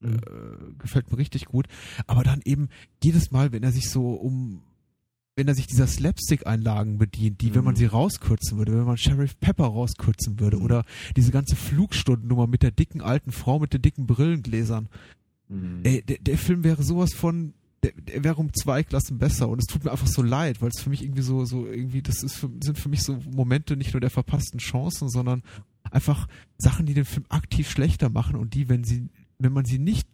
irgendwie 0.03 0.27
äh, 0.27 0.74
gefällt 0.79 1.11
mir 1.11 1.19
richtig 1.19 1.47
gut. 1.47 1.66
Aber 2.07 2.23
dann 2.23 2.41
eben 2.45 2.69
jedes 3.03 3.31
Mal, 3.31 3.53
wenn 3.53 3.62
er 3.62 3.73
sich 3.73 3.91
so 3.91 4.12
um, 4.12 4.62
wenn 5.37 5.49
er 5.49 5.55
sich 5.55 5.66
dieser 5.66 5.87
Slapstick-Einlagen 5.87 6.99
bedient, 6.99 7.41
die, 7.41 7.51
mhm. 7.51 7.55
wenn 7.55 7.65
man 7.65 7.74
mhm. 7.74 7.79
sie 7.79 7.87
rauskürzen 7.87 8.59
würde, 8.59 8.73
wenn 8.73 8.85
man 8.85 8.99
Sheriff 8.99 9.39
Pepper 9.41 9.66
rauskürzen 9.66 10.39
würde, 10.41 10.59
mhm. 10.59 10.65
oder 10.65 10.85
diese 11.16 11.33
ganze 11.33 11.57
Flugstundennummer 11.57 12.47
mit 12.47 12.62
der 12.62 12.70
dicken 12.70 13.01
alten 13.01 13.33
Frau 13.33 13.59
mit 13.59 13.73
den 13.73 13.83
dicken 13.83 14.07
Brillengläsern. 14.07 14.89
Mhm. 15.49 15.81
Ey, 15.85 16.03
der, 16.03 16.19
der 16.19 16.39
Film 16.39 16.65
wäre 16.65 16.83
sowas 16.83 17.15
von, 17.15 17.55
der, 17.83 17.93
der 17.93 18.24
wäre 18.24 18.37
um 18.37 18.53
zwei 18.53 18.83
Klassen 18.83 19.19
besser 19.19 19.49
und 19.49 19.59
es 19.59 19.66
tut 19.66 19.85
mir 19.85 19.91
einfach 19.91 20.07
so 20.07 20.23
leid, 20.23 20.61
weil 20.61 20.70
es 20.70 20.81
für 20.81 20.91
mich 20.91 21.03
irgendwie 21.03 21.23
so, 21.23 21.45
so 21.45 21.66
irgendwie, 21.66 22.03
das 22.03 22.23
ist 22.23 22.35
für, 22.35 22.51
sind 22.62 22.79
für 22.79 22.89
mich 22.89 23.03
so 23.03 23.19
Momente 23.31 23.77
nicht 23.77 23.93
nur 23.93 24.01
der 24.01 24.11
verpassten 24.11 24.61
Chancen, 24.61 25.09
sondern 25.09 25.43
einfach 25.91 26.29
Sachen, 26.59 26.87
die 26.87 26.95
den 26.95 27.05
Film 27.05 27.27
aktiv 27.29 27.70
schlechter 27.70 28.09
machen 28.09 28.37
und 28.37 28.55
die, 28.55 28.69
wenn 28.69 28.85
sie 28.85 29.09
wenn 29.43 29.52
man 29.52 29.64
sie 29.64 29.78
nicht 29.78 30.09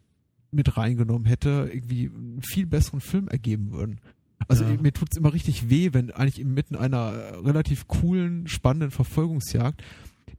mit 0.50 0.76
reingenommen 0.76 1.26
hätte, 1.26 1.70
irgendwie 1.72 2.06
einen 2.06 2.42
viel 2.42 2.66
besseren 2.66 3.00
Film 3.00 3.28
ergeben 3.28 3.72
würden. 3.72 4.00
Also 4.46 4.64
ja. 4.64 4.76
mir 4.80 4.92
tut's 4.92 5.16
immer 5.16 5.32
richtig 5.32 5.68
weh, 5.68 5.90
wenn 5.92 6.10
eigentlich 6.10 6.40
inmitten 6.40 6.76
einer 6.76 7.44
relativ 7.44 7.88
coolen, 7.88 8.46
spannenden 8.46 8.90
Verfolgungsjagd, 8.90 9.82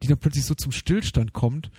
die 0.02 0.08
dann 0.08 0.18
plötzlich 0.18 0.46
so 0.46 0.56
zum 0.56 0.72
Stillstand 0.72 1.34
kommt, 1.34 1.70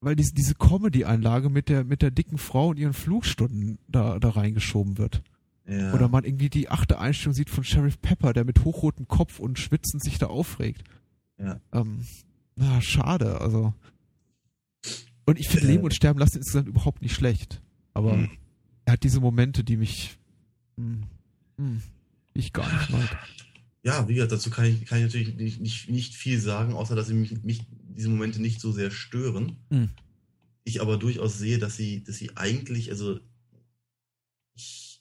weil 0.00 0.14
diese, 0.14 0.34
diese 0.34 0.54
Comedy-Einlage 0.54 1.48
mit 1.48 1.68
der, 1.68 1.84
mit 1.84 2.02
der 2.02 2.10
dicken 2.10 2.38
Frau 2.38 2.68
und 2.68 2.78
ihren 2.78 2.92
Flugstunden 2.92 3.78
da, 3.88 4.18
da 4.18 4.30
reingeschoben 4.30 4.98
wird. 4.98 5.22
Ja. 5.66 5.92
Oder 5.94 6.08
man 6.08 6.24
irgendwie 6.24 6.50
die 6.50 6.68
achte 6.68 7.00
Einstellung 7.00 7.34
sieht 7.34 7.50
von 7.50 7.64
Sheriff 7.64 8.00
Pepper, 8.00 8.32
der 8.32 8.44
mit 8.44 8.64
hochrotem 8.64 9.08
Kopf 9.08 9.40
und 9.40 9.58
schwitzend 9.58 10.04
sich 10.04 10.18
da 10.18 10.26
aufregt. 10.26 10.84
Ja. 11.38 11.60
Ähm, 11.72 12.04
na, 12.54 12.80
schade, 12.80 13.40
also. 13.40 13.74
Und 15.26 15.38
ich 15.38 15.48
finde 15.48 15.66
äh, 15.66 15.72
Leben 15.72 15.84
und 15.84 15.94
Sterben 15.94 16.18
lassen 16.18 16.38
insgesamt 16.38 16.68
überhaupt 16.68 17.02
nicht 17.02 17.14
schlecht. 17.14 17.60
Aber 17.92 18.16
mh. 18.16 18.30
er 18.84 18.92
hat 18.94 19.02
diese 19.02 19.20
Momente, 19.20 19.64
die 19.64 19.76
mich 19.76 20.16
mh, 20.76 21.06
mh, 21.58 21.80
ich 22.34 22.52
gar 22.52 22.72
nicht 22.72 22.90
mag. 22.90 23.18
Ja, 23.82 24.08
wie 24.08 24.14
gesagt, 24.14 24.32
dazu 24.32 24.50
kann 24.50 24.64
ich, 24.64 24.84
kann 24.84 24.98
ich 24.98 25.04
natürlich 25.04 25.36
nicht, 25.36 25.60
nicht, 25.60 25.88
nicht 25.88 26.14
viel 26.14 26.40
sagen, 26.40 26.74
außer 26.74 26.96
dass 26.96 27.06
sie 27.06 27.14
mich, 27.14 27.42
mich 27.42 27.62
diese 27.70 28.08
Momente 28.08 28.40
nicht 28.40 28.60
so 28.60 28.72
sehr 28.72 28.90
stören. 28.90 29.58
Mhm. 29.70 29.90
Ich 30.64 30.80
aber 30.80 30.96
durchaus 30.96 31.38
sehe, 31.38 31.58
dass 31.58 31.76
sie, 31.76 32.02
dass 32.02 32.16
sie 32.16 32.36
eigentlich, 32.36 32.90
also 32.90 33.20
ich, 34.54 35.00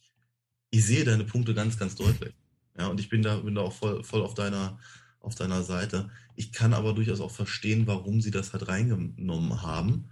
ich 0.70 0.86
sehe 0.86 1.04
deine 1.04 1.24
Punkte 1.24 1.54
ganz, 1.54 1.78
ganz 1.78 1.96
deutlich. 1.96 2.34
Ja, 2.78 2.88
und 2.88 3.00
ich 3.00 3.10
bin 3.10 3.22
da, 3.22 3.38
bin 3.38 3.56
da 3.56 3.62
auch 3.62 3.74
voll, 3.74 4.04
voll 4.04 4.22
auf 4.22 4.34
deiner, 4.34 4.78
auf 5.20 5.34
deiner 5.34 5.64
Seite. 5.64 6.10
Ich 6.36 6.52
kann 6.52 6.74
aber 6.74 6.94
durchaus 6.94 7.22
auch 7.22 7.32
verstehen, 7.32 7.88
warum 7.88 8.22
sie 8.22 8.32
das 8.32 8.54
halt 8.54 8.68
reingenommen 8.68 9.62
haben. 9.62 10.10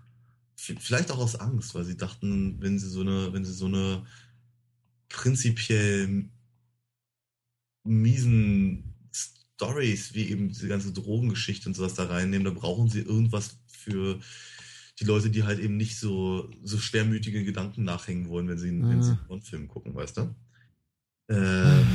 Vielleicht 0.56 1.12
auch 1.12 1.20
aus 1.20 1.36
Angst, 1.36 1.76
weil 1.76 1.84
sie 1.84 1.98
dachten, 1.98 2.62
wenn 2.62 2.80
sie 2.80 2.90
so 2.90 3.02
eine, 3.02 3.34
wenn 3.34 3.44
sie 3.44 3.54
so 3.54 3.66
eine 3.66 4.06
prinzipiell 5.10 6.30
miesen 7.84 8.94
Stories, 9.14 10.14
wie 10.14 10.30
eben 10.30 10.48
diese 10.48 10.68
ganze 10.68 10.94
Drogengeschichte 10.94 11.68
und 11.68 11.76
sowas 11.76 11.96
da 11.96 12.06
reinnehmen, 12.06 12.46
da 12.46 12.52
brauchen 12.52 12.90
sie 12.90 13.02
irgendwas 13.02 13.58
für 13.68 14.20
die 15.00 15.06
Leute, 15.06 15.30
die 15.30 15.44
halt 15.44 15.60
eben 15.60 15.78
nicht 15.78 15.98
so, 15.98 16.50
so 16.64 16.78
schwermütige 16.78 17.44
Gedanken 17.44 17.84
nachhängen 17.84 18.30
wollen, 18.30 18.48
wenn 18.48 18.58
sie, 18.58 18.72
mhm. 18.72 18.90
wenn 18.90 19.04
sie 19.04 19.12
einen 19.12 19.28
Bond-Film 19.28 19.68
gucken, 19.68 19.96
weißt 19.96 20.18
du? 20.18 20.36
Ähm, 21.30 21.88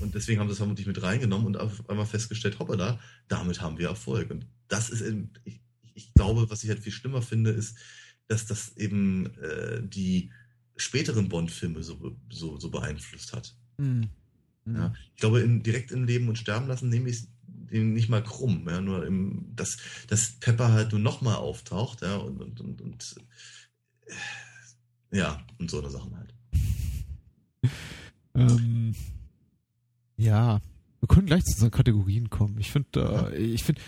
und 0.00 0.14
deswegen 0.14 0.40
haben 0.40 0.48
sie 0.48 0.52
es 0.52 0.58
vermutlich 0.58 0.86
mit 0.86 1.02
reingenommen 1.02 1.46
und 1.46 1.56
auf 1.56 1.88
einmal 1.88 2.06
festgestellt, 2.06 2.58
hoppala, 2.58 3.00
damit 3.28 3.60
haben 3.60 3.78
wir 3.78 3.88
Erfolg. 3.88 4.30
Und 4.30 4.46
das 4.68 4.90
ist 4.90 5.00
eben, 5.00 5.30
ich, 5.44 5.60
ich 5.96 6.14
glaube, 6.14 6.48
was 6.50 6.62
ich 6.62 6.70
halt 6.70 6.80
viel 6.80 6.92
schlimmer 6.92 7.22
finde, 7.22 7.50
ist, 7.50 7.76
dass 8.28 8.46
das 8.46 8.76
eben 8.76 9.34
äh, 9.40 9.82
die 9.82 10.30
späteren 10.76 11.28
Bond-Filme 11.28 11.82
so, 11.82 12.16
so, 12.30 12.58
so 12.58 12.70
beeinflusst 12.70 13.32
hat. 13.32 13.56
Mhm. 13.78 14.10
Ja, 14.66 14.92
ich 15.14 15.20
glaube, 15.20 15.40
in, 15.40 15.62
direkt 15.62 15.92
im 15.92 16.04
Leben 16.04 16.28
und 16.28 16.38
Sterben 16.38 16.66
lassen 16.66 16.88
nehme 16.88 17.08
ich 17.08 17.28
den 17.46 17.92
nicht 17.92 18.08
mal 18.08 18.22
krumm, 18.22 18.68
ja, 18.68 18.80
nur 18.80 19.06
im, 19.06 19.52
dass, 19.54 19.76
dass 20.08 20.32
Pepper 20.40 20.72
halt 20.72 20.92
nur 20.92 21.00
nochmal 21.00 21.36
auftaucht, 21.36 22.02
ja, 22.02 22.16
und, 22.16 22.40
und, 22.40 22.60
und, 22.60 22.80
und 22.80 23.16
äh, 24.06 25.18
ja, 25.18 25.44
und 25.58 25.70
so 25.70 25.78
eine 25.78 25.90
Sachen 25.90 26.16
halt. 26.16 26.34
ähm, 28.34 28.94
ja, 30.16 30.60
wir 31.00 31.08
können 31.08 31.26
gleich 31.26 31.44
zu 31.44 31.54
unseren 31.54 31.70
Kategorien 31.70 32.30
kommen. 32.30 32.58
Ich 32.58 32.70
finde, 32.70 33.30
äh, 33.32 33.36
ich 33.36 33.62
finde, 33.62 33.80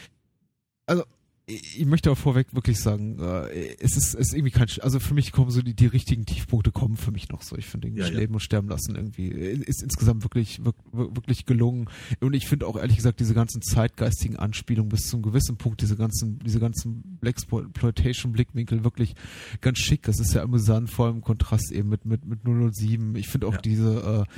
also 0.87 1.05
ich 1.49 1.87
möchte 1.87 2.11
auch 2.11 2.19
vorweg 2.19 2.55
wirklich 2.55 2.79
sagen, 2.79 3.19
äh, 3.21 3.77
es 3.81 3.97
ist, 3.97 4.15
es 4.15 4.29
ist 4.29 4.35
irgendwie 4.35 4.51
kein, 4.51 4.69
also 4.83 5.01
für 5.01 5.15
mich 5.15 5.33
kommen 5.33 5.51
so 5.51 5.63
die, 5.63 5.75
die 5.75 5.87
richtigen 5.87 6.27
Tiefpunkte 6.27 6.73
kommen 6.73 6.97
für 6.97 7.11
mich 7.11 7.31
noch 7.31 7.43
so. 7.43 7.57
Ich 7.57 7.67
finde 7.67 7.89
ja, 7.89 8.07
Leben 8.07 8.33
ja. 8.33 8.37
und 8.37 8.41
Sterben 8.41 8.69
lassen 8.69 8.97
irgendwie 8.97 9.29
ist 9.29 9.83
insgesamt 9.83 10.25
wirklich, 10.25 10.61
wirklich 10.93 11.47
gelungen. 11.47 11.89
Und 12.21 12.35
ich 12.35 12.47
finde 12.47 12.67
auch 12.67 12.77
ehrlich 12.77 12.97
gesagt 12.97 13.21
diese 13.21 13.33
ganzen 13.33 13.63
zeitgeistigen 13.63 14.37
Anspielungen 14.37 14.91
bis 14.91 15.07
zum 15.07 15.23
gewissen 15.23 15.57
Punkt, 15.57 15.81
diese 15.81 15.97
ganzen, 15.97 16.39
diese 16.41 16.61
ganzen 16.61 17.19
Blaxploitation 17.21 18.33
Blickwinkel 18.33 18.85
wirklich 18.85 19.15
ganz 19.63 19.79
schick. 19.79 20.03
Das 20.03 20.21
ist 20.21 20.35
ja 20.35 20.43
amüsant, 20.43 20.91
vor 20.91 21.07
allem 21.07 21.17
im 21.17 21.23
Kontrast 21.23 21.73
eben 21.73 21.89
mit, 21.89 22.05
mit, 22.05 22.27
mit 22.27 22.41
007. 22.45 23.17
Ich 23.17 23.29
finde 23.29 23.47
auch 23.47 23.55
ja. 23.55 23.61
diese, 23.63 24.27
äh, 24.29 24.33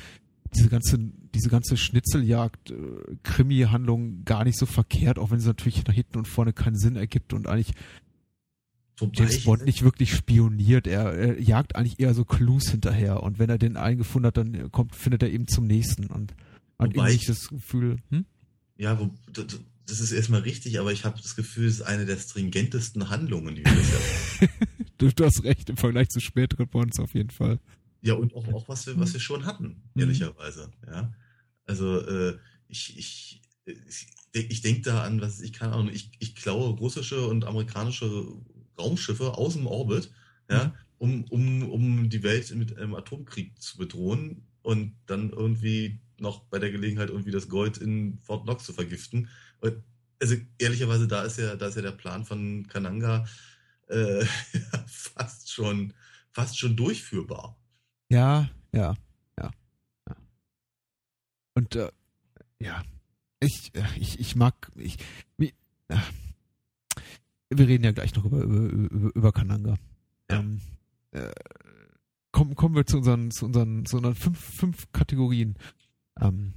diese 0.54 0.68
ganze, 0.68 0.98
diese 1.34 1.48
ganze 1.48 1.76
Schnitzeljagd, 1.76 2.70
äh, 2.70 2.76
Krimi-Handlung 3.22 4.24
gar 4.24 4.44
nicht 4.44 4.58
so 4.58 4.66
verkehrt, 4.66 5.18
auch 5.18 5.30
wenn 5.30 5.40
sie 5.40 5.46
natürlich 5.46 5.84
nach 5.86 5.94
hinten 5.94 6.18
und 6.18 6.28
vorne 6.28 6.52
keinen 6.52 6.76
Sinn 6.76 6.96
ergibt 6.96 7.32
und 7.32 7.46
eigentlich 7.46 7.74
Wobei 9.00 9.12
James 9.14 9.44
Bond 9.44 9.64
nicht 9.64 9.82
wirklich 9.82 10.12
spioniert. 10.14 10.86
Er, 10.86 11.14
er, 11.14 11.40
jagt 11.40 11.74
eigentlich 11.74 12.00
eher 12.00 12.12
so 12.12 12.24
Clues 12.24 12.70
hinterher 12.70 13.22
und 13.22 13.38
wenn 13.38 13.48
er 13.48 13.58
den 13.58 13.76
eingefunden 13.76 14.26
hat, 14.26 14.36
dann 14.36 14.70
kommt, 14.70 14.94
findet 14.94 15.22
er 15.22 15.30
eben 15.30 15.48
zum 15.48 15.66
nächsten 15.66 16.06
und 16.06 16.34
hat 16.78 16.94
irgendwie 16.94 17.14
ich, 17.14 17.26
das 17.26 17.48
Gefühl, 17.48 17.98
hm? 18.10 18.26
Ja, 18.76 18.98
wo, 18.98 19.10
das 19.32 20.00
ist 20.00 20.12
erstmal 20.12 20.42
richtig, 20.42 20.78
aber 20.78 20.92
ich 20.92 21.04
habe 21.04 21.20
das 21.20 21.34
Gefühl, 21.34 21.66
es 21.66 21.76
ist 21.76 21.82
eine 21.82 22.06
der 22.06 22.16
stringentesten 22.16 23.08
Handlungen, 23.10 23.56
die 23.56 23.64
wir 23.64 23.72
bisher 23.72 24.48
du, 24.98 25.08
du 25.08 25.24
hast 25.24 25.44
recht, 25.44 25.70
im 25.70 25.76
Vergleich 25.76 26.08
zu 26.08 26.20
späteren 26.20 26.68
Bonds 26.68 27.00
auf 27.00 27.14
jeden 27.14 27.30
Fall. 27.30 27.58
Ja, 28.02 28.14
und 28.14 28.34
auch, 28.34 28.46
auch 28.48 28.68
was, 28.68 28.86
wir, 28.86 28.98
was 28.98 29.12
wir 29.12 29.20
schon 29.20 29.44
hatten, 29.44 29.82
mhm. 29.94 30.00
ehrlicherweise. 30.00 30.70
Ja. 30.86 31.12
Also 31.66 32.00
äh, 32.00 32.38
ich, 32.68 32.98
ich, 32.98 33.42
ich, 33.64 34.06
ich 34.32 34.60
denke 34.62 34.82
da 34.82 35.02
an, 35.02 35.20
was 35.20 35.40
ich 35.40 35.52
kann 35.52 35.88
ich, 35.88 36.10
ich 36.18 36.34
klaue 36.34 36.70
russische 36.78 37.26
und 37.26 37.44
amerikanische 37.44 38.26
Raumschiffe 38.78 39.36
aus 39.36 39.54
dem 39.54 39.66
Orbit, 39.66 40.10
ja, 40.50 40.66
mhm. 40.66 40.72
um, 40.98 41.24
um, 41.24 41.70
um 41.70 42.08
die 42.08 42.22
Welt 42.22 42.54
mit 42.54 42.76
einem 42.76 42.94
Atomkrieg 42.94 43.60
zu 43.60 43.76
bedrohen 43.76 44.46
und 44.62 44.96
dann 45.06 45.30
irgendwie 45.30 46.00
noch 46.18 46.40
bei 46.44 46.58
der 46.58 46.70
Gelegenheit 46.70 47.10
irgendwie 47.10 47.30
das 47.30 47.48
Gold 47.48 47.78
in 47.78 48.18
Fort 48.22 48.44
Knox 48.44 48.64
zu 48.64 48.72
vergiften. 48.72 49.28
Und, 49.60 49.82
also 50.20 50.36
ehrlicherweise, 50.58 51.08
da 51.08 51.24
ist 51.24 51.38
ja, 51.38 51.56
da 51.56 51.68
ist 51.68 51.76
ja 51.76 51.82
der 51.82 51.92
Plan 51.92 52.24
von 52.24 52.66
Kananga 52.66 53.26
äh, 53.88 54.24
fast 54.86 55.52
schon, 55.52 55.92
fast 56.30 56.58
schon 56.58 56.76
durchführbar. 56.76 57.59
Ja, 58.10 58.50
ja, 58.72 58.96
ja. 59.38 59.50
ja. 60.08 60.16
Und 61.54 61.76
äh, 61.76 61.90
ja, 62.58 62.82
ich, 63.38 63.70
äh, 63.74 63.84
ich, 63.96 64.18
ich 64.18 64.36
mag, 64.36 64.70
ich, 64.74 64.98
wie, 65.36 65.54
äh, 65.88 65.96
wir 67.50 67.68
reden 67.68 67.84
ja 67.84 67.92
gleich 67.92 68.14
noch 68.14 68.24
über, 68.24 68.42
über, 68.42 68.58
über, 68.58 69.14
über 69.14 69.32
Kananga. 69.32 69.76
Ja. 70.30 70.40
Ähm, 70.40 70.60
äh, 71.12 71.30
kommen, 72.32 72.54
kommen 72.56 72.74
wir 72.74 72.84
zu 72.84 72.98
unseren, 72.98 73.30
zu 73.30 73.46
unseren, 73.46 73.86
zu 73.86 73.96
unseren 73.96 74.14
fünf, 74.16 74.38
fünf 74.38 74.92
Kategorien. 74.92 75.56
Ähm, 76.20 76.54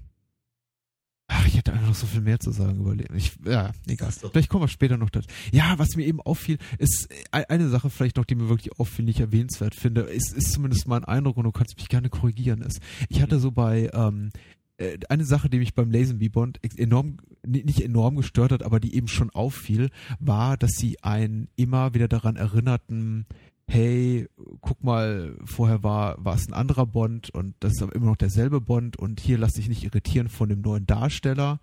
Ach, 1.44 1.48
ich 1.48 1.58
hätte 1.58 1.74
einfach 1.74 1.88
noch 1.88 1.96
so 1.96 2.08
viel 2.08 2.22
mehr 2.22 2.40
zu 2.40 2.52
sagen 2.52 2.80
über 2.80 2.96
Leben. 2.96 3.16
Ich, 3.16 3.34
ja, 3.46 3.72
egal. 3.88 4.12
Vielleicht 4.12 4.50
kommen 4.50 4.64
wir 4.64 4.70
später 4.70 4.98
noch 4.98 5.10
dazu. 5.10 5.28
Ja, 5.52 5.74
was 5.78 5.96
mir 5.96 6.06
eben 6.06 6.22
auffiel, 6.22 6.58
ist 6.78 7.10
äh, 7.32 7.44
eine 7.50 7.68
Sache 7.68 7.90
vielleicht 7.90 8.16
noch, 8.16 8.26
die 8.26 8.36
mir 8.36 8.48
wirklich 8.48 8.80
auffiel, 8.80 9.04
nicht 9.06 9.20
erwähnenswert 9.20 9.76
finde, 9.76 10.02
ist, 10.02 10.34
ist 10.34 10.54
zumindest 10.54 10.88
mein 10.88 11.04
Eindruck 11.04 11.38
und 11.38 11.44
du 11.44 11.52
kannst 11.52 11.78
mich 11.78 11.90
gerne 11.90 12.10
korrigieren, 12.10 12.62
ist, 12.62 12.80
ich 13.10 13.22
hatte 13.22 13.40
so 13.40 13.52
bei, 13.52 13.90
ähm, 13.94 14.30
äh, 14.78 14.98
eine 15.10 15.26
Sache, 15.26 15.50
die 15.50 15.60
mich 15.60 15.74
beim 15.74 15.92
Lazenby 15.92 16.30
Bond 16.30 16.60
enorm, 16.78 17.18
nicht 17.46 17.82
enorm 17.82 18.16
gestört 18.16 18.52
hat, 18.52 18.64
aber 18.64 18.80
die 18.80 18.96
eben 18.96 19.08
schon 19.08 19.30
auffiel, 19.30 19.90
war, 20.20 20.56
dass 20.58 20.72
sie 20.72 21.04
einen 21.04 21.50
immer 21.56 21.94
wieder 21.94 22.08
daran 22.08 22.38
erinnerten, 22.38 23.26
hey, 23.74 24.28
guck 24.62 24.84
mal, 24.84 25.36
vorher 25.46 25.82
war, 25.82 26.24
war 26.24 26.36
es 26.36 26.48
ein 26.48 26.54
anderer 26.54 26.86
Bond 26.86 27.32
und 27.32 27.56
das 27.60 27.74
ist 27.74 27.82
aber 27.82 27.96
immer 27.96 28.06
noch 28.06 28.16
derselbe 28.16 28.62
Bond 28.62 28.98
und 28.98 29.20
hier 29.20 29.40
lass 29.40 29.54
dich 29.54 29.68
nicht 29.68 29.84
irritieren 29.84 30.30
von 30.30 30.48
dem 30.48 30.62
neuen 30.62 30.86
Darsteller, 30.86 31.60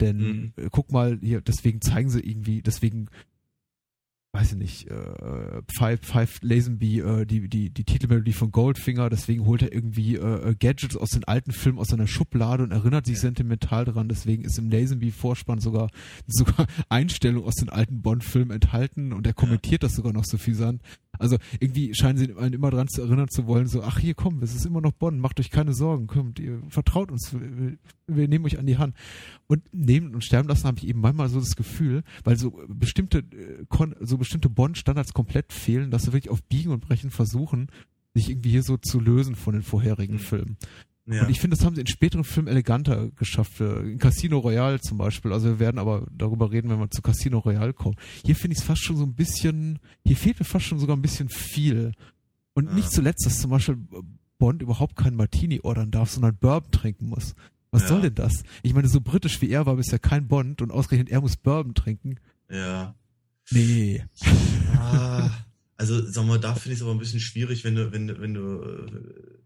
denn 0.00 0.16
mhm. 0.16 0.52
Äh, 0.56 0.68
guck 0.72 0.90
mal, 0.90 1.18
hier, 1.22 1.40
deswegen 1.40 1.80
zeigen 1.80 2.10
sie 2.10 2.20
irgendwie, 2.20 2.62
deswegen 2.62 3.08
weiß 4.34 4.52
ich 4.52 4.58
nicht, 4.58 4.90
äh, 4.90 5.62
Five, 5.76 6.00
Five 6.00 6.38
Lazenby, 6.40 7.00
äh, 7.00 7.26
die, 7.26 7.48
die, 7.48 7.68
die 7.68 7.84
Titelmelodie 7.84 8.32
von 8.32 8.50
Goldfinger, 8.50 9.10
deswegen 9.10 9.44
holt 9.44 9.60
er 9.60 9.74
irgendwie 9.74 10.16
äh, 10.16 10.50
äh, 10.50 10.54
Gadgets 10.54 10.96
aus 10.96 11.10
den 11.10 11.24
alten 11.24 11.52
Filmen 11.52 11.78
aus 11.78 11.88
seiner 11.88 12.06
Schublade 12.06 12.62
und 12.62 12.72
erinnert 12.72 13.04
sich 13.04 13.16
ja. 13.16 13.22
sentimental 13.22 13.84
daran, 13.84 14.08
deswegen 14.08 14.44
ist 14.44 14.58
im 14.58 14.70
Lazenby-Vorspann 14.70 15.60
sogar, 15.60 15.90
sogar 16.26 16.66
Einstellung 16.88 17.44
aus 17.44 17.56
den 17.56 17.68
alten 17.68 18.00
Bond-Filmen 18.00 18.52
enthalten 18.52 19.12
und 19.12 19.26
er 19.26 19.34
kommentiert 19.34 19.82
ja. 19.82 19.88
das 19.88 19.96
sogar 19.96 20.14
noch 20.14 20.24
so 20.24 20.38
viel 20.38 20.62
an. 20.62 20.80
Also 21.22 21.36
irgendwie 21.60 21.94
scheinen 21.94 22.18
sie 22.18 22.34
einen 22.36 22.54
immer 22.54 22.70
dran 22.70 22.88
zu 22.88 23.00
erinnern 23.00 23.28
zu 23.28 23.46
wollen, 23.46 23.66
so, 23.66 23.82
ach 23.82 23.98
hier 23.98 24.14
komm, 24.14 24.42
es 24.42 24.54
ist 24.54 24.66
immer 24.66 24.80
noch 24.80 24.92
Bonn, 24.92 25.20
macht 25.20 25.38
euch 25.40 25.50
keine 25.50 25.72
Sorgen, 25.72 26.08
kommt, 26.08 26.38
ihr 26.38 26.60
vertraut 26.68 27.10
uns, 27.10 27.32
wir, 27.32 27.78
wir 28.06 28.28
nehmen 28.28 28.44
euch 28.44 28.58
an 28.58 28.66
die 28.66 28.78
Hand. 28.78 28.96
Und 29.46 29.62
nehmen 29.72 30.14
und 30.14 30.24
sterben 30.24 30.48
lassen 30.48 30.64
habe 30.64 30.78
ich 30.78 30.88
eben 30.88 31.00
manchmal 31.00 31.28
so 31.28 31.38
das 31.38 31.56
Gefühl, 31.56 32.02
weil 32.24 32.36
so 32.36 32.60
bestimmte, 32.68 33.18
äh, 33.18 33.64
so 34.00 34.18
bestimmte 34.18 34.50
Bond-Standards 34.50 35.12
komplett 35.12 35.52
fehlen, 35.52 35.90
dass 35.90 36.02
sie 36.02 36.12
wirklich 36.12 36.30
auf 36.30 36.42
Biegen 36.42 36.72
und 36.72 36.80
Brechen 36.80 37.10
versuchen, 37.10 37.68
sich 38.14 38.28
irgendwie 38.28 38.50
hier 38.50 38.62
so 38.62 38.76
zu 38.76 39.00
lösen 39.00 39.36
von 39.36 39.54
den 39.54 39.62
vorherigen 39.62 40.14
mhm. 40.16 40.20
Filmen. 40.20 40.56
Ja. 41.06 41.24
Und 41.24 41.30
ich 41.30 41.40
finde, 41.40 41.56
das 41.56 41.64
haben 41.64 41.74
sie 41.74 41.80
in 41.80 41.86
späteren 41.88 42.22
Filmen 42.22 42.48
eleganter 42.48 43.10
geschafft. 43.16 43.60
In 43.60 43.98
Casino 43.98 44.38
Royale 44.38 44.80
zum 44.80 44.98
Beispiel. 44.98 45.32
Also 45.32 45.48
wir 45.48 45.58
werden 45.58 45.78
aber 45.78 46.06
darüber 46.12 46.52
reden, 46.52 46.70
wenn 46.70 46.78
wir 46.78 46.90
zu 46.90 47.02
Casino 47.02 47.38
Royale 47.38 47.72
kommen. 47.72 47.96
Hier 48.24 48.36
finde 48.36 48.54
ich 48.54 48.60
es 48.60 48.64
fast 48.64 48.84
schon 48.84 48.96
so 48.96 49.04
ein 49.04 49.14
bisschen, 49.14 49.80
hier 50.04 50.16
fehlt 50.16 50.38
mir 50.38 50.44
fast 50.44 50.66
schon 50.66 50.78
sogar 50.78 50.96
ein 50.96 51.02
bisschen 51.02 51.28
viel. 51.28 51.92
Und 52.54 52.66
ja. 52.66 52.74
nicht 52.74 52.92
zuletzt, 52.92 53.26
dass 53.26 53.40
zum 53.40 53.50
Beispiel 53.50 53.78
Bond 54.38 54.62
überhaupt 54.62 54.96
keinen 54.96 55.16
Martini 55.16 55.60
ordern 55.62 55.90
darf, 55.90 56.10
sondern 56.10 56.36
Bourbon 56.36 56.70
trinken 56.70 57.08
muss. 57.08 57.34
Was 57.72 57.82
ja. 57.82 57.88
soll 57.88 58.02
denn 58.02 58.14
das? 58.14 58.42
Ich 58.62 58.74
meine, 58.74 58.88
so 58.88 59.00
britisch 59.00 59.40
wie 59.40 59.50
er 59.50 59.66
war 59.66 59.76
bisher 59.76 59.98
kein 59.98 60.28
Bond 60.28 60.62
und 60.62 60.70
ausgerechnet 60.70 61.10
er 61.10 61.20
muss 61.20 61.36
Bourbon 61.36 61.74
trinken. 61.74 62.20
Ja. 62.50 62.94
Nee. 63.50 64.04
Ah, 64.76 65.30
also, 65.76 66.04
sag 66.10 66.26
mal, 66.26 66.38
da 66.38 66.54
finde 66.54 66.74
ich 66.74 66.78
es 66.78 66.82
aber 66.82 66.92
ein 66.92 66.98
bisschen 66.98 67.20
schwierig, 67.20 67.64
wenn 67.64 67.74
du, 67.74 67.92
wenn 67.92 68.06
du, 68.06 68.20
wenn 68.20 68.34
du 68.34 68.62
äh, 68.62 69.41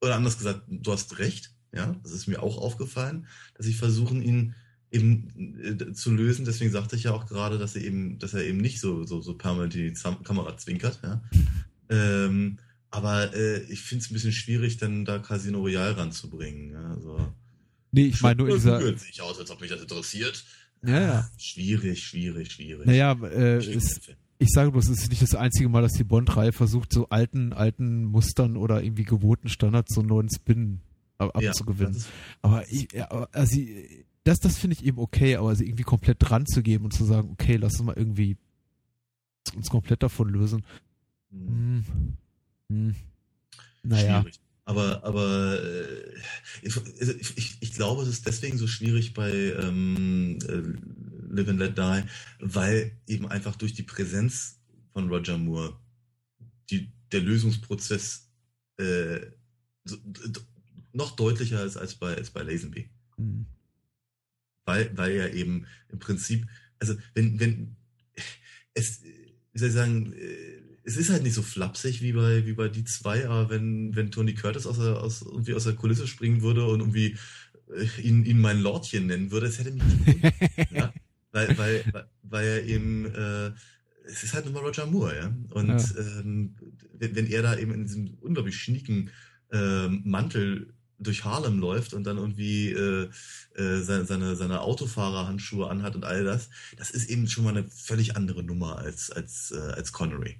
oder 0.00 0.16
anders 0.16 0.38
gesagt, 0.38 0.62
du 0.68 0.92
hast 0.92 1.18
recht, 1.18 1.52
ja, 1.72 1.94
das 2.02 2.12
ist 2.12 2.26
mir 2.26 2.42
auch 2.42 2.58
aufgefallen, 2.58 3.26
dass 3.54 3.66
sie 3.66 3.74
versuchen, 3.74 4.22
ihn 4.22 4.54
eben 4.90 5.60
äh, 5.62 5.92
zu 5.92 6.10
lösen. 6.10 6.44
Deswegen 6.44 6.72
sagte 6.72 6.96
ich 6.96 7.04
ja 7.04 7.12
auch 7.12 7.26
gerade, 7.26 7.58
dass 7.58 7.76
er 7.76 7.82
eben, 7.82 8.18
dass 8.18 8.34
er 8.34 8.44
eben 8.44 8.58
nicht 8.58 8.80
so, 8.80 9.04
so, 9.04 9.20
so 9.20 9.34
permanent 9.34 9.74
die 9.74 9.92
Kamera 10.24 10.56
zwinkert, 10.56 11.00
ja. 11.02 11.22
Ähm, 11.88 12.58
aber 12.90 13.34
äh, 13.34 13.62
ich 13.64 13.82
finde 13.82 14.04
es 14.04 14.10
ein 14.10 14.14
bisschen 14.14 14.32
schwierig, 14.32 14.78
dann 14.78 15.04
da 15.04 15.18
Casino 15.18 15.60
Royale 15.60 15.96
ranzubringen. 15.96 16.72
Ja, 16.72 16.90
also, 16.90 17.32
nee, 17.92 18.06
ich 18.06 18.20
meine 18.20 18.36
nur 18.38 18.48
in 18.48 18.54
dieser... 18.56 18.98
sich 18.98 19.22
aus, 19.22 19.38
als 19.38 19.50
ob 19.50 19.60
mich 19.60 19.70
das 19.70 19.80
interessiert. 19.80 20.44
Ja, 20.82 21.00
ja. 21.00 21.30
Schwierig, 21.36 22.02
schwierig, 22.04 22.52
schwierig. 22.52 22.86
Naja, 22.86 23.12
äh, 23.24 23.58
es, 23.58 24.00
ich 24.40 24.48
sage 24.48 24.72
bloß, 24.72 24.88
es 24.88 25.02
ist 25.02 25.10
nicht 25.10 25.20
das 25.20 25.34
einzige 25.34 25.68
Mal, 25.68 25.82
dass 25.82 25.92
die 25.92 26.04
Bond-Reihe 26.04 26.52
versucht, 26.52 26.92
so 26.92 27.08
alten, 27.10 27.52
alten 27.52 28.04
Mustern 28.04 28.56
oder 28.56 28.82
irgendwie 28.82 29.04
gewohnten 29.04 29.50
Standards 29.50 29.94
so 29.94 30.00
einen 30.00 30.08
neuen 30.08 30.30
Spin 30.34 30.80
abzugewinnen. 31.18 31.94
Ja, 31.94 32.02
aber 32.40 32.64
ich, 32.70 32.88
also, 33.32 33.60
das, 34.24 34.38
das 34.38 34.56
finde 34.56 34.76
ich 34.78 34.84
eben 34.84 34.98
okay, 34.98 35.36
aber 35.36 35.54
sie 35.54 35.66
irgendwie 35.66 35.82
komplett 35.82 36.16
dran 36.20 36.46
zu 36.46 36.62
geben 36.62 36.86
und 36.86 36.94
zu 36.94 37.04
sagen, 37.04 37.28
okay, 37.32 37.56
lass 37.56 37.74
uns 37.74 37.82
mal 37.82 37.96
irgendwie 37.96 38.38
uns 39.54 39.68
komplett 39.68 40.02
davon 40.02 40.30
lösen. 40.30 40.64
Hm. 41.30 41.84
Hm. 42.70 42.94
Naja. 43.82 44.22
Schwierig. 44.22 44.40
Aber, 44.64 45.04
aber 45.04 45.60
äh, 45.60 46.14
ich, 46.62 46.76
also 46.76 47.12
ich, 47.18 47.56
ich, 47.60 47.72
glaube, 47.72 48.02
es 48.02 48.08
ist 48.08 48.26
deswegen 48.26 48.56
so 48.56 48.68
schwierig 48.68 49.14
bei 49.14 49.30
ähm, 49.30 50.38
äh, 50.48 50.62
Live 51.30 51.48
and 51.48 51.58
Let 51.58 51.78
Die, 51.78 52.04
weil 52.40 52.92
eben 53.06 53.28
einfach 53.28 53.56
durch 53.56 53.74
die 53.74 53.82
Präsenz 53.82 54.60
von 54.92 55.08
Roger 55.08 55.38
Moore 55.38 55.78
die, 56.70 56.92
der 57.12 57.20
Lösungsprozess 57.20 58.28
äh, 58.78 59.20
so, 59.84 59.96
noch 60.92 61.16
deutlicher 61.16 61.64
ist 61.64 61.76
als 61.76 61.94
bei, 61.94 62.14
als 62.14 62.30
bei 62.30 62.42
Lazenby. 62.42 62.90
Mhm. 63.16 63.46
Weil, 64.64 64.96
weil 64.96 65.16
ja 65.16 65.28
eben 65.28 65.66
im 65.88 65.98
Prinzip, 65.98 66.46
also 66.78 66.94
wenn, 67.14 67.40
wenn 67.40 67.76
es, 68.74 69.02
wie 69.02 69.58
soll 69.58 69.68
ich 69.68 69.74
sagen, 69.74 70.12
äh, 70.12 70.60
es 70.82 70.96
ist 70.96 71.10
halt 71.10 71.22
nicht 71.22 71.34
so 71.34 71.42
flapsig 71.42 72.02
wie 72.02 72.12
bei, 72.12 72.46
wie 72.46 72.54
bei 72.54 72.68
die 72.68 72.84
zwei, 72.84 73.28
aber 73.28 73.50
wenn, 73.50 73.94
wenn 73.94 74.10
Tony 74.10 74.34
Curtis 74.34 74.66
aus 74.66 74.78
der, 74.78 75.00
aus, 75.00 75.22
irgendwie 75.22 75.54
aus 75.54 75.64
der 75.64 75.74
Kulisse 75.74 76.06
springen 76.06 76.42
würde 76.42 76.66
und 76.66 76.80
irgendwie 76.80 77.16
äh, 77.68 78.00
ihn, 78.00 78.24
ihn 78.24 78.40
mein 78.40 78.60
Lordchen 78.60 79.06
nennen 79.06 79.30
würde, 79.30 79.46
das 79.46 79.58
hätte 79.58 79.72
mich 79.72 79.82
ja? 80.70 80.92
Weil, 81.32 81.56
weil, 81.58 82.08
weil 82.22 82.46
er 82.46 82.64
eben, 82.64 83.06
äh, 83.06 83.52
es 84.04 84.24
ist 84.24 84.34
halt 84.34 84.44
nur 84.46 84.54
mal 84.54 84.64
Roger 84.64 84.86
Moore, 84.86 85.16
ja. 85.16 85.32
Und 85.50 85.68
ja. 85.68 86.20
Ähm, 86.20 86.56
wenn, 86.98 87.14
wenn 87.16 87.26
er 87.26 87.42
da 87.42 87.56
eben 87.56 87.72
in 87.72 87.84
diesem 87.84 88.14
unglaublich 88.20 88.56
schnieken 88.56 89.10
äh, 89.52 89.88
Mantel 89.88 90.74
durch 91.00 91.24
Harlem 91.24 91.58
läuft 91.58 91.94
und 91.94 92.04
dann 92.04 92.18
irgendwie 92.18 92.70
äh, 92.70 93.08
äh, 93.54 93.80
seine, 93.80 94.04
seine, 94.04 94.36
seine 94.36 94.60
Autofahrerhandschuhe 94.60 95.68
anhat 95.68 95.96
und 95.96 96.04
all 96.04 96.24
das, 96.24 96.50
das 96.76 96.90
ist 96.90 97.08
eben 97.08 97.26
schon 97.26 97.44
mal 97.44 97.56
eine 97.56 97.68
völlig 97.68 98.16
andere 98.16 98.42
Nummer 98.42 98.78
als, 98.78 99.10
als, 99.10 99.50
äh, 99.50 99.72
als 99.72 99.92
Connery. 99.92 100.36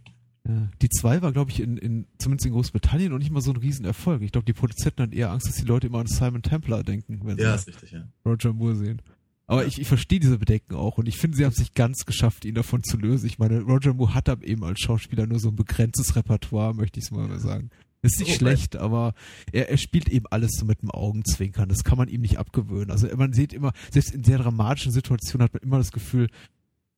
Ja. 0.47 0.71
Die 0.83 0.89
zwei 0.89 1.23
war, 1.23 1.33
glaube 1.33 1.51
ich, 1.51 1.61
in, 1.61 1.77
in, 1.77 2.07
zumindest 2.19 2.47
in 2.47 2.53
Großbritannien 2.53 3.11
noch 3.11 3.19
nicht 3.19 3.31
mal 3.31 3.41
so 3.41 3.53
ein 3.53 3.57
Riesenerfolg. 3.57 4.23
Ich 4.23 4.33
glaube, 4.33 4.45
die 4.45 4.53
Produzenten 4.53 5.03
hatten 5.03 5.13
eher 5.13 5.31
Angst, 5.31 5.49
dass 5.49 5.57
die 5.57 5.65
Leute 5.65 5.87
immer 5.87 6.01
an 6.01 6.07
Simon 6.07 6.43
Templar 6.43 6.83
denken, 6.83 7.21
wenn 7.25 7.39
ja, 7.39 7.57
sie 7.57 7.71
richtig, 7.71 7.93
ja. 7.93 8.09
Roger 8.25 8.53
Moore 8.53 8.77
sehen. 8.77 9.03
Aber 9.51 9.63
ja. 9.63 9.69
ich, 9.69 9.81
ich 9.81 9.89
verstehe 9.89 10.21
diese 10.21 10.39
Bedenken 10.39 10.77
auch 10.77 10.97
und 10.97 11.09
ich 11.09 11.19
finde, 11.19 11.37
sie 11.37 11.45
haben 11.45 11.51
es 11.51 11.59
nicht 11.59 11.75
ganz 11.75 12.07
geschafft, 12.07 12.45
ihn 12.45 12.55
davon 12.55 12.85
zu 12.85 12.97
lösen. 12.97 13.27
Ich 13.27 13.41
meine, 13.41 13.63
Roger 13.63 13.95
Moore 13.95 14.15
hat 14.15 14.29
aber 14.29 14.47
eben 14.47 14.63
als 14.63 14.79
Schauspieler 14.79 15.27
nur 15.27 15.41
so 15.41 15.49
ein 15.49 15.57
begrenztes 15.57 16.15
Repertoire, 16.15 16.73
möchte 16.73 17.01
ich 17.01 17.07
es 17.07 17.11
mal 17.11 17.37
sagen. 17.41 17.71
Ist 18.01 18.21
nicht 18.21 18.31
oh, 18.31 18.37
schlecht, 18.37 18.77
aber 18.77 19.13
er, 19.51 19.69
er 19.69 19.77
spielt 19.77 20.09
eben 20.09 20.27
alles 20.31 20.53
so 20.53 20.65
mit 20.65 20.83
dem 20.83 20.93
Augenzwinkern. 20.93 21.69
Das 21.69 21.83
kann 21.83 21.99
man 21.99 22.07
ihm 22.07 22.21
nicht 22.21 22.39
abgewöhnen. 22.39 22.93
Also 22.93 23.09
man 23.17 23.33
sieht 23.33 23.53
immer, 23.53 23.73
selbst 23.91 24.13
in 24.13 24.23
sehr 24.23 24.39
dramatischen 24.39 24.93
Situationen 24.93 25.43
hat 25.43 25.53
man 25.53 25.65
immer 25.65 25.79
das 25.79 25.91
Gefühl, 25.91 26.29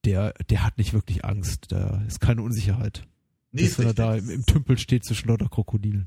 der, 0.04 0.34
der 0.50 0.62
hat 0.62 0.76
nicht 0.76 0.92
wirklich 0.92 1.24
Angst. 1.24 1.72
Da 1.72 2.02
ist 2.06 2.20
keine 2.20 2.42
Unsicherheit. 2.42 3.06
Nee, 3.52 3.62
ist 3.62 3.78
wenn 3.78 3.86
er 3.86 3.94
da 3.94 4.14
im, 4.14 4.28
im, 4.28 4.44
Tümpel 4.44 4.76
steht 4.76 5.06
zwischen 5.06 5.28
lauter 5.28 5.48
Krokodilen. 5.48 6.06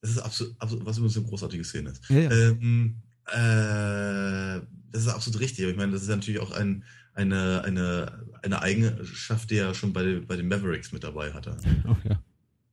Das 0.00 0.12
ist 0.12 0.20
absolut, 0.20 0.54
absolut 0.58 0.86
was 0.86 0.96
übrigens 0.96 1.18
eine 1.18 1.26
großartige 1.26 1.64
Szene 1.64 1.90
ist. 1.90 2.08
Ja, 2.08 2.18
ja. 2.18 2.30
Ähm, 2.30 3.02
äh, 3.26 4.60
das 4.90 5.02
ist 5.02 5.08
absolut 5.08 5.40
richtig. 5.40 5.64
Aber 5.64 5.72
ich 5.72 5.78
meine, 5.78 5.92
das 5.92 6.02
ist 6.02 6.08
natürlich 6.08 6.40
auch 6.40 6.52
ein, 6.52 6.84
eine, 7.14 7.62
eine, 7.64 8.26
eine 8.42 8.62
Eigenschaft, 8.62 9.50
die 9.50 9.56
er 9.56 9.74
schon 9.74 9.92
bei, 9.92 10.20
bei 10.20 10.36
den 10.36 10.48
Mavericks 10.48 10.92
mit 10.92 11.04
dabei 11.04 11.32
hatte. 11.32 11.56
Oh 11.86 11.96
ja. 12.08 12.22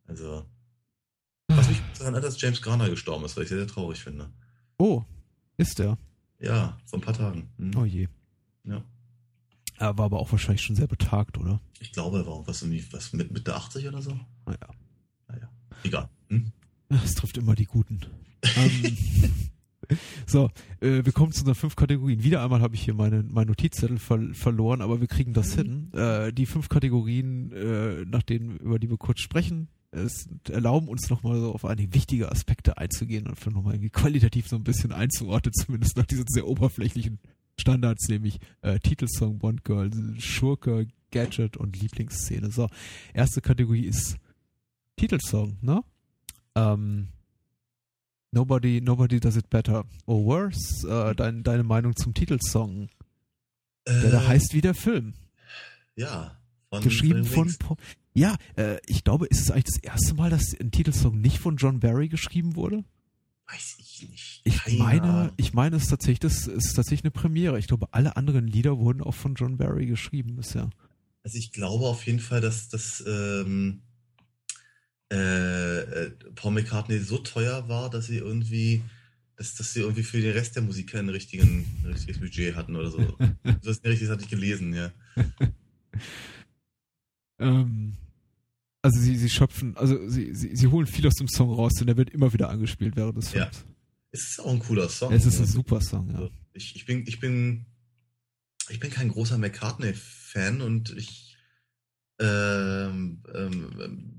Also, 0.07 0.45
was 1.47 1.69
mich 1.69 1.81
daran 1.97 2.13
erinnert, 2.13 2.23
dass 2.23 2.41
James 2.41 2.61
Garner 2.61 2.89
gestorben 2.89 3.25
ist, 3.25 3.37
was 3.37 3.43
ich 3.43 3.49
sehr, 3.49 3.59
sehr 3.59 3.67
traurig 3.67 3.99
finde. 3.99 4.31
Oh, 4.77 5.03
ist 5.57 5.79
er? 5.79 5.97
Ja, 6.39 6.77
vor 6.85 6.99
ein 6.99 7.01
paar 7.03 7.13
Tagen. 7.13 7.49
Hm. 7.57 7.75
Oh 7.75 7.85
je. 7.85 8.07
Ja. 8.63 8.83
Er 9.77 9.97
war 9.97 10.05
aber 10.05 10.19
auch 10.19 10.31
wahrscheinlich 10.31 10.61
schon 10.61 10.75
sehr 10.75 10.87
betagt, 10.87 11.37
oder? 11.37 11.61
Ich 11.79 11.91
glaube, 11.91 12.19
er 12.19 12.27
war 12.27 12.45
was, 12.47 12.61
irgendwie, 12.61 12.85
was 12.91 13.13
mit 13.13 13.31
Mitte 13.31 13.55
80 13.55 13.87
oder 13.87 14.01
so. 14.01 14.19
Naja. 14.45 14.69
Naja. 15.27 15.49
Egal. 15.83 16.09
Hm? 16.29 16.51
Es 16.89 17.15
trifft 17.15 17.37
immer 17.37 17.55
die 17.55 17.65
Guten. 17.65 18.01
ähm, 18.55 18.97
so, 20.25 20.49
äh, 20.81 21.03
wir 21.03 21.11
kommen 21.11 21.31
zu 21.31 21.41
unseren 21.41 21.55
fünf 21.55 21.75
Kategorien. 21.75 22.23
Wieder 22.23 22.43
einmal 22.43 22.61
habe 22.61 22.75
ich 22.75 22.81
hier 22.81 22.93
meine, 22.93 23.23
meinen 23.23 23.47
Notizzettel 23.47 23.97
ver 23.97 24.19
verloren, 24.33 24.81
aber 24.81 24.99
wir 25.01 25.07
kriegen 25.07 25.33
das 25.33 25.55
mhm. 25.55 25.61
hin. 25.61 25.93
Äh, 25.93 26.33
die 26.33 26.45
fünf 26.45 26.69
Kategorien, 26.69 27.51
äh, 27.51 28.05
nach 28.05 28.23
denen, 28.23 28.57
über 28.57 28.79
die 28.79 28.89
wir 28.89 28.97
kurz 28.97 29.19
sprechen, 29.21 29.67
es 29.91 30.29
erlauben 30.49 30.87
uns 30.87 31.09
nochmal 31.09 31.39
so 31.39 31.51
auf 31.51 31.65
einige 31.65 31.93
wichtige 31.93 32.31
Aspekte 32.31 32.77
einzugehen 32.77 33.27
und 33.27 33.39
für 33.39 33.49
nochmal 33.49 33.73
irgendwie 33.73 33.89
qualitativ 33.89 34.47
so 34.47 34.55
ein 34.55 34.63
bisschen 34.63 34.91
einzuordnen, 34.91 35.53
zumindest 35.53 35.97
nach 35.97 36.05
diesen 36.05 36.27
sehr 36.27 36.47
oberflächlichen 36.47 37.19
Standards, 37.57 38.07
nämlich 38.07 38.39
äh, 38.61 38.79
Titelsong, 38.79 39.39
Bond 39.39 39.65
Girl, 39.65 39.89
Schurke, 40.19 40.87
Gadget 41.11 41.57
und 41.57 41.79
Lieblingsszene. 41.79 42.51
So, 42.51 42.69
erste 43.13 43.41
Kategorie 43.41 43.85
ist 43.85 44.17
Titelsong, 44.95 45.57
ne? 45.61 45.83
Ähm, 46.55 47.07
Nobody, 48.31 48.81
Nobody 48.81 49.19
Does 49.19 49.35
It 49.37 49.49
Better 49.49 49.85
or 50.05 50.25
Worse. 50.25 50.87
Äh, 50.87 51.15
dein, 51.15 51.43
deine 51.43 51.63
Meinung 51.63 51.95
zum 51.95 52.13
Titelsong, 52.13 52.89
der 53.87 54.03
äh, 54.03 54.11
da 54.11 54.27
heißt 54.27 54.53
wie 54.53 54.61
der 54.61 54.75
Film. 54.75 55.13
Ja. 55.95 56.37
Von, 56.69 56.83
Geschrieben 56.83 57.25
von, 57.25 57.49
von 57.49 57.77
ja, 58.13 58.35
äh, 58.55 58.77
ich 58.85 59.03
glaube, 59.03 59.25
ist 59.25 59.41
es 59.41 59.51
eigentlich 59.51 59.65
das 59.65 59.77
erste 59.77 60.13
Mal, 60.13 60.29
dass 60.29 60.53
ein 60.59 60.71
Titelsong 60.71 61.19
nicht 61.19 61.39
von 61.39 61.57
John 61.57 61.79
Barry 61.79 62.09
geschrieben 62.09 62.55
wurde? 62.55 62.83
Weiß 63.47 63.77
ich 63.79 64.07
nicht. 64.07 64.41
Ich 64.43 64.77
meine, 64.77 65.33
ich 65.37 65.53
meine, 65.53 65.77
es 65.77 65.83
ist 65.83 65.89
tatsächlich, 65.89 66.19
das 66.19 66.45
ist 66.45 66.75
tatsächlich 66.75 67.03
eine 67.03 67.11
Premiere. 67.11 67.57
Ich 67.57 67.67
glaube, 67.67 67.87
alle 67.91 68.15
anderen 68.15 68.45
Lieder 68.45 68.77
wurden 68.77 69.01
auch 69.01 69.15
von 69.15 69.33
John 69.33 69.57
Barry 69.57 69.87
geschrieben 69.87 70.35
bisher. 70.35 70.69
Also 71.23 71.37
ich 71.37 71.51
glaube 71.51 71.85
auf 71.85 72.05
jeden 72.05 72.19
Fall, 72.19 72.41
dass 72.41 72.69
das 72.69 73.03
ähm, 73.07 73.81
äh, 75.11 75.79
äh, 75.79 76.11
Paul 76.35 76.53
McCartney 76.53 76.99
so 76.99 77.17
teuer 77.17 77.67
war, 77.67 77.89
dass 77.89 78.07
sie 78.07 78.17
irgendwie, 78.17 78.83
dass, 79.35 79.55
dass 79.55 79.73
sie 79.73 79.81
irgendwie 79.81 80.03
für 80.03 80.21
den 80.21 80.33
Rest 80.33 80.55
der 80.55 80.63
Musik 80.63 80.91
kein 80.91 81.09
richtigen, 81.09 81.65
ein 81.83 81.93
richtiges 81.93 82.19
Budget 82.19 82.55
hatten 82.55 82.75
oder 82.75 82.91
so. 82.91 82.99
das 83.43 83.77
ist 83.77 83.85
richtig, 83.85 84.07
das 84.07 84.11
hatte 84.11 84.23
ich 84.23 84.29
gelesen, 84.29 84.73
ja. 84.73 84.91
ähm, 87.39 87.97
also 88.81 88.99
sie, 88.99 89.17
sie 89.17 89.29
schöpfen, 89.29 89.75
also 89.77 90.07
sie, 90.07 90.33
sie, 90.33 90.55
sie 90.55 90.67
holen 90.67 90.87
viel 90.87 91.07
aus 91.07 91.15
dem 91.15 91.27
Song 91.27 91.53
raus, 91.53 91.73
denn 91.73 91.87
der 91.87 91.97
wird 91.97 92.11
immer 92.11 92.31
wieder 92.31 92.49
angespielt 92.49 92.95
während 92.95 93.17
des 93.17 93.29
Films. 93.29 93.57
Ja. 93.57 93.69
Es 94.11 94.31
ist 94.31 94.39
auch 94.39 94.51
ein 94.51 94.59
cooler 94.59 94.89
Song. 94.89 95.11
Es 95.11 95.25
ist 95.25 95.39
ein 95.39 95.45
super 95.45 95.81
Song, 95.81 96.09
ja. 96.09 96.15
Also 96.15 96.31
ich, 96.53 96.75
ich 96.75 96.85
bin, 96.85 97.03
ich 97.07 97.19
bin, 97.19 97.65
ich 98.69 98.79
bin 98.79 98.89
kein 98.89 99.09
großer 99.09 99.37
McCartney-Fan 99.37 100.61
und 100.61 100.95
ich, 100.97 101.37
ähm, 102.19 103.23
ähm, 103.33 104.18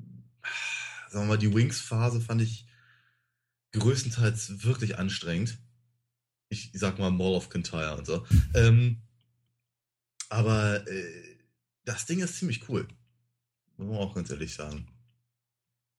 sagen 1.10 1.26
wir 1.26 1.30
mal, 1.30 1.38
die 1.38 1.52
Wings-Phase 1.52 2.20
fand 2.20 2.40
ich 2.42 2.66
größtenteils 3.72 4.64
wirklich 4.64 4.98
anstrengend. 4.98 5.58
Ich 6.48 6.70
sag 6.74 6.98
mal 6.98 7.10
Mall 7.10 7.34
of 7.34 7.50
Kintyre 7.50 7.96
und 7.96 8.06
so. 8.06 8.26
ähm, 8.54 9.02
aber 10.28 10.86
äh, 10.88 11.38
das 11.84 12.06
Ding 12.06 12.20
ist 12.20 12.36
ziemlich 12.36 12.68
cool. 12.68 12.86
Muss 13.76 13.88
man 13.88 13.98
auch 13.98 14.14
ganz 14.14 14.30
ehrlich 14.30 14.54
sagen. 14.54 14.86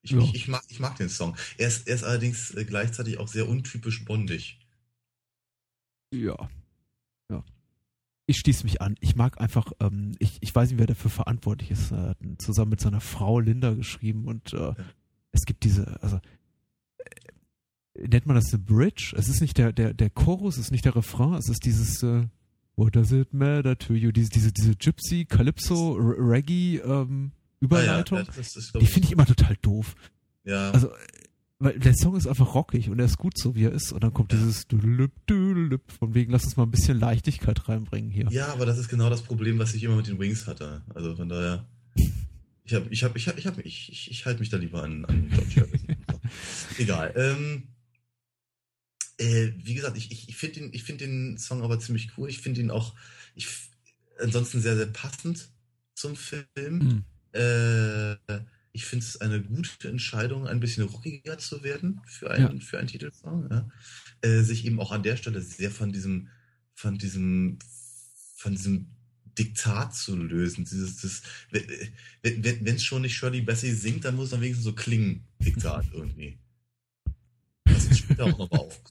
Ich, 0.01 0.11
ja. 0.11 0.19
ich, 0.19 0.33
ich, 0.33 0.47
mag, 0.47 0.63
ich 0.69 0.79
mag 0.79 0.95
den 0.95 1.09
Song. 1.09 1.35
Er 1.57 1.67
ist, 1.67 1.88
er 1.88 1.95
ist 1.95 2.03
allerdings 2.03 2.51
äh, 2.51 2.65
gleichzeitig 2.65 3.17
auch 3.19 3.27
sehr 3.27 3.47
untypisch 3.47 4.03
bondig. 4.05 4.59
Ja. 6.13 6.49
Ja. 7.29 7.43
Ich 8.25 8.39
schließe 8.39 8.63
mich 8.63 8.81
an. 8.81 8.95
Ich 8.99 9.15
mag 9.15 9.39
einfach, 9.39 9.71
ähm, 9.79 10.13
ich, 10.19 10.38
ich 10.41 10.53
weiß 10.53 10.69
nicht, 10.69 10.79
wer 10.79 10.88
dafür 10.88 11.11
verantwortlich 11.11 11.71
ist. 11.71 11.91
Er 11.91 12.09
hat 12.09 12.17
zusammen 12.38 12.71
mit 12.71 12.81
seiner 12.81 13.01
Frau 13.01 13.39
Linda 13.39 13.73
geschrieben 13.73 14.25
und 14.25 14.53
äh, 14.53 14.57
ja. 14.57 14.75
Es 15.32 15.44
gibt 15.45 15.64
diese, 15.64 16.02
also 16.02 16.18
äh, 16.98 18.08
nennt 18.08 18.26
man 18.26 18.36
das 18.36 18.53
eine 18.53 18.64
Bridge? 18.64 19.14
Es 19.18 19.30
ist 19.30 19.41
nicht 19.41 19.58
der, 19.58 19.72
der, 19.72 19.94
der 19.94 20.10
Chorus, 20.10 20.58
es 20.58 20.66
ist 20.66 20.72
nicht 20.72 20.86
der 20.86 20.95
Refrain, 20.95 21.34
es 21.36 21.49
ist 21.49 21.66
dieses 21.66 22.03
äh, 22.03 22.28
What 22.76 22.95
does 22.95 23.12
it 23.12 23.34
matter 23.34 23.78
to 23.78 23.94
you? 23.94 24.12
Diese, 24.12 24.30
diese, 24.30 24.52
diese 24.52 24.76
Gypsy, 24.76 25.26
Calypso, 25.26 25.94
Reggae, 25.94 26.78
ähm, 26.78 27.32
Überleitung, 27.60 28.20
ah, 28.20 28.22
ja, 28.22 28.28
das 28.36 28.56
ist, 28.56 28.74
die 28.80 28.86
finde 28.88 29.08
ich 29.08 29.12
immer 29.12 29.26
total 29.26 29.56
doof. 29.62 29.95
Ja. 30.45 30.72
Also, 30.72 30.90
weil 31.60 31.78
der 31.78 31.94
Song 31.94 32.16
ist 32.16 32.26
einfach 32.26 32.56
rockig 32.56 32.90
und 32.90 32.98
er 32.98 33.06
ist 33.06 33.20
gut 33.20 33.38
so, 33.38 33.53
wie 33.53 33.66
er 33.66 33.72
ist. 33.72 33.91
Und 33.91 34.03
dann 34.03 34.14
kommt 34.14 34.34
ja. 34.34 34.40
dieses 34.40 34.68
Düdelüp, 34.68 35.12
Düdelüp, 35.28 35.91
von 35.91 36.16
wegen, 36.16 36.32
lass 36.32 36.44
uns 36.44 36.58
mal 36.58 36.64
ein 36.64 36.72
bisschen 36.72 36.99
Leichtigkeit 36.99 37.70
reinbringen 37.70 38.10
hier. 38.10 38.28
Ja, 38.32 38.52
aber 38.52 38.66
das 38.66 38.80
ist 38.80 38.90
genau 38.90 39.12
das 39.12 39.22
Problem, 39.22 39.60
was 39.60 39.76
ich 39.76 39.84
immer 39.84 39.98
mit 39.98 40.08
den 40.08 40.18
Wings 40.18 40.48
hatte. 40.48 40.82
Also 40.95 41.16
von 41.16 41.30
daher, 41.30 41.68
ich 42.72 42.76
habe, 42.76 42.88
ich 42.89 43.03
habe, 43.03 43.18
ich 43.18 43.27
habe, 43.27 43.39
ich 43.39 43.48
habe, 43.48 43.61
ich, 43.64 43.91
ich, 43.91 44.11
ich 44.11 44.26
halte 44.26 44.39
mich 44.39 44.49
da 44.49 44.57
lieber 44.57 44.84
an, 44.84 45.06
an 45.06 45.30
John 45.35 45.49
Jarvis. 45.49 45.81
Egal. 46.77 47.14
Ähm, 47.15 47.68
äh, 49.18 49.52
wie 49.57 49.73
gesagt, 49.73 49.98
ich, 49.98 50.11
ich, 50.11 50.30
ich 50.30 50.38
finde 50.38 50.61
den, 50.61 50.73
ich 50.73 50.84
finde 50.84 51.06
den 51.06 51.38
Song 51.38 51.64
aber 51.64 51.80
ziemlich 51.80 52.18
cool. 52.18 52.30
Ich 52.30 52.39
finde 52.39 52.61
ihn 52.61 52.72
auch, 52.72 52.95
ich, 53.35 53.48
ansonsten 54.19 54.61
sehr, 54.61 54.77
sehr 54.77 54.88
passend 54.88 55.49
zum 55.95 56.15
Film. 56.15 56.45
Mhm. 56.57 57.06
Äh, 57.34 58.15
ich 58.72 58.85
finde 58.85 59.06
es 59.06 59.19
eine 59.19 59.41
gute 59.41 59.89
Entscheidung, 59.89 60.48
ein 60.48 60.61
bisschen 60.61 60.85
rockiger 60.85 61.38
zu 61.38 61.64
werden 61.64 62.02
für 62.06 62.31
einen, 62.31 62.57
ja. 62.57 62.65
für 62.65 62.80
einen 62.80 62.88
Titelsong. 62.88 63.49
Ja. 63.52 63.69
Äh, 64.22 64.43
sich 64.43 64.65
eben 64.65 64.80
auch 64.80 64.91
an 64.91 65.03
der 65.03 65.18
Stelle 65.18 65.41
sehr 65.41 65.72
von 65.72 65.91
diesem, 65.91 66.30
von 66.73 66.98
diesem, 66.98 67.60
von 68.38 68.53
diesem 68.53 68.88
Diktat 69.38 69.95
zu 69.95 70.16
lösen. 70.16 70.66
Dieses, 70.66 70.98
das, 70.98 71.22
wenn 72.22 72.76
es 72.76 72.84
schon 72.84 73.02
nicht 73.03 73.16
Shirley 73.16 73.41
Bassey 73.41 73.74
singt, 73.74 74.06
dann 74.06 74.16
muss 74.16 74.26
es 74.26 74.32
dann 74.32 74.41
wenigstens 74.41 74.66
so 74.66 74.74
klingen, 74.74 75.26
Diktat 75.40 75.86
irgendwie. 75.94 76.38
Was 77.66 77.88
Ja, 78.18 78.26
auch 78.26 78.38
nochmal 78.38 78.60
auf, 78.60 78.82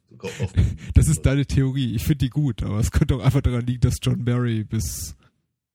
auf, 0.41 0.53
Das 0.95 1.09
ist 1.09 1.23
deine 1.27 1.47
Theorie. 1.47 1.95
Ich 1.95 2.03
finde 2.05 2.27
die 2.27 2.31
gut, 2.31 2.63
aber 2.63 2.79
es 2.79 2.91
könnte 2.91 3.15
auch 3.17 3.25
einfach 3.25 3.43
daran 3.43 3.67
liegen, 3.67 3.81
dass 3.81 3.97
John 4.03 4.25
Barry 4.25 4.65
bis, 4.65 5.17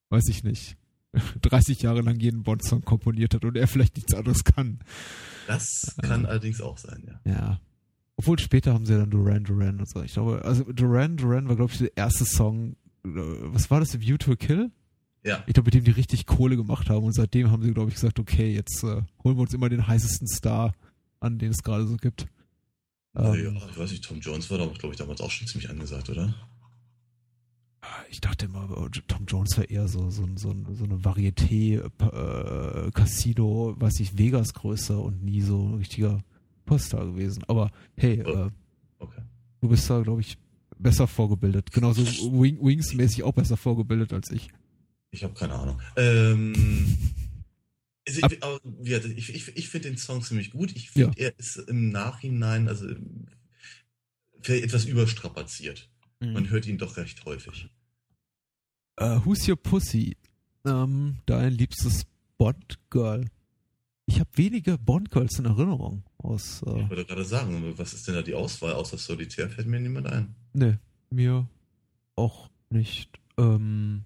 weiß 0.09 0.27
ich 0.29 0.43
nicht, 0.43 0.77
30 1.41 1.81
Jahre 1.81 2.01
lang 2.01 2.19
jeden 2.19 2.43
Bond-Song 2.43 2.81
komponiert 2.81 3.33
hat 3.33 3.45
und 3.45 3.55
er 3.57 3.67
vielleicht 3.67 3.95
nichts 3.95 4.13
anderes 4.13 4.43
kann. 4.43 4.79
Das 5.47 5.95
kann 6.01 6.21
Ähm. 6.21 6.25
allerdings 6.25 6.61
auch 6.61 6.77
sein, 6.77 7.03
ja. 7.05 7.31
Ja. 7.31 7.61
Obwohl 8.17 8.39
später 8.39 8.73
haben 8.73 8.85
sie 8.85 8.93
ja 8.93 8.99
dann 8.99 9.11
Duran 9.11 9.43
Duran 9.43 9.79
und 9.79 9.89
so. 9.89 10.01
Ich 10.01 10.13
glaube, 10.13 10.43
also 10.45 10.63
Duran 10.71 11.17
Duran 11.17 11.47
war, 11.49 11.55
glaube 11.55 11.71
ich, 11.73 11.79
der 11.79 11.95
erste 11.97 12.25
Song. 12.25 12.75
Äh, 13.05 13.53
Was 13.53 13.69
war 13.71 13.79
das? 13.79 13.99
View 13.99 14.17
to 14.17 14.31
a 14.31 14.35
Kill? 14.35 14.71
Ja, 15.23 15.43
Ich 15.47 15.53
glaube, 15.53 15.67
mit 15.67 15.73
dem 15.73 15.83
die 15.83 15.91
richtig 15.91 16.25
Kohle 16.27 16.55
gemacht 16.55 16.89
haben 16.89 17.03
und 17.05 17.13
seitdem 17.13 17.49
haben 17.49 17.63
sie, 17.63 17.73
glaube 17.73 17.89
ich, 17.89 17.95
gesagt, 17.95 18.19
okay, 18.19 18.53
jetzt 18.53 18.83
äh, 18.83 19.01
holen 19.23 19.37
wir 19.37 19.41
uns 19.41 19.53
immer 19.53 19.69
den 19.69 19.87
heißesten 19.87 20.27
Star 20.27 20.73
an, 21.19 21.39
den 21.39 21.51
es 21.51 21.63
gerade 21.63 21.87
so 21.87 21.97
gibt. 21.97 22.27
naja, 23.13 23.33
Ähm. 23.49 23.57
ich 23.71 23.77
weiß 23.77 23.89
nicht, 23.91 24.03
Tom 24.03 24.19
Jones 24.19 24.49
war, 24.51 24.57
glaube 24.59 24.89
ich, 24.93 24.97
damals 24.97 25.21
auch 25.21 25.31
schon 25.31 25.47
ziemlich 25.47 25.69
angesagt, 25.69 26.09
oder? 26.09 26.33
Ich 28.09 28.19
dachte 28.19 28.45
immer, 28.45 28.67
oh, 28.77 28.87
Tom 29.07 29.25
Jones 29.27 29.57
war 29.57 29.69
eher 29.69 29.87
so, 29.87 30.09
so, 30.09 30.27
so, 30.35 30.55
so 30.73 30.83
eine 30.85 30.95
Varieté, 30.97 31.79
äh, 31.81 32.91
Casino, 32.91 33.75
weiß 33.77 33.99
ich, 33.99 34.17
Vegas 34.17 34.53
größer 34.53 34.99
und 34.99 35.23
nie 35.23 35.41
so 35.41 35.67
ein 35.67 35.75
richtiger 35.75 36.19
Poststar 36.65 37.05
gewesen. 37.05 37.43
Aber 37.47 37.71
hey, 37.95 38.23
Oh. 38.25 38.29
äh, 38.45 38.49
Okay. 38.99 39.21
du 39.61 39.69
bist 39.69 39.87
da, 39.89 40.01
glaube 40.01 40.21
ich, 40.21 40.37
besser 40.77 41.07
vorgebildet. 41.07 41.71
Genauso 41.71 42.05
Wing, 42.05 42.59
Wings-mäßig 42.61 43.23
auch 43.23 43.33
besser 43.33 43.57
vorgebildet 43.57 44.13
als 44.13 44.31
ich. 44.31 44.49
Ich 45.11 45.23
habe 45.23 45.33
keine 45.33 45.53
Ahnung. 45.53 45.81
Ähm, 45.95 46.97
ich, 48.05 48.21
ich, 48.23 49.29
ich, 49.29 49.57
ich 49.57 49.69
finde 49.69 49.89
den 49.89 49.97
Song 49.97 50.21
ziemlich 50.21 50.51
gut. 50.51 50.75
Ich 50.75 50.91
finde, 50.91 51.17
er 51.17 51.37
ist 51.39 51.57
im 51.67 51.89
Nachhinein, 51.89 52.67
also 52.67 52.87
vielleicht 54.41 54.65
etwas 54.65 54.85
überstrapaziert. 54.85 55.89
Man 56.19 56.49
hört 56.49 56.65
ihn 56.65 56.77
doch 56.77 56.97
recht 56.97 57.23
häufig. 57.25 57.69
Äh, 58.97 59.19
Who's 59.23 59.47
Your 59.47 59.61
Pussy? 59.61 60.17
Ähm, 60.65 61.17
dein 61.25 61.53
liebstes 61.53 62.05
Bond-Girl. 62.37 63.27
Ich 64.05 64.19
habe 64.19 64.29
wenige 64.35 64.77
Bond-Girls 64.77 65.39
in 65.39 65.45
Erinnerung 65.45 66.03
aus. 66.17 66.63
Äh, 66.65 66.81
Ich 66.83 66.89
wollte 66.89 67.05
gerade 67.05 67.25
sagen, 67.25 67.73
was 67.77 67.93
ist 67.93 68.07
denn 68.07 68.15
da 68.15 68.21
die 68.21 68.33
Auswahl? 68.35 68.73
Außer 68.73 68.97
Solitär 68.97 69.49
fällt 69.49 69.67
mir 69.67 69.79
niemand 69.79 70.07
ein. 70.07 70.35
ne, 70.53 70.79
mir 71.09 71.47
auch 72.15 72.49
nicht. 72.69 73.09
Ähm, 73.37 74.03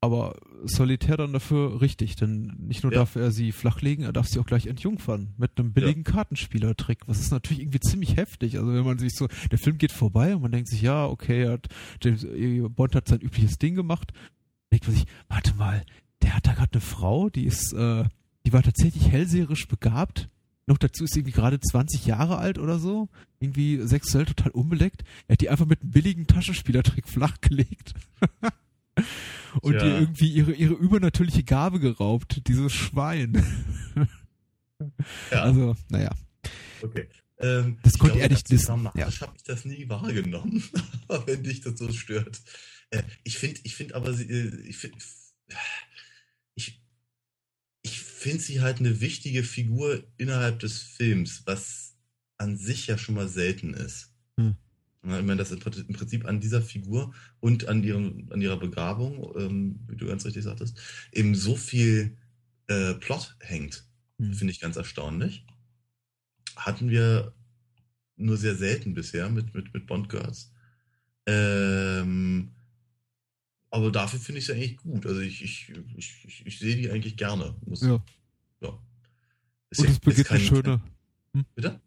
aber 0.00 0.36
Solitär 0.64 1.16
dann 1.16 1.32
dafür 1.32 1.80
richtig, 1.80 2.16
denn 2.16 2.54
nicht 2.58 2.82
nur 2.82 2.92
Ja. 2.92 3.00
darf 3.00 3.16
er 3.16 3.30
sie 3.30 3.52
flachlegen, 3.52 4.04
er 4.04 4.12
darf 4.12 4.28
sie 4.28 4.38
auch 4.38 4.46
gleich 4.46 4.66
entjungfern 4.66 5.32
mit 5.38 5.58
einem 5.58 5.72
billigen 5.72 6.04
Kartenspielertrick. 6.04 7.06
Was 7.06 7.20
ist 7.20 7.30
natürlich 7.32 7.60
irgendwie 7.62 7.80
ziemlich 7.80 8.16
heftig. 8.16 8.58
Also 8.58 8.72
wenn 8.72 8.84
man 8.84 8.98
sich 8.98 9.14
so, 9.14 9.28
der 9.50 9.58
Film 9.58 9.78
geht 9.78 9.92
vorbei 9.92 10.34
und 10.34 10.42
man 10.42 10.52
denkt 10.52 10.68
sich, 10.68 10.82
ja, 10.82 11.06
okay, 11.06 11.48
hat, 11.48 11.68
James 12.02 12.24
äh, 12.24 12.60
Bond 12.68 12.94
hat 12.94 13.08
sein 13.08 13.20
übliches 13.20 13.58
Ding 13.58 13.74
gemacht. 13.74 14.12
Denkt 14.72 14.86
man 14.86 14.96
sich, 14.96 15.06
warte 15.28 15.54
mal, 15.54 15.84
der 16.22 16.34
hat 16.36 16.46
da 16.46 16.52
gerade 16.54 16.72
eine 16.72 16.80
Frau, 16.80 17.30
die 17.30 17.44
ist, 17.44 17.72
äh, 17.72 18.04
die 18.46 18.52
war 18.52 18.62
tatsächlich 18.62 19.08
hellseherisch 19.10 19.68
begabt. 19.68 20.28
Noch 20.66 20.78
dazu 20.78 21.04
ist 21.04 21.12
sie 21.14 21.20
irgendwie 21.20 21.34
gerade 21.34 21.60
20 21.60 22.06
Jahre 22.06 22.38
alt 22.38 22.58
oder 22.58 22.78
so. 22.78 23.08
Irgendwie 23.40 23.80
sexuell 23.86 24.24
total 24.24 24.52
unbeleckt. 24.52 25.04
Er 25.28 25.34
hat 25.34 25.40
die 25.40 25.50
einfach 25.50 25.66
mit 25.66 25.82
einem 25.82 25.90
billigen 25.90 26.26
Taschenspielertrick 26.26 27.06
flachgelegt. 27.08 27.94
Und 29.60 29.72
Tja. 29.78 29.84
ihr 29.86 30.00
irgendwie 30.00 30.28
ihre, 30.28 30.52
ihre 30.52 30.74
übernatürliche 30.74 31.44
Gabe 31.44 31.80
geraubt, 31.80 32.42
dieses 32.48 32.72
Schwein. 32.72 33.44
Ja, 35.30 35.42
Also, 35.42 35.76
naja. 35.88 36.10
okay. 36.82 37.08
Ähm, 37.38 37.78
Das 37.82 37.94
ich 37.94 37.98
konnte 37.98 38.14
glaube, 38.16 38.22
er 38.28 38.30
nicht 38.30 38.50
wissen, 38.50 38.66
Dramatisch 38.66 39.20
habe 39.20 39.32
ich 39.36 39.42
das 39.42 39.64
nie 39.64 39.88
wahrgenommen, 39.88 40.62
wenn 41.26 41.42
dich 41.42 41.60
das 41.60 41.78
so 41.78 41.92
stört. 41.92 42.40
Äh, 42.90 43.02
ich 43.24 43.38
finde, 43.38 43.60
ich 43.64 43.74
finde 43.76 43.94
aber, 43.96 44.12
sie, 44.14 44.24
äh, 44.30 44.60
ich 44.66 44.76
finde, 44.78 44.98
finde 48.24 48.42
sie 48.42 48.62
halt 48.62 48.78
eine 48.78 49.02
wichtige 49.02 49.44
Figur 49.44 50.02
innerhalb 50.16 50.58
des 50.58 50.78
Films, 50.80 51.42
was 51.44 51.94
an 52.38 52.56
sich 52.56 52.86
ja 52.86 52.96
schon 52.96 53.16
mal 53.16 53.28
selten 53.28 53.74
ist. 53.74 54.14
Hm. 54.38 54.56
Ich 55.02 55.10
meine, 55.10 55.36
dass 55.36 55.50
im 55.50 55.58
Prin- 55.58 55.84
im 55.86 55.94
Prinzip 55.94 56.24
an 56.24 56.40
dieser 56.40 56.62
Figur 56.62 57.12
und 57.40 57.68
an, 57.68 57.84
ihrem, 57.84 58.26
an 58.30 58.40
ihrer 58.40 58.58
Begabung, 58.58 59.30
ähm, 59.36 59.78
wie 59.88 59.96
du 59.96 60.06
ganz 60.06 60.24
richtig 60.24 60.42
sagtest, 60.42 60.80
eben 61.12 61.34
so 61.34 61.54
viel 61.54 62.16
äh, 62.68 62.94
Plot 62.94 63.36
hängt. 63.40 63.86
Hm. 64.18 64.32
Finde 64.32 64.52
ich 64.52 64.60
ganz 64.60 64.76
erstaunlich. 64.76 65.44
Hatten 66.56 66.88
wir 66.88 67.34
nur 68.16 68.38
sehr 68.38 68.56
selten 68.56 68.94
bisher 68.94 69.28
mit, 69.28 69.52
mit, 69.52 69.74
mit 69.74 69.86
Bond 69.86 70.08
Girls. 70.08 70.50
Ähm, 71.26 72.52
aber 73.74 73.90
dafür 73.90 74.20
finde 74.20 74.38
ich 74.38 74.46
sie 74.46 74.52
eigentlich 74.52 74.76
gut. 74.76 75.04
Also 75.04 75.20
ich, 75.20 75.42
ich, 75.42 75.72
ich, 75.96 76.42
ich, 76.46 76.58
sehe 76.58 76.76
die 76.76 76.90
eigentlich 76.90 77.16
gerne. 77.16 77.54
Muss, 77.66 77.82
Ja. 77.82 78.02
ja. 78.60 78.78
Ist 79.70 79.80
Und 79.80 79.86
ja- 79.86 79.90
es 79.92 79.98
beginnt 80.00 80.30
eine 80.30 80.40
schöne, 80.40 80.80
Bitte? 81.56 81.80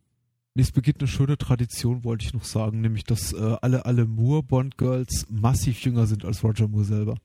nee, 0.53 0.61
es 0.61 0.71
beginnt 0.71 0.99
eine 0.99 1.07
schöne 1.07 1.37
Tradition, 1.37 2.03
wollte 2.03 2.25
ich 2.25 2.33
noch 2.33 2.43
sagen, 2.43 2.81
nämlich, 2.81 3.05
dass 3.05 3.31
äh, 3.31 3.55
alle, 3.61 3.85
alle 3.85 4.05
Moore-Bond-Girls 4.05 5.27
massiv 5.29 5.79
jünger 5.83 6.07
sind 6.07 6.25
als 6.25 6.43
Roger 6.43 6.67
Moore 6.67 6.83
selber. 6.83 7.15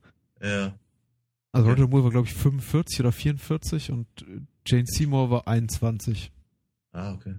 Ja. 0.41 0.73
Also 1.51 1.67
Ja. 1.67 1.73
Roger 1.73 1.87
Moore 1.89 2.03
war, 2.05 2.11
glaube 2.11 2.27
ich, 2.27 2.33
45 2.33 3.01
oder 3.01 3.11
44 3.11 3.91
und 3.91 4.07
äh, 4.21 4.39
Jane 4.65 4.85
Seymour 4.87 5.29
war 5.29 5.47
21. 5.47 6.31
Ah, 6.93 7.13
okay. 7.13 7.35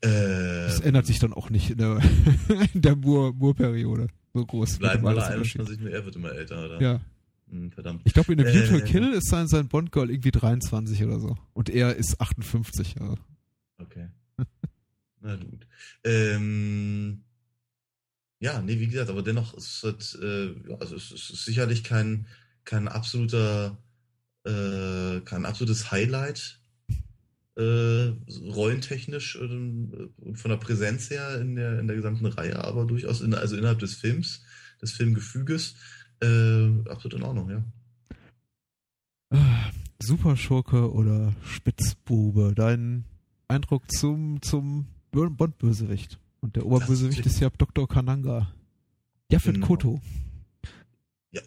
Das 0.00 0.80
Äh, 0.80 0.84
ändert 0.88 1.06
sich 1.06 1.18
dann 1.18 1.32
auch 1.34 1.50
nicht 1.50 1.70
in 1.70 1.78
der, 1.78 2.00
in 2.74 2.80
der 2.82 2.96
Moore- 2.96 3.32
Moore-Periode. 3.34 4.08
So 4.34 4.46
groß. 4.46 4.78
bleiben 4.78 5.06
alle 5.06 5.16
Unterschied. 5.16 5.60
21, 5.60 5.80
nur 5.80 5.90
er 5.90 6.04
wird 6.04 6.16
immer 6.16 6.32
älter, 6.32 6.64
oder? 6.64 6.80
Ja. 6.80 7.00
Hm, 7.50 7.70
verdammt. 7.70 8.02
Ich 8.04 8.14
glaube, 8.14 8.32
in 8.32 8.38
der 8.38 8.52
to 8.52 8.74
a 8.74 8.78
Äh. 8.78 8.82
Kill 8.82 9.12
ist 9.12 9.28
sein, 9.28 9.46
sein 9.46 9.68
Bond-Girl 9.68 10.10
irgendwie 10.10 10.30
23 10.30 11.04
oder 11.04 11.20
so. 11.20 11.36
Und 11.52 11.68
er 11.68 11.94
ist 11.96 12.20
58. 12.20 13.00
Also. 13.00 13.18
Okay. 13.78 14.08
Na 15.20 15.36
gut. 15.36 15.66
Ähm, 16.04 17.24
ja, 18.40 18.60
nee, 18.60 18.80
wie 18.80 18.88
gesagt, 18.88 19.10
aber 19.10 19.22
dennoch 19.22 19.54
ist 19.54 19.84
es, 19.84 20.14
äh, 20.14 20.54
also 20.80 20.96
es 20.96 21.12
ist 21.12 21.44
sicherlich 21.44 21.84
kein, 21.84 22.26
kein 22.64 22.88
absoluter, 22.88 23.78
äh, 24.44 25.20
kein 25.20 25.44
absolutes 25.44 25.92
Highlight, 25.92 26.60
äh, 27.56 28.12
rollentechnisch 28.50 29.38
ähm, 29.40 30.10
und 30.16 30.38
von 30.38 30.50
der 30.50 30.58
Präsenz 30.58 31.10
her 31.10 31.40
in 31.40 31.56
der, 31.56 31.78
in 31.78 31.86
der 31.86 31.96
gesamten 31.96 32.26
Reihe, 32.26 32.64
aber 32.64 32.86
durchaus 32.86 33.20
in, 33.20 33.34
also 33.34 33.56
innerhalb 33.56 33.78
des 33.78 33.94
Films, 33.94 34.42
des 34.80 34.92
Filmgefüges, 34.92 35.74
äh, 36.20 36.68
absolut 36.88 37.14
in 37.14 37.22
Ordnung, 37.22 37.50
ja. 37.50 37.64
Ah, 39.30 39.70
Superschurke 40.02 40.92
oder 40.92 41.34
Spitzbube, 41.44 42.52
dein 42.54 43.04
Eindruck 43.48 43.90
zum, 43.90 44.40
zum 44.42 44.86
Bond-Bösewicht. 45.10 46.18
Und 46.40 46.56
der 46.56 46.66
Oberbösewicht 46.66 47.24
ist 47.24 47.40
ja 47.40 47.50
Dr. 47.50 47.88
Kananga. 47.88 48.52
Jafet 49.30 49.54
Genau. 49.54 49.66
Koto. 49.66 50.00
Ja, 51.30 51.40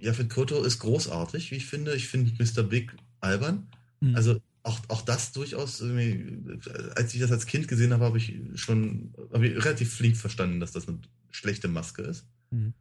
Jafet 0.00 0.28
Koto 0.28 0.62
ist 0.64 0.80
großartig, 0.80 1.50
wie 1.50 1.56
ich 1.56 1.66
finde. 1.66 1.94
Ich 1.94 2.08
finde 2.08 2.32
Mr. 2.42 2.64
Big 2.64 2.96
albern. 3.20 3.68
Mhm. 4.00 4.16
Also 4.16 4.40
auch, 4.62 4.78
auch 4.88 5.02
das 5.02 5.32
durchaus, 5.32 5.80
irgendwie, 5.80 6.58
als 6.94 7.14
ich 7.14 7.20
das 7.20 7.32
als 7.32 7.46
Kind 7.46 7.68
gesehen 7.68 7.92
habe, 7.92 8.04
habe 8.04 8.18
ich 8.18 8.38
schon 8.54 9.14
habe 9.32 9.46
ich 9.46 9.64
relativ 9.64 9.92
flink 9.94 10.16
verstanden, 10.16 10.60
dass 10.60 10.72
das 10.72 10.86
eine 10.86 11.00
schlechte 11.30 11.68
Maske 11.68 12.02
ist. 12.02 12.26
Mhm. 12.50 12.74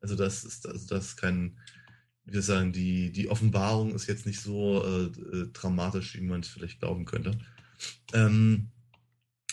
Also 0.00 0.16
das 0.16 0.44
ist, 0.44 0.66
also 0.66 0.86
das 0.86 1.06
ist 1.06 1.16
kein, 1.16 1.56
wie 2.24 2.34
wir 2.34 2.42
sagen, 2.42 2.72
die, 2.72 3.10
die 3.10 3.28
Offenbarung 3.28 3.94
ist 3.94 4.06
jetzt 4.06 4.26
nicht 4.26 4.40
so 4.40 4.84
äh, 4.84 5.36
äh, 5.36 5.50
dramatisch, 5.52 6.14
wie 6.14 6.20
man 6.20 6.40
es 6.40 6.48
vielleicht 6.48 6.78
glauben 6.78 7.04
könnte. 7.04 7.38
Ähm, 8.12 8.68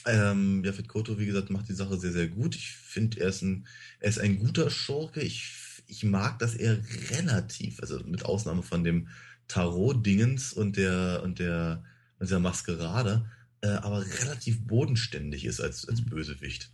ähm, 0.06 0.64
Jafet 0.64 0.88
Koto, 0.88 1.20
wie 1.20 1.26
gesagt, 1.26 1.49
macht 1.49 1.70
die 1.70 1.74
Sache 1.74 1.98
sehr, 1.98 2.12
sehr 2.12 2.28
gut. 2.28 2.56
Ich 2.56 2.72
finde, 2.72 3.20
er 3.22 3.30
ist 3.30 3.41
ein, 3.41 3.68
er 3.99 4.10
ist 4.10 4.20
ein 4.20 4.40
guter 4.40 4.70
Schurke. 4.70 5.22
Ich, 5.22 5.53
ich 5.88 6.03
mag, 6.03 6.40
dass 6.40 6.56
er 6.56 6.80
relativ, 7.12 7.80
also 7.80 7.99
mit 8.06 8.26
Ausnahme 8.26 8.64
von 8.64 8.84
dem 8.84 9.08
Tarot-Dingens 9.52 10.53
und 10.53 10.78
der, 10.78 11.22
und 11.23 11.40
der, 11.40 11.84
und 12.19 12.30
der 12.30 12.40
Maskerade, 12.40 13.30
äh, 13.61 13.68
aber 13.68 14.06
relativ 14.22 14.65
bodenständig 14.65 15.45
ist 15.45 15.60
als, 15.60 15.88
als 15.88 16.03
Bösewicht. 16.03 16.72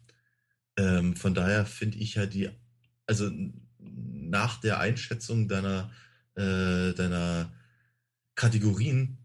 Ähm, 0.77 1.15
von 1.15 1.33
daher 1.33 1.65
finde 1.65 1.97
ich 1.97 2.17
halt 2.17 2.33
die, 2.33 2.49
also 3.07 3.31
nach 3.79 4.59
der 4.61 4.79
Einschätzung 4.79 5.47
deiner, 5.47 5.91
äh, 6.35 6.93
deiner 6.93 7.51
Kategorien 8.35 9.17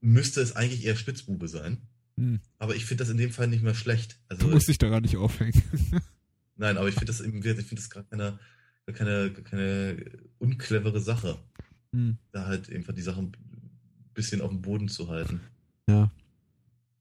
müsste 0.00 0.40
es 0.40 0.56
eigentlich 0.56 0.84
eher 0.84 0.96
Spitzbube 0.96 1.48
sein. 1.48 1.82
Mhm. 2.16 2.40
Aber 2.58 2.74
ich 2.74 2.86
finde 2.86 3.04
das 3.04 3.10
in 3.10 3.18
dem 3.18 3.32
Fall 3.32 3.48
nicht 3.48 3.62
mehr 3.62 3.74
schlecht. 3.74 4.18
Also, 4.28 4.46
Du 4.46 4.52
musst 4.52 4.68
dich 4.68 4.78
da 4.78 4.88
gar 4.88 5.02
nicht 5.02 5.16
aufhängen. 5.18 5.62
nein, 6.56 6.78
aber 6.78 6.88
ich 6.88 6.94
finde 6.94 7.12
das 7.12 7.20
eben, 7.20 7.36
ich 7.36 7.42
finde 7.42 7.74
das 7.74 7.90
gar 7.90 8.04
keine, 8.04 8.38
gar 8.86 8.96
keine, 8.96 9.30
gar 9.30 9.44
keine 9.44 10.10
unclevere 10.38 11.00
Sache, 11.00 11.38
Mhm. 11.92 12.18
da 12.32 12.46
halt 12.46 12.72
einfach 12.72 12.94
die 12.94 13.02
Sachen 13.02 13.26
ein 13.26 14.14
bisschen 14.14 14.40
auf 14.40 14.50
dem 14.50 14.62
Boden 14.62 14.88
zu 14.88 15.08
halten. 15.08 15.40
Ja. 15.88 16.10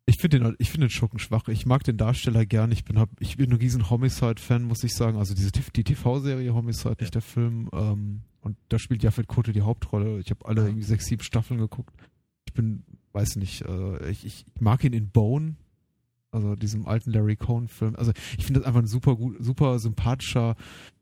Ich 0.06 0.18
finde 0.18 0.40
den, 0.40 0.56
ich 0.58 0.70
finde 0.70 0.88
den 0.88 0.92
Schurken 0.92 1.20
schwach. 1.20 1.48
Ich 1.48 1.66
mag 1.66 1.84
den 1.84 1.98
Darsteller 1.98 2.46
gern. 2.46 2.72
Ich 2.72 2.84
bin, 2.84 3.00
hab, 3.00 3.10
ich 3.20 3.38
bin 3.38 3.52
ein 3.52 3.58
riesen 3.58 3.90
Homicide-Fan, 3.90 4.64
muss 4.64 4.84
ich 4.84 4.94
sagen. 4.94 5.18
Also 5.18 5.34
diese 5.34 5.52
die 5.52 5.84
TV-Serie 5.84 6.54
Homicide, 6.54 6.90
ja. 6.90 6.96
nicht 7.00 7.16
der 7.16 7.22
Film. 7.22 7.70
Ähm, 7.72 8.22
und 8.42 8.58
da 8.70 8.80
spielt 8.80 9.04
Jaffet 9.04 9.28
Kote 9.28 9.54
die 9.54 9.62
Hauptrolle. 9.62 10.20
Ich 10.20 10.32
habe 10.32 10.46
alle 10.46 10.64
irgendwie 10.64 10.84
sechs, 10.84 11.06
sieben 11.06 11.24
Staffeln 11.24 11.60
geguckt. 11.60 11.96
Ich 12.46 12.54
bin, 12.54 12.84
weiß 13.14 13.38
nicht, 13.38 13.62
äh, 13.62 14.10
ich, 14.10 14.26
ich 14.26 14.46
mag 14.60 14.84
ihn 14.84 14.94
in 14.94 15.12
Bone, 15.12 15.56
also 16.32 16.56
diesem 16.56 16.88
alten 16.88 17.12
Larry 17.12 17.36
Cohn-Film. 17.36 17.96
Also 17.96 18.12
ich 18.38 18.46
finde 18.46 18.62
das 18.62 18.68
einfach 18.68 18.82
ein 18.82 18.88
super 18.88 19.16
gut, 19.16 19.38
super 19.40 19.80
sympathischer, 19.80 20.56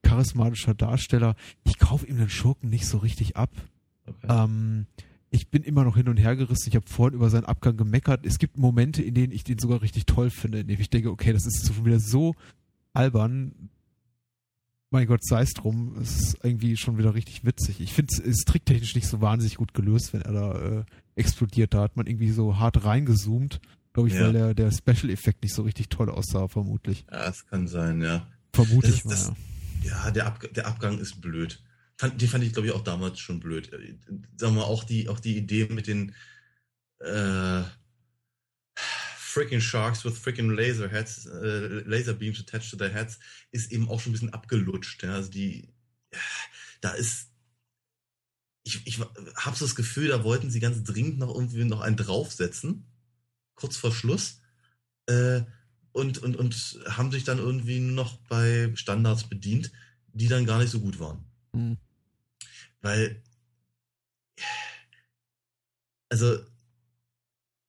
charismatischer 0.03 0.73
Darsteller. 0.73 1.35
Ich 1.63 1.79
kaufe 1.79 2.05
ihm 2.05 2.17
den 2.17 2.29
Schurken 2.29 2.69
nicht 2.69 2.85
so 2.85 2.97
richtig 2.97 3.37
ab. 3.37 3.49
Okay. 4.09 4.27
Ähm, 4.29 4.85
ich 5.31 5.49
bin 5.49 5.63
immer 5.63 5.83
noch 5.83 5.95
hin 5.95 6.09
und 6.09 6.17
her 6.17 6.35
gerissen. 6.35 6.69
Ich 6.69 6.75
habe 6.75 6.87
vorhin 6.87 7.15
über 7.15 7.29
seinen 7.29 7.45
Abgang 7.45 7.77
gemeckert. 7.77 8.25
Es 8.25 8.39
gibt 8.39 8.57
Momente, 8.57 9.03
in 9.03 9.13
denen 9.13 9.31
ich 9.31 9.43
den 9.43 9.59
sogar 9.59 9.81
richtig 9.81 10.05
toll 10.05 10.29
finde, 10.29 10.59
in 10.59 10.67
denen 10.67 10.81
ich 10.81 10.89
denke, 10.89 11.11
okay, 11.11 11.33
das 11.33 11.45
ist 11.45 11.73
schon 11.73 11.85
wieder 11.85 11.99
so 11.99 12.35
albern. 12.93 13.69
Mein 14.89 15.05
Gott, 15.05 15.23
sei 15.23 15.43
es 15.43 15.53
drum. 15.53 15.97
Es 16.01 16.19
ist 16.19 16.37
irgendwie 16.43 16.75
schon 16.77 16.97
wieder 16.97 17.13
richtig 17.13 17.45
witzig. 17.45 17.79
Ich 17.79 17.93
finde 17.93 18.15
es 18.27 18.37
tricktechnisch 18.37 18.95
nicht 18.95 19.07
so 19.07 19.21
wahnsinnig 19.21 19.57
gut 19.57 19.75
gelöst, 19.75 20.13
wenn 20.13 20.21
er 20.21 20.33
da 20.33 20.79
äh, 20.79 20.83
explodiert. 21.15 21.75
Da 21.75 21.81
hat 21.81 21.95
man 21.95 22.07
irgendwie 22.07 22.31
so 22.31 22.57
hart 22.57 22.83
reingezoomt, 22.83 23.61
glaube 23.93 24.09
ich, 24.09 24.15
ja. 24.15 24.21
weil 24.21 24.33
der, 24.33 24.53
der 24.55 24.71
Special-Effekt 24.71 25.43
nicht 25.43 25.53
so 25.53 25.61
richtig 25.61 25.89
toll 25.89 26.09
aussah, 26.09 26.47
vermutlich. 26.47 27.05
Ja, 27.11 27.29
es 27.29 27.45
kann 27.45 27.67
sein, 27.67 28.01
ja. 28.01 28.25
Vermute 28.51 28.89
ich 28.89 29.05
mal, 29.05 29.15
ja. 29.15 29.35
Ja, 29.83 30.11
der, 30.11 30.25
Ab 30.25 30.39
der 30.55 30.67
Abgang 30.67 30.97
ist 30.97 31.21
blöd 31.21 31.61
fand, 31.99 32.21
die 32.21 32.27
fand 32.27 32.43
ich, 32.45 32.53
glaube 32.53 32.69
ich, 32.69 32.73
auch 32.73 32.83
damals 32.83 33.19
schon 33.19 33.41
blöd. 33.41 33.69
Sagen 34.37 34.55
wir 34.55 34.65
auch 34.65 34.85
die, 34.85 35.09
auch 35.09 35.19
die 35.19 35.35
Idee 35.35 35.65
mit 35.65 35.87
den 35.87 36.15
äh, 36.99 37.63
freaking 38.77 39.59
Sharks 39.59 40.05
with 40.05 40.17
freaking 40.17 40.49
laser 40.49 40.87
heads, 40.87 41.25
äh, 41.25 41.81
laser 41.85 42.13
beams 42.13 42.39
attached 42.39 42.71
to 42.71 42.77
their 42.77 42.89
heads, 42.89 43.19
ist 43.51 43.73
eben 43.73 43.89
auch 43.89 43.99
schon 43.99 44.11
ein 44.11 44.13
bisschen 44.13 44.33
abgelutscht. 44.33 45.03
Ja? 45.03 45.15
Also 45.15 45.29
die, 45.29 45.73
da 46.79 46.91
ist, 46.91 47.33
ich, 48.63 48.87
ich 48.87 48.99
habe 48.99 49.57
so 49.57 49.65
das 49.65 49.75
Gefühl, 49.75 50.07
da 50.07 50.23
wollten 50.23 50.49
sie 50.49 50.61
ganz 50.61 50.81
dringend 50.83 51.19
noch 51.19 51.35
irgendwie 51.35 51.65
noch 51.65 51.81
einen 51.81 51.97
draufsetzen, 51.97 52.85
kurz 53.55 53.75
vor 53.75 53.91
Schluss, 53.91 54.39
äh, 55.07 55.41
und, 55.91 56.19
und, 56.19 56.37
und 56.37 56.79
haben 56.87 57.11
sich 57.11 57.25
dann 57.25 57.39
irgendwie 57.39 57.79
noch 57.79 58.19
bei 58.29 58.71
Standards 58.75 59.25
bedient, 59.25 59.71
die 60.13 60.29
dann 60.29 60.45
gar 60.45 60.59
nicht 60.59 60.69
so 60.69 60.79
gut 60.79 60.99
waren. 60.99 61.25
Mhm. 61.51 61.77
Weil, 62.81 63.21
also, 66.09 66.39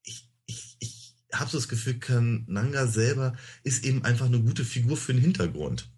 ich, 0.04 0.28
ich, 0.46 0.76
ich 0.78 1.14
habe 1.32 1.50
so 1.50 1.58
das 1.58 1.68
Gefühl, 1.68 1.98
Kananga 1.98 2.86
selber 2.86 3.36
ist 3.62 3.84
eben 3.84 4.04
einfach 4.04 4.26
eine 4.26 4.40
gute 4.40 4.64
Figur 4.64 4.96
für 4.96 5.12
den 5.12 5.22
Hintergrund. 5.22 5.90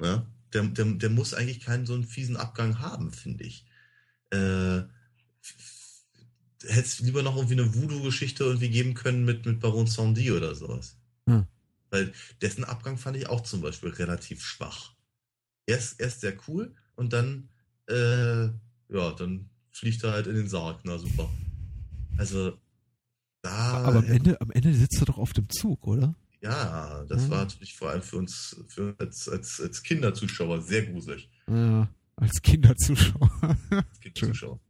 Ja? 0.00 0.26
Der, 0.52 0.62
der, 0.64 0.84
der 0.86 1.10
muss 1.10 1.34
eigentlich 1.34 1.60
keinen 1.60 1.86
so 1.86 1.94
einen 1.94 2.04
fiesen 2.04 2.36
Abgang 2.36 2.78
haben, 2.78 3.12
finde 3.12 3.44
ich. 3.44 3.66
Äh, 4.30 4.84
hätte 6.68 6.86
es 6.86 7.00
lieber 7.00 7.22
noch 7.22 7.36
irgendwie 7.36 7.60
eine 7.60 7.74
Voodoo-Geschichte 7.74 8.44
irgendwie 8.44 8.70
geben 8.70 8.94
können 8.94 9.24
mit, 9.24 9.46
mit 9.46 9.60
Baron 9.60 9.86
Sandy 9.86 10.32
oder 10.32 10.54
sowas. 10.54 10.96
Hm. 11.26 11.46
Weil 11.90 12.12
dessen 12.40 12.64
Abgang 12.64 12.98
fand 12.98 13.16
ich 13.16 13.28
auch 13.28 13.42
zum 13.42 13.60
Beispiel 13.60 13.90
relativ 13.90 14.44
schwach. 14.44 14.94
Er 15.66 15.78
ist, 15.78 16.00
er 16.00 16.08
ist 16.08 16.20
sehr 16.20 16.36
cool 16.48 16.74
und 16.94 17.12
dann 17.12 17.48
äh, 17.88 18.44
ja, 18.88 19.12
dann 19.18 19.48
fliegt 19.72 20.02
er 20.04 20.12
halt 20.12 20.26
in 20.26 20.36
den 20.36 20.48
Sarg. 20.48 20.80
Na 20.84 20.98
super. 20.98 21.28
Also, 22.16 22.56
da. 23.42 23.50
Aber 23.50 23.98
am 23.98 24.04
Ende, 24.04 24.40
am 24.40 24.50
Ende 24.50 24.72
sitzt 24.74 25.00
er 25.00 25.06
doch 25.06 25.18
auf 25.18 25.32
dem 25.32 25.48
Zug, 25.48 25.86
oder? 25.86 26.14
Ja, 26.40 27.04
das 27.08 27.24
ja. 27.24 27.30
war 27.30 27.38
natürlich 27.38 27.76
vor 27.76 27.90
allem 27.90 28.02
für 28.02 28.16
uns, 28.18 28.56
für 28.68 28.94
als, 28.98 29.28
als, 29.28 29.60
als 29.60 29.82
Kinderzuschauer 29.82 30.62
sehr 30.62 30.86
gruselig. 30.86 31.28
Ja, 31.48 31.88
als 32.16 32.40
Kinderzuschauer. 32.42 33.30
als 33.70 34.00
Kinderzuschauer. 34.00 34.60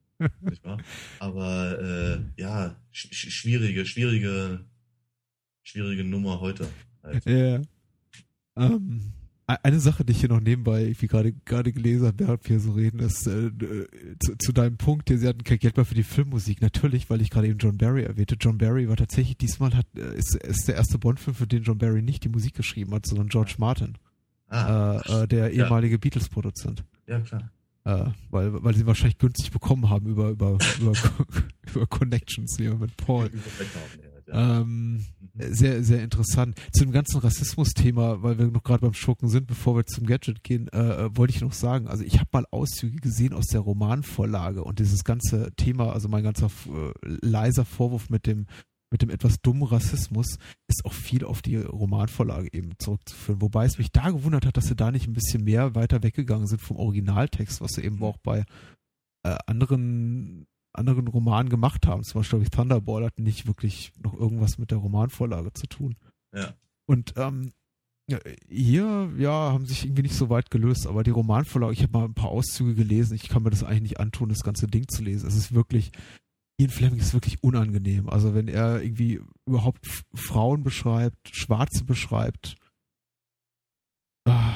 nicht 0.41 0.65
wahr? 0.65 0.79
Aber 1.19 1.79
äh, 1.81 2.41
ja, 2.41 2.77
sch 2.93 3.09
schwierige, 3.13 3.85
schwierige, 3.85 4.65
schwierige 5.63 6.05
Nummer 6.05 6.41
heute. 6.41 6.67
Halt. 7.03 7.25
Ja. 7.27 7.61
Ähm, 8.57 9.13
eine 9.47 9.78
Sache, 9.78 10.05
die 10.05 10.12
ich 10.12 10.20
hier 10.20 10.28
noch 10.28 10.40
nebenbei, 10.40 10.93
wie 10.98 11.06
gerade 11.06 11.32
gerade 11.32 11.73
gelesen 11.73 12.06
habe, 12.06 12.18
während 12.18 12.48
wir 12.48 12.59
so 12.59 12.73
reden, 12.73 12.98
ist 12.98 13.28
äh, 13.28 13.51
zu, 14.18 14.36
zu, 14.39 14.52
deinem 14.52 14.77
Punkt, 14.77 15.09
sie 15.09 15.27
hatten 15.27 15.44
kein 15.44 15.59
Geld 15.59 15.77
mehr 15.77 15.86
für 15.86 15.94
die 15.94 16.02
Filmmusik. 16.02 16.60
Natürlich, 16.60 17.09
weil 17.10 17.20
ich 17.20 17.31
gerade 17.31 17.47
eben 17.47 17.59
John 17.59 17.78
Barry 17.78 18.02
erwähnte. 18.02 18.36
John 18.40 18.59
Barry 18.59 18.89
war 18.89 18.97
tatsächlich 18.97 19.36
diesmal 19.36 19.73
hat 19.74 19.86
äh, 19.97 20.16
ist, 20.16 20.35
ist 20.35 20.66
der 20.66 20.74
erste 20.74 20.98
Bond-Film, 20.98 21.36
für 21.36 21.47
den 21.47 21.62
John 21.62 21.78
Barry 21.78 22.02
nicht 22.02 22.24
die 22.24 22.28
Musik 22.28 22.55
geschrieben 22.55 22.93
hat, 22.93 23.06
sondern 23.06 23.28
George 23.28 23.55
Martin, 23.59 23.94
ah, 24.48 25.01
äh, 25.06 25.23
äh, 25.23 25.28
der 25.28 25.52
ehemalige 25.52 25.94
ja. 25.94 25.98
Beatles-Produzent. 25.98 26.85
Ja 27.06 27.20
klar. 27.20 27.51
Äh, 27.85 28.10
weil, 28.31 28.64
weil 28.64 28.74
sie 28.74 28.85
wahrscheinlich 28.85 29.18
günstig 29.18 29.52
bekommen 29.52 29.89
haben 29.89 30.06
über 30.06 30.31
über 30.31 30.59
über, 30.81 30.93
über 31.73 31.86
Connections 31.86 32.59
wie 32.59 32.68
mit 32.68 32.97
Paul. 32.97 33.31
Ähm, 34.28 34.93
mhm. 34.93 35.05
sehr, 35.35 35.82
sehr 35.85 36.03
interessant. 36.03 36.59
Zu 36.73 36.85
dem 36.85 36.93
ganzen 36.93 37.20
Rassismus-Thema, 37.20 38.23
weil 38.23 38.39
wir 38.39 38.47
noch 38.47 38.62
gerade 38.62 38.81
beim 38.81 38.94
Schurken 38.94 39.28
sind, 39.28 39.47
bevor 39.47 39.77
wir 39.77 39.86
zum 39.86 40.07
Gadget 40.07 40.43
gehen, 40.43 40.69
äh, 40.69 41.05
äh, 41.05 41.16
wollte 41.16 41.35
ich 41.35 41.40
noch 41.40 41.53
sagen, 41.53 41.89
also 41.89 42.05
ich 42.05 42.19
habe 42.19 42.31
mal 42.32 42.47
Auszüge 42.51 42.98
gesehen 42.98 43.32
aus 43.32 43.47
der 43.47 43.61
Romanvorlage 43.61 44.65
und 44.65 44.78
dieses 44.78 45.05
ganze 45.05 45.53
Thema, 45.57 45.93
also 45.93 46.09
mein 46.09 46.24
ganzer 46.24 46.47
äh, 46.47 46.93
leiser 47.23 47.65
Vorwurf 47.65 48.11
mit 48.11 48.27
dem 48.27 48.47
mit 48.93 49.03
dem 49.03 49.11
etwas 49.11 49.40
dummen 49.43 49.65
Rassismus 49.65 50.39
ist 50.69 50.85
auch 50.85 50.93
viel 50.93 51.24
auf 51.24 51.43
die 51.43 51.57
Romanvorlage 51.57 52.53
eben 52.53 52.70
zurückzuführen. 52.78 53.43
Wobei 53.43 53.65
es 53.65 53.78
mich 53.78 53.90
da 53.90 54.11
gewundert 54.11 54.47
hat, 54.47 54.57
dass 54.57 54.69
sie 54.69 54.77
da 54.77 54.93
nicht 54.93 55.09
ein 55.09 55.12
bisschen 55.12 55.43
mehr 55.43 55.74
weiter 55.74 56.05
weggegangen 56.05 56.47
sind 56.47 56.61
vom 56.61 56.77
Originaltext, 56.77 57.61
was 57.61 57.73
sie 57.73 57.82
eben 57.82 58.01
auch 58.03 58.16
bei 58.19 58.44
äh, 59.24 59.36
anderen 59.47 60.47
anderen 60.78 61.09
Romanen 61.09 61.48
gemacht 61.48 61.86
haben. 61.86 62.03
Zum 62.05 62.20
Beispiel, 62.20 62.39
glaube 62.39 62.44
ich, 62.44 62.51
Thunderball 62.51 63.05
hat 63.05 63.19
nicht 63.19 63.47
wirklich 63.47 63.93
noch 64.03 64.15
irgendwas 64.15 64.59
mit 64.59 64.70
der 64.70 64.78
Romanvorlage 64.78 65.53
zu 65.53 65.66
tun. 65.66 65.97
Ja. 66.35 66.55
Und 66.86 67.15
ähm, 67.16 67.53
hier, 68.48 69.11
ja, 69.19 69.53
haben 69.53 69.66
sich 69.66 69.85
irgendwie 69.85 70.03
nicht 70.03 70.15
so 70.15 70.31
weit 70.31 70.51
gelöst, 70.51 70.86
aber 70.86 71.03
die 71.03 71.11
Romanvorlage, 71.11 71.73
ich 71.73 71.82
habe 71.82 71.98
mal 71.98 72.05
ein 72.05 72.15
paar 72.15 72.31
Auszüge 72.31 72.74
gelesen, 72.74 73.15
ich 73.15 73.28
kann 73.28 73.43
mir 73.43 73.51
das 73.51 73.65
eigentlich 73.65 73.82
nicht 73.82 74.01
antun, 74.01 74.28
das 74.28 74.44
ganze 74.44 74.69
Ding 74.69 74.86
zu 74.89 75.03
lesen. 75.03 75.27
Es 75.27 75.35
ist 75.35 75.53
wirklich, 75.53 75.90
Ian 76.59 76.70
Fleming 76.70 77.01
ist 77.01 77.15
wirklich 77.15 77.43
unangenehm. 77.43 78.09
Also 78.09 78.35
wenn 78.35 78.47
er 78.47 78.81
irgendwie 78.81 79.20
überhaupt 79.44 79.86
Frauen 80.15 80.62
beschreibt, 80.62 81.35
Schwarze 81.35 81.85
beschreibt, 81.85 82.57
ah, 84.24 84.55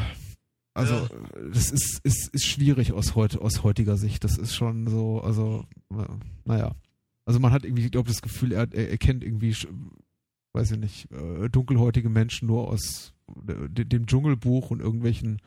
also 0.74 0.94
ja. 0.94 1.08
das 1.52 1.70
ist, 1.70 2.00
ist, 2.04 2.28
ist 2.28 2.46
schwierig 2.46 2.92
aus, 2.92 3.14
heut, 3.14 3.36
aus 3.36 3.62
heutiger 3.62 3.96
Sicht. 3.96 4.24
Das 4.24 4.36
ist 4.38 4.54
schon 4.54 4.86
so, 4.86 5.20
also, 5.20 5.64
naja. 6.44 6.74
Also 7.24 7.40
man 7.40 7.52
hat 7.52 7.64
irgendwie, 7.64 7.84
ich 7.84 7.90
glaube, 7.90 8.08
das 8.08 8.22
Gefühl, 8.22 8.52
er, 8.52 8.72
er, 8.72 8.96
kennt 8.98 9.24
irgendwie, 9.24 9.54
weiß 10.52 10.70
ich 10.72 10.78
nicht, 10.78 11.10
äh, 11.12 11.48
dunkelhäutige 11.48 12.08
Menschen 12.08 12.48
nur 12.48 12.68
aus 12.68 13.12
dem 13.28 14.06
Dschungelbuch 14.06 14.70
und 14.70 14.80
irgendwelchen, 14.80 15.40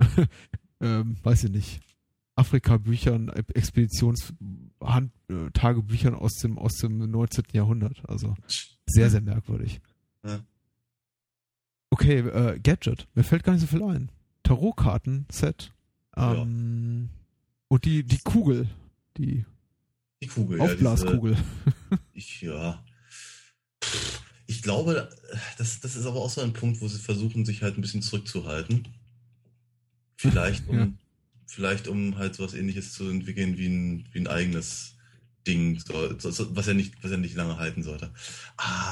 ähm, 0.80 1.16
weiß 1.22 1.44
ich 1.44 1.50
nicht, 1.50 1.80
Afrika-Büchern, 2.36 3.28
Expeditions-Tagebüchern 3.28 6.14
aus 6.14 6.36
dem, 6.36 6.58
aus 6.58 6.78
dem 6.78 7.10
19. 7.10 7.44
Jahrhundert. 7.52 8.02
Also 8.08 8.34
sehr, 8.86 9.10
sehr 9.10 9.20
merkwürdig. 9.20 9.82
Ja. 10.24 10.40
Okay, 11.90 12.20
äh, 12.20 12.58
Gadget. 12.60 13.08
Mir 13.14 13.24
fällt 13.24 13.44
gar 13.44 13.52
nicht 13.52 13.60
so 13.62 13.66
viel 13.66 13.82
ein. 13.82 14.10
Tarotkarten-Set. 14.50 15.72
Ähm, 16.16 17.08
ja. 17.08 17.18
Und 17.68 17.84
die, 17.84 18.02
die 18.02 18.18
Kugel. 18.18 18.68
Die, 19.16 19.44
die 20.20 20.26
Kugel. 20.26 20.60
Aufblaskugel. 20.60 21.34
Ja, 21.34 21.98
ich, 22.12 22.40
ja. 22.40 22.84
Ich 24.48 24.62
glaube, 24.62 25.08
das, 25.56 25.78
das 25.78 25.94
ist 25.94 26.04
aber 26.04 26.20
auch 26.20 26.30
so 26.30 26.40
ein 26.40 26.52
Punkt, 26.52 26.80
wo 26.80 26.88
sie 26.88 26.98
versuchen, 26.98 27.44
sich 27.44 27.62
halt 27.62 27.78
ein 27.78 27.80
bisschen 27.80 28.02
zurückzuhalten. 28.02 28.88
Vielleicht 30.16 30.66
um, 30.68 30.76
ja. 30.76 30.88
vielleicht 31.46 31.86
um 31.86 32.18
halt 32.18 32.34
so 32.34 32.42
was 32.42 32.54
ähnliches 32.54 32.92
zu 32.92 33.08
entwickeln 33.08 33.56
wie 33.56 33.68
ein, 33.68 34.08
wie 34.10 34.18
ein 34.18 34.26
eigenes 34.26 34.96
Ding, 35.46 35.78
so, 35.78 35.94
was 36.56 36.66
er 36.66 36.74
nicht, 36.74 37.02
was 37.04 37.12
er 37.12 37.18
nicht 37.18 37.36
lange 37.36 37.56
halten 37.56 37.84
sollte. 37.84 38.12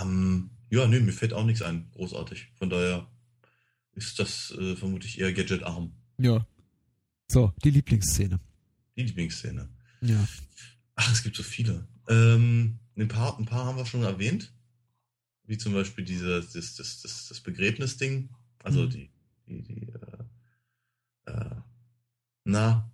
Ähm, 0.01 0.51
ja, 0.71 0.87
nö, 0.87 1.01
mir 1.01 1.13
fällt 1.13 1.33
auch 1.33 1.45
nichts 1.45 1.63
ein, 1.63 1.91
großartig. 1.91 2.53
Von 2.55 2.71
daher 2.71 3.09
ist 3.99 4.19
das 4.19 4.53
äh, 4.53 4.77
vermutlich 4.77 5.19
eher 5.19 5.33
Gadget-arm. 5.33 5.93
Ja. 6.19 6.47
So, 7.31 7.53
die 7.63 7.71
Lieblingsszene. 7.71 8.41
Die 8.97 9.03
Lieblingsszene. 9.03 9.69
Ja. 10.01 10.27
Ach, 10.95 11.13
es 11.13 11.23
gibt 11.23 11.37
so 11.37 11.43
viele. 11.43 11.87
Ähm, 12.09 12.79
ein, 12.97 13.09
paar, 13.09 13.39
ein 13.39 13.45
paar 13.45 13.67
haben 13.67 13.77
wir 13.77 13.87
schon 13.87 14.03
erwähnt. 14.03 14.53
Wie 15.45 15.59
zum 15.59 15.73
Beispiel 15.73 16.05
dieses, 16.05 16.53
das, 16.53 16.75
das, 16.77 17.03
das, 17.03 17.29
das 17.29 17.41
Begräbnisding. 17.41 18.31
Also 18.63 18.83
mhm. 18.83 18.91
die, 18.91 19.11
die, 19.47 19.63
die 19.63 19.89
äh, 21.27 21.31
äh, 21.31 21.57
na, 22.45 22.91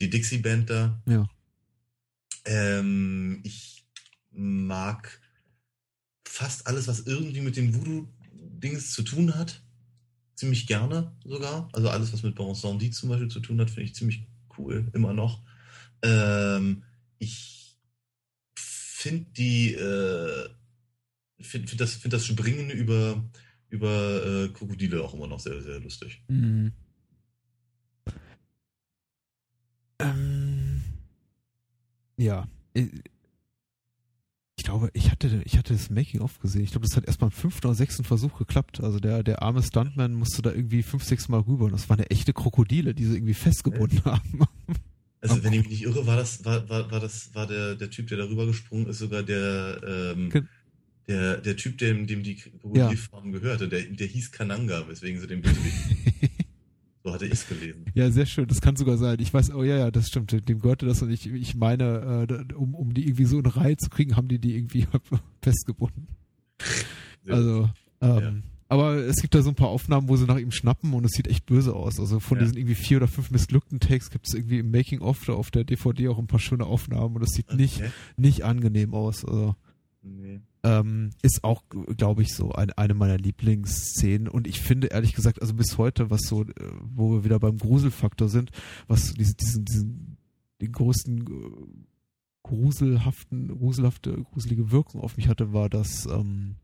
die 0.00 0.10
Dixie-Band 0.10 0.70
da. 0.70 1.02
Ja. 1.06 1.28
Ähm, 2.44 3.40
ich 3.44 3.86
mag 4.30 5.20
fast 6.26 6.66
alles, 6.66 6.88
was 6.88 7.00
irgendwie 7.00 7.40
mit 7.40 7.56
dem 7.56 7.74
Voodoo-Dings 7.74 8.92
zu 8.92 9.02
tun 9.02 9.34
hat. 9.34 9.63
Ziemlich 10.34 10.66
gerne 10.66 11.12
sogar. 11.24 11.68
Also 11.72 11.88
alles, 11.88 12.12
was 12.12 12.22
mit 12.22 12.34
Bon 12.34 12.54
Sandy 12.54 12.90
zum 12.90 13.08
Beispiel 13.08 13.28
zu 13.28 13.40
tun 13.40 13.60
hat, 13.60 13.70
finde 13.70 13.84
ich 13.84 13.94
ziemlich 13.94 14.26
cool, 14.58 14.90
immer 14.92 15.12
noch. 15.12 15.42
Ähm, 16.02 16.82
ich 17.18 17.78
finde 18.54 19.30
die, 19.32 19.74
äh, 19.74 20.48
finde 21.40 21.68
find 21.68 21.80
das, 21.80 21.94
find 21.94 22.12
das 22.12 22.26
Springen 22.26 22.70
über, 22.70 23.22
über 23.68 24.26
äh, 24.26 24.48
Krokodile 24.48 25.02
auch 25.02 25.14
immer 25.14 25.26
noch 25.26 25.40
sehr, 25.40 25.60
sehr 25.62 25.80
lustig. 25.80 26.22
Mhm. 26.28 26.72
Ähm, 30.00 30.82
ja. 32.16 32.48
Ich 34.64 34.70
glaube, 34.70 34.88
ich 34.94 35.10
hatte, 35.10 35.42
ich 35.44 35.58
hatte 35.58 35.74
das 35.74 35.90
Making-of 35.90 36.40
gesehen. 36.40 36.62
Ich 36.62 36.70
glaube, 36.70 36.86
das 36.86 36.96
hat 36.96 37.04
erst 37.04 37.18
beim 37.18 37.30
fünften 37.30 37.66
oder 37.66 37.74
sechsten 37.74 38.02
Versuch 38.02 38.38
geklappt. 38.38 38.80
Also 38.80 38.98
der, 38.98 39.22
der 39.22 39.42
arme 39.42 39.62
Stuntman 39.62 40.14
musste 40.14 40.40
da 40.40 40.52
irgendwie 40.52 40.82
fünf, 40.82 41.04
sechs 41.04 41.28
Mal 41.28 41.40
rüber. 41.40 41.66
Und 41.66 41.72
das 41.72 41.90
waren 41.90 41.98
ja 41.98 42.06
echte 42.06 42.32
Krokodile, 42.32 42.94
die 42.94 43.04
sie 43.04 43.16
irgendwie 43.16 43.34
festgebunden 43.34 43.98
äh. 43.98 44.10
haben. 44.10 44.40
Also 45.20 45.42
wenn 45.42 45.54
ich 45.54 45.60
mich 45.60 45.70
nicht 45.70 45.82
irre, 45.84 46.06
war 46.06 46.16
das, 46.16 46.44
war, 46.44 46.68
war, 46.68 46.90
war 46.90 47.00
das, 47.00 47.34
war 47.34 47.46
der, 47.46 47.76
der 47.76 47.88
Typ, 47.88 48.08
der 48.08 48.18
darüber 48.18 48.44
gesprungen 48.44 48.86
ist, 48.88 48.98
sogar 48.98 49.22
der, 49.22 49.80
ähm, 49.86 50.46
der, 51.08 51.38
der 51.38 51.56
Typ, 51.56 51.78
dem, 51.78 52.06
dem 52.06 52.22
die 52.22 52.36
Krokodilfarm 52.36 53.32
ja. 53.32 53.38
gehörte, 53.38 53.68
der, 53.68 53.84
der 53.84 54.06
hieß 54.06 54.32
Kananga, 54.32 54.86
weswegen 54.86 55.18
sie 55.18 55.26
den 55.26 55.40
Bösewicht 55.40 55.76
hatte 57.14 57.26
ich 57.26 57.32
es 57.32 57.48
gelesen. 57.48 57.84
Ja, 57.94 58.10
sehr 58.10 58.26
schön. 58.26 58.46
Das 58.46 58.60
kann 58.60 58.76
sogar 58.76 58.98
sein. 58.98 59.18
Ich 59.20 59.32
weiß, 59.32 59.54
oh 59.54 59.62
ja, 59.62 59.76
ja, 59.76 59.90
das 59.90 60.08
stimmt. 60.08 60.32
Dem 60.48 60.60
gehörte 60.60 60.86
das 60.86 61.02
und 61.02 61.10
ich, 61.10 61.26
ich 61.26 61.54
meine, 61.54 62.26
äh, 62.28 62.54
um, 62.54 62.74
um 62.74 62.92
die 62.92 63.04
irgendwie 63.04 63.24
so 63.24 63.38
in 63.38 63.46
Reihe 63.46 63.76
zu 63.76 63.90
kriegen, 63.90 64.16
haben 64.16 64.28
die 64.28 64.38
die 64.38 64.56
irgendwie 64.56 64.86
festgebunden. 65.42 66.08
Also, 67.28 67.70
ähm, 68.00 68.18
ja. 68.18 68.32
aber 68.68 68.96
es 68.96 69.16
gibt 69.16 69.34
da 69.34 69.42
so 69.42 69.50
ein 69.50 69.54
paar 69.54 69.68
Aufnahmen, 69.68 70.08
wo 70.08 70.16
sie 70.16 70.26
nach 70.26 70.38
ihm 70.38 70.52
schnappen 70.52 70.92
und 70.92 71.04
es 71.04 71.12
sieht 71.12 71.28
echt 71.28 71.46
böse 71.46 71.74
aus. 71.74 71.98
Also 71.98 72.20
von 72.20 72.38
ja. 72.38 72.44
diesen 72.44 72.58
irgendwie 72.58 72.74
vier 72.74 72.98
oder 72.98 73.08
fünf 73.08 73.30
missglückten 73.30 73.80
Takes 73.80 74.10
gibt 74.10 74.26
es 74.26 74.34
irgendwie 74.34 74.58
im 74.58 74.70
Making-of 74.70 75.28
auf 75.28 75.50
der 75.50 75.64
DVD 75.64 76.08
auch 76.08 76.18
ein 76.18 76.26
paar 76.26 76.40
schöne 76.40 76.66
Aufnahmen 76.66 77.16
und 77.16 77.22
es 77.22 77.30
sieht 77.30 77.48
okay. 77.48 77.56
nicht, 77.56 77.82
nicht 78.16 78.44
angenehm 78.44 78.94
aus. 78.94 79.24
Also. 79.24 79.56
Nee. 80.02 80.40
Ähm, 80.64 81.10
ist 81.20 81.44
auch, 81.44 81.62
glaube 81.96 82.22
ich, 82.22 82.34
so 82.34 82.52
ein, 82.52 82.70
eine 82.70 82.94
meiner 82.94 83.18
Lieblingsszenen. 83.18 84.28
Und 84.28 84.46
ich 84.46 84.60
finde, 84.60 84.86
ehrlich 84.88 85.12
gesagt, 85.12 85.42
also 85.42 85.52
bis 85.52 85.76
heute, 85.76 86.10
was 86.10 86.22
so, 86.22 86.42
äh, 86.42 86.54
wo 86.82 87.12
wir 87.12 87.24
wieder 87.24 87.38
beim 87.38 87.58
Gruselfaktor 87.58 88.28
sind, 88.28 88.50
was 88.88 89.12
diese, 89.12 89.34
diesen, 89.34 89.64
diesen, 89.66 90.16
den 90.62 90.72
größten 90.72 91.20
äh, 91.20 91.84
gruselhaften, 92.44 93.48
gruselhafte, 93.48 94.22
gruselige 94.32 94.70
Wirkung 94.70 95.00
auf 95.00 95.16
mich 95.16 95.28
hatte, 95.28 95.52
war 95.52 95.68
das, 95.68 96.06
ähm, 96.06 96.56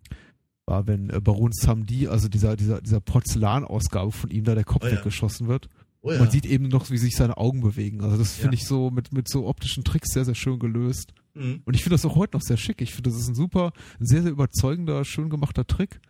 war, 0.66 0.86
wenn 0.86 1.10
äh, 1.10 1.20
Baron 1.20 1.52
Samdi, 1.52 2.06
also 2.06 2.28
dieser, 2.28 2.56
dieser, 2.56 2.80
dieser 2.80 3.00
Porzellanausgabe 3.00 4.12
von 4.12 4.30
ihm, 4.30 4.44
da 4.44 4.54
der 4.54 4.64
Kopf 4.64 4.84
oh 4.84 4.88
ja. 4.88 4.92
weggeschossen 4.92 5.48
wird. 5.48 5.68
Oh 6.02 6.12
ja. 6.12 6.18
Man 6.18 6.30
sieht 6.30 6.46
eben 6.46 6.68
noch, 6.68 6.90
wie 6.90 6.96
sich 6.98 7.16
seine 7.16 7.36
Augen 7.36 7.60
bewegen. 7.60 8.02
Also 8.02 8.16
das 8.16 8.34
finde 8.34 8.56
ja. 8.56 8.62
ich 8.62 8.66
so 8.66 8.90
mit, 8.90 9.12
mit 9.12 9.28
so 9.28 9.46
optischen 9.46 9.84
Tricks 9.84 10.12
sehr, 10.12 10.24
sehr 10.24 10.34
schön 10.34 10.58
gelöst. 10.58 11.12
Mhm. 11.34 11.62
Und 11.64 11.74
ich 11.74 11.82
finde 11.82 11.94
das 11.94 12.04
auch 12.04 12.16
heute 12.16 12.36
noch 12.36 12.42
sehr 12.42 12.56
schick. 12.56 12.80
Ich 12.80 12.94
finde, 12.94 13.10
das 13.10 13.18
ist 13.18 13.28
ein 13.28 13.34
super, 13.34 13.72
sehr, 13.98 14.22
sehr 14.22 14.30
überzeugender, 14.32 15.04
schön 15.04 15.30
gemachter 15.30 15.66
Trick. 15.66 16.00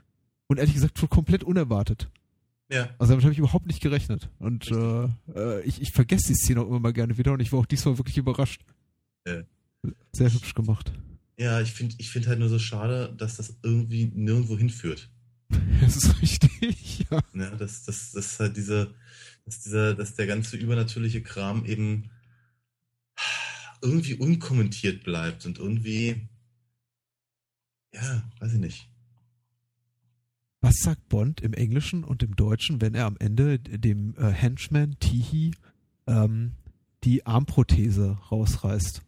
Und 0.46 0.58
ehrlich 0.58 0.74
gesagt, 0.74 0.98
komplett 1.10 1.44
unerwartet. 1.44 2.10
Ja. 2.70 2.88
Also 2.98 3.12
damit 3.12 3.24
habe 3.24 3.32
ich 3.32 3.38
überhaupt 3.38 3.66
nicht 3.66 3.80
gerechnet. 3.80 4.30
Und 4.38 4.70
äh, 4.70 5.08
äh, 5.34 5.62
ich, 5.62 5.82
ich 5.82 5.92
vergesse 5.92 6.28
die 6.28 6.34
Szene 6.34 6.60
auch 6.60 6.68
immer 6.68 6.80
mal 6.80 6.92
gerne 6.92 7.18
wieder 7.18 7.32
und 7.32 7.40
ich 7.40 7.52
war 7.52 7.60
auch 7.60 7.66
diesmal 7.66 7.98
wirklich 7.98 8.16
überrascht. 8.16 8.62
Ja. 9.26 9.42
Sehr 10.12 10.32
hübsch 10.32 10.54
gemacht. 10.54 10.92
Ja, 11.36 11.60
ich 11.60 11.72
finde 11.72 11.94
ich 11.98 12.10
find 12.10 12.26
halt 12.26 12.38
nur 12.38 12.48
so 12.48 12.58
schade, 12.58 13.14
dass 13.16 13.36
das 13.36 13.58
irgendwie 13.62 14.10
nirgendwo 14.14 14.56
hinführt. 14.56 15.10
Das 15.80 15.96
ist 15.96 16.20
richtig, 16.20 17.06
ja. 17.10 17.20
ja 17.34 17.50
dass, 17.56 17.84
dass, 17.84 18.12
dass 18.12 18.38
halt 18.38 18.56
diese, 18.56 18.94
dass 19.46 19.60
dieser, 19.62 19.94
dass 19.94 20.14
der 20.14 20.26
ganze 20.26 20.56
übernatürliche 20.56 21.22
Kram 21.22 21.64
eben 21.64 22.10
irgendwie 23.82 24.14
unkommentiert 24.14 25.04
bleibt 25.04 25.46
und 25.46 25.58
irgendwie, 25.58 26.28
ja, 27.92 28.30
weiß 28.38 28.54
ich 28.54 28.60
nicht. 28.60 28.88
Was 30.60 30.76
sagt 30.82 31.08
Bond 31.08 31.40
im 31.40 31.54
Englischen 31.54 32.04
und 32.04 32.22
im 32.22 32.36
Deutschen, 32.36 32.80
wenn 32.80 32.94
er 32.94 33.06
am 33.06 33.16
Ende 33.18 33.58
dem 33.58 34.14
äh, 34.18 34.30
Henchman 34.30 34.98
Tihi 35.00 35.52
ähm, 36.06 36.52
die 37.02 37.24
Armprothese 37.24 38.18
rausreißt? 38.30 39.02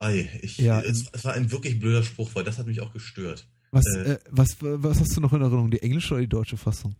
Ei, 0.00 0.28
ich, 0.42 0.58
ja, 0.58 0.80
es, 0.80 1.08
es, 1.12 1.24
war 1.24 1.34
ein 1.34 1.50
wirklich 1.52 1.78
blöder 1.78 2.02
Spruch, 2.02 2.30
weil 2.34 2.44
das 2.44 2.58
hat 2.58 2.66
mich 2.66 2.80
auch 2.80 2.92
gestört. 2.92 3.48
Was, 3.70 3.84
äh, 3.96 4.14
äh, 4.14 4.18
was, 4.30 4.56
was 4.60 5.00
hast 5.00 5.16
du 5.16 5.20
noch 5.20 5.32
in 5.32 5.40
Erinnerung, 5.40 5.70
die 5.70 5.82
englische 5.82 6.14
oder 6.14 6.22
die 6.22 6.28
deutsche 6.28 6.56
Fassung? 6.56 6.96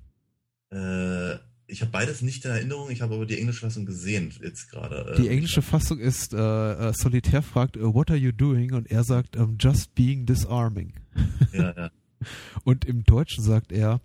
Äh, 0.71 1.37
ich 1.69 1.82
habe 1.82 1.93
beides 1.93 2.23
nicht 2.23 2.45
in 2.45 2.51
Erinnerung, 2.51 2.90
ich 2.90 3.03
habe 3.03 3.15
aber 3.15 3.27
die 3.27 3.39
englische 3.39 3.61
Fassung 3.61 3.85
gesehen 3.85 4.32
jetzt 4.43 4.70
gerade. 4.70 5.15
Die 5.19 5.27
ähm, 5.27 5.32
englische 5.32 5.62
Fassung 5.62 5.99
ist, 5.99 6.32
äh, 6.32 6.39
äh, 6.39 6.93
Solitär 6.95 7.43
fragt, 7.43 7.77
uh, 7.77 7.95
what 7.95 8.11
are 8.11 8.19
you 8.19 8.32
doing? 8.32 8.73
Und 8.73 8.90
er 8.90 9.05
sagt, 9.05 9.36
um, 9.36 9.57
just 9.61 9.95
being 9.95 10.27
disarming. 10.27 10.95
Ja, 11.53 11.74
ja. 11.77 11.90
Und 12.65 12.85
im 12.85 13.05
Deutschen 13.05 13.45
sagt 13.45 13.70
er, 13.70 14.01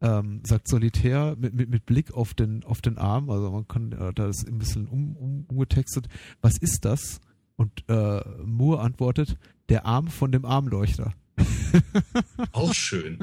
ähm, 0.00 0.42
sagt 0.44 0.68
Solitär 0.68 1.34
mit, 1.38 1.54
mit, 1.54 1.70
mit 1.70 1.86
Blick 1.86 2.12
auf 2.12 2.34
den, 2.34 2.62
auf 2.64 2.82
den 2.82 2.98
Arm, 2.98 3.30
also 3.30 3.50
man 3.50 3.66
kann 3.66 3.92
äh, 3.92 4.12
da 4.12 4.28
ist 4.28 4.46
ein 4.46 4.58
bisschen 4.58 4.86
um, 4.86 5.16
um, 5.16 5.44
umgetextet, 5.48 6.08
was 6.40 6.58
ist 6.58 6.84
das? 6.84 7.20
Und 7.56 7.84
äh, 7.88 8.20
Moore 8.44 8.80
antwortet, 8.80 9.36
der 9.68 9.86
Arm 9.86 10.08
von 10.08 10.30
dem 10.30 10.44
Armleuchter. 10.44 11.14
Auch 12.52 12.74
schön. 12.74 13.18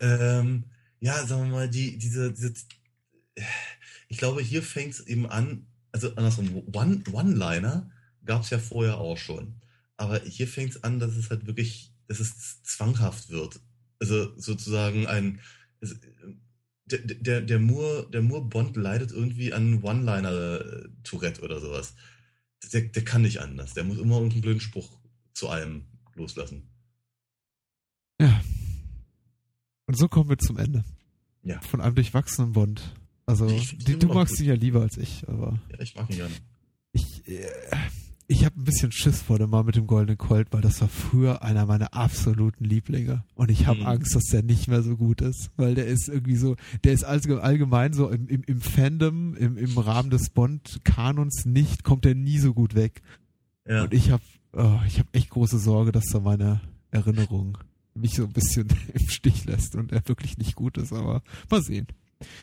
ähm, 0.00 0.64
ja, 1.00 1.26
sagen 1.26 1.44
wir 1.44 1.50
mal, 1.50 1.68
die, 1.68 1.98
diese, 1.98 2.32
diese 2.32 2.52
ich 4.08 4.18
glaube, 4.18 4.42
hier 4.42 4.62
fängt 4.62 4.94
es 4.94 5.00
eben 5.00 5.26
an, 5.26 5.66
also 5.92 6.14
andersrum, 6.14 6.64
One-Liner 6.72 7.90
gab 8.24 8.42
es 8.42 8.50
ja 8.50 8.58
vorher 8.58 8.98
auch 8.98 9.16
schon. 9.16 9.60
Aber 9.96 10.20
hier 10.20 10.48
fängt 10.48 10.70
es 10.70 10.84
an, 10.84 10.98
dass 10.98 11.16
es 11.16 11.30
halt 11.30 11.46
wirklich, 11.46 11.92
dass 12.08 12.20
es 12.20 12.62
zwanghaft 12.62 13.30
wird. 13.30 13.60
Also 14.00 14.36
sozusagen 14.38 15.06
ein, 15.06 15.40
der, 16.86 16.98
der, 16.98 17.40
der 17.40 17.58
Moore, 17.58 18.08
der 18.10 18.22
Moore 18.22 18.44
Bond 18.44 18.76
leidet 18.76 19.12
irgendwie 19.12 19.52
an 19.52 19.82
One-Liner-Tourette 19.82 21.42
oder 21.42 21.60
sowas. 21.60 21.94
Der, 22.72 22.82
der 22.82 23.04
kann 23.04 23.22
nicht 23.22 23.40
anders. 23.40 23.74
Der 23.74 23.84
muss 23.84 23.98
immer 23.98 24.16
irgendeinen 24.16 24.42
blöden 24.42 24.60
Spruch 24.60 24.98
zu 25.34 25.48
allem 25.48 25.86
loslassen. 26.14 26.68
Ja. 28.20 28.42
Und 29.86 29.96
so 29.96 30.08
kommen 30.08 30.30
wir 30.30 30.38
zum 30.38 30.58
Ende. 30.58 30.84
Ja. 31.42 31.60
Von 31.60 31.80
einem 31.80 31.94
durchwachsenen 31.94 32.52
Bond. 32.52 32.94
Also, 33.26 33.46
die, 33.46 33.98
du 33.98 34.08
magst 34.08 34.40
ihn 34.40 34.46
ja 34.46 34.54
lieber 34.54 34.80
als 34.82 34.96
ich, 34.96 35.28
aber. 35.28 35.58
Ja, 35.70 35.80
ich 35.80 35.94
mag 35.94 36.10
ihn 36.10 36.16
gerne. 36.16 36.34
Ich, 36.92 37.26
äh, 37.26 37.46
ich 38.26 38.44
habe 38.44 38.58
ein 38.58 38.64
bisschen 38.64 38.92
Schiss 38.92 39.22
vor 39.22 39.38
dem 39.38 39.50
Mal 39.50 39.64
mit 39.64 39.76
dem 39.76 39.86
Goldenen 39.86 40.18
Colt, 40.18 40.48
weil 40.52 40.60
das 40.60 40.80
war 40.80 40.88
früher 40.88 41.42
einer 41.42 41.66
meiner 41.66 41.94
absoluten 41.94 42.64
Lieblinge. 42.64 43.24
Und 43.34 43.50
ich 43.50 43.66
habe 43.66 43.80
mhm. 43.80 43.86
Angst, 43.86 44.14
dass 44.14 44.24
der 44.24 44.42
nicht 44.42 44.68
mehr 44.68 44.82
so 44.82 44.96
gut 44.96 45.20
ist, 45.20 45.50
weil 45.56 45.74
der 45.74 45.86
ist 45.86 46.08
irgendwie 46.08 46.36
so, 46.36 46.56
der 46.84 46.92
ist 46.92 47.04
allgemein 47.04 47.92
so 47.92 48.08
im, 48.08 48.28
im, 48.28 48.42
im 48.44 48.60
Fandom, 48.60 49.34
im, 49.34 49.56
im 49.56 49.78
Rahmen 49.78 50.10
des 50.10 50.30
Bond-Kanons 50.30 51.44
nicht, 51.44 51.84
kommt 51.84 52.06
er 52.06 52.14
nie 52.14 52.38
so 52.38 52.54
gut 52.54 52.74
weg. 52.74 53.02
Ja. 53.66 53.84
Und 53.84 53.94
ich 53.94 54.10
habe 54.10 54.22
oh, 54.52 54.80
ich 54.86 54.98
hab 54.98 55.06
echt 55.12 55.30
große 55.30 55.58
Sorge, 55.58 55.92
dass 55.92 56.06
da 56.06 56.20
meine 56.20 56.60
Erinnerung 56.90 57.58
mich 57.94 58.14
so 58.14 58.24
ein 58.24 58.32
bisschen 58.32 58.68
im 58.94 59.08
Stich 59.08 59.44
lässt 59.44 59.74
und 59.76 59.92
er 59.92 60.06
wirklich 60.08 60.38
nicht 60.38 60.54
gut 60.54 60.78
ist, 60.78 60.92
aber 60.92 61.22
mal 61.50 61.62
sehen. 61.62 61.86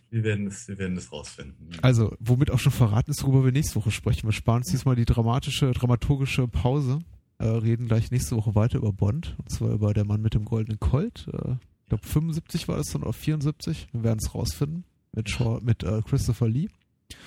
Wir 0.09 0.23
werden 0.23 0.47
es, 0.47 0.67
wir 0.67 0.77
werden 0.77 0.97
es 0.97 1.11
rausfinden. 1.11 1.69
Also, 1.81 2.15
womit 2.19 2.51
auch 2.51 2.59
schon 2.59 2.71
verraten 2.71 3.11
ist, 3.11 3.23
worüber 3.23 3.45
wir 3.45 3.51
nächste 3.51 3.75
Woche 3.75 3.91
sprechen. 3.91 4.27
Wir 4.27 4.33
sparen 4.33 4.59
uns 4.59 4.71
diesmal 4.71 4.95
die 4.95 5.05
dramatische, 5.05 5.71
dramaturgische 5.71 6.47
Pause. 6.47 6.99
Äh, 7.37 7.47
reden 7.47 7.87
gleich 7.87 8.11
nächste 8.11 8.35
Woche 8.35 8.55
weiter 8.55 8.77
über 8.77 8.91
Bond. 8.91 9.35
Und 9.37 9.49
zwar 9.49 9.71
über 9.71 9.93
der 9.93 10.05
Mann 10.05 10.21
mit 10.21 10.33
dem 10.33 10.45
goldenen 10.45 10.79
Colt. 10.79 11.27
Äh, 11.31 11.53
ich 11.83 11.89
glaube 11.89 12.05
75 12.05 12.67
war 12.67 12.77
das 12.77 12.87
dann 12.87 13.03
oder 13.03 13.13
74. 13.13 13.87
Wir 13.91 14.03
werden 14.03 14.19
es 14.21 14.35
rausfinden. 14.35 14.83
Mit, 15.11 15.29
Shaw, 15.29 15.59
mit 15.61 15.83
äh, 15.83 16.01
Christopher 16.07 16.47
Lee 16.47 16.67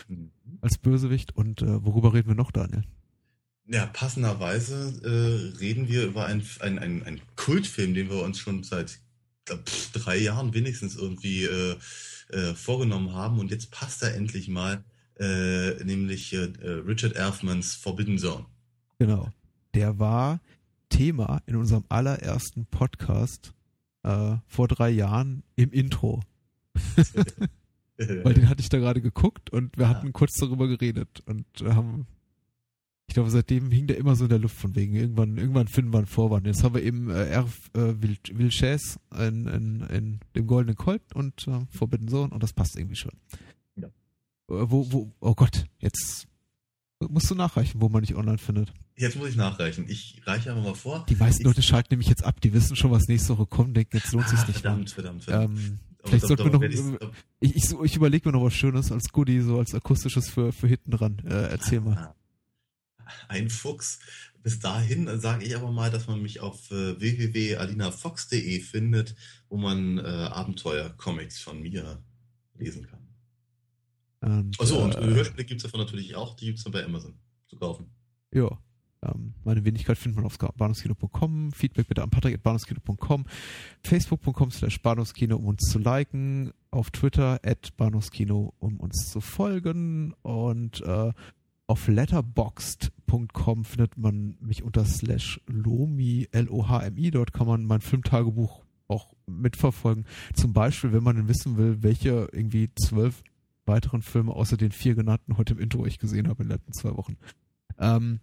mhm. 0.09 0.31
als 0.61 0.79
Bösewicht. 0.79 1.37
Und 1.37 1.63
äh, 1.63 1.85
worüber 1.85 2.15
reden 2.15 2.29
wir 2.29 2.35
noch, 2.35 2.53
Daniel? 2.53 2.85
Ja, 3.67 3.87
passenderweise 3.87 5.01
äh, 5.03 5.59
reden 5.59 5.89
wir 5.89 6.05
über 6.05 6.27
einen 6.27 6.43
ein, 6.61 6.79
ein 6.79 7.21
Kultfilm, 7.37 7.95
den 7.95 8.11
wir 8.11 8.23
uns 8.23 8.39
schon 8.39 8.63
seit 8.65 8.99
glaub, 9.45 9.65
drei 9.93 10.19
Jahren 10.19 10.53
wenigstens 10.53 10.97
irgendwie 10.97 11.49
äh, 12.33 12.43
äh, 12.43 12.55
vorgenommen 12.55 13.13
haben 13.13 13.39
und 13.39 13.51
jetzt 13.51 13.71
passt 13.71 14.03
er 14.03 14.15
endlich 14.15 14.49
mal, 14.49 14.85
äh, 15.19 15.83
nämlich 15.85 16.33
äh, 16.33 16.51
Richard 16.65 17.15
Elfmans 17.17 17.75
Forbidden 17.75 18.19
Zone. 18.19 18.47
Genau. 18.99 19.29
Der 19.75 19.99
war 19.99 20.41
Thema 20.89 21.43
in 21.47 21.57
unserem 21.57 21.85
allerersten 21.89 22.67
Podcast 22.67 23.55
äh, 24.03 24.37
vor 24.47 24.69
drei 24.69 24.91
Jahren 24.91 25.43
im 25.57 25.73
Intro. 25.73 26.21
Weil 27.97 28.35
den 28.35 28.49
hatte 28.49 28.61
ich 28.61 28.69
da 28.69 28.79
gerade 28.79 29.01
geguckt 29.01 29.51
und 29.51 29.79
wir 29.79 29.89
hatten 29.89 30.13
kurz 30.13 30.37
darüber 30.39 30.67
geredet 30.67 31.23
und 31.27 31.47
haben 31.63 32.07
Ich 33.13 33.15
glaube, 33.15 33.29
seitdem 33.29 33.71
hing 33.71 33.87
der 33.87 33.99
immer 33.99 34.17
so 34.17 34.25
in 34.25 34.31
der 34.31 34.39
Luft 34.39 34.57
von 34.57 34.75
wegen. 34.75 34.95
Irgendwann, 34.97 35.37
irgendwann 35.37 35.69
finden 35.69 35.93
wir 35.93 35.99
einen 35.99 36.07
Vorwand. 36.07 36.47
Jetzt 36.47 36.65
haben 36.65 36.75
wir 36.75 36.83
eben 36.83 37.11
äh, 37.11 37.27
R. 37.27 37.47
Äh, 37.75 37.93
Vilches 38.01 38.99
in, 39.15 39.47
in, 39.49 39.81
in 39.91 40.21
dem 40.35 40.47
Goldenen 40.47 40.77
Colt 40.77 41.03
und 41.13 41.47
äh, 41.47 41.61
Forbidden 41.69 42.09
Zone 42.09 42.33
und 42.33 42.43
das 42.43 42.55
passt 42.55 42.75
irgendwie 42.79 42.97
schon. 42.97 43.13
Ja. 43.77 43.89
Äh, 43.89 43.91
wo, 44.49 44.91
wo, 44.91 45.13
oh 45.21 45.35
Gott, 45.35 45.67
jetzt 45.79 46.27
musst 47.07 47.31
du 47.31 47.35
nachreichen, 47.35 47.83
wo 47.83 47.91
man 47.91 48.01
dich 48.01 48.15
online 48.15 48.39
findet. 48.39 48.73
Jetzt 48.97 49.19
muss 49.19 49.29
ich 49.29 49.37
nachreichen. 49.37 49.85
Ich 49.91 50.23
reiche 50.25 50.51
einfach 50.51 50.65
mal 50.65 50.75
vor. 50.75 51.05
Die 51.07 51.17
meisten 51.17 51.43
ich 51.43 51.47
Leute 51.47 51.61
schalten 51.61 51.89
nämlich 51.91 52.09
jetzt 52.09 52.25
ab. 52.25 52.41
Die 52.41 52.55
wissen 52.55 52.77
schon, 52.77 52.93
was 52.93 53.09
nächste 53.09 53.37
Woche 53.37 53.45
kommt. 53.45 53.77
Denken, 53.77 53.95
jetzt 53.99 54.13
lohnt 54.13 54.25
ah, 54.25 54.29
sich 54.31 54.49
nicht 54.49 54.61
verdammt, 54.61 54.85
mehr. 54.85 54.89
Verdammt, 54.89 55.25
verdammt, 55.25 55.59
ähm, 55.59 55.79
Vielleicht 56.03 56.27
sollten 56.29 56.45
wir 56.63 56.69
noch. 56.71 57.13
Ich, 57.41 57.57
ich, 57.57 57.73
ich 57.73 57.95
überlege 57.95 58.27
mir 58.27 58.39
noch 58.39 58.45
was 58.47 58.55
Schönes 58.55 58.91
als 58.91 59.11
Goodie, 59.13 59.43
so 59.43 59.59
als 59.59 59.75
akustisches 59.75 60.31
für, 60.31 60.51
für 60.51 60.67
hinten 60.67 60.93
dran. 60.93 61.19
Äh, 61.27 61.51
erzähl 61.51 61.83
mal. 61.83 62.15
Ein 63.29 63.51
Fuchs. 63.51 64.01
Bis 64.43 64.59
dahin 64.59 65.21
sage 65.21 65.45
ich 65.45 65.55
aber 65.55 65.71
mal, 65.71 65.91
dass 65.91 66.09
man 66.09 66.21
mich 66.21 66.41
auf 66.41 66.71
äh, 66.71 66.99
www.alinafox.de 66.99 68.61
findet, 68.61 69.15
wo 69.49 69.57
man 69.57 69.99
äh, 69.99 70.03
Abenteuer-Comics 70.03 71.41
von 71.41 71.61
mir 71.61 72.03
lesen 72.57 72.87
kann. 72.87 73.03
Und, 74.21 74.61
Achso, 74.61 74.83
und 74.83 74.95
äh, 74.95 75.05
Hörspiele 75.05 75.45
gibt 75.45 75.59
es 75.59 75.65
davon 75.65 75.81
natürlich 75.81 76.15
auch, 76.17 76.35
die 76.35 76.47
gibt 76.47 76.59
es 76.59 76.65
dann 76.65 76.73
bei 76.73 76.85
Amazon 76.85 77.15
zu 77.49 77.57
kaufen. 77.57 77.91
Ja. 78.33 78.59
Ähm, 79.05 79.35
meine 79.45 79.65
Wenigkeit 79.65 79.99
findet 79.99 80.17
man 80.17 80.27
auf 80.27 80.39
bahnhofskino.com, 80.39 81.53
Feedback 81.53 81.89
bitte 81.89 82.05
an 82.05 82.11
patrick.bahnhofskino.com, 82.11 83.27
facebook.com 83.83 84.51
slash 84.53 84.81
bahnhofskino, 84.81 85.37
um 85.37 85.47
uns 85.47 85.63
zu 85.71 85.81
liken, 85.81 86.53
auf 86.71 86.91
Twitter 86.91 87.41
at 87.43 87.77
bahnhofskino, 87.77 88.55
um 88.61 88.79
uns 88.79 89.11
zu 89.11 89.21
folgen 89.21 90.15
und 90.23 90.83
äh, 90.83 91.13
auf 91.73 91.89
letterboxd.com 91.89 93.65
findet 93.65 93.97
man 93.97 94.37
mich 94.41 94.63
unter 94.63 94.85
slash 94.85 95.41
lomi, 95.47 96.29
L-O-H-M-I, 96.31 97.11
dort 97.11 97.33
kann 97.33 97.47
man 97.47 97.65
mein 97.65 97.81
Filmtagebuch 97.81 98.63
auch 98.89 99.15
mitverfolgen. 99.27 100.05
Zum 100.35 100.53
Beispiel, 100.53 100.93
wenn 100.93 101.03
man 101.03 101.17
dann 101.17 101.29
wissen 101.29 101.57
will, 101.57 101.83
welche 101.83 102.29
irgendwie 102.31 102.69
zwölf 102.75 103.25
weiteren 103.65 104.03
Filme 104.03 104.35
außer 104.35 104.59
den 104.59 104.71
vier 104.71 104.95
genannten 104.95 105.39
heute 105.39 105.55
im 105.55 105.61
Intro 105.61 105.87
ich 105.87 105.99
gesehen 105.99 106.29
habe 106.29 106.43
in 106.43 106.51
den 106.51 106.59
letzten 106.59 106.75
zwei 106.75 106.95
Wochen. 106.95 107.17
Ähm, 107.79 108.21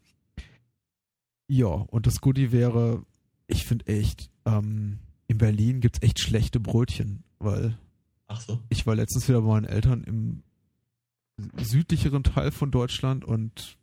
ja, 1.48 1.70
und 1.70 2.06
das 2.06 2.22
Goodie 2.22 2.52
wäre, 2.52 3.04
ich 3.48 3.66
finde 3.66 3.88
echt, 3.88 4.30
ähm, 4.46 5.00
in 5.26 5.40
Berlin 5.40 5.82
gibt 5.82 5.96
es 5.96 6.04
echt 6.04 6.20
schlechte 6.20 6.60
Brötchen, 6.60 7.24
weil 7.40 7.80
so. 8.46 8.60
ich 8.70 8.86
war 8.86 8.96
letztens 8.96 9.28
wieder 9.28 9.42
bei 9.42 9.48
meinen 9.48 9.66
Eltern 9.66 10.04
im 10.04 10.44
südlicheren 11.58 12.24
Teil 12.24 12.52
von 12.52 12.72
Deutschland 12.72 13.26
und 13.26 13.78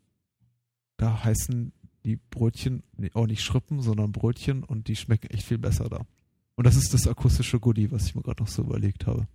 da 0.97 1.25
heißen 1.25 1.73
die 2.05 2.17
Brötchen 2.17 2.83
auch 3.15 3.27
nicht 3.27 3.43
Schrippen, 3.43 3.83
sondern 3.83 4.13
Brötchen 4.13 4.63
und 4.63 4.89
die 4.89 4.97
schmecken 4.97 5.29
echt 5.31 5.47
viel 5.47 5.59
besser 5.59 5.89
da. 5.89 6.07
Und 6.55 6.65
das 6.65 6.77
ist 6.77 6.95
das 6.95 7.07
akustische 7.07 7.61
Goodie, 7.61 7.91
was 7.91 8.07
ich 8.07 8.15
mir 8.15 8.23
gerade 8.23 8.43
noch 8.43 8.49
so 8.49 8.63
überlegt 8.63 9.07
habe. 9.07 9.29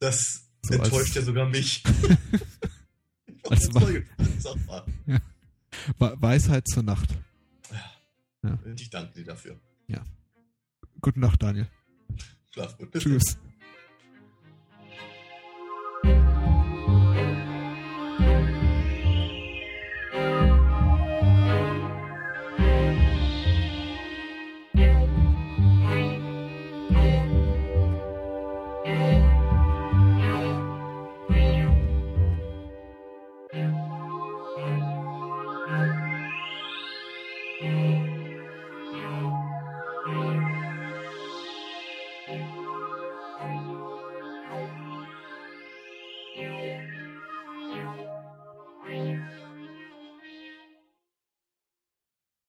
Das 0.00 0.48
so 0.62 0.74
enttäuscht 0.74 1.14
ja 1.16 1.22
sogar 1.22 1.48
mich. 1.48 1.82
als 3.50 3.68
ja. 5.06 5.20
Weisheit 5.98 6.66
zur 6.68 6.82
Nacht. 6.82 7.10
Ja. 8.42 8.58
Ich 8.76 8.90
danke 8.90 9.14
dir 9.14 9.24
dafür. 9.24 9.58
Ja. 9.86 10.04
Gute 11.00 11.20
Nacht, 11.20 11.42
Daniel. 11.42 11.68
Schlaf 12.52 12.76
gut. 12.76 12.92
Tschüss. 12.92 13.38